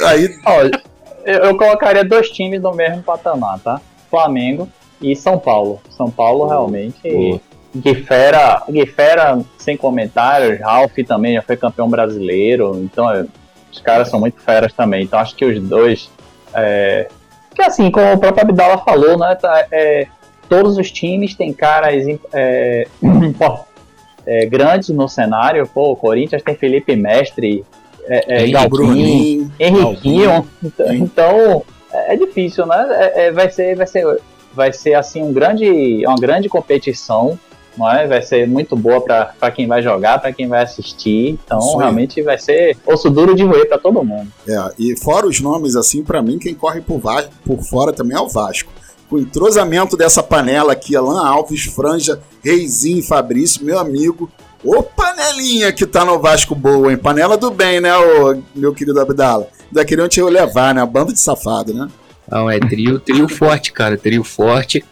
é 0.00 0.06
Aí... 0.06 0.34
Olha, 0.46 0.82
eu, 1.24 1.38
eu 1.40 1.56
colocaria 1.56 2.04
dois 2.04 2.30
times 2.30 2.62
no 2.62 2.72
mesmo 2.72 3.02
patamar, 3.02 3.58
tá? 3.60 3.80
Flamengo 4.10 4.68
e 5.00 5.14
São 5.14 5.38
Paulo. 5.38 5.80
São 5.90 6.10
Paulo 6.10 6.46
realmente 6.46 7.40
Guifera, 7.76 8.62
Guifera 8.68 9.40
sem 9.58 9.76
comentários, 9.76 10.60
Ralph 10.60 10.96
também 11.06 11.34
já 11.34 11.42
foi 11.42 11.56
campeão 11.56 11.88
brasileiro, 11.88 12.76
então 12.82 13.10
é, 13.10 13.26
os 13.72 13.80
caras 13.80 14.08
são 14.08 14.20
muito 14.20 14.40
feras 14.40 14.72
também. 14.72 15.04
Então 15.04 15.18
acho 15.18 15.34
que 15.34 15.44
os 15.44 15.60
dois. 15.60 16.10
É, 16.54 17.08
que 17.54 17.62
assim, 17.62 17.90
como 17.90 18.12
o 18.12 18.18
próprio 18.18 18.44
Abdala 18.44 18.78
falou, 18.78 19.18
né? 19.18 19.34
Tá, 19.34 19.66
é, 19.70 20.06
todos 20.48 20.78
os 20.78 20.90
times 20.90 21.34
têm 21.34 21.52
caras 21.52 22.04
é, 22.32 22.86
é, 24.26 24.46
grandes 24.46 24.88
no 24.90 25.08
cenário. 25.08 25.66
Pô, 25.66 25.92
o 25.92 25.96
Corinthians 25.96 26.42
tem 26.42 26.54
Felipe 26.54 26.94
Mestre, 26.96 27.64
é, 28.04 28.44
é, 28.44 28.48
Galvinho, 28.48 29.52
Henriquinho. 29.58 30.48
Então 30.92 31.64
é, 31.92 32.14
é 32.14 32.16
difícil, 32.16 32.66
né? 32.66 33.12
É, 33.14 33.30
vai 33.30 33.50
ser, 33.50 33.76
vai 33.76 33.86
ser, 33.86 34.20
vai 34.52 34.72
ser 34.72 34.94
assim 34.94 35.22
um 35.22 35.32
grande, 35.32 36.04
uma 36.06 36.16
grande 36.16 36.48
competição 36.48 37.38
é? 37.90 38.06
Vai 38.06 38.22
ser 38.22 38.46
muito 38.48 38.76
boa 38.76 39.00
para 39.00 39.50
quem 39.50 39.66
vai 39.66 39.82
jogar, 39.82 40.20
para 40.20 40.32
quem 40.32 40.48
vai 40.48 40.62
assistir. 40.62 41.38
Então, 41.44 41.76
realmente 41.76 42.22
vai 42.22 42.38
ser 42.38 42.76
osso 42.86 43.10
duro 43.10 43.34
de 43.34 43.44
roer 43.44 43.68
para 43.68 43.78
todo 43.78 44.04
mundo. 44.04 44.28
É, 44.46 44.72
e 44.78 44.96
fora 44.96 45.26
os 45.26 45.40
nomes, 45.40 45.76
assim, 45.76 46.02
para 46.02 46.22
mim, 46.22 46.38
quem 46.38 46.54
corre 46.54 46.80
por, 46.80 46.98
Vasco, 46.98 47.30
por 47.44 47.62
fora 47.62 47.92
também 47.92 48.16
é 48.16 48.20
o 48.20 48.28
Vasco. 48.28 48.72
Com 49.08 49.16
o 49.16 49.20
entrosamento 49.20 49.96
dessa 49.96 50.22
panela 50.22 50.72
aqui, 50.72 50.94
Alan 50.94 51.26
Alves, 51.26 51.64
Franja, 51.64 52.20
Reizinho 52.44 52.98
e 52.98 53.02
Fabrício, 53.02 53.64
meu 53.64 53.78
amigo. 53.78 54.30
Ô 54.62 54.82
panelinha 54.82 55.72
que 55.72 55.86
tá 55.86 56.04
no 56.04 56.18
Vasco 56.18 56.54
boa, 56.54 56.90
hein? 56.90 56.98
Panela 56.98 57.36
do 57.36 57.50
bem, 57.50 57.80
né, 57.80 57.96
ô, 57.96 58.42
meu 58.54 58.74
querido 58.74 59.00
Abdala? 59.00 59.46
Ainda 59.68 59.84
queriam 59.84 60.08
te 60.08 60.20
levar, 60.20 60.74
né? 60.74 60.82
A 60.82 60.86
banda 60.86 61.12
de 61.12 61.20
safado, 61.20 61.72
né? 61.72 61.88
Não, 62.30 62.50
é 62.50 62.58
trio, 62.58 62.98
trio 62.98 63.28
forte, 63.28 63.72
cara. 63.72 63.96
Trio 63.96 64.22
forte. 64.22 64.84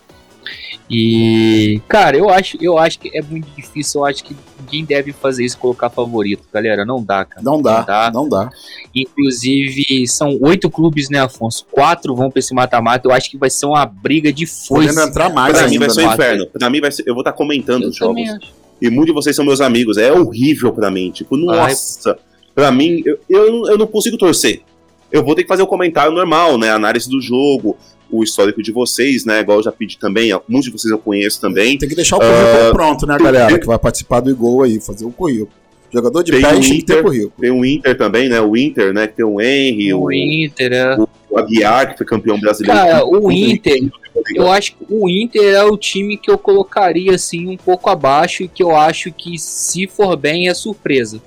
E, 0.89 1.81
cara, 1.89 2.17
eu 2.17 2.31
acho, 2.31 2.57
eu 2.61 2.79
acho 2.79 3.01
que 3.01 3.11
é 3.17 3.21
muito 3.21 3.49
difícil. 3.57 4.01
Eu 4.01 4.05
acho 4.05 4.23
que 4.23 4.37
ninguém 4.61 4.85
deve 4.85 5.13
fazer 5.13 5.45
isso, 5.45 5.59
colocar 5.59 5.91
favorito, 5.91 6.45
galera. 6.53 6.85
Não 6.85 7.03
dá, 7.03 7.25
cara. 7.25 7.43
Não 7.43 7.61
dá, 7.61 7.79
não 7.79 7.85
dá. 7.85 8.11
Não 8.13 8.29
dá. 8.29 8.51
Inclusive, 8.95 10.07
são 10.07 10.39
oito 10.41 10.71
clubes, 10.71 11.11
né, 11.11 11.21
Afonso? 11.21 11.67
Quatro 11.71 12.15
vão 12.15 12.31
pra 12.31 12.39
esse 12.39 12.55
mata-mata. 12.55 13.09
Eu 13.09 13.13
acho 13.13 13.29
que 13.31 13.37
vai 13.37 13.51
ser 13.51 13.67
uma 13.67 13.85
briga 13.85 14.33
de 14.33 14.47
foice. 14.47 14.89
Podendo 14.89 15.09
entrar 15.09 15.29
mais 15.31 15.59
pra 15.59 15.69
mim 15.69 15.79
vai 15.79 15.91
ser 15.91 16.07
um 16.07 16.13
inferno. 16.13 16.47
Pra 16.47 16.71
mim 16.71 16.81
vai 16.81 16.93
ser. 16.93 17.03
Eu 17.07 17.15
vou 17.15 17.23
estar 17.23 17.33
tá 17.33 17.37
comentando 17.37 17.83
eu 17.83 17.89
os 17.89 17.97
jogos. 17.97 18.55
E 18.81 18.89
muitos 18.89 19.07
de 19.07 19.13
vocês 19.13 19.35
são 19.35 19.45
meus 19.45 19.61
amigos. 19.61 19.97
É 19.97 20.13
horrível 20.13 20.73
pra 20.73 20.91
mim. 20.91 21.11
Tipo, 21.11 21.37
nossa. 21.37 22.11
Ai. 22.11 22.17
Pra 22.55 22.71
mim, 22.71 23.03
eu, 23.05 23.19
eu, 23.29 23.67
eu 23.67 23.79
não 23.79 23.87
consigo 23.87 24.17
torcer. 24.17 24.63
Eu 25.11 25.25
vou 25.25 25.35
ter 25.35 25.43
que 25.43 25.49
fazer 25.49 25.63
o 25.63 25.67
um 25.67 25.69
comentário 25.69 26.13
normal, 26.13 26.57
né? 26.59 26.71
Análise 26.71 27.09
do 27.09 27.21
jogo, 27.21 27.77
o 28.11 28.23
histórico 28.23 28.63
de 28.63 28.73
vocês, 28.73 29.25
né? 29.25 29.41
Igual 29.41 29.59
eu 29.59 29.65
já 29.65 29.73
pedi 29.73 29.99
também, 29.99 30.31
muitos 30.49 30.67
de 30.67 30.73
vocês 30.73 30.91
eu 30.91 30.99
conheço 30.99 31.41
também. 31.41 31.77
Tem 31.77 31.89
que 31.89 31.95
deixar 31.95 32.17
o 32.17 32.21
currículo 32.21 32.71
uh, 32.71 32.73
pronto, 32.73 33.07
né, 33.07 33.19
galera? 33.19 33.59
Que 33.59 33.67
vai 33.67 33.79
participar 33.79 34.21
do 34.21 34.31
Igol 34.31 34.63
aí, 34.63 34.81
fazer 34.81 35.05
o 35.05 35.11
currículo. 35.11 35.51
Jogador 35.93 36.23
de 36.23 36.33
pé 36.33 36.53
tem 36.53 36.61
que 36.61 36.83
ter 36.83 37.03
currículo. 37.03 37.33
Tem 37.41 37.51
o 37.51 37.65
Inter 37.65 37.97
também, 37.97 38.29
né? 38.29 38.41
O 38.41 38.57
Inter, 38.57 38.93
né? 38.93 39.07
Que 39.07 39.15
tem 39.15 39.25
o 39.25 39.41
Henry, 39.41 39.95
o, 39.95 40.05
o 40.05 40.13
Inter, 40.13 40.73
é. 40.73 40.97
o, 40.97 41.09
o 41.31 41.39
Aguiar, 41.39 41.91
que 41.91 41.99
foi 41.99 42.07
campeão 42.07 42.39
brasileiro. 42.39 42.79
Cara, 42.79 43.07
o 43.07 43.31
Inter, 43.31 43.91
eu 44.35 44.51
acho 44.51 44.77
que 44.77 44.85
o 44.89 45.09
Inter 45.09 45.55
é 45.55 45.65
o 45.65 45.77
time 45.77 46.17
que 46.17 46.31
eu 46.31 46.39
colocaria 46.39 47.15
assim 47.15 47.49
um 47.49 47.57
pouco 47.57 47.89
abaixo 47.89 48.43
e 48.43 48.49
que 48.49 48.63
eu 48.63 48.75
acho 48.75 49.13
que 49.13 49.39
se 49.39 49.87
for 49.87 50.17
bem 50.17 50.49
é 50.49 50.55
surpresa. 50.55 51.21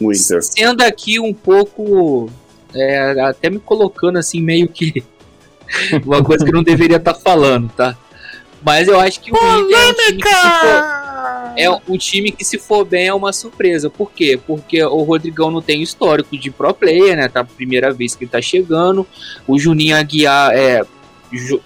O 0.00 0.12
Inter. 0.12 0.42
Sendo 0.42 0.82
aqui 0.82 1.18
um 1.18 1.32
pouco 1.32 2.30
é, 2.74 3.20
até 3.20 3.48
me 3.48 3.58
colocando 3.58 4.18
assim 4.18 4.42
meio 4.42 4.68
que 4.68 5.02
uma 6.04 6.22
coisa 6.22 6.44
que 6.44 6.52
não 6.52 6.62
deveria 6.62 6.96
estar 6.96 7.14
tá 7.14 7.20
falando, 7.20 7.70
tá? 7.70 7.96
Mas 8.62 8.88
eu 8.88 8.98
acho 8.98 9.20
que 9.20 9.30
o 9.32 9.36
Inter 9.36 9.78
é 9.78 9.88
um 9.88 9.96
time 9.96 10.22
que 10.22 10.34
se 10.34 10.50
for, 10.60 11.54
é 11.56 11.70
um 11.70 11.98
time 11.98 12.32
que 12.32 12.44
se 12.44 12.58
for 12.58 12.84
bem 12.84 13.06
é 13.06 13.14
uma 13.14 13.32
surpresa. 13.32 13.88
Por 13.88 14.10
quê? 14.10 14.38
Porque 14.46 14.82
o 14.82 15.02
Rodrigão 15.02 15.50
não 15.50 15.62
tem 15.62 15.82
histórico 15.82 16.36
de 16.36 16.50
pro 16.50 16.74
player, 16.74 17.16
né? 17.16 17.28
Tá 17.28 17.40
a 17.40 17.44
primeira 17.44 17.92
vez 17.92 18.14
que 18.14 18.24
ele 18.24 18.30
tá 18.30 18.42
chegando. 18.42 19.06
O 19.46 19.58
Juninho 19.58 19.96
Aguiar 19.96 20.52
é, 20.54 20.84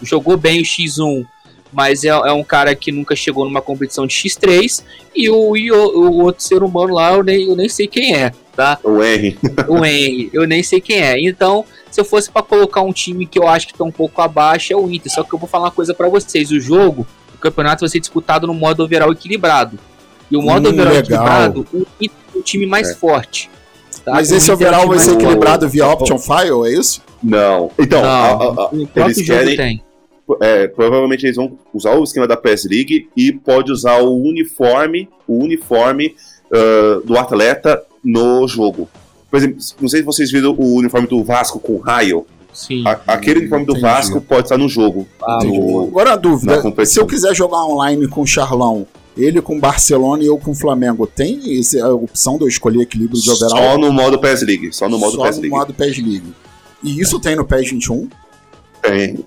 jogou 0.02 0.36
bem 0.36 0.60
o 0.60 0.64
X1 0.64 1.26
mas 1.72 2.04
é, 2.04 2.08
é, 2.08 2.32
um 2.32 2.44
cara 2.44 2.74
que 2.74 2.92
nunca 2.92 3.16
chegou 3.16 3.44
numa 3.44 3.62
competição 3.62 4.06
de 4.06 4.14
X3 4.14 4.84
e 5.16 5.30
o, 5.30 5.56
e 5.56 5.72
o, 5.72 5.76
o, 5.76 6.22
outro 6.22 6.42
ser 6.42 6.62
humano 6.62 6.94
lá 6.94 7.14
eu 7.14 7.24
nem, 7.24 7.48
eu 7.48 7.56
nem 7.56 7.68
sei 7.68 7.86
quem 7.86 8.14
é, 8.14 8.32
tá? 8.54 8.78
O 8.84 9.02
R. 9.02 9.38
o 9.68 9.84
R, 9.84 10.30
eu 10.32 10.46
nem 10.46 10.62
sei 10.62 10.80
quem 10.80 11.00
é. 11.00 11.18
Então, 11.18 11.64
se 11.90 12.00
eu 12.00 12.04
fosse 12.04 12.30
para 12.30 12.42
colocar 12.42 12.82
um 12.82 12.92
time 12.92 13.26
que 13.26 13.38
eu 13.38 13.48
acho 13.48 13.66
que 13.66 13.74
tá 13.74 13.84
um 13.84 13.90
pouco 13.90 14.20
abaixo, 14.20 14.72
é 14.72 14.76
o 14.76 14.90
Inter. 14.90 15.10
Só 15.10 15.22
que 15.22 15.32
eu 15.32 15.38
vou 15.38 15.48
falar 15.48 15.64
uma 15.64 15.70
coisa 15.70 15.94
para 15.94 16.08
vocês: 16.08 16.50
o 16.50 16.60
jogo, 16.60 17.06
o 17.34 17.38
campeonato 17.38 17.80
vai 17.80 17.88
ser 17.88 18.00
disputado 18.00 18.46
no 18.46 18.54
modo 18.54 18.82
overall 18.82 19.12
equilibrado. 19.12 19.78
E 20.30 20.36
o 20.36 20.42
modo 20.42 20.68
hum, 20.68 20.72
overall 20.72 20.94
legal. 20.94 21.04
equilibrado, 21.04 21.66
o 21.72 21.86
Inter 22.00 22.16
é 22.34 22.38
o 22.38 22.42
time 22.42 22.66
mais 22.66 22.90
é. 22.90 22.94
forte. 22.94 23.50
Tá? 24.04 24.12
Mas 24.12 24.32
esse 24.32 24.50
overall 24.50 24.88
vai 24.88 24.98
ser 24.98 25.12
equilibrado 25.12 25.68
via 25.68 25.86
Option 25.86 26.18
File, 26.18 26.66
é 26.66 26.78
isso? 26.78 27.02
Não. 27.22 27.70
Então, 27.78 28.02
não, 28.02 28.08
a, 28.08 28.64
a, 28.64 28.66
a, 28.66 29.04
eles 29.04 29.22
querem. 29.24 29.56
Tem 29.56 29.82
é, 30.40 30.68
provavelmente 30.68 31.26
eles 31.26 31.36
vão 31.36 31.58
usar 31.72 31.94
o 31.94 32.04
esquema 32.04 32.26
da 32.26 32.36
PES 32.36 32.64
League 32.64 33.08
e 33.16 33.32
pode 33.32 33.72
usar 33.72 33.98
o 33.98 34.16
uniforme, 34.16 35.08
o 35.26 35.42
uniforme 35.42 36.14
uh, 36.50 37.04
do 37.06 37.16
atleta 37.18 37.82
no 38.04 38.46
jogo. 38.46 38.88
Por 39.30 39.36
exemplo, 39.38 39.58
não 39.80 39.88
sei 39.88 40.00
se 40.00 40.06
vocês 40.06 40.30
viram 40.30 40.54
o 40.56 40.76
uniforme 40.76 41.06
do 41.06 41.22
Vasco 41.24 41.58
com 41.58 41.78
raio. 41.78 42.26
Sim. 42.52 42.84
A, 42.86 43.00
aquele 43.14 43.40
uniforme 43.40 43.64
do 43.64 43.80
Vasco 43.80 44.20
pode 44.20 44.42
estar 44.42 44.58
no 44.58 44.68
jogo. 44.68 45.06
Ah, 45.22 45.38
no, 45.42 45.84
Agora 45.88 46.12
a 46.12 46.16
dúvida: 46.16 46.62
se 46.84 47.00
eu 47.00 47.06
quiser 47.06 47.34
jogar 47.34 47.64
online 47.64 48.06
com 48.08 48.20
o 48.20 48.26
Charlão, 48.26 48.86
ele 49.16 49.40
com 49.40 49.58
Barcelona 49.58 50.22
e 50.22 50.26
eu 50.26 50.38
com 50.38 50.54
Flamengo, 50.54 51.06
tem 51.06 51.58
essa 51.58 51.82
a 51.84 51.94
opção 51.94 52.36
de 52.36 52.44
eu 52.44 52.48
escolher 52.48 52.82
equilíbrio 52.82 53.20
de 53.20 53.30
overall? 53.30 53.72
Só 53.72 53.78
no 53.78 53.92
modo 53.92 54.18
PES 54.18 54.42
League. 54.42 54.72
Só 54.72 54.88
no 54.88 54.98
modo 54.98 55.16
só 55.16 55.22
PES 55.24 55.36
League. 55.36 55.50
no 55.50 55.56
modo 55.56 55.74
PES 55.74 55.98
League. 55.98 56.34
E 56.82 57.00
isso 57.00 57.18
tem 57.18 57.34
no 57.36 57.46
PES 57.46 57.70
21? 57.70 58.08
Tem. 58.82 59.24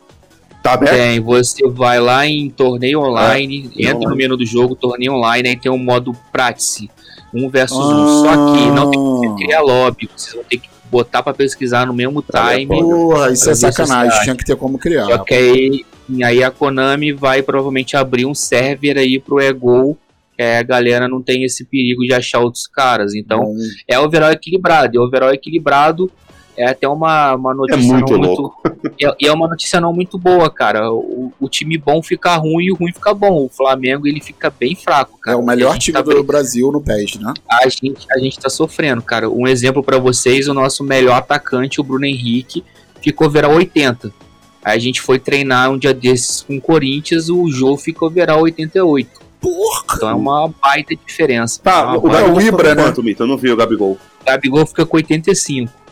Tá 0.66 0.74
aberto? 0.74 0.96
Tem, 0.96 1.20
você 1.20 1.70
vai 1.70 2.00
lá 2.00 2.26
em 2.26 2.50
torneio 2.50 3.00
online, 3.00 3.70
ah, 3.70 3.82
entra 3.82 3.98
online. 3.98 4.10
no 4.10 4.16
menu 4.16 4.36
do 4.36 4.44
jogo, 4.44 4.76
torneio 4.76 5.14
online, 5.14 5.50
aí 5.50 5.56
tem 5.56 5.72
o 5.72 5.76
um 5.76 5.78
modo 5.78 6.12
prátice. 6.32 6.90
Um 7.32 7.48
versus 7.48 7.78
ah. 7.78 7.84
um. 7.84 8.24
Só 8.24 8.32
que 8.32 8.72
não 8.72 8.90
tem 8.90 9.36
que 9.36 9.44
criar 9.44 9.62
lobby. 9.62 10.10
Vocês 10.16 10.34
vão 10.34 10.44
ter 10.44 10.58
que 10.58 10.68
botar 10.90 11.22
para 11.22 11.36
pesquisar 11.36 11.86
no 11.86 11.94
mesmo 11.94 12.24
time. 12.24 12.66
Porra, 12.66 13.32
isso 13.32 13.48
é 13.48 13.54
sacanagem. 13.54 14.24
Tinha 14.24 14.36
que 14.36 14.44
ter 14.44 14.56
como 14.56 14.80
criar. 14.80 15.06
Só 15.06 15.20
que 15.20 15.36
aí, 15.36 15.86
aí 16.24 16.44
a 16.44 16.50
Konami 16.50 17.12
vai 17.12 17.44
provavelmente 17.44 17.96
abrir 17.96 18.26
um 18.26 18.34
server 18.34 18.98
aí 18.98 19.20
pro 19.20 19.40
Ego 19.40 19.96
que 20.36 20.42
a 20.42 20.64
galera 20.64 21.08
não 21.08 21.22
tem 21.22 21.44
esse 21.44 21.64
perigo 21.64 22.02
de 22.02 22.14
achar 22.14 22.40
outros 22.40 22.66
caras. 22.66 23.14
Então, 23.14 23.44
hum. 23.44 23.58
é 23.88 24.00
overall 24.00 24.32
equilibrado. 24.32 24.96
E 24.96 25.00
overall 25.00 25.32
equilibrado 25.32 26.12
é 26.58 26.70
até 26.70 26.88
uma, 26.88 27.36
uma 27.36 27.54
notícia 27.54 27.80
é 27.80 27.84
muito, 27.84 28.18
muito 28.18 28.54
é, 29.02 29.28
é, 29.28 29.32
uma 29.32 29.48
notícia 29.48 29.82
não 29.82 29.94
muito 29.94 30.18
boa, 30.18 30.50
cara. 30.50 30.92
O, 30.92 31.34
o, 31.40 31.50
time 31.50 31.78
bom 31.78 32.02
fica 32.02 32.36
ruim 32.36 32.66
e 32.66 32.72
o 32.72 32.76
ruim 32.76 32.94
fica 32.94 33.14
bom. 33.14 33.46
O 33.46 33.50
Flamengo 33.50 34.08
ele 34.08 34.22
fica 34.22 34.50
bem 34.50 34.76
fraco, 34.76 35.18
cara. 35.20 35.38
É 35.38 35.40
o 35.40 35.46
melhor 35.46 35.78
time 35.78 35.94
tá 35.94 36.02
do 36.02 36.14
bem... 36.14 36.24
Brasil 36.24 36.72
no 36.72 36.82
PES, 36.82 37.20
né? 37.20 37.34
A 37.50 37.68
gente, 37.68 38.08
a 38.10 38.20
gente 38.20 38.40
tá 38.40 38.50
sofrendo, 38.50 39.02
cara. 39.02 39.30
Um 39.30 39.48
exemplo 39.48 39.84
para 39.84 39.98
vocês, 39.98 40.48
o 40.48 40.54
nosso 40.54 40.84
melhor 40.84 41.18
atacante, 41.18 41.82
o 41.82 41.84
Bruno 41.84 42.06
Henrique, 42.06 42.64
ficou 43.02 43.30
virar 43.30 43.50
80. 43.50 44.12
Aí 44.64 44.78
a 44.78 44.80
gente 44.80 45.02
foi 45.02 45.20
treinar 45.20 45.70
um 45.70 45.78
dia 45.78 45.94
desses 45.94 46.42
com 46.42 46.58
o 46.58 46.62
Corinthians, 46.62 47.30
o 47.30 47.50
Jô 47.52 47.78
ficou 47.78 48.10
virar 48.10 48.38
88. 48.38 49.26
Porra! 49.40 49.84
Então 49.96 50.10
é 50.10 50.14
uma 50.14 50.48
baita 50.48 50.96
diferença. 50.96 51.62
Tá, 51.62 51.94
é 51.94 51.98
o 51.98 52.02
Gabigol 52.02 52.42
é 52.42 52.44
Ibra, 52.46 52.76
né? 52.76 52.84
Quanto, 52.84 53.04
Mito? 53.04 53.24
Eu 53.24 53.28
não 53.28 53.38
vi 53.38 53.52
o 53.52 53.56
Gabigol. 53.56 53.92
O 53.92 54.26
Gabigol 54.26 54.66
fica 54.66 54.86
com 54.86 54.98
85. 54.98 55.85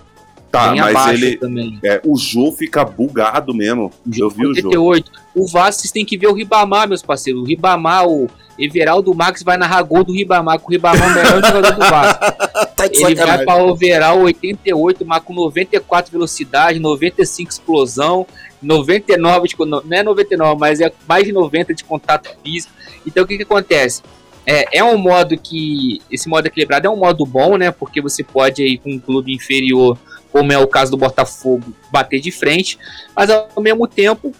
Tá, 0.53 0.69
Bem 0.69 0.81
mas 0.81 1.19
ele. 1.19 1.37
Também. 1.37 1.79
É, 1.83 1.99
o 2.05 2.15
Jô 2.15 2.51
fica 2.51 2.85
bugado 2.85 3.55
mesmo. 3.55 3.91
Eu 4.15 4.29
vi 4.29 4.45
88. 4.45 4.77
o 4.77 4.95
Jô. 4.95 5.43
O 5.43 5.47
Vasco, 5.47 5.81
vocês 5.81 5.91
têm 5.91 6.05
que 6.05 6.15
ver 6.15 6.27
o 6.27 6.33
Ribamar, 6.33 6.87
meus 6.87 7.01
parceiros. 7.01 7.41
O 7.41 7.45
Ribamar, 7.45 8.07
o 8.07 8.29
Everaldo 8.59 9.15
Max 9.15 9.41
vai 9.41 9.57
narrar 9.57 9.81
gol 9.81 10.03
do 10.03 10.13
Ribamar, 10.13 10.59
com 10.59 10.67
o 10.67 10.71
Ribamar 10.71 11.01
é 11.01 11.11
o 11.11 11.15
melhor 11.15 11.41
jogador 11.51 11.71
do 11.71 11.79
Vasco. 11.79 12.19
tá 12.75 12.85
ele 12.85 12.95
sacanagem. 12.97 13.25
vai 13.25 13.45
para 13.45 13.63
o 13.63 13.69
overall 13.69 14.21
88, 14.21 15.03
mas 15.03 15.23
com 15.23 15.33
94 15.33 16.11
velocidade, 16.11 16.77
95 16.77 17.49
explosão, 17.49 18.27
99 18.61 19.47
de, 19.47 19.55
não 19.57 19.81
é 19.91 20.03
99, 20.03 20.59
mas 20.59 20.79
é 20.81 20.93
mais 21.09 21.23
de 21.23 21.31
90 21.31 21.73
de 21.73 21.83
contato 21.83 22.29
físico. 22.43 22.71
Então 23.07 23.23
o 23.23 23.27
que 23.27 23.37
que 23.37 23.43
acontece? 23.43 24.03
É, 24.45 24.77
é 24.77 24.83
um 24.83 24.99
modo 24.99 25.35
que 25.35 25.99
esse 26.11 26.29
modo 26.29 26.45
equilibrado 26.45 26.85
é 26.85 26.89
um 26.91 26.97
modo 26.97 27.25
bom, 27.25 27.57
né? 27.57 27.71
Porque 27.71 27.99
você 27.99 28.23
pode 28.23 28.61
aí 28.61 28.77
com 28.77 28.91
um 28.91 28.99
clube 28.99 29.33
inferior 29.33 29.97
como 30.33 30.51
é 30.51 30.57
o 30.57 30.67
caso 30.67 30.89
do 30.89 30.97
Botafogo, 30.97 31.63
bater 31.91 32.19
de 32.19 32.31
frente, 32.31 32.79
mas 33.15 33.29
ao 33.29 33.61
mesmo 33.61 33.87
tempo 33.87 34.33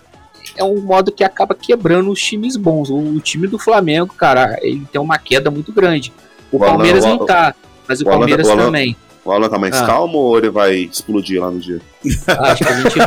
é 0.57 0.63
um 0.63 0.81
modo 0.81 1.11
que 1.11 1.23
acaba 1.23 1.53
quebrando 1.53 2.09
os 2.09 2.19
times 2.19 2.57
bons. 2.57 2.89
O, 2.89 3.19
time 3.19 3.45
do 3.47 3.59
Flamengo, 3.59 4.11
cara, 4.15 4.57
ele 4.63 4.87
tem 4.91 4.99
uma 4.99 5.19
queda 5.19 5.51
muito 5.51 5.71
grande. 5.71 6.11
O, 6.51 6.57
o 6.57 6.59
Palmeiras 6.59 7.05
Alan, 7.05 7.17
não 7.17 7.25
tá, 7.27 7.53
mas 7.87 8.01
o, 8.01 8.03
o 8.03 8.07
Palmeiras 8.07 8.49
Alan, 8.49 8.65
também. 8.65 8.97
O 9.23 9.31
Alan 9.31 9.47
tá 9.47 9.59
mais 9.59 9.75
ah. 9.75 9.85
calmo 9.85 10.17
ou 10.17 10.37
ele 10.37 10.49
vai 10.49 10.75
explodir 10.77 11.39
lá 11.39 11.51
no 11.51 11.59
dia? 11.59 11.79
Ah, 12.27 12.51
acho 12.51 12.65
que 12.65 12.73
gente 12.73 12.99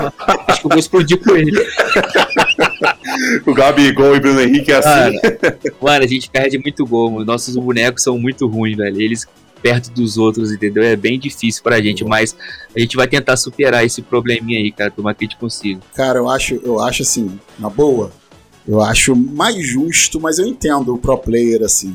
acho 0.47 0.61
que 0.61 0.67
eu 0.67 0.71
vou 0.71 0.79
explodir 0.79 1.19
com 1.19 1.37
ele. 1.37 1.53
o 3.45 3.53
Gabigol 3.53 4.15
e 4.15 4.19
o 4.19 4.21
Bruno 4.21 4.41
Henrique 4.41 4.73
é 4.73 4.77
assim. 4.77 5.17
Mano, 5.17 5.77
mano, 5.83 6.05
a 6.05 6.07
gente 6.07 6.31
perde 6.31 6.57
muito 6.57 6.87
gol. 6.87 7.25
Nossos 7.25 7.57
bonecos 7.57 8.05
são 8.05 8.17
muito 8.17 8.47
ruins, 8.47 8.77
velho. 8.77 9.01
Eles 9.01 9.27
perto 9.63 9.91
dos 9.91 10.17
outros, 10.17 10.53
entendeu? 10.53 10.83
É 10.83 10.97
bem 10.97 11.19
difícil 11.19 11.63
pra 11.63 11.81
gente, 11.81 12.05
mas 12.05 12.37
a 12.75 12.79
gente 12.79 12.97
vai 12.97 13.09
tentar 13.09 13.37
superar 13.37 13.85
esse 13.85 14.03
probleminha 14.03 14.59
aí, 14.59 14.71
cara. 14.71 14.91
Tomar 14.91 15.15
que 15.15 15.25
a 15.25 15.29
gente 15.29 15.39
consiga. 15.39 15.81
Cara, 15.95 16.19
eu 16.19 16.29
acho, 16.29 16.61
eu 16.63 16.81
acho 16.81 17.03
assim, 17.03 17.39
na 17.59 17.69
boa, 17.69 18.13
eu 18.67 18.81
acho 18.81 19.15
mais 19.15 19.67
justo, 19.67 20.21
mas 20.21 20.39
eu 20.39 20.47
entendo 20.47 20.95
o 20.95 20.99
pro 20.99 21.19
player, 21.19 21.63
assim. 21.63 21.95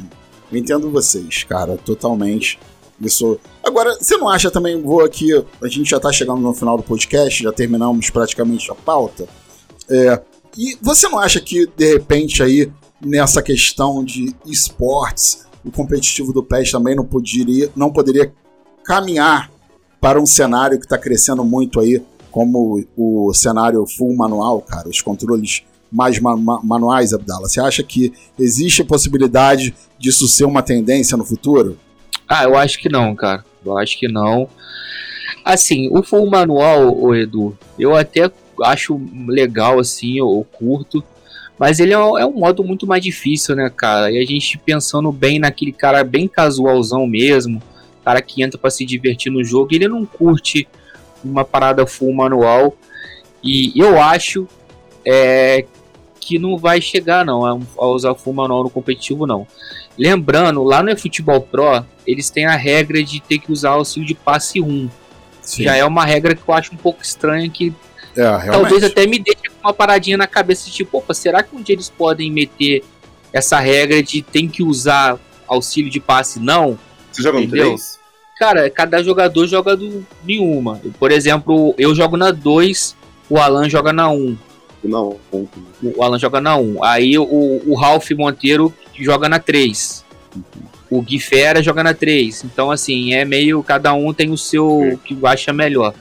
Eu 0.52 0.58
entendo 0.58 0.90
vocês, 0.90 1.44
cara, 1.44 1.78
totalmente. 1.78 2.60
Isso. 3.00 3.40
Agora, 3.64 3.98
você 4.00 4.16
não 4.18 4.30
acha 4.30 4.52
também, 4.52 4.82
vou 4.82 5.04
aqui, 5.04 5.32
a 5.62 5.68
gente 5.68 5.90
já 5.90 6.00
tá 6.00 6.12
chegando 6.12 6.42
no 6.42 6.54
final 6.54 6.78
do 6.78 6.84
podcast, 6.84 7.42
já 7.44 7.52
terminamos 7.52 8.10
praticamente 8.10 8.70
a 8.72 8.76
pauta. 8.76 9.28
É, 9.90 10.22
e 10.58 10.78
você 10.82 11.08
não 11.08 11.20
acha 11.20 11.40
que, 11.40 11.68
de 11.76 11.94
repente, 11.94 12.44
aí, 12.44 12.72
nessa 13.04 13.42
questão 13.42 14.04
de 14.04 14.36
esportes, 14.46 15.46
o 15.64 15.72
competitivo 15.72 16.34
do 16.34 16.44
PES 16.44 16.72
também 16.72 16.96
não 16.96 17.06
poderia, 17.06 17.70
não 17.76 17.92
poderia 17.92 18.34
caminhar 18.84 19.52
para 20.00 20.20
um 20.20 20.26
cenário 20.26 20.80
que 20.80 20.86
está 20.86 20.98
crescendo 20.98 21.44
muito 21.44 21.80
aí, 21.80 22.02
como 22.32 22.84
o 22.98 23.34
cenário 23.34 23.86
full 23.86 24.16
manual, 24.16 24.62
cara, 24.62 24.90
os 24.90 25.02
controles 25.02 25.64
mais 25.92 26.20
ma 26.20 26.36
ma 26.38 26.62
manuais, 26.64 27.14
Abdala. 27.14 27.50
Você 27.50 27.60
acha 27.60 27.84
que 27.84 28.14
existe 28.40 28.82
a 28.82 28.86
possibilidade 28.86 29.76
disso 30.00 30.28
ser 30.28 30.46
uma 30.46 30.64
tendência 30.64 31.18
no 31.18 31.26
futuro? 31.26 31.78
Ah, 32.28 32.46
eu 32.46 32.56
acho 32.56 32.80
que 32.80 32.88
não, 32.90 33.14
cara. 33.14 33.44
Eu 33.64 33.78
acho 33.78 34.00
que 34.00 34.08
não. 34.08 34.48
Assim, 35.44 35.90
o 35.92 36.02
full 36.02 36.30
manual, 36.30 36.98
o 36.98 37.14
Edu, 37.14 37.58
eu 37.78 37.96
até 37.96 38.32
acho 38.64 39.00
legal, 39.28 39.80
assim, 39.80 40.18
eu, 40.18 40.46
curto. 40.54 41.04
Mas 41.62 41.80
ele 41.80 41.94
é 41.94 42.00
um, 42.00 42.18
é 42.18 42.26
um, 42.26 42.34
modo 42.34 42.64
muito 42.64 42.88
mais 42.88 43.04
difícil, 43.04 43.56
né, 43.56 43.70
cara? 43.70 44.12
E 44.12 44.18
a 44.18 44.26
gente 44.26 44.58
pensando 44.58 45.12
bem 45.12 45.38
naquele 45.38 45.72
cara 45.72 46.04
bem 46.04 46.28
casualzão 46.28 47.06
mesmo, 47.06 47.62
cara 48.04 48.20
que 48.20 48.42
entra 48.42 48.58
para 48.58 48.72
se 48.72 48.84
divertir 48.84 49.32
no 49.32 49.44
jogo, 49.44 49.70
ele 49.72 49.88
não 49.88 50.04
curte 50.04 50.68
uma 51.24 51.46
parada 51.46 51.86
full 51.86 52.16
manual. 52.16 52.76
E 53.44 53.80
eu 53.80 54.02
acho 54.02 54.48
é, 55.06 55.64
que 56.20 56.40
não 56.40 56.58
vai 56.58 56.82
chegar 56.82 57.24
não 57.24 57.46
a, 57.46 57.86
usar 57.86 58.16
full 58.16 58.34
manual 58.34 58.64
no 58.64 58.70
competitivo 58.72 59.28
não. 59.28 59.46
Lembrando, 59.96 60.64
lá 60.64 60.82
no 60.82 60.98
Futebol 60.98 61.42
Pro, 61.42 61.86
eles 62.08 62.32
têm 62.32 62.48
a 62.48 62.56
regra 62.56 63.04
de 63.04 63.22
ter 63.22 63.38
que 63.38 63.52
usar 63.52 63.74
auxílio 63.74 64.08
de 64.08 64.16
passe 64.16 64.60
1. 64.60 64.90
Sim. 65.44 65.66
Já 65.66 65.76
é 65.76 65.86
uma 65.86 66.06
regra 66.06 66.34
que 66.34 66.42
eu 66.42 66.56
acho 66.56 66.74
um 66.74 66.78
pouco 66.78 67.04
estranha 67.04 67.48
que 67.48 67.72
é, 68.16 68.52
talvez 68.52 68.84
até 68.84 69.06
me 69.06 69.20
deixe 69.20 69.42
uma 69.64 69.74
paradinha 69.74 70.18
na 70.18 70.28
cabeça 70.28 70.70
tipo, 70.70 70.98
opa, 70.98 71.14
será 71.14 71.44
que 71.44 71.56
um 71.56 71.62
dia 71.62 71.76
eles 71.76 71.90
podem 71.90 72.32
meter 72.32 72.84
essa 73.32 73.60
regra 73.60 74.02
de 74.04 74.22
tem 74.22 74.48
que 74.48 74.64
usar 74.64 75.18
auxílio 75.48 75.90
de 75.90 76.00
passe 76.00 76.40
não? 76.40 76.78
Você 77.12 77.22
joga 77.22 77.40
no 77.40 77.50
3? 77.50 78.00
Cara, 78.40 78.70
cada 78.70 79.04
jogador 79.04 79.46
joga 79.46 79.76
do 79.76 80.06
nenhuma. 80.24 80.82
Por 80.98 81.12
exemplo, 81.12 81.76
eu 81.78 81.94
jogo 81.94 82.18
na 82.18 82.32
2, 82.32 82.96
o 83.30 83.38
Alan 83.38 83.70
joga 83.70 83.94
na 83.94 84.10
1. 84.10 84.38
Não, 84.84 85.18
o 85.32 86.04
Alan 86.04 86.18
joga 86.18 86.42
na 86.42 86.58
1. 86.58 86.84
Aí 86.84 87.18
o, 87.18 87.62
o 87.68 87.76
Ralph 87.76 88.10
Monteiro 88.12 88.74
joga 89.00 89.30
na 89.30 89.40
3. 89.40 90.04
Uhum. 90.36 90.44
O 90.90 91.02
Gui 91.02 91.20
Fera 91.20 91.62
joga 91.62 91.84
na 91.84 91.94
3. 91.94 92.44
Então, 92.46 92.72
assim, 92.72 93.14
é 93.14 93.24
meio. 93.24 93.62
Cada 93.64 93.94
um 93.94 94.14
tem 94.14 94.32
o 94.32 94.38
seu 94.38 95.00
que 95.06 95.18
acha 95.24 95.54
melhor. 95.54 95.94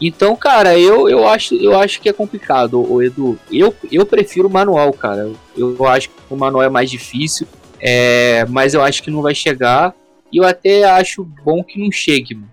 Então, 0.00 0.36
cara, 0.36 0.78
eu, 0.78 1.08
eu, 1.08 1.26
acho, 1.26 1.54
eu 1.54 1.78
acho 1.78 2.00
que 2.00 2.08
é 2.08 2.12
complicado, 2.12 2.80
o 2.80 3.02
Edu. 3.02 3.38
Eu, 3.50 3.74
eu 3.90 4.04
prefiro 4.04 4.48
o 4.48 4.50
manual, 4.50 4.92
cara. 4.92 5.32
Eu, 5.56 5.76
eu 5.76 5.86
acho 5.86 6.10
que 6.10 6.14
o 6.28 6.36
manual 6.36 6.62
é 6.62 6.68
mais 6.68 6.90
difícil, 6.90 7.46
é, 7.80 8.44
mas 8.46 8.74
eu 8.74 8.82
acho 8.82 9.02
que 9.02 9.10
não 9.10 9.22
vai 9.22 9.34
chegar. 9.34 9.94
E 10.30 10.38
eu 10.38 10.44
até 10.44 10.84
acho 10.84 11.24
bom 11.24 11.62
que 11.64 11.80
não 11.80 11.90
chegue, 11.90 12.34
mano. 12.34 12.52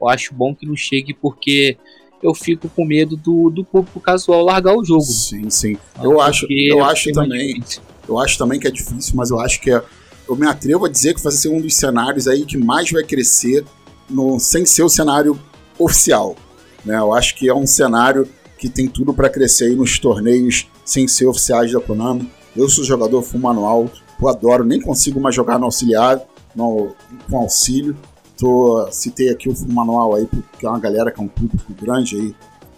Eu 0.00 0.08
acho 0.08 0.34
bom 0.34 0.52
que 0.54 0.66
não 0.66 0.76
chegue 0.76 1.14
porque 1.14 1.76
eu 2.22 2.34
fico 2.34 2.68
com 2.68 2.84
medo 2.84 3.16
do, 3.16 3.50
do 3.50 3.64
público 3.64 4.00
casual 4.00 4.42
largar 4.42 4.76
o 4.76 4.84
jogo. 4.84 5.02
Sim, 5.02 5.48
sim. 5.50 5.76
Eu 6.02 6.20
acho, 6.20 6.46
eu 6.50 6.82
acho 6.84 7.12
também. 7.12 7.62
Eu 8.08 8.18
acho 8.18 8.36
também 8.36 8.58
que 8.58 8.66
é 8.66 8.70
difícil, 8.70 9.14
mas 9.14 9.30
eu 9.30 9.38
acho 9.38 9.60
que 9.60 9.70
é, 9.70 9.80
eu 10.28 10.34
me 10.34 10.46
atrevo 10.46 10.86
a 10.86 10.88
dizer 10.88 11.14
que 11.14 11.22
vai 11.22 11.32
ser 11.32 11.48
um 11.48 11.60
dos 11.60 11.74
cenários 11.74 12.26
aí 12.26 12.44
que 12.44 12.56
mais 12.56 12.90
vai 12.90 13.04
crescer 13.04 13.64
no, 14.10 14.40
sem 14.40 14.66
ser 14.66 14.82
o 14.82 14.88
cenário 14.88 15.38
oficial. 15.78 16.36
Né? 16.84 16.96
Eu 16.98 17.12
acho 17.12 17.34
que 17.36 17.48
é 17.48 17.54
um 17.54 17.66
cenário 17.66 18.28
que 18.58 18.68
tem 18.68 18.86
tudo 18.86 19.12
para 19.12 19.28
crescer 19.28 19.64
aí 19.64 19.74
nos 19.74 19.98
torneios 19.98 20.68
sem 20.84 21.08
ser 21.08 21.26
oficiais 21.26 21.72
da 21.72 21.80
Konami. 21.80 22.30
Eu 22.56 22.68
sou 22.68 22.84
jogador 22.84 23.22
full 23.22 23.40
manual, 23.40 23.90
eu 24.20 24.28
adoro, 24.28 24.64
nem 24.64 24.80
consigo 24.80 25.20
mais 25.20 25.34
jogar 25.34 25.58
no 25.58 25.64
auxiliar, 25.64 26.20
no, 26.54 26.94
com 27.28 27.38
auxílio. 27.38 27.96
Tô, 28.38 28.88
citei 28.90 29.30
aqui 29.30 29.48
o 29.48 29.54
full 29.54 29.72
manual 29.72 30.14
aí, 30.14 30.26
porque 30.26 30.66
é 30.66 30.68
uma 30.68 30.78
galera 30.78 31.10
que 31.10 31.20
é 31.20 31.24
um 31.24 31.28
público 31.28 31.72
grande 31.80 32.16
aí 32.16 32.34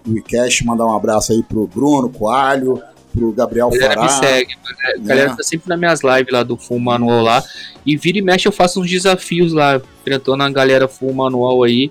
no 0.06 0.14
WeCast. 0.14 0.64
Mandar 0.64 0.86
um 0.86 0.94
abraço 0.94 1.32
aí 1.32 1.42
pro 1.42 1.66
Bruno 1.66 2.08
Coalho, 2.08 2.82
pro 3.12 3.32
Gabriel 3.32 3.70
galera 3.70 3.94
Fará. 3.94 4.02
me 4.04 4.10
segue, 4.10 4.54
a 4.54 4.98
né? 4.98 5.04
galera 5.04 5.36
tá 5.36 5.42
sempre 5.42 5.68
nas 5.68 5.78
minhas 5.78 6.00
lives 6.02 6.32
lá 6.32 6.42
do 6.42 6.56
Full 6.56 6.78
Manual 6.78 7.22
lá. 7.22 7.42
E 7.84 7.96
vira 7.96 8.18
e 8.18 8.22
mexe 8.22 8.48
eu 8.48 8.52
faço 8.52 8.80
uns 8.80 8.90
desafios 8.90 9.52
lá, 9.52 9.80
enfrentando 10.00 10.42
a 10.42 10.50
galera 10.50 10.88
Full 10.88 11.12
Manual 11.12 11.62
aí. 11.62 11.90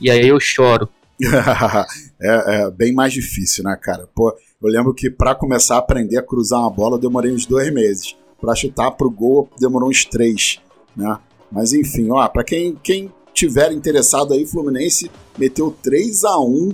E 0.00 0.10
aí 0.10 0.28
eu 0.28 0.38
choro. 0.40 0.88
é, 2.20 2.62
é, 2.62 2.70
bem 2.70 2.92
mais 2.92 3.12
difícil, 3.12 3.64
né, 3.64 3.76
cara? 3.80 4.08
Pô, 4.14 4.30
eu 4.62 4.68
lembro 4.68 4.94
que 4.94 5.10
para 5.10 5.34
começar 5.34 5.76
a 5.76 5.78
aprender 5.78 6.16
a 6.16 6.22
cruzar 6.22 6.60
uma 6.60 6.70
bola 6.70 6.96
eu 6.96 7.00
demorei 7.00 7.32
uns 7.32 7.46
dois 7.46 7.72
meses. 7.72 8.16
Para 8.40 8.54
chutar 8.54 8.92
pro 8.92 9.10
gol 9.10 9.48
demorou 9.58 9.88
uns 9.88 10.04
três, 10.04 10.60
né? 10.96 11.18
Mas 11.50 11.72
enfim, 11.72 12.08
ó, 12.10 12.26
para 12.28 12.44
quem, 12.44 12.76
quem 12.82 13.12
tiver 13.32 13.72
interessado 13.72 14.34
aí, 14.34 14.46
Fluminense 14.46 15.10
meteu 15.38 15.74
3 15.82 16.24
a 16.24 16.38
1 16.38 16.72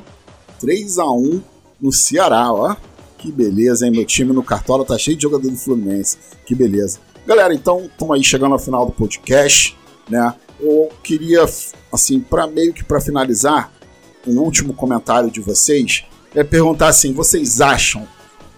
3 0.58 0.98
a 0.98 1.10
1 1.10 1.42
no 1.80 1.92
Ceará, 1.92 2.52
ó. 2.52 2.74
Que 3.18 3.30
beleza, 3.30 3.86
hein? 3.86 3.92
Meu 3.92 4.04
time 4.04 4.32
no 4.32 4.42
Cartola 4.42 4.84
tá 4.84 4.98
cheio 4.98 5.16
de 5.16 5.22
jogador 5.22 5.48
do 5.48 5.56
Fluminense. 5.56 6.18
Que 6.46 6.54
beleza. 6.54 6.98
Galera, 7.26 7.54
então, 7.54 7.84
estamos 7.84 8.14
aí 8.14 8.22
chegando 8.22 8.52
ao 8.52 8.58
final 8.58 8.84
do 8.86 8.92
podcast. 8.92 9.76
né? 10.08 10.34
Eu 10.60 10.90
queria, 11.02 11.44
assim, 11.92 12.20
para 12.20 12.46
meio 12.46 12.72
que 12.72 12.84
para 12.84 13.00
finalizar, 13.00 13.72
um 14.26 14.38
último 14.38 14.72
comentário 14.72 15.30
de 15.30 15.40
vocês 15.40 16.05
é 16.34 16.42
perguntar 16.42 16.88
assim: 16.88 17.12
vocês 17.12 17.60
acham, 17.60 18.06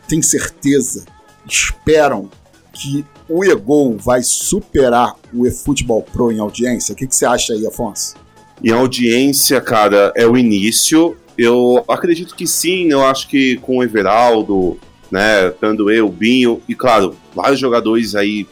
têm 0.09 0.23
certeza, 0.23 1.05
esperam 1.47 2.31
que 2.73 3.05
o 3.29 3.45
Ego 3.45 3.97
vai 3.97 4.23
superar 4.23 5.15
o 5.33 5.47
eFootball 5.47 6.03
Pro 6.03 6.31
em 6.31 6.39
audiência? 6.39 6.93
O 6.93 6.97
que, 6.97 7.07
que 7.07 7.17
você 7.17 7.27
acha 7.27 7.53
aí, 7.53 7.67
Afonso? 7.67 8.15
Em 8.63 8.71
audiência, 8.71 9.61
cara, 9.61 10.13
é 10.15 10.27
o 10.27 10.37
início. 10.37 11.17
Eu 11.37 11.85
acredito 11.89 12.35
que 12.35 12.47
sim, 12.47 12.91
eu 12.91 13.05
acho 13.05 13.29
que 13.29 13.59
com 13.59 13.79
o 13.79 13.83
Everaldo, 13.83 14.79
né, 15.11 15.51
tanto 15.61 15.91
eu, 15.91 16.09
Binho, 16.09 16.63
e 16.67 16.75
claro, 16.75 17.15
vários 17.35 17.61
jogadores 17.61 18.15
aí, 18.15 18.47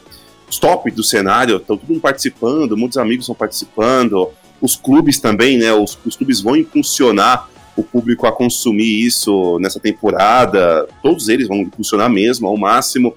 top 0.59 0.91
do 0.91 1.03
cenário, 1.03 1.57
estão 1.57 1.75
todo 1.75 1.89
mundo 1.89 1.99
participando, 1.99 2.77
muitos 2.77 2.97
amigos 2.97 3.23
estão 3.23 3.35
participando, 3.35 4.29
os 4.61 4.75
clubes 4.75 5.19
também, 5.19 5.57
né, 5.57 5.73
os, 5.73 5.97
os 6.05 6.15
clubes 6.15 6.41
vão 6.41 6.55
impulsionar 6.55 7.49
o 7.75 7.83
público 7.83 8.25
a 8.25 8.31
consumir 8.31 9.05
isso 9.05 9.59
nessa 9.59 9.79
temporada, 9.79 10.87
todos 11.03 11.27
eles 11.27 11.47
vão 11.47 11.57
impulsionar 11.57 12.09
mesmo, 12.09 12.47
ao 12.47 12.55
máximo. 12.55 13.13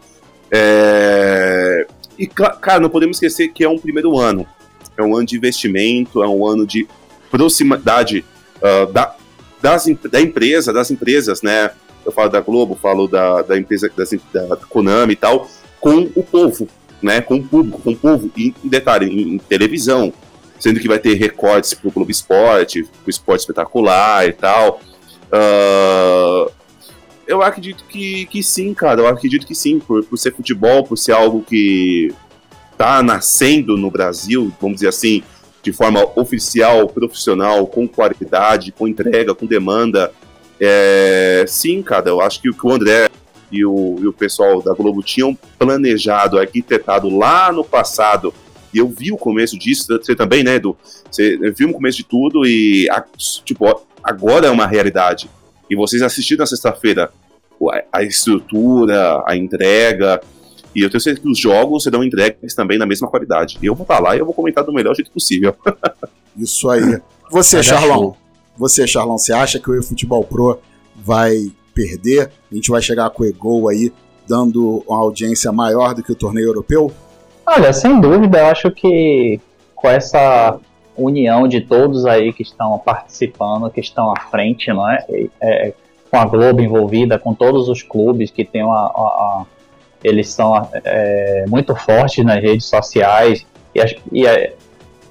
É... 0.50 1.86
E, 2.18 2.26
cara, 2.26 2.80
não 2.80 2.90
podemos 2.90 3.16
esquecer 3.16 3.48
que 3.48 3.62
é 3.62 3.68
um 3.68 3.78
primeiro 3.78 4.18
ano. 4.18 4.46
É 4.96 5.02
um 5.02 5.14
ano 5.14 5.26
de 5.26 5.36
investimento, 5.36 6.22
é 6.22 6.28
um 6.28 6.44
ano 6.44 6.66
de 6.66 6.88
proximidade 7.30 8.24
uh, 8.56 8.90
da, 8.92 9.14
das, 9.62 9.86
da 10.10 10.20
empresa, 10.20 10.72
das 10.72 10.90
empresas, 10.90 11.40
né? 11.42 11.70
Eu 12.04 12.10
falo 12.10 12.30
da 12.30 12.40
Globo, 12.40 12.74
falo 12.74 13.06
da, 13.06 13.42
da 13.42 13.56
empresa 13.56 13.88
das, 13.96 14.10
da 14.32 14.56
Konami 14.56 15.12
e 15.12 15.16
tal, 15.16 15.48
com 15.78 16.10
o 16.16 16.22
povo, 16.24 16.66
né? 17.00 17.20
Com 17.20 17.36
o 17.36 17.44
público, 17.44 17.80
com 17.80 17.92
o 17.92 17.96
povo. 17.96 18.28
E, 18.36 18.52
detalhe, 18.64 19.06
em, 19.06 19.34
em 19.34 19.38
televisão, 19.38 20.12
sendo 20.58 20.80
que 20.80 20.88
vai 20.88 20.98
ter 20.98 21.14
recortes 21.14 21.74
pro 21.74 21.90
Globo 21.90 22.10
Esporte, 22.10 22.82
pro 23.02 23.10
Esporte 23.10 23.40
Espetacular 23.40 24.26
e 24.26 24.32
tal. 24.32 24.80
Uh, 25.28 26.50
eu 27.26 27.42
acredito 27.42 27.84
que, 27.84 28.26
que 28.26 28.42
sim, 28.42 28.72
cara. 28.72 29.02
Eu 29.02 29.06
acredito 29.06 29.46
que 29.46 29.54
sim, 29.54 29.78
por, 29.78 30.02
por 30.04 30.16
ser 30.16 30.34
futebol, 30.34 30.84
por 30.84 30.96
ser 30.96 31.12
algo 31.12 31.42
que 31.42 32.12
tá 32.76 33.02
nascendo 33.02 33.76
no 33.76 33.90
Brasil, 33.90 34.52
vamos 34.60 34.76
dizer 34.76 34.88
assim, 34.88 35.22
de 35.62 35.72
forma 35.72 36.08
oficial, 36.14 36.88
profissional, 36.88 37.66
com 37.66 37.86
qualidade, 37.86 38.72
com 38.72 38.86
entrega, 38.86 39.34
com 39.34 39.46
demanda. 39.46 40.12
É, 40.60 41.44
sim, 41.46 41.82
cara, 41.82 42.08
eu 42.08 42.20
acho 42.20 42.40
que 42.40 42.48
o 42.48 42.54
que 42.54 42.66
o 42.66 42.70
André 42.70 43.10
e 43.50 43.64
o, 43.64 43.96
e 44.00 44.06
o 44.06 44.12
pessoal 44.12 44.62
da 44.62 44.72
Globo 44.72 45.02
tinham 45.02 45.36
planejado, 45.58 46.38
arquitetado 46.38 47.08
lá 47.08 47.52
no 47.52 47.64
passado, 47.64 48.32
e 48.72 48.78
eu 48.78 48.88
vi 48.88 49.12
o 49.12 49.16
começo 49.16 49.58
disso, 49.58 49.86
você 49.86 50.14
também, 50.14 50.42
né, 50.42 50.56
Edu? 50.56 50.76
Você 51.10 51.36
viu 51.52 51.70
o 51.70 51.72
começo 51.72 51.98
de 51.98 52.04
tudo 52.04 52.46
e, 52.46 52.86
tipo, 53.44 53.64
agora 54.02 54.46
é 54.46 54.50
uma 54.50 54.66
realidade. 54.66 55.30
E 55.70 55.76
vocês 55.76 56.02
assistiram 56.02 56.40
na 56.40 56.46
sexta-feira 56.46 57.10
a 57.92 58.02
estrutura, 58.02 59.22
a 59.26 59.36
entrega, 59.36 60.20
e 60.74 60.82
eu 60.82 60.90
tenho 60.90 61.00
certeza 61.00 61.22
que 61.22 61.30
os 61.30 61.38
jogos 61.38 61.82
serão 61.82 62.04
entregues 62.04 62.54
também 62.54 62.78
na 62.78 62.86
mesma 62.86 63.08
qualidade. 63.08 63.58
E 63.60 63.66
eu 63.66 63.74
vou 63.74 63.82
estar 63.82 63.98
lá 63.98 64.14
e 64.14 64.18
eu 64.18 64.24
vou 64.24 64.34
comentar 64.34 64.64
do 64.64 64.72
melhor 64.72 64.94
jeito 64.94 65.10
possível. 65.10 65.54
Isso 66.36 66.68
aí. 66.68 67.00
Você, 67.30 67.62
Charlão, 67.62 68.16
você, 68.56 68.86
Charlão, 68.86 69.18
você 69.18 69.32
acha 69.32 69.58
que 69.58 69.70
o 69.70 69.74
eFootball 69.74 70.24
Pro 70.24 70.58
vai 70.94 71.50
perder? 71.74 72.30
A 72.50 72.54
gente 72.54 72.70
vai 72.70 72.80
chegar 72.80 73.10
com 73.10 73.22
o 73.22 73.26
Egol 73.26 73.68
aí 73.68 73.92
dando 74.26 74.84
uma 74.86 74.98
audiência 74.98 75.50
maior 75.50 75.94
do 75.94 76.02
que 76.02 76.12
o 76.12 76.14
torneio 76.14 76.48
europeu? 76.48 76.92
Olha, 77.50 77.72
sem 77.72 77.98
dúvida, 77.98 78.40
eu 78.40 78.46
acho 78.46 78.70
que 78.70 79.40
com 79.74 79.88
essa 79.88 80.58
união 80.94 81.48
de 81.48 81.62
todos 81.62 82.04
aí 82.04 82.30
que 82.30 82.42
estão 82.42 82.78
participando, 82.78 83.70
que 83.70 83.80
estão 83.80 84.12
à 84.12 84.20
frente, 84.20 84.70
não 84.70 84.88
é? 84.90 84.98
é 85.40 85.72
com 86.10 86.18
a 86.18 86.26
Globo 86.26 86.60
envolvida, 86.60 87.18
com 87.18 87.32
todos 87.32 87.70
os 87.70 87.82
clubes 87.82 88.30
que 88.30 88.44
tem 88.44 88.62
uma, 88.62 88.90
uma 88.90 89.46
eles 90.04 90.28
são 90.28 90.68
é, 90.84 91.46
muito 91.48 91.74
fortes 91.74 92.22
nas 92.22 92.42
redes 92.42 92.66
sociais 92.66 93.46
e, 93.74 93.80
as, 93.80 93.94
e 94.12 94.26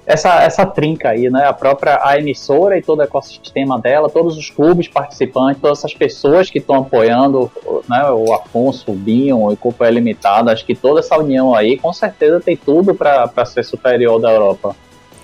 essa, 0.08 0.42
essa 0.42 0.64
trinca 0.64 1.10
aí, 1.10 1.28
né? 1.28 1.44
A 1.46 1.52
própria 1.52 2.00
a 2.02 2.18
emissora 2.18 2.78
e 2.78 2.82
todo 2.82 3.00
o 3.00 3.02
ecossistema 3.02 3.78
dela, 3.78 4.08
todos 4.08 4.38
os 4.38 4.48
clubes 4.48 4.88
participantes, 4.88 5.60
todas 5.60 5.80
essas 5.80 5.92
pessoas 5.92 6.48
que 6.48 6.58
estão 6.58 6.76
apoiando, 6.76 7.52
né? 7.86 8.10
O 8.10 8.32
Afonso, 8.32 8.90
o 8.90 8.94
Binho, 8.94 9.46
o 9.46 9.54
Copa 9.54 9.88
Limitada, 9.90 10.50
acho 10.50 10.64
que 10.64 10.74
toda 10.74 11.00
essa 11.00 11.14
união 11.18 11.54
aí, 11.54 11.76
com 11.78 11.92
certeza 11.92 12.40
tem 12.40 12.56
tudo 12.56 12.94
para 12.94 13.44
ser 13.44 13.62
superior 13.62 14.18
da 14.18 14.32
Europa. 14.32 14.74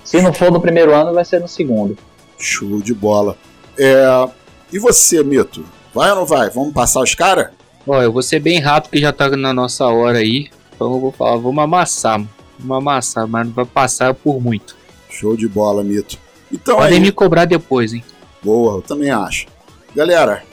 Se 0.03 0.21
não 0.21 0.31
for 0.31 0.51
no 0.51 0.61
primeiro 0.61 0.93
ano, 0.93 1.15
vai 1.15 1.25
ser 1.25 1.41
no 1.41 1.47
segundo. 1.47 1.97
Show 2.37 2.79
de 2.79 2.93
bola. 2.93 3.35
É... 3.79 4.05
E 4.71 4.77
você, 4.77 5.23
Mito? 5.23 5.65
Vai 5.95 6.11
ou 6.11 6.17
não 6.17 6.25
vai? 6.27 6.51
Vamos 6.51 6.73
passar 6.73 7.01
os 7.01 7.15
caras? 7.15 7.49
Ó, 7.87 8.03
eu 8.03 8.11
vou 8.11 8.21
ser 8.21 8.39
bem 8.39 8.59
rápido 8.59 8.91
que 8.91 8.99
já 8.99 9.11
tá 9.11 9.29
na 9.29 9.51
nossa 9.51 9.87
hora 9.87 10.19
aí. 10.19 10.47
Então 10.75 10.93
eu 10.93 10.99
vou 10.99 11.11
falar, 11.11 11.37
vamos 11.37 11.63
amassar, 11.63 12.21
Vamos 12.59 12.77
amassar, 12.77 13.27
mas 13.27 13.45
não 13.47 13.53
vai 13.53 13.65
passar 13.65 14.13
por 14.13 14.41
muito. 14.41 14.75
Show 15.09 15.35
de 15.35 15.47
bola, 15.47 15.83
Mito. 15.83 16.17
Então 16.51 16.77
Podem 16.77 16.97
aí... 16.97 16.99
me 16.99 17.11
cobrar 17.11 17.45
depois, 17.45 17.93
hein? 17.93 18.03
Boa, 18.43 18.75
eu 18.75 18.81
também 18.81 19.09
acho. 19.09 19.47
Galera, 19.95 20.43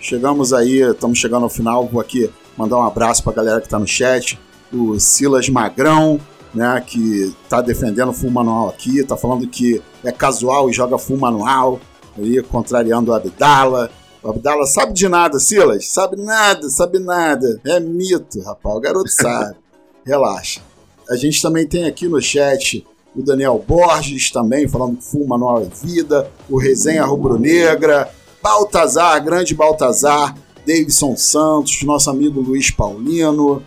chegamos 0.00 0.52
aí, 0.52 0.80
estamos 0.80 1.18
chegando 1.18 1.44
ao 1.44 1.50
final. 1.50 1.86
Vou 1.86 2.00
aqui 2.00 2.30
mandar 2.56 2.78
um 2.78 2.82
abraço 2.82 3.22
pra 3.22 3.32
galera 3.32 3.60
que 3.60 3.68
tá 3.68 3.78
no 3.78 3.86
chat. 3.86 4.38
O 4.72 4.98
Silas 4.98 5.48
Magrão, 5.48 6.20
né, 6.52 6.82
que 6.84 7.34
tá 7.48 7.60
defendendo 7.60 8.12
full 8.12 8.30
manual 8.30 8.68
aqui, 8.68 9.04
tá 9.04 9.16
falando 9.16 9.46
que 9.46 9.80
é 10.02 10.10
casual 10.10 10.68
e 10.68 10.72
joga 10.72 10.98
full 10.98 11.18
manual, 11.18 11.78
aí 12.16 12.42
contrariando 12.42 13.10
o 13.10 13.14
Abdala. 13.14 13.90
O 14.22 14.30
Abdala 14.30 14.66
sabe 14.66 14.92
de 14.92 15.08
nada, 15.08 15.38
Silas. 15.38 15.88
Sabe 15.88 16.16
nada, 16.16 16.68
sabe 16.68 16.98
nada. 16.98 17.60
É 17.64 17.78
mito, 17.78 18.40
rapaz. 18.42 18.76
O 18.76 18.80
garoto 18.80 19.08
sabe. 19.08 19.56
Relaxa. 20.04 20.60
A 21.08 21.16
gente 21.16 21.40
também 21.40 21.66
tem 21.66 21.84
aqui 21.84 22.08
no 22.08 22.20
chat 22.20 22.84
o 23.14 23.22
Daniel 23.22 23.64
Borges 23.66 24.30
também, 24.30 24.68
falando 24.68 24.98
que 24.98 25.24
manual 25.24 25.62
é 25.62 25.86
vida. 25.86 26.30
O 26.50 26.58
Resenha 26.58 27.04
Rubro-Negra. 27.04 28.10
Baltazar, 28.42 29.24
grande 29.24 29.54
Baltazar. 29.54 30.36
Davidson 30.66 31.16
Santos, 31.16 31.82
nosso 31.82 32.10
amigo 32.10 32.40
Luiz 32.40 32.70
Paulino. 32.70 33.62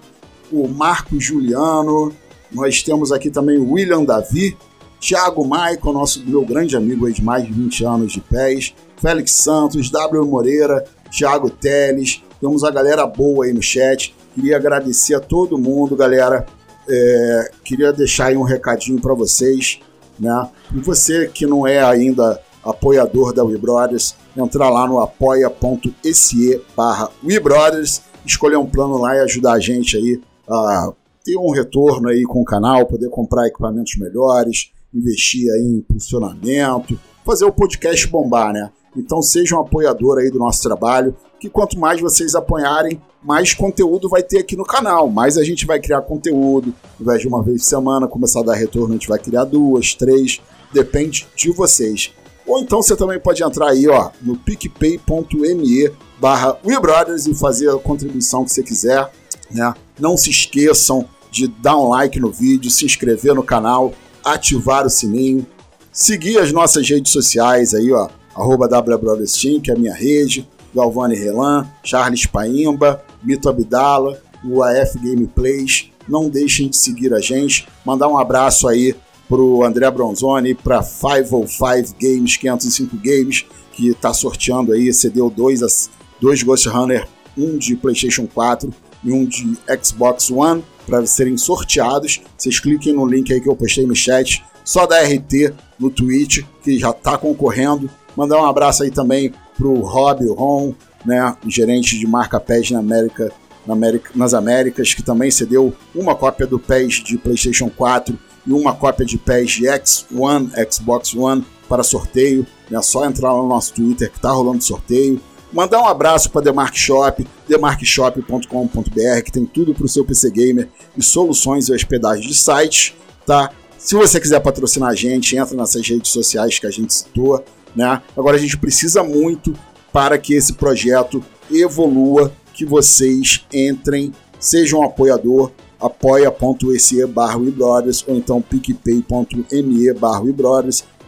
O 0.51 0.67
Marcos 0.67 1.23
Juliano. 1.23 2.13
Nós 2.51 2.83
temos 2.83 3.11
aqui 3.11 3.29
também 3.29 3.57
o 3.57 3.71
William 3.71 4.03
Davi. 4.03 4.55
Thiago 4.99 5.47
Maicon, 5.47 5.93
nosso 5.93 6.23
meu 6.25 6.45
grande 6.45 6.75
amigo 6.75 7.05
aí 7.05 7.13
de 7.13 7.23
mais 7.23 7.45
de 7.45 7.53
20 7.53 7.85
anos 7.85 8.11
de 8.11 8.19
pés. 8.19 8.75
Félix 8.97 9.31
Santos, 9.31 9.89
W. 9.89 10.25
Moreira, 10.25 10.83
Thiago 11.09 11.49
Teles, 11.49 12.21
temos 12.39 12.63
a 12.63 12.69
galera 12.69 13.07
boa 13.07 13.45
aí 13.45 13.53
no 13.53 13.61
chat. 13.61 14.13
Queria 14.35 14.57
agradecer 14.57 15.15
a 15.15 15.19
todo 15.19 15.57
mundo, 15.57 15.95
galera. 15.95 16.45
É, 16.89 17.51
queria 17.63 17.93
deixar 17.93 18.27
aí 18.27 18.37
um 18.37 18.43
recadinho 18.43 18.99
para 18.99 19.13
vocês, 19.13 19.79
né? 20.19 20.49
E 20.73 20.79
você 20.79 21.27
que 21.27 21.45
não 21.45 21.65
é 21.67 21.83
ainda 21.83 22.41
apoiador 22.63 23.33
da 23.33 23.43
WeBrothers, 23.43 24.15
entrar 24.35 24.69
lá 24.69 24.87
no 24.87 24.99
apoia.se 24.99 26.61
barra 26.75 27.09
WeBrothers, 27.23 28.01
escolher 28.25 28.57
um 28.57 28.65
plano 28.65 28.97
lá 28.97 29.15
e 29.15 29.19
ajudar 29.19 29.53
a 29.53 29.59
gente 29.59 29.97
aí 29.97 30.21
a 30.47 30.91
ter 31.23 31.37
um 31.37 31.51
retorno 31.51 32.09
aí 32.09 32.23
com 32.23 32.41
o 32.41 32.45
canal, 32.45 32.85
poder 32.85 33.09
comprar 33.09 33.47
equipamentos 33.47 33.97
melhores, 33.97 34.71
investir 34.93 35.51
aí 35.51 35.61
em 35.61 35.77
impulsionamento, 35.77 36.99
fazer 37.25 37.45
o 37.45 37.51
podcast 37.51 38.07
bombar, 38.07 38.53
né? 38.53 38.69
Então 38.95 39.21
seja 39.21 39.55
um 39.55 39.59
apoiador 39.59 40.17
aí 40.17 40.31
do 40.31 40.39
nosso 40.39 40.61
trabalho, 40.63 41.15
que 41.39 41.49
quanto 41.49 41.77
mais 41.79 42.01
vocês 42.01 42.35
apoiarem, 42.35 42.99
mais 43.23 43.53
conteúdo 43.53 44.09
vai 44.09 44.23
ter 44.23 44.39
aqui 44.39 44.55
no 44.55 44.65
canal, 44.65 45.09
mais 45.09 45.37
a 45.37 45.43
gente 45.43 45.65
vai 45.65 45.79
criar 45.79 46.01
conteúdo, 46.01 46.73
ao 46.97 47.03
invés 47.03 47.21
de 47.21 47.27
uma 47.27 47.43
vez 47.43 47.61
por 47.61 47.67
semana 47.67 48.07
começar 48.07 48.39
a 48.39 48.43
dar 48.43 48.55
retorno, 48.55 48.89
a 48.89 48.97
gente 48.97 49.07
vai 49.07 49.19
criar 49.19 49.43
duas, 49.45 49.93
três, 49.93 50.41
depende 50.73 51.27
de 51.35 51.51
vocês. 51.51 52.13
Ou 52.45 52.59
então 52.59 52.81
você 52.81 52.95
também 52.95 53.19
pode 53.19 53.43
entrar 53.43 53.69
aí 53.69 53.87
ó, 53.87 54.09
no 54.21 54.35
picpay.me 54.35 55.91
barra 56.19 56.57
WeBrothers 56.65 57.27
e 57.27 57.35
fazer 57.35 57.69
a 57.69 57.77
contribuição 57.77 58.43
que 58.43 58.51
você 58.51 58.63
quiser. 58.63 59.09
Né? 59.51 59.71
Não 59.99 60.17
se 60.17 60.31
esqueçam 60.31 61.07
de 61.31 61.47
dar 61.47 61.77
um 61.77 61.89
like 61.89 62.19
no 62.19 62.31
vídeo, 62.31 62.71
se 62.71 62.85
inscrever 62.85 63.35
no 63.35 63.43
canal, 63.43 63.93
ativar 64.23 64.85
o 64.85 64.89
sininho, 64.89 65.45
seguir 65.91 66.37
as 66.37 66.51
nossas 66.51 66.87
redes 66.89 67.11
sociais 67.11 67.73
aí, 67.73 67.91
ó, 67.91 68.09
arroba 68.35 68.67
WBrothersTeam, 68.67 69.59
que 69.59 69.71
é 69.71 69.73
a 69.73 69.77
minha 69.77 69.93
rede, 69.93 70.47
Galvani 70.73 71.15
Relan, 71.15 71.67
Charles 71.83 72.25
Paimba, 72.25 73.03
Mito 73.23 73.49
Abdala, 73.49 74.21
o 74.43 74.63
AF 74.63 74.97
Gameplays. 74.99 75.89
Não 76.07 76.29
deixem 76.29 76.69
de 76.69 76.77
seguir 76.77 77.13
a 77.13 77.19
gente. 77.19 77.67
Mandar 77.85 78.07
um 78.07 78.17
abraço 78.17 78.67
aí 78.67 78.95
pro 79.27 79.63
André 79.63 79.89
Bronzoni, 79.91 80.55
para 80.55 80.81
505 80.81 81.95
Games, 81.99 82.37
505 82.37 82.97
Games, 82.97 83.45
que 83.73 83.89
está 83.89 84.11
sorteando 84.11 84.73
aí, 84.73 84.91
cedeu 84.91 85.29
dois, 85.29 85.89
dois 86.19 86.41
Ghost 86.41 86.67
Runner, 86.67 87.07
um 87.37 87.57
de 87.57 87.75
PlayStation 87.75 88.25
4 88.25 88.73
e 89.03 89.11
um 89.11 89.25
de 89.25 89.55
Xbox 89.81 90.31
One, 90.31 90.63
para 90.89 91.05
serem 91.05 91.37
sorteados. 91.37 92.19
Vocês 92.35 92.59
cliquem 92.59 92.93
no 92.93 93.05
link 93.05 93.31
aí 93.31 93.39
que 93.39 93.47
eu 93.47 93.55
postei 93.55 93.85
no 93.85 93.95
chat 93.95 94.43
só 94.65 94.85
da 94.85 95.01
RT 95.01 95.53
no 95.79 95.89
Twitch, 95.89 96.43
que 96.63 96.77
já 96.77 96.89
está 96.89 97.17
concorrendo. 97.17 97.89
Mandar 98.15 98.41
um 98.41 98.45
abraço 98.45 98.83
aí 98.83 98.91
também 98.91 99.31
pro 99.55 99.75
Rob 99.81 100.27
Ron, 100.29 100.73
né, 101.05 101.35
gerente 101.47 101.97
de 101.97 102.05
marca 102.07 102.39
PES 102.39 102.71
na 102.71 102.79
América, 102.79 103.31
na 103.65 103.73
América, 103.73 104.11
nas 104.15 104.33
Américas, 104.33 104.93
que 104.93 105.03
também 105.03 105.31
cedeu 105.31 105.73
uma 105.95 106.15
cópia 106.15 106.45
do 106.45 106.59
PES 106.59 107.03
de 107.03 107.17
PlayStation 107.17 107.69
4 107.69 108.17
e 108.45 108.51
uma 108.51 108.73
cópia 108.73 109.05
de 109.05 109.17
PES 109.17 109.51
de 109.51 109.65
X1, 109.65 110.71
Xbox 110.71 111.15
One 111.15 111.45
para 111.67 111.83
sorteio. 111.83 112.45
É 112.71 112.81
só 112.81 113.05
entrar 113.05 113.33
lá 113.33 113.41
no 113.41 113.47
nosso 113.47 113.73
Twitter 113.73 114.11
que 114.11 114.19
tá 114.19 114.31
rolando 114.31 114.63
sorteio. 114.63 115.19
Mandar 115.51 115.81
um 115.81 115.87
abraço 115.87 116.29
para 116.29 116.41
Demark 116.41 116.75
Shop, 116.77 117.27
demarkshop.com.br, 117.47 119.21
que 119.25 119.31
tem 119.31 119.45
tudo 119.45 119.73
para 119.73 119.85
o 119.85 119.89
seu 119.89 120.05
PC 120.05 120.29
Gamer 120.29 120.69
e 120.95 121.03
soluções 121.03 121.67
e 121.67 121.73
hospedagem 121.73 122.27
de 122.27 122.35
sites, 122.35 122.93
tá? 123.25 123.51
Se 123.77 123.95
você 123.95 124.19
quiser 124.19 124.39
patrocinar 124.41 124.89
a 124.89 124.95
gente, 124.95 125.35
entra 125.35 125.55
nessas 125.55 125.87
redes 125.87 126.11
sociais 126.11 126.59
que 126.59 126.67
a 126.67 126.69
gente 126.69 126.93
citou, 126.93 127.43
né? 127.75 127.99
Agora 128.15 128.37
a 128.37 128.39
gente 128.39 128.57
precisa 128.57 129.03
muito 129.03 129.53
para 129.91 130.19
que 130.19 130.35
esse 130.35 130.53
projeto 130.53 131.23
evolua, 131.51 132.31
que 132.53 132.63
vocês 132.63 133.45
entrem, 133.51 134.13
sejam 134.39 134.81
um 134.81 134.83
apoiador, 134.83 135.51
apoia.se 135.81 137.05
barra 137.07 137.37
ou 137.37 138.15
então 138.15 138.41
picpay.me 138.41 139.93
barra 139.93 140.21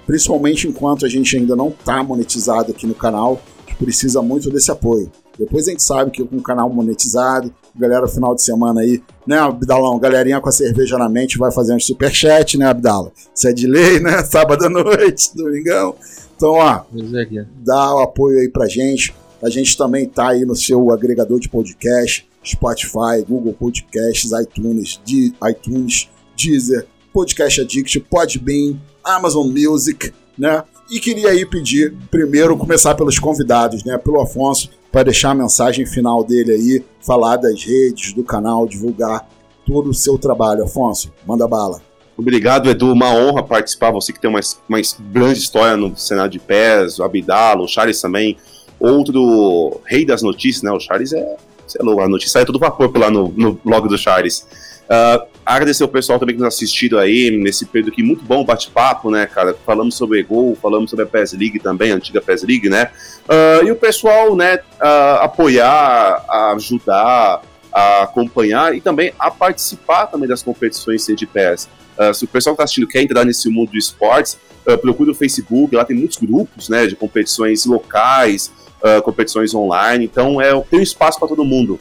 principalmente 0.07 0.68
enquanto 0.68 1.05
a 1.05 1.09
gente 1.09 1.38
ainda 1.38 1.55
não 1.55 1.69
está 1.69 2.03
monetizado 2.03 2.72
aqui 2.72 2.88
no 2.88 2.95
canal, 2.95 3.41
precisa 3.81 4.21
muito 4.21 4.51
desse 4.51 4.69
apoio. 4.69 5.11
Depois 5.37 5.67
a 5.67 5.71
gente 5.71 5.81
sabe 5.81 6.11
que 6.11 6.23
com 6.23 6.37
o 6.37 6.41
canal 6.41 6.69
monetizado, 6.69 7.51
galera, 7.75 8.07
final 8.07 8.35
de 8.35 8.43
semana 8.43 8.81
aí, 8.81 9.01
né, 9.25 9.39
Abdalão? 9.39 9.97
Galerinha 9.97 10.39
com 10.39 10.49
a 10.49 10.51
cerveja 10.51 10.99
na 10.99 11.09
mente 11.09 11.39
vai 11.39 11.51
fazer 11.51 11.73
um 11.73 11.79
superchat, 11.79 12.59
né, 12.59 12.65
Abdala? 12.65 13.11
Isso 13.33 13.47
é 13.47 13.51
de 13.51 13.65
lei, 13.65 13.99
né? 13.99 14.21
Sábado 14.23 14.65
à 14.65 14.69
noite, 14.69 15.31
domingão. 15.35 15.95
Então, 16.35 16.51
ó, 16.51 16.81
é. 16.95 17.45
dá 17.63 17.95
o 17.95 17.99
apoio 17.99 18.39
aí 18.39 18.49
pra 18.49 18.67
gente. 18.67 19.15
A 19.41 19.49
gente 19.49 19.75
também 19.75 20.07
tá 20.07 20.29
aí 20.29 20.45
no 20.45 20.55
seu 20.55 20.91
agregador 20.91 21.39
de 21.39 21.49
podcast, 21.49 22.27
Spotify, 22.45 23.25
Google 23.27 23.53
Podcasts, 23.53 24.31
iTunes, 24.31 25.01
de 25.03 25.33
iTunes, 25.49 26.07
Deezer, 26.37 26.85
Podcast 27.11 27.61
Addict, 27.61 27.99
Podbean, 28.01 28.79
Amazon 29.03 29.47
Music, 29.47 30.13
né? 30.37 30.63
E 30.91 30.99
queria 30.99 31.30
aí 31.30 31.45
pedir, 31.45 31.93
primeiro, 32.11 32.57
começar 32.57 32.95
pelos 32.95 33.18
convidados, 33.18 33.81
né? 33.85 33.97
Pelo 33.97 34.19
Afonso, 34.19 34.69
para 34.91 35.03
deixar 35.03 35.30
a 35.30 35.34
mensagem 35.34 35.85
final 35.85 36.22
dele 36.22 36.51
aí, 36.51 36.84
falar 36.99 37.38
das 37.38 37.63
redes, 37.63 38.11
do 38.11 38.26
canal, 38.26 38.68
divulgar 38.68 39.26
todo 39.65 39.89
o 39.89 39.93
seu 39.93 40.18
trabalho. 40.18 40.65
Afonso, 40.65 41.09
manda 41.26 41.47
bala. 41.47 41.81
Obrigado, 42.18 42.69
Edu. 42.69 42.91
Uma 42.91 43.15
honra 43.15 43.41
participar. 43.41 43.89
Você 43.91 44.11
que 44.11 44.19
tem 44.19 44.30
uma, 44.30 44.41
uma 44.68 44.80
grande 45.13 45.39
história 45.39 45.77
no 45.77 45.95
cenário 45.95 46.30
de 46.30 46.39
pés, 46.39 46.99
o 46.99 47.03
Abdala, 47.03 47.61
o 47.61 47.69
Charles 47.69 48.01
também. 48.01 48.35
Outro 48.77 49.80
rei 49.85 50.05
das 50.05 50.22
notícias, 50.22 50.61
né? 50.61 50.72
O 50.73 50.80
Charles 50.80 51.13
é, 51.13 51.38
sei 51.68 51.85
lá, 51.85 52.03
a 52.03 52.09
notícia 52.09 52.39
é 52.39 52.43
todo 52.43 52.59
vapor 52.59 52.91
lá 52.97 53.09
no, 53.09 53.30
no 53.30 53.53
blog 53.63 53.88
do 53.88 53.97
Charles. 53.97 54.45
Uh, 54.89 55.26
agradecer 55.56 55.84
o 55.84 55.88
pessoal 55.88 56.19
também 56.19 56.36
que 56.36 56.41
nos 56.41 56.53
assistido 56.53 56.98
aí 56.98 57.32
nesse 57.32 57.65
período 57.65 57.91
aqui, 57.91 58.03
muito 58.03 58.23
bom 58.23 58.44
bate-papo, 58.44 59.10
né, 59.10 59.26
cara? 59.26 59.56
Falamos 59.65 59.95
sobre 59.95 60.22
o 60.22 60.28
Gol, 60.28 60.57
falamos 60.61 60.90
sobre 60.90 61.06
a 61.06 61.07
PES 61.07 61.34
League 61.34 61.60
também, 61.60 61.91
a 61.91 61.95
antiga 61.95 62.22
PES 62.22 62.44
League, 62.44 62.69
né? 62.69 62.90
Uh, 63.28 63.65
e 63.65 63.72
o 63.72 63.76
pessoal, 63.76 64.36
né, 64.36 64.57
uh, 64.57 65.22
apoiar, 65.22 66.23
ajudar, 66.53 67.41
acompanhar 67.72 68.76
e 68.76 68.82
também 68.82 69.14
a 69.18 69.32
participar 69.32 70.07
também 70.07 70.28
das 70.28 70.44
competições 70.44 71.06
de 71.06 71.26
PES. 71.26 71.69
Uh, 71.98 72.14
se 72.14 72.26
o 72.26 72.28
pessoal 72.28 72.56
que 72.56 72.57
está 72.57 72.64
assistindo 72.65 72.88
quer 72.88 73.02
entrar 73.02 73.26
nesse 73.26 73.49
mundo 73.49 73.72
do 73.72 73.78
esportes, 73.78 74.38
uh, 74.68 74.78
procure 74.78 75.11
o 75.11 75.14
Facebook, 75.14 75.76
lá 75.76 75.86
tem 75.86 75.95
muitos 75.95 76.18
grupos, 76.18 76.69
né, 76.69 76.88
de 76.88 76.95
competições 76.95 77.65
locais, 77.65 78.52
uh, 78.82 79.02
competições 79.02 79.53
online, 79.53 80.06
então 80.06 80.41
é, 80.41 80.60
tem 80.61 80.80
um 80.80 80.84
espaço 80.84 81.19
para 81.19 81.28
todo 81.28 81.44
mundo 81.44 81.80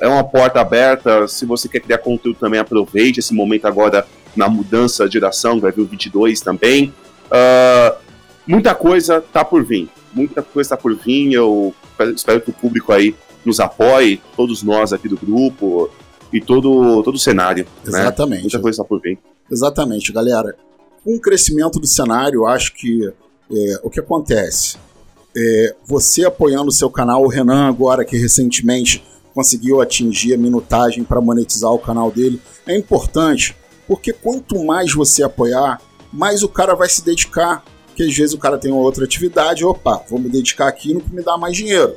é 0.00 0.08
uma 0.08 0.24
porta 0.24 0.60
aberta. 0.60 1.26
Se 1.28 1.44
você 1.44 1.68
quer 1.68 1.80
criar 1.80 1.98
conteúdo 1.98 2.38
também, 2.38 2.60
aproveite 2.60 3.20
esse 3.20 3.32
momento 3.32 3.66
agora 3.66 4.06
na 4.36 4.48
mudança 4.48 5.06
de 5.06 5.14
geração, 5.14 5.60
vai 5.60 5.72
vir 5.72 5.82
o 5.82 5.86
22 5.86 6.40
também. 6.40 6.92
Uh, 7.26 7.96
muita 8.46 8.74
coisa 8.74 9.20
tá 9.20 9.44
por 9.44 9.64
vir. 9.64 9.88
Muita 10.12 10.42
coisa 10.42 10.70
tá 10.70 10.76
por 10.76 10.94
vir. 10.96 11.32
Eu 11.32 11.74
espero 12.14 12.40
que 12.40 12.50
o 12.50 12.52
público 12.52 12.92
aí 12.92 13.14
nos 13.44 13.60
apoie, 13.60 14.20
todos 14.36 14.62
nós 14.62 14.92
aqui 14.92 15.08
do 15.08 15.16
grupo 15.16 15.90
e 16.32 16.40
todo, 16.40 17.02
todo 17.02 17.14
o 17.14 17.18
cenário. 17.18 17.66
Né? 17.84 18.00
Exatamente. 18.00 18.36
Né? 18.36 18.42
Muita 18.42 18.60
coisa 18.60 18.82
tá 18.82 18.88
por 18.88 19.00
vir. 19.00 19.18
Exatamente, 19.50 20.12
galera. 20.12 20.56
Com 21.04 21.14
o 21.16 21.20
crescimento 21.20 21.78
do 21.78 21.86
cenário, 21.86 22.46
acho 22.46 22.74
que 22.74 23.12
é, 23.52 23.80
o 23.82 23.90
que 23.90 24.00
acontece? 24.00 24.76
É, 25.36 25.74
você 25.84 26.24
apoiando 26.24 26.68
o 26.68 26.72
seu 26.72 26.88
canal, 26.88 27.22
o 27.22 27.28
Renan 27.28 27.68
agora 27.68 28.04
que 28.04 28.16
recentemente 28.16 29.04
conseguiu 29.34 29.80
atingir 29.80 30.34
a 30.34 30.38
minutagem 30.38 31.02
para 31.02 31.20
monetizar 31.20 31.72
o 31.72 31.78
canal 31.78 32.10
dele. 32.10 32.40
É 32.66 32.76
importante, 32.76 33.56
porque 33.86 34.12
quanto 34.12 34.64
mais 34.64 34.94
você 34.94 35.22
apoiar, 35.22 35.80
mais 36.12 36.42
o 36.42 36.48
cara 36.48 36.74
vai 36.74 36.88
se 36.88 37.04
dedicar. 37.04 37.64
Porque 37.86 38.04
às 38.04 38.16
vezes 38.16 38.34
o 38.34 38.38
cara 38.38 38.58
tem 38.58 38.72
uma 38.72 38.80
outra 38.80 39.04
atividade, 39.04 39.64
opa, 39.64 40.02
vou 40.08 40.18
me 40.18 40.28
dedicar 40.28 40.68
aqui 40.68 40.92
no 40.94 41.00
que 41.00 41.14
me 41.14 41.22
dá 41.22 41.36
mais 41.36 41.56
dinheiro. 41.56 41.94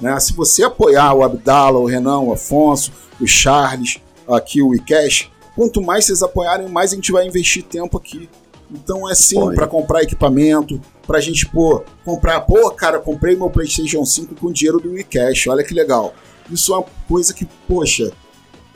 Né? 0.00 0.18
Se 0.20 0.32
você 0.32 0.62
apoiar 0.62 1.14
o 1.14 1.22
Abdala, 1.22 1.78
o 1.78 1.86
Renan, 1.86 2.20
o 2.20 2.32
Afonso, 2.32 2.92
o 3.20 3.26
Charles, 3.26 3.98
aqui 4.28 4.60
o 4.60 4.74
iCash, 4.74 5.30
quanto 5.56 5.80
mais 5.80 6.04
vocês 6.04 6.22
apoiarem, 6.22 6.68
mais 6.68 6.92
a 6.92 6.96
gente 6.96 7.10
vai 7.10 7.26
investir 7.26 7.62
tempo 7.62 7.96
aqui. 7.96 8.28
Então 8.70 9.08
é 9.10 9.14
sim 9.14 9.54
para 9.54 9.66
comprar 9.66 10.02
equipamento, 10.02 10.78
pra 11.06 11.20
gente, 11.20 11.46
pô, 11.46 11.82
comprar, 12.04 12.42
pô, 12.42 12.70
cara, 12.70 12.98
comprei 12.98 13.34
meu 13.34 13.48
PlayStation 13.48 14.04
5 14.04 14.34
com 14.34 14.52
dinheiro 14.52 14.78
do 14.78 14.98
iCash, 14.98 15.46
olha 15.46 15.64
que 15.64 15.72
legal. 15.72 16.12
Isso 16.50 16.72
é 16.72 16.78
uma 16.78 16.86
coisa 17.06 17.32
que, 17.34 17.46
poxa, 17.66 18.12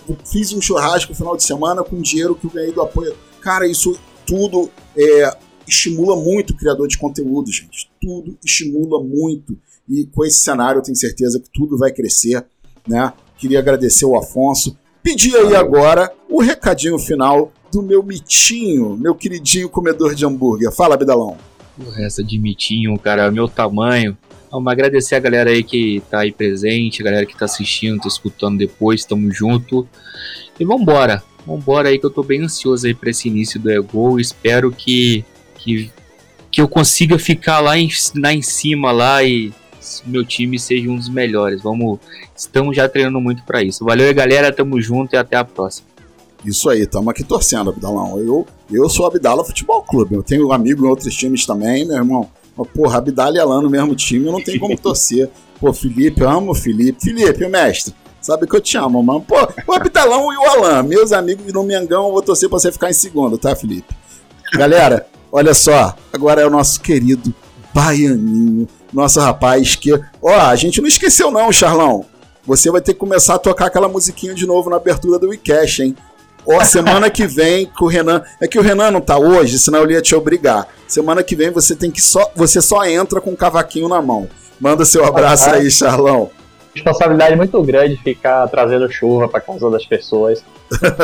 eu 0.09 0.17
fiz 0.25 0.53
um 0.53 0.61
churrasco 0.61 1.13
no 1.13 1.17
final 1.17 1.37
de 1.37 1.45
semana 1.45 1.83
com 1.83 2.01
dinheiro 2.01 2.35
que 2.35 2.47
eu 2.47 2.51
ganhei 2.51 2.73
do 2.73 2.83
apoio. 2.83 3.15
Cara, 3.41 3.67
isso 3.67 3.99
tudo 4.27 4.71
é, 4.97 5.37
estimula 5.67 6.17
muito 6.17 6.51
o 6.51 6.57
criador 6.57 6.89
de 6.89 6.99
conteúdo, 6.99 7.51
gente. 7.51 7.91
Tudo 8.01 8.37
estimula 8.45 9.03
muito. 9.03 9.59
E 9.89 10.07
com 10.07 10.25
esse 10.25 10.39
cenário 10.39 10.79
eu 10.79 10.83
tenho 10.83 10.97
certeza 10.97 11.41
que 11.41 11.49
tudo 11.53 11.77
vai 11.77 11.93
crescer, 11.93 12.45
né? 12.87 13.13
Queria 13.37 13.59
agradecer 13.59 14.05
o 14.05 14.17
Afonso. 14.17 14.77
Pedir 15.03 15.35
aí 15.35 15.57
agora 15.57 16.13
o 16.29 16.41
recadinho 16.41 16.99
final 16.99 17.53
do 17.73 17.83
meu 17.83 18.03
mitinho, 18.03 18.97
meu 18.97 19.15
queridinho 19.15 19.69
comedor 19.69 20.15
de 20.15 20.25
hambúrguer. 20.25 20.71
Fala, 20.71 20.97
Bidalão. 20.97 21.37
Resto 21.97 22.23
de 22.23 22.39
mitinho, 22.39 22.97
cara, 22.99 23.31
meu 23.31 23.49
tamanho. 23.49 24.17
Vamos 24.53 24.71
agradecer 24.71 25.15
a 25.15 25.19
galera 25.19 25.49
aí 25.49 25.65
que 25.65 26.03
tá 26.11 26.21
aí 26.21 26.31
presente, 26.31 27.01
a 27.01 27.05
galera 27.07 27.25
que 27.25 27.35
tá 27.35 27.47
assistindo, 27.47 28.03
tá 28.03 28.07
escutando 28.07 28.59
depois, 28.59 29.03
tamo 29.03 29.33
junto. 29.33 29.89
E 30.61 30.65
vambora, 30.67 31.23
vambora 31.47 31.89
aí 31.89 31.99
que 31.99 32.05
eu 32.05 32.11
tô 32.11 32.23
bem 32.23 32.43
ansioso 32.43 32.87
aí 32.87 32.93
pra 32.93 33.09
esse 33.09 33.29
início 33.29 33.59
do 33.59 33.71
Ego. 33.71 34.21
Espero 34.21 34.71
que, 34.71 35.25
que, 35.57 35.91
que 36.51 36.61
eu 36.61 36.69
consiga 36.69 37.19
ficar 37.19 37.61
lá 37.61 37.79
em, 37.79 37.89
lá 38.15 38.35
em 38.35 38.43
cima 38.43 38.93
lá 38.93 39.25
e 39.25 39.55
meu 40.05 40.23
time 40.23 40.59
seja 40.59 40.91
um 40.91 40.97
dos 40.97 41.09
melhores. 41.09 41.63
Vamos, 41.63 41.99
estamos 42.37 42.77
já 42.77 42.87
treinando 42.87 43.23
muito 43.23 43.43
para 43.45 43.63
isso. 43.63 43.83
Valeu, 43.87 44.13
galera, 44.15 44.53
tamo 44.53 44.79
junto 44.83 45.15
e 45.15 45.17
até 45.17 45.35
a 45.35 45.45
próxima. 45.47 45.89
Isso 46.45 46.69
aí, 46.69 46.83
estamos 46.83 47.09
aqui 47.09 47.25
torcendo, 47.25 47.71
Abdalão. 47.71 48.19
Eu, 48.19 48.47
eu 48.71 48.87
sou 48.91 49.07
Abdala 49.07 49.47
Futebol 49.47 49.83
Clube. 49.83 50.15
Eu 50.15 50.23
tenho 50.23 50.53
amigo 50.53 50.85
em 50.85 50.89
outros 50.91 51.15
times 51.15 51.47
também, 51.47 51.87
meu 51.87 51.97
irmão. 51.97 52.29
Porra, 52.75 52.99
Abdala 52.99 53.37
e 53.37 53.41
Alan 53.41 53.63
no 53.63 53.71
mesmo 53.71 53.95
time, 53.95 54.31
não 54.31 54.43
tem 54.43 54.59
como 54.59 54.77
torcer. 54.79 55.31
Pô, 55.61 55.73
Felipe, 55.73 56.21
eu 56.21 56.29
amo 56.29 56.53
o 56.53 56.55
Felipe. 56.55 57.03
Felipe, 57.03 57.49
mestre, 57.49 57.95
sabe 58.21 58.47
que 58.47 58.55
eu 58.55 58.61
te 58.61 58.77
amo, 58.77 59.03
mano. 59.03 59.21
Pô, 59.21 59.37
o 59.67 59.73
Abdalão 59.73 60.33
e 60.33 60.37
o 60.37 60.51
Alan, 60.51 60.83
meus 60.83 61.13
amigos 61.13 61.53
no 61.53 61.63
Mengão, 61.63 62.07
eu 62.07 62.13
vou 62.13 62.23
torcer 62.23 62.49
pra 62.49 62.59
você 62.59 62.71
ficar 62.71 62.91
em 62.91 62.95
segundo, 62.95 63.39
tá, 63.39 63.55
Felipe? 63.57 63.95
Galera, 64.55 65.07
olha 65.31 65.55
só, 65.55 65.95
agora 66.13 66.43
é 66.43 66.47
o 66.47 66.51
nosso 66.51 66.81
querido 66.81 67.35
Baianinho, 67.73 68.69
nosso 68.93 69.19
rapaz 69.19 69.75
que. 69.75 69.93
Ó, 70.21 70.31
a 70.31 70.55
gente 70.57 70.81
não 70.81 70.89
esqueceu, 70.89 71.31
não, 71.31 71.51
Charlão. 71.51 72.05
Você 72.45 72.71
vai 72.71 72.81
ter 72.81 72.93
que 72.93 72.99
começar 72.99 73.37
a 73.37 73.39
tocar 73.39 73.67
aquela 73.67 73.89
musiquinha 73.89 74.35
de 74.35 74.47
novo 74.47 74.69
na 74.69 74.77
abertura 74.77 75.19
do 75.19 75.29
WeCash, 75.29 75.81
hein? 75.81 75.97
Ó, 76.47 76.63
semana 76.65 77.09
que 77.09 77.27
vem 77.27 77.67
com 77.67 77.85
o 77.85 77.89
Renan. 77.89 78.23
É 78.41 78.47
que 78.47 78.59
o 78.59 78.63
Renan 78.63 78.91
não 78.91 79.01
tá 79.01 79.19
hoje, 79.19 79.59
senão 79.59 79.81
eu 79.81 79.91
ia 79.91 80.03
te 80.03 80.15
obrigar. 80.15 80.67
Semana 80.87 81.23
que 81.23 81.37
vem 81.37 81.51
você 81.51 81.75
tem 81.75 81.91
que 81.91 82.01
só. 82.01 82.31
Você 82.35 82.61
só 82.61 82.85
entra 82.85 83.21
com 83.21 83.31
o 83.31 83.33
um 83.33 83.37
cavaquinho 83.37 83.89
na 83.89 84.03
mão. 84.03 84.29
Manda 84.61 84.85
seu 84.85 85.05
abraço 85.05 85.51
aí, 85.51 85.71
Charlão. 85.71 86.31
Responsabilidade 86.75 87.37
muito 87.37 87.63
grande 87.63 87.97
ficar 87.97 88.49
trazendo 88.49 88.91
chuva 88.91 89.29
para 89.29 89.41
casa 89.41 89.71
das 89.71 89.85
pessoas. 89.85 90.43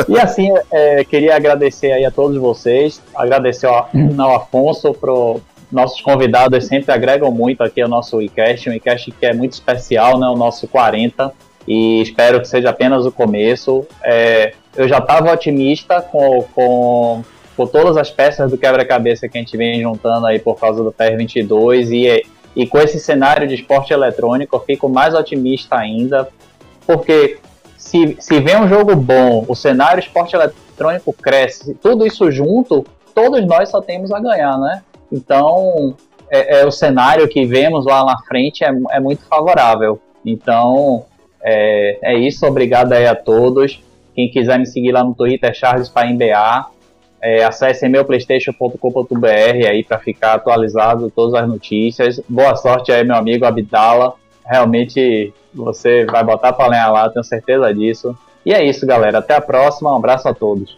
e 0.07 0.17
assim, 0.17 0.51
é, 0.71 1.03
queria 1.03 1.35
agradecer 1.35 1.91
aí 1.91 2.03
a 2.03 2.09
todos 2.09 2.37
vocês, 2.37 2.99
agradecer 3.15 3.67
ao, 3.67 3.87
ao 4.17 4.35
Afonso 4.35 4.93
pro 4.93 5.39
nossos 5.71 6.01
convidados 6.01 6.65
sempre 6.65 6.91
agregam 6.91 7.31
muito 7.31 7.61
aqui 7.61 7.81
ao 7.81 7.87
nosso 7.87 8.21
iCast, 8.21 8.69
um 8.69 8.73
iCast 8.73 9.11
que 9.11 9.25
é 9.25 9.33
muito 9.33 9.53
especial, 9.53 10.19
né, 10.19 10.27
o 10.27 10.35
nosso 10.35 10.67
40, 10.67 11.31
e 11.67 12.01
espero 12.01 12.41
que 12.41 12.47
seja 12.47 12.71
apenas 12.71 13.05
o 13.05 13.11
começo. 13.11 13.85
É, 14.03 14.53
eu 14.75 14.87
já 14.87 14.99
estava 14.99 15.31
otimista 15.31 16.01
com, 16.01 16.43
com 16.53 17.23
por 17.55 17.67
todas 17.67 17.97
as 17.97 18.09
peças 18.09 18.49
do 18.49 18.57
quebra-cabeça 18.57 19.27
que 19.27 19.37
a 19.37 19.41
gente 19.41 19.57
vem 19.57 19.81
juntando 19.81 20.25
aí 20.25 20.39
por 20.39 20.57
causa 20.57 20.81
do 20.83 20.91
TR22 20.91 21.91
e, 21.91 22.25
e 22.55 22.67
com 22.67 22.79
esse 22.79 22.99
cenário 22.99 23.47
de 23.47 23.55
esporte 23.55 23.91
eletrônico 23.91 24.55
eu 24.55 24.61
fico 24.61 24.87
mais 24.87 25.13
otimista 25.13 25.75
ainda, 25.75 26.29
porque 26.87 27.37
se, 27.77 28.15
se 28.19 28.39
vem 28.39 28.57
um 28.57 28.67
jogo 28.67 28.95
bom, 28.95 29.43
o 29.47 29.55
cenário 29.55 29.99
esporte 29.99 30.35
eletrônico 30.35 31.11
cresce, 31.11 31.73
tudo 31.75 32.05
isso 32.05 32.31
junto, 32.31 32.85
todos 33.13 33.45
nós 33.45 33.69
só 33.69 33.81
temos 33.81 34.11
a 34.11 34.19
ganhar, 34.19 34.57
né? 34.57 34.81
Então, 35.11 35.95
é, 36.29 36.61
é 36.61 36.65
o 36.65 36.71
cenário 36.71 37.27
que 37.27 37.45
vemos 37.45 37.85
lá 37.85 38.05
na 38.05 38.17
frente 38.19 38.63
é, 38.63 38.71
é 38.91 38.99
muito 38.99 39.25
favorável. 39.25 39.99
Então, 40.25 41.05
é, 41.41 41.97
é 42.01 42.17
isso. 42.17 42.45
Obrigado 42.45 42.93
aí 42.93 43.07
a 43.07 43.15
todos. 43.15 43.81
Quem 44.15 44.29
quiser 44.29 44.59
me 44.59 44.65
seguir 44.65 44.91
lá 44.91 45.03
no 45.03 45.13
Twitter, 45.13 45.53
Charles 45.53 45.89
MBA. 45.89 46.65
É, 47.21 47.43
acesse 47.43 47.87
meuplaystation.com.br 47.89 49.27
aí 49.67 49.83
para 49.83 49.99
ficar 49.99 50.35
atualizado 50.35 51.11
todas 51.13 51.33
as 51.41 51.47
notícias. 51.47 52.21
Boa 52.29 52.55
sorte 52.55 52.91
aí, 52.91 53.03
meu 53.03 53.15
amigo 53.15 53.45
Abdala. 53.45 54.13
Realmente 54.45 55.33
você 55.53 56.05
vai 56.05 56.23
botar 56.23 56.53
para 56.53 56.67
lenhar 56.67 56.91
lá, 56.91 57.09
tenho 57.09 57.23
certeza 57.23 57.73
disso. 57.73 58.17
E 58.45 58.53
é 58.53 58.65
isso, 58.65 58.85
galera. 58.85 59.19
Até 59.19 59.35
a 59.35 59.41
próxima. 59.41 59.91
Um 59.91 59.97
abraço 59.97 60.27
a 60.27 60.33
todos. 60.33 60.77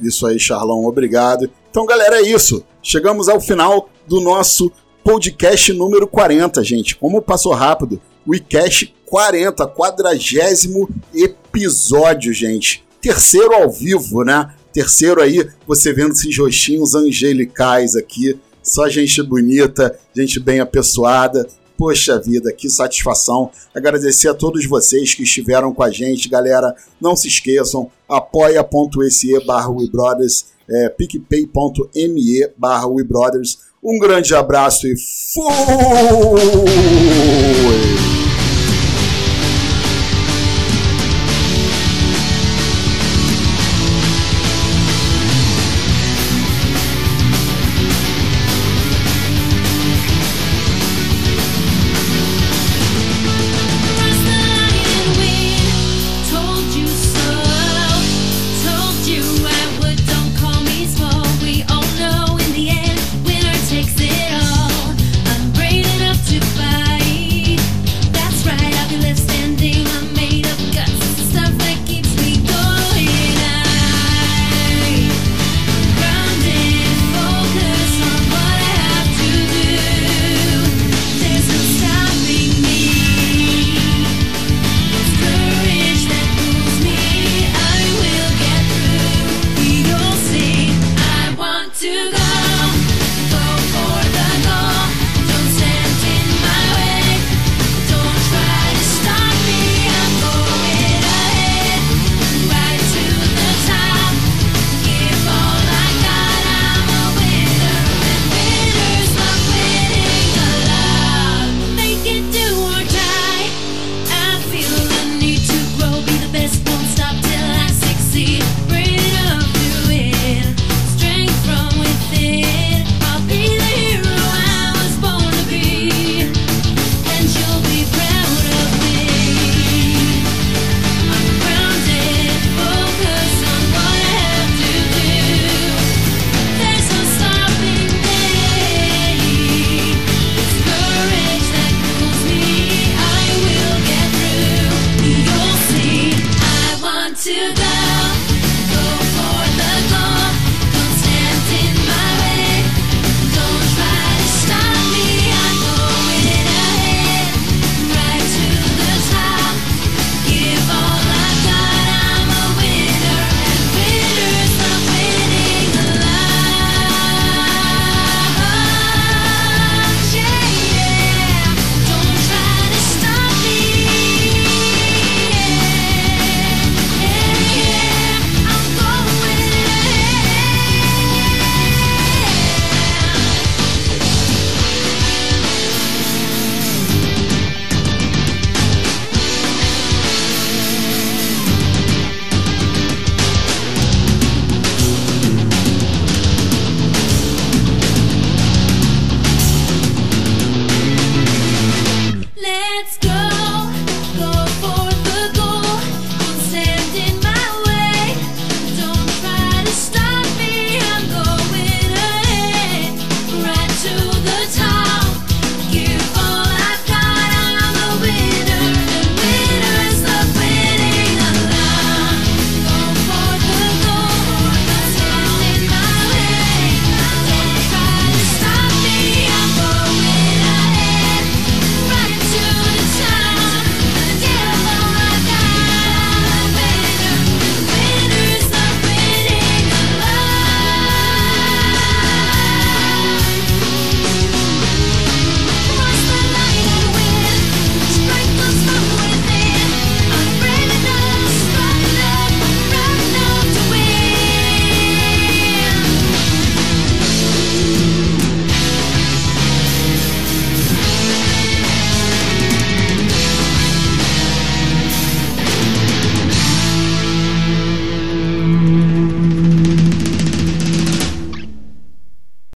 Isso 0.00 0.26
aí, 0.26 0.38
Charlão. 0.38 0.84
Obrigado. 0.84 1.50
Então, 1.70 1.86
galera, 1.86 2.16
é 2.16 2.22
isso. 2.22 2.64
Chegamos 2.82 3.28
ao 3.28 3.40
final 3.40 3.88
do 4.06 4.20
nosso 4.20 4.70
podcast 5.04 5.72
número 5.72 6.06
40, 6.06 6.62
gente. 6.62 6.96
Como 6.96 7.22
passou 7.22 7.52
rápido. 7.54 8.00
O 8.26 8.34
iCast 8.34 8.94
40, 9.08 9.66
quadragésimo 9.68 10.88
episódio, 11.14 12.32
gente. 12.32 12.84
Terceiro 13.00 13.54
ao 13.54 13.70
vivo, 13.70 14.24
né? 14.24 14.54
Terceiro 14.72 15.20
aí, 15.20 15.48
você 15.66 15.92
vendo 15.92 16.12
esses 16.12 16.36
rostinhos 16.36 16.94
angelicais 16.94 17.96
aqui. 17.96 18.38
Só 18.62 18.88
gente 18.88 19.22
bonita, 19.22 19.98
gente 20.14 20.38
bem 20.38 20.60
apessoada. 20.60 21.48
Poxa 21.76 22.20
vida, 22.20 22.52
que 22.52 22.68
satisfação. 22.68 23.50
Agradecer 23.74 24.28
a 24.28 24.34
todos 24.34 24.66
vocês 24.66 25.14
que 25.14 25.22
estiveram 25.22 25.72
com 25.72 25.82
a 25.82 25.90
gente, 25.90 26.28
galera. 26.28 26.74
Não 27.00 27.14
se 27.14 27.28
esqueçam, 27.28 27.90
apoia.se 28.08 29.44
barra 29.46 29.70
WeBrothers, 29.70 30.46
é, 30.68 30.88
picpay.me 30.88 32.48
barra 32.56 32.88
WeBrothers. 32.88 33.60
Um 33.82 33.96
grande 33.98 34.34
abraço 34.34 34.88
e 34.88 34.96
fui! 35.32 35.44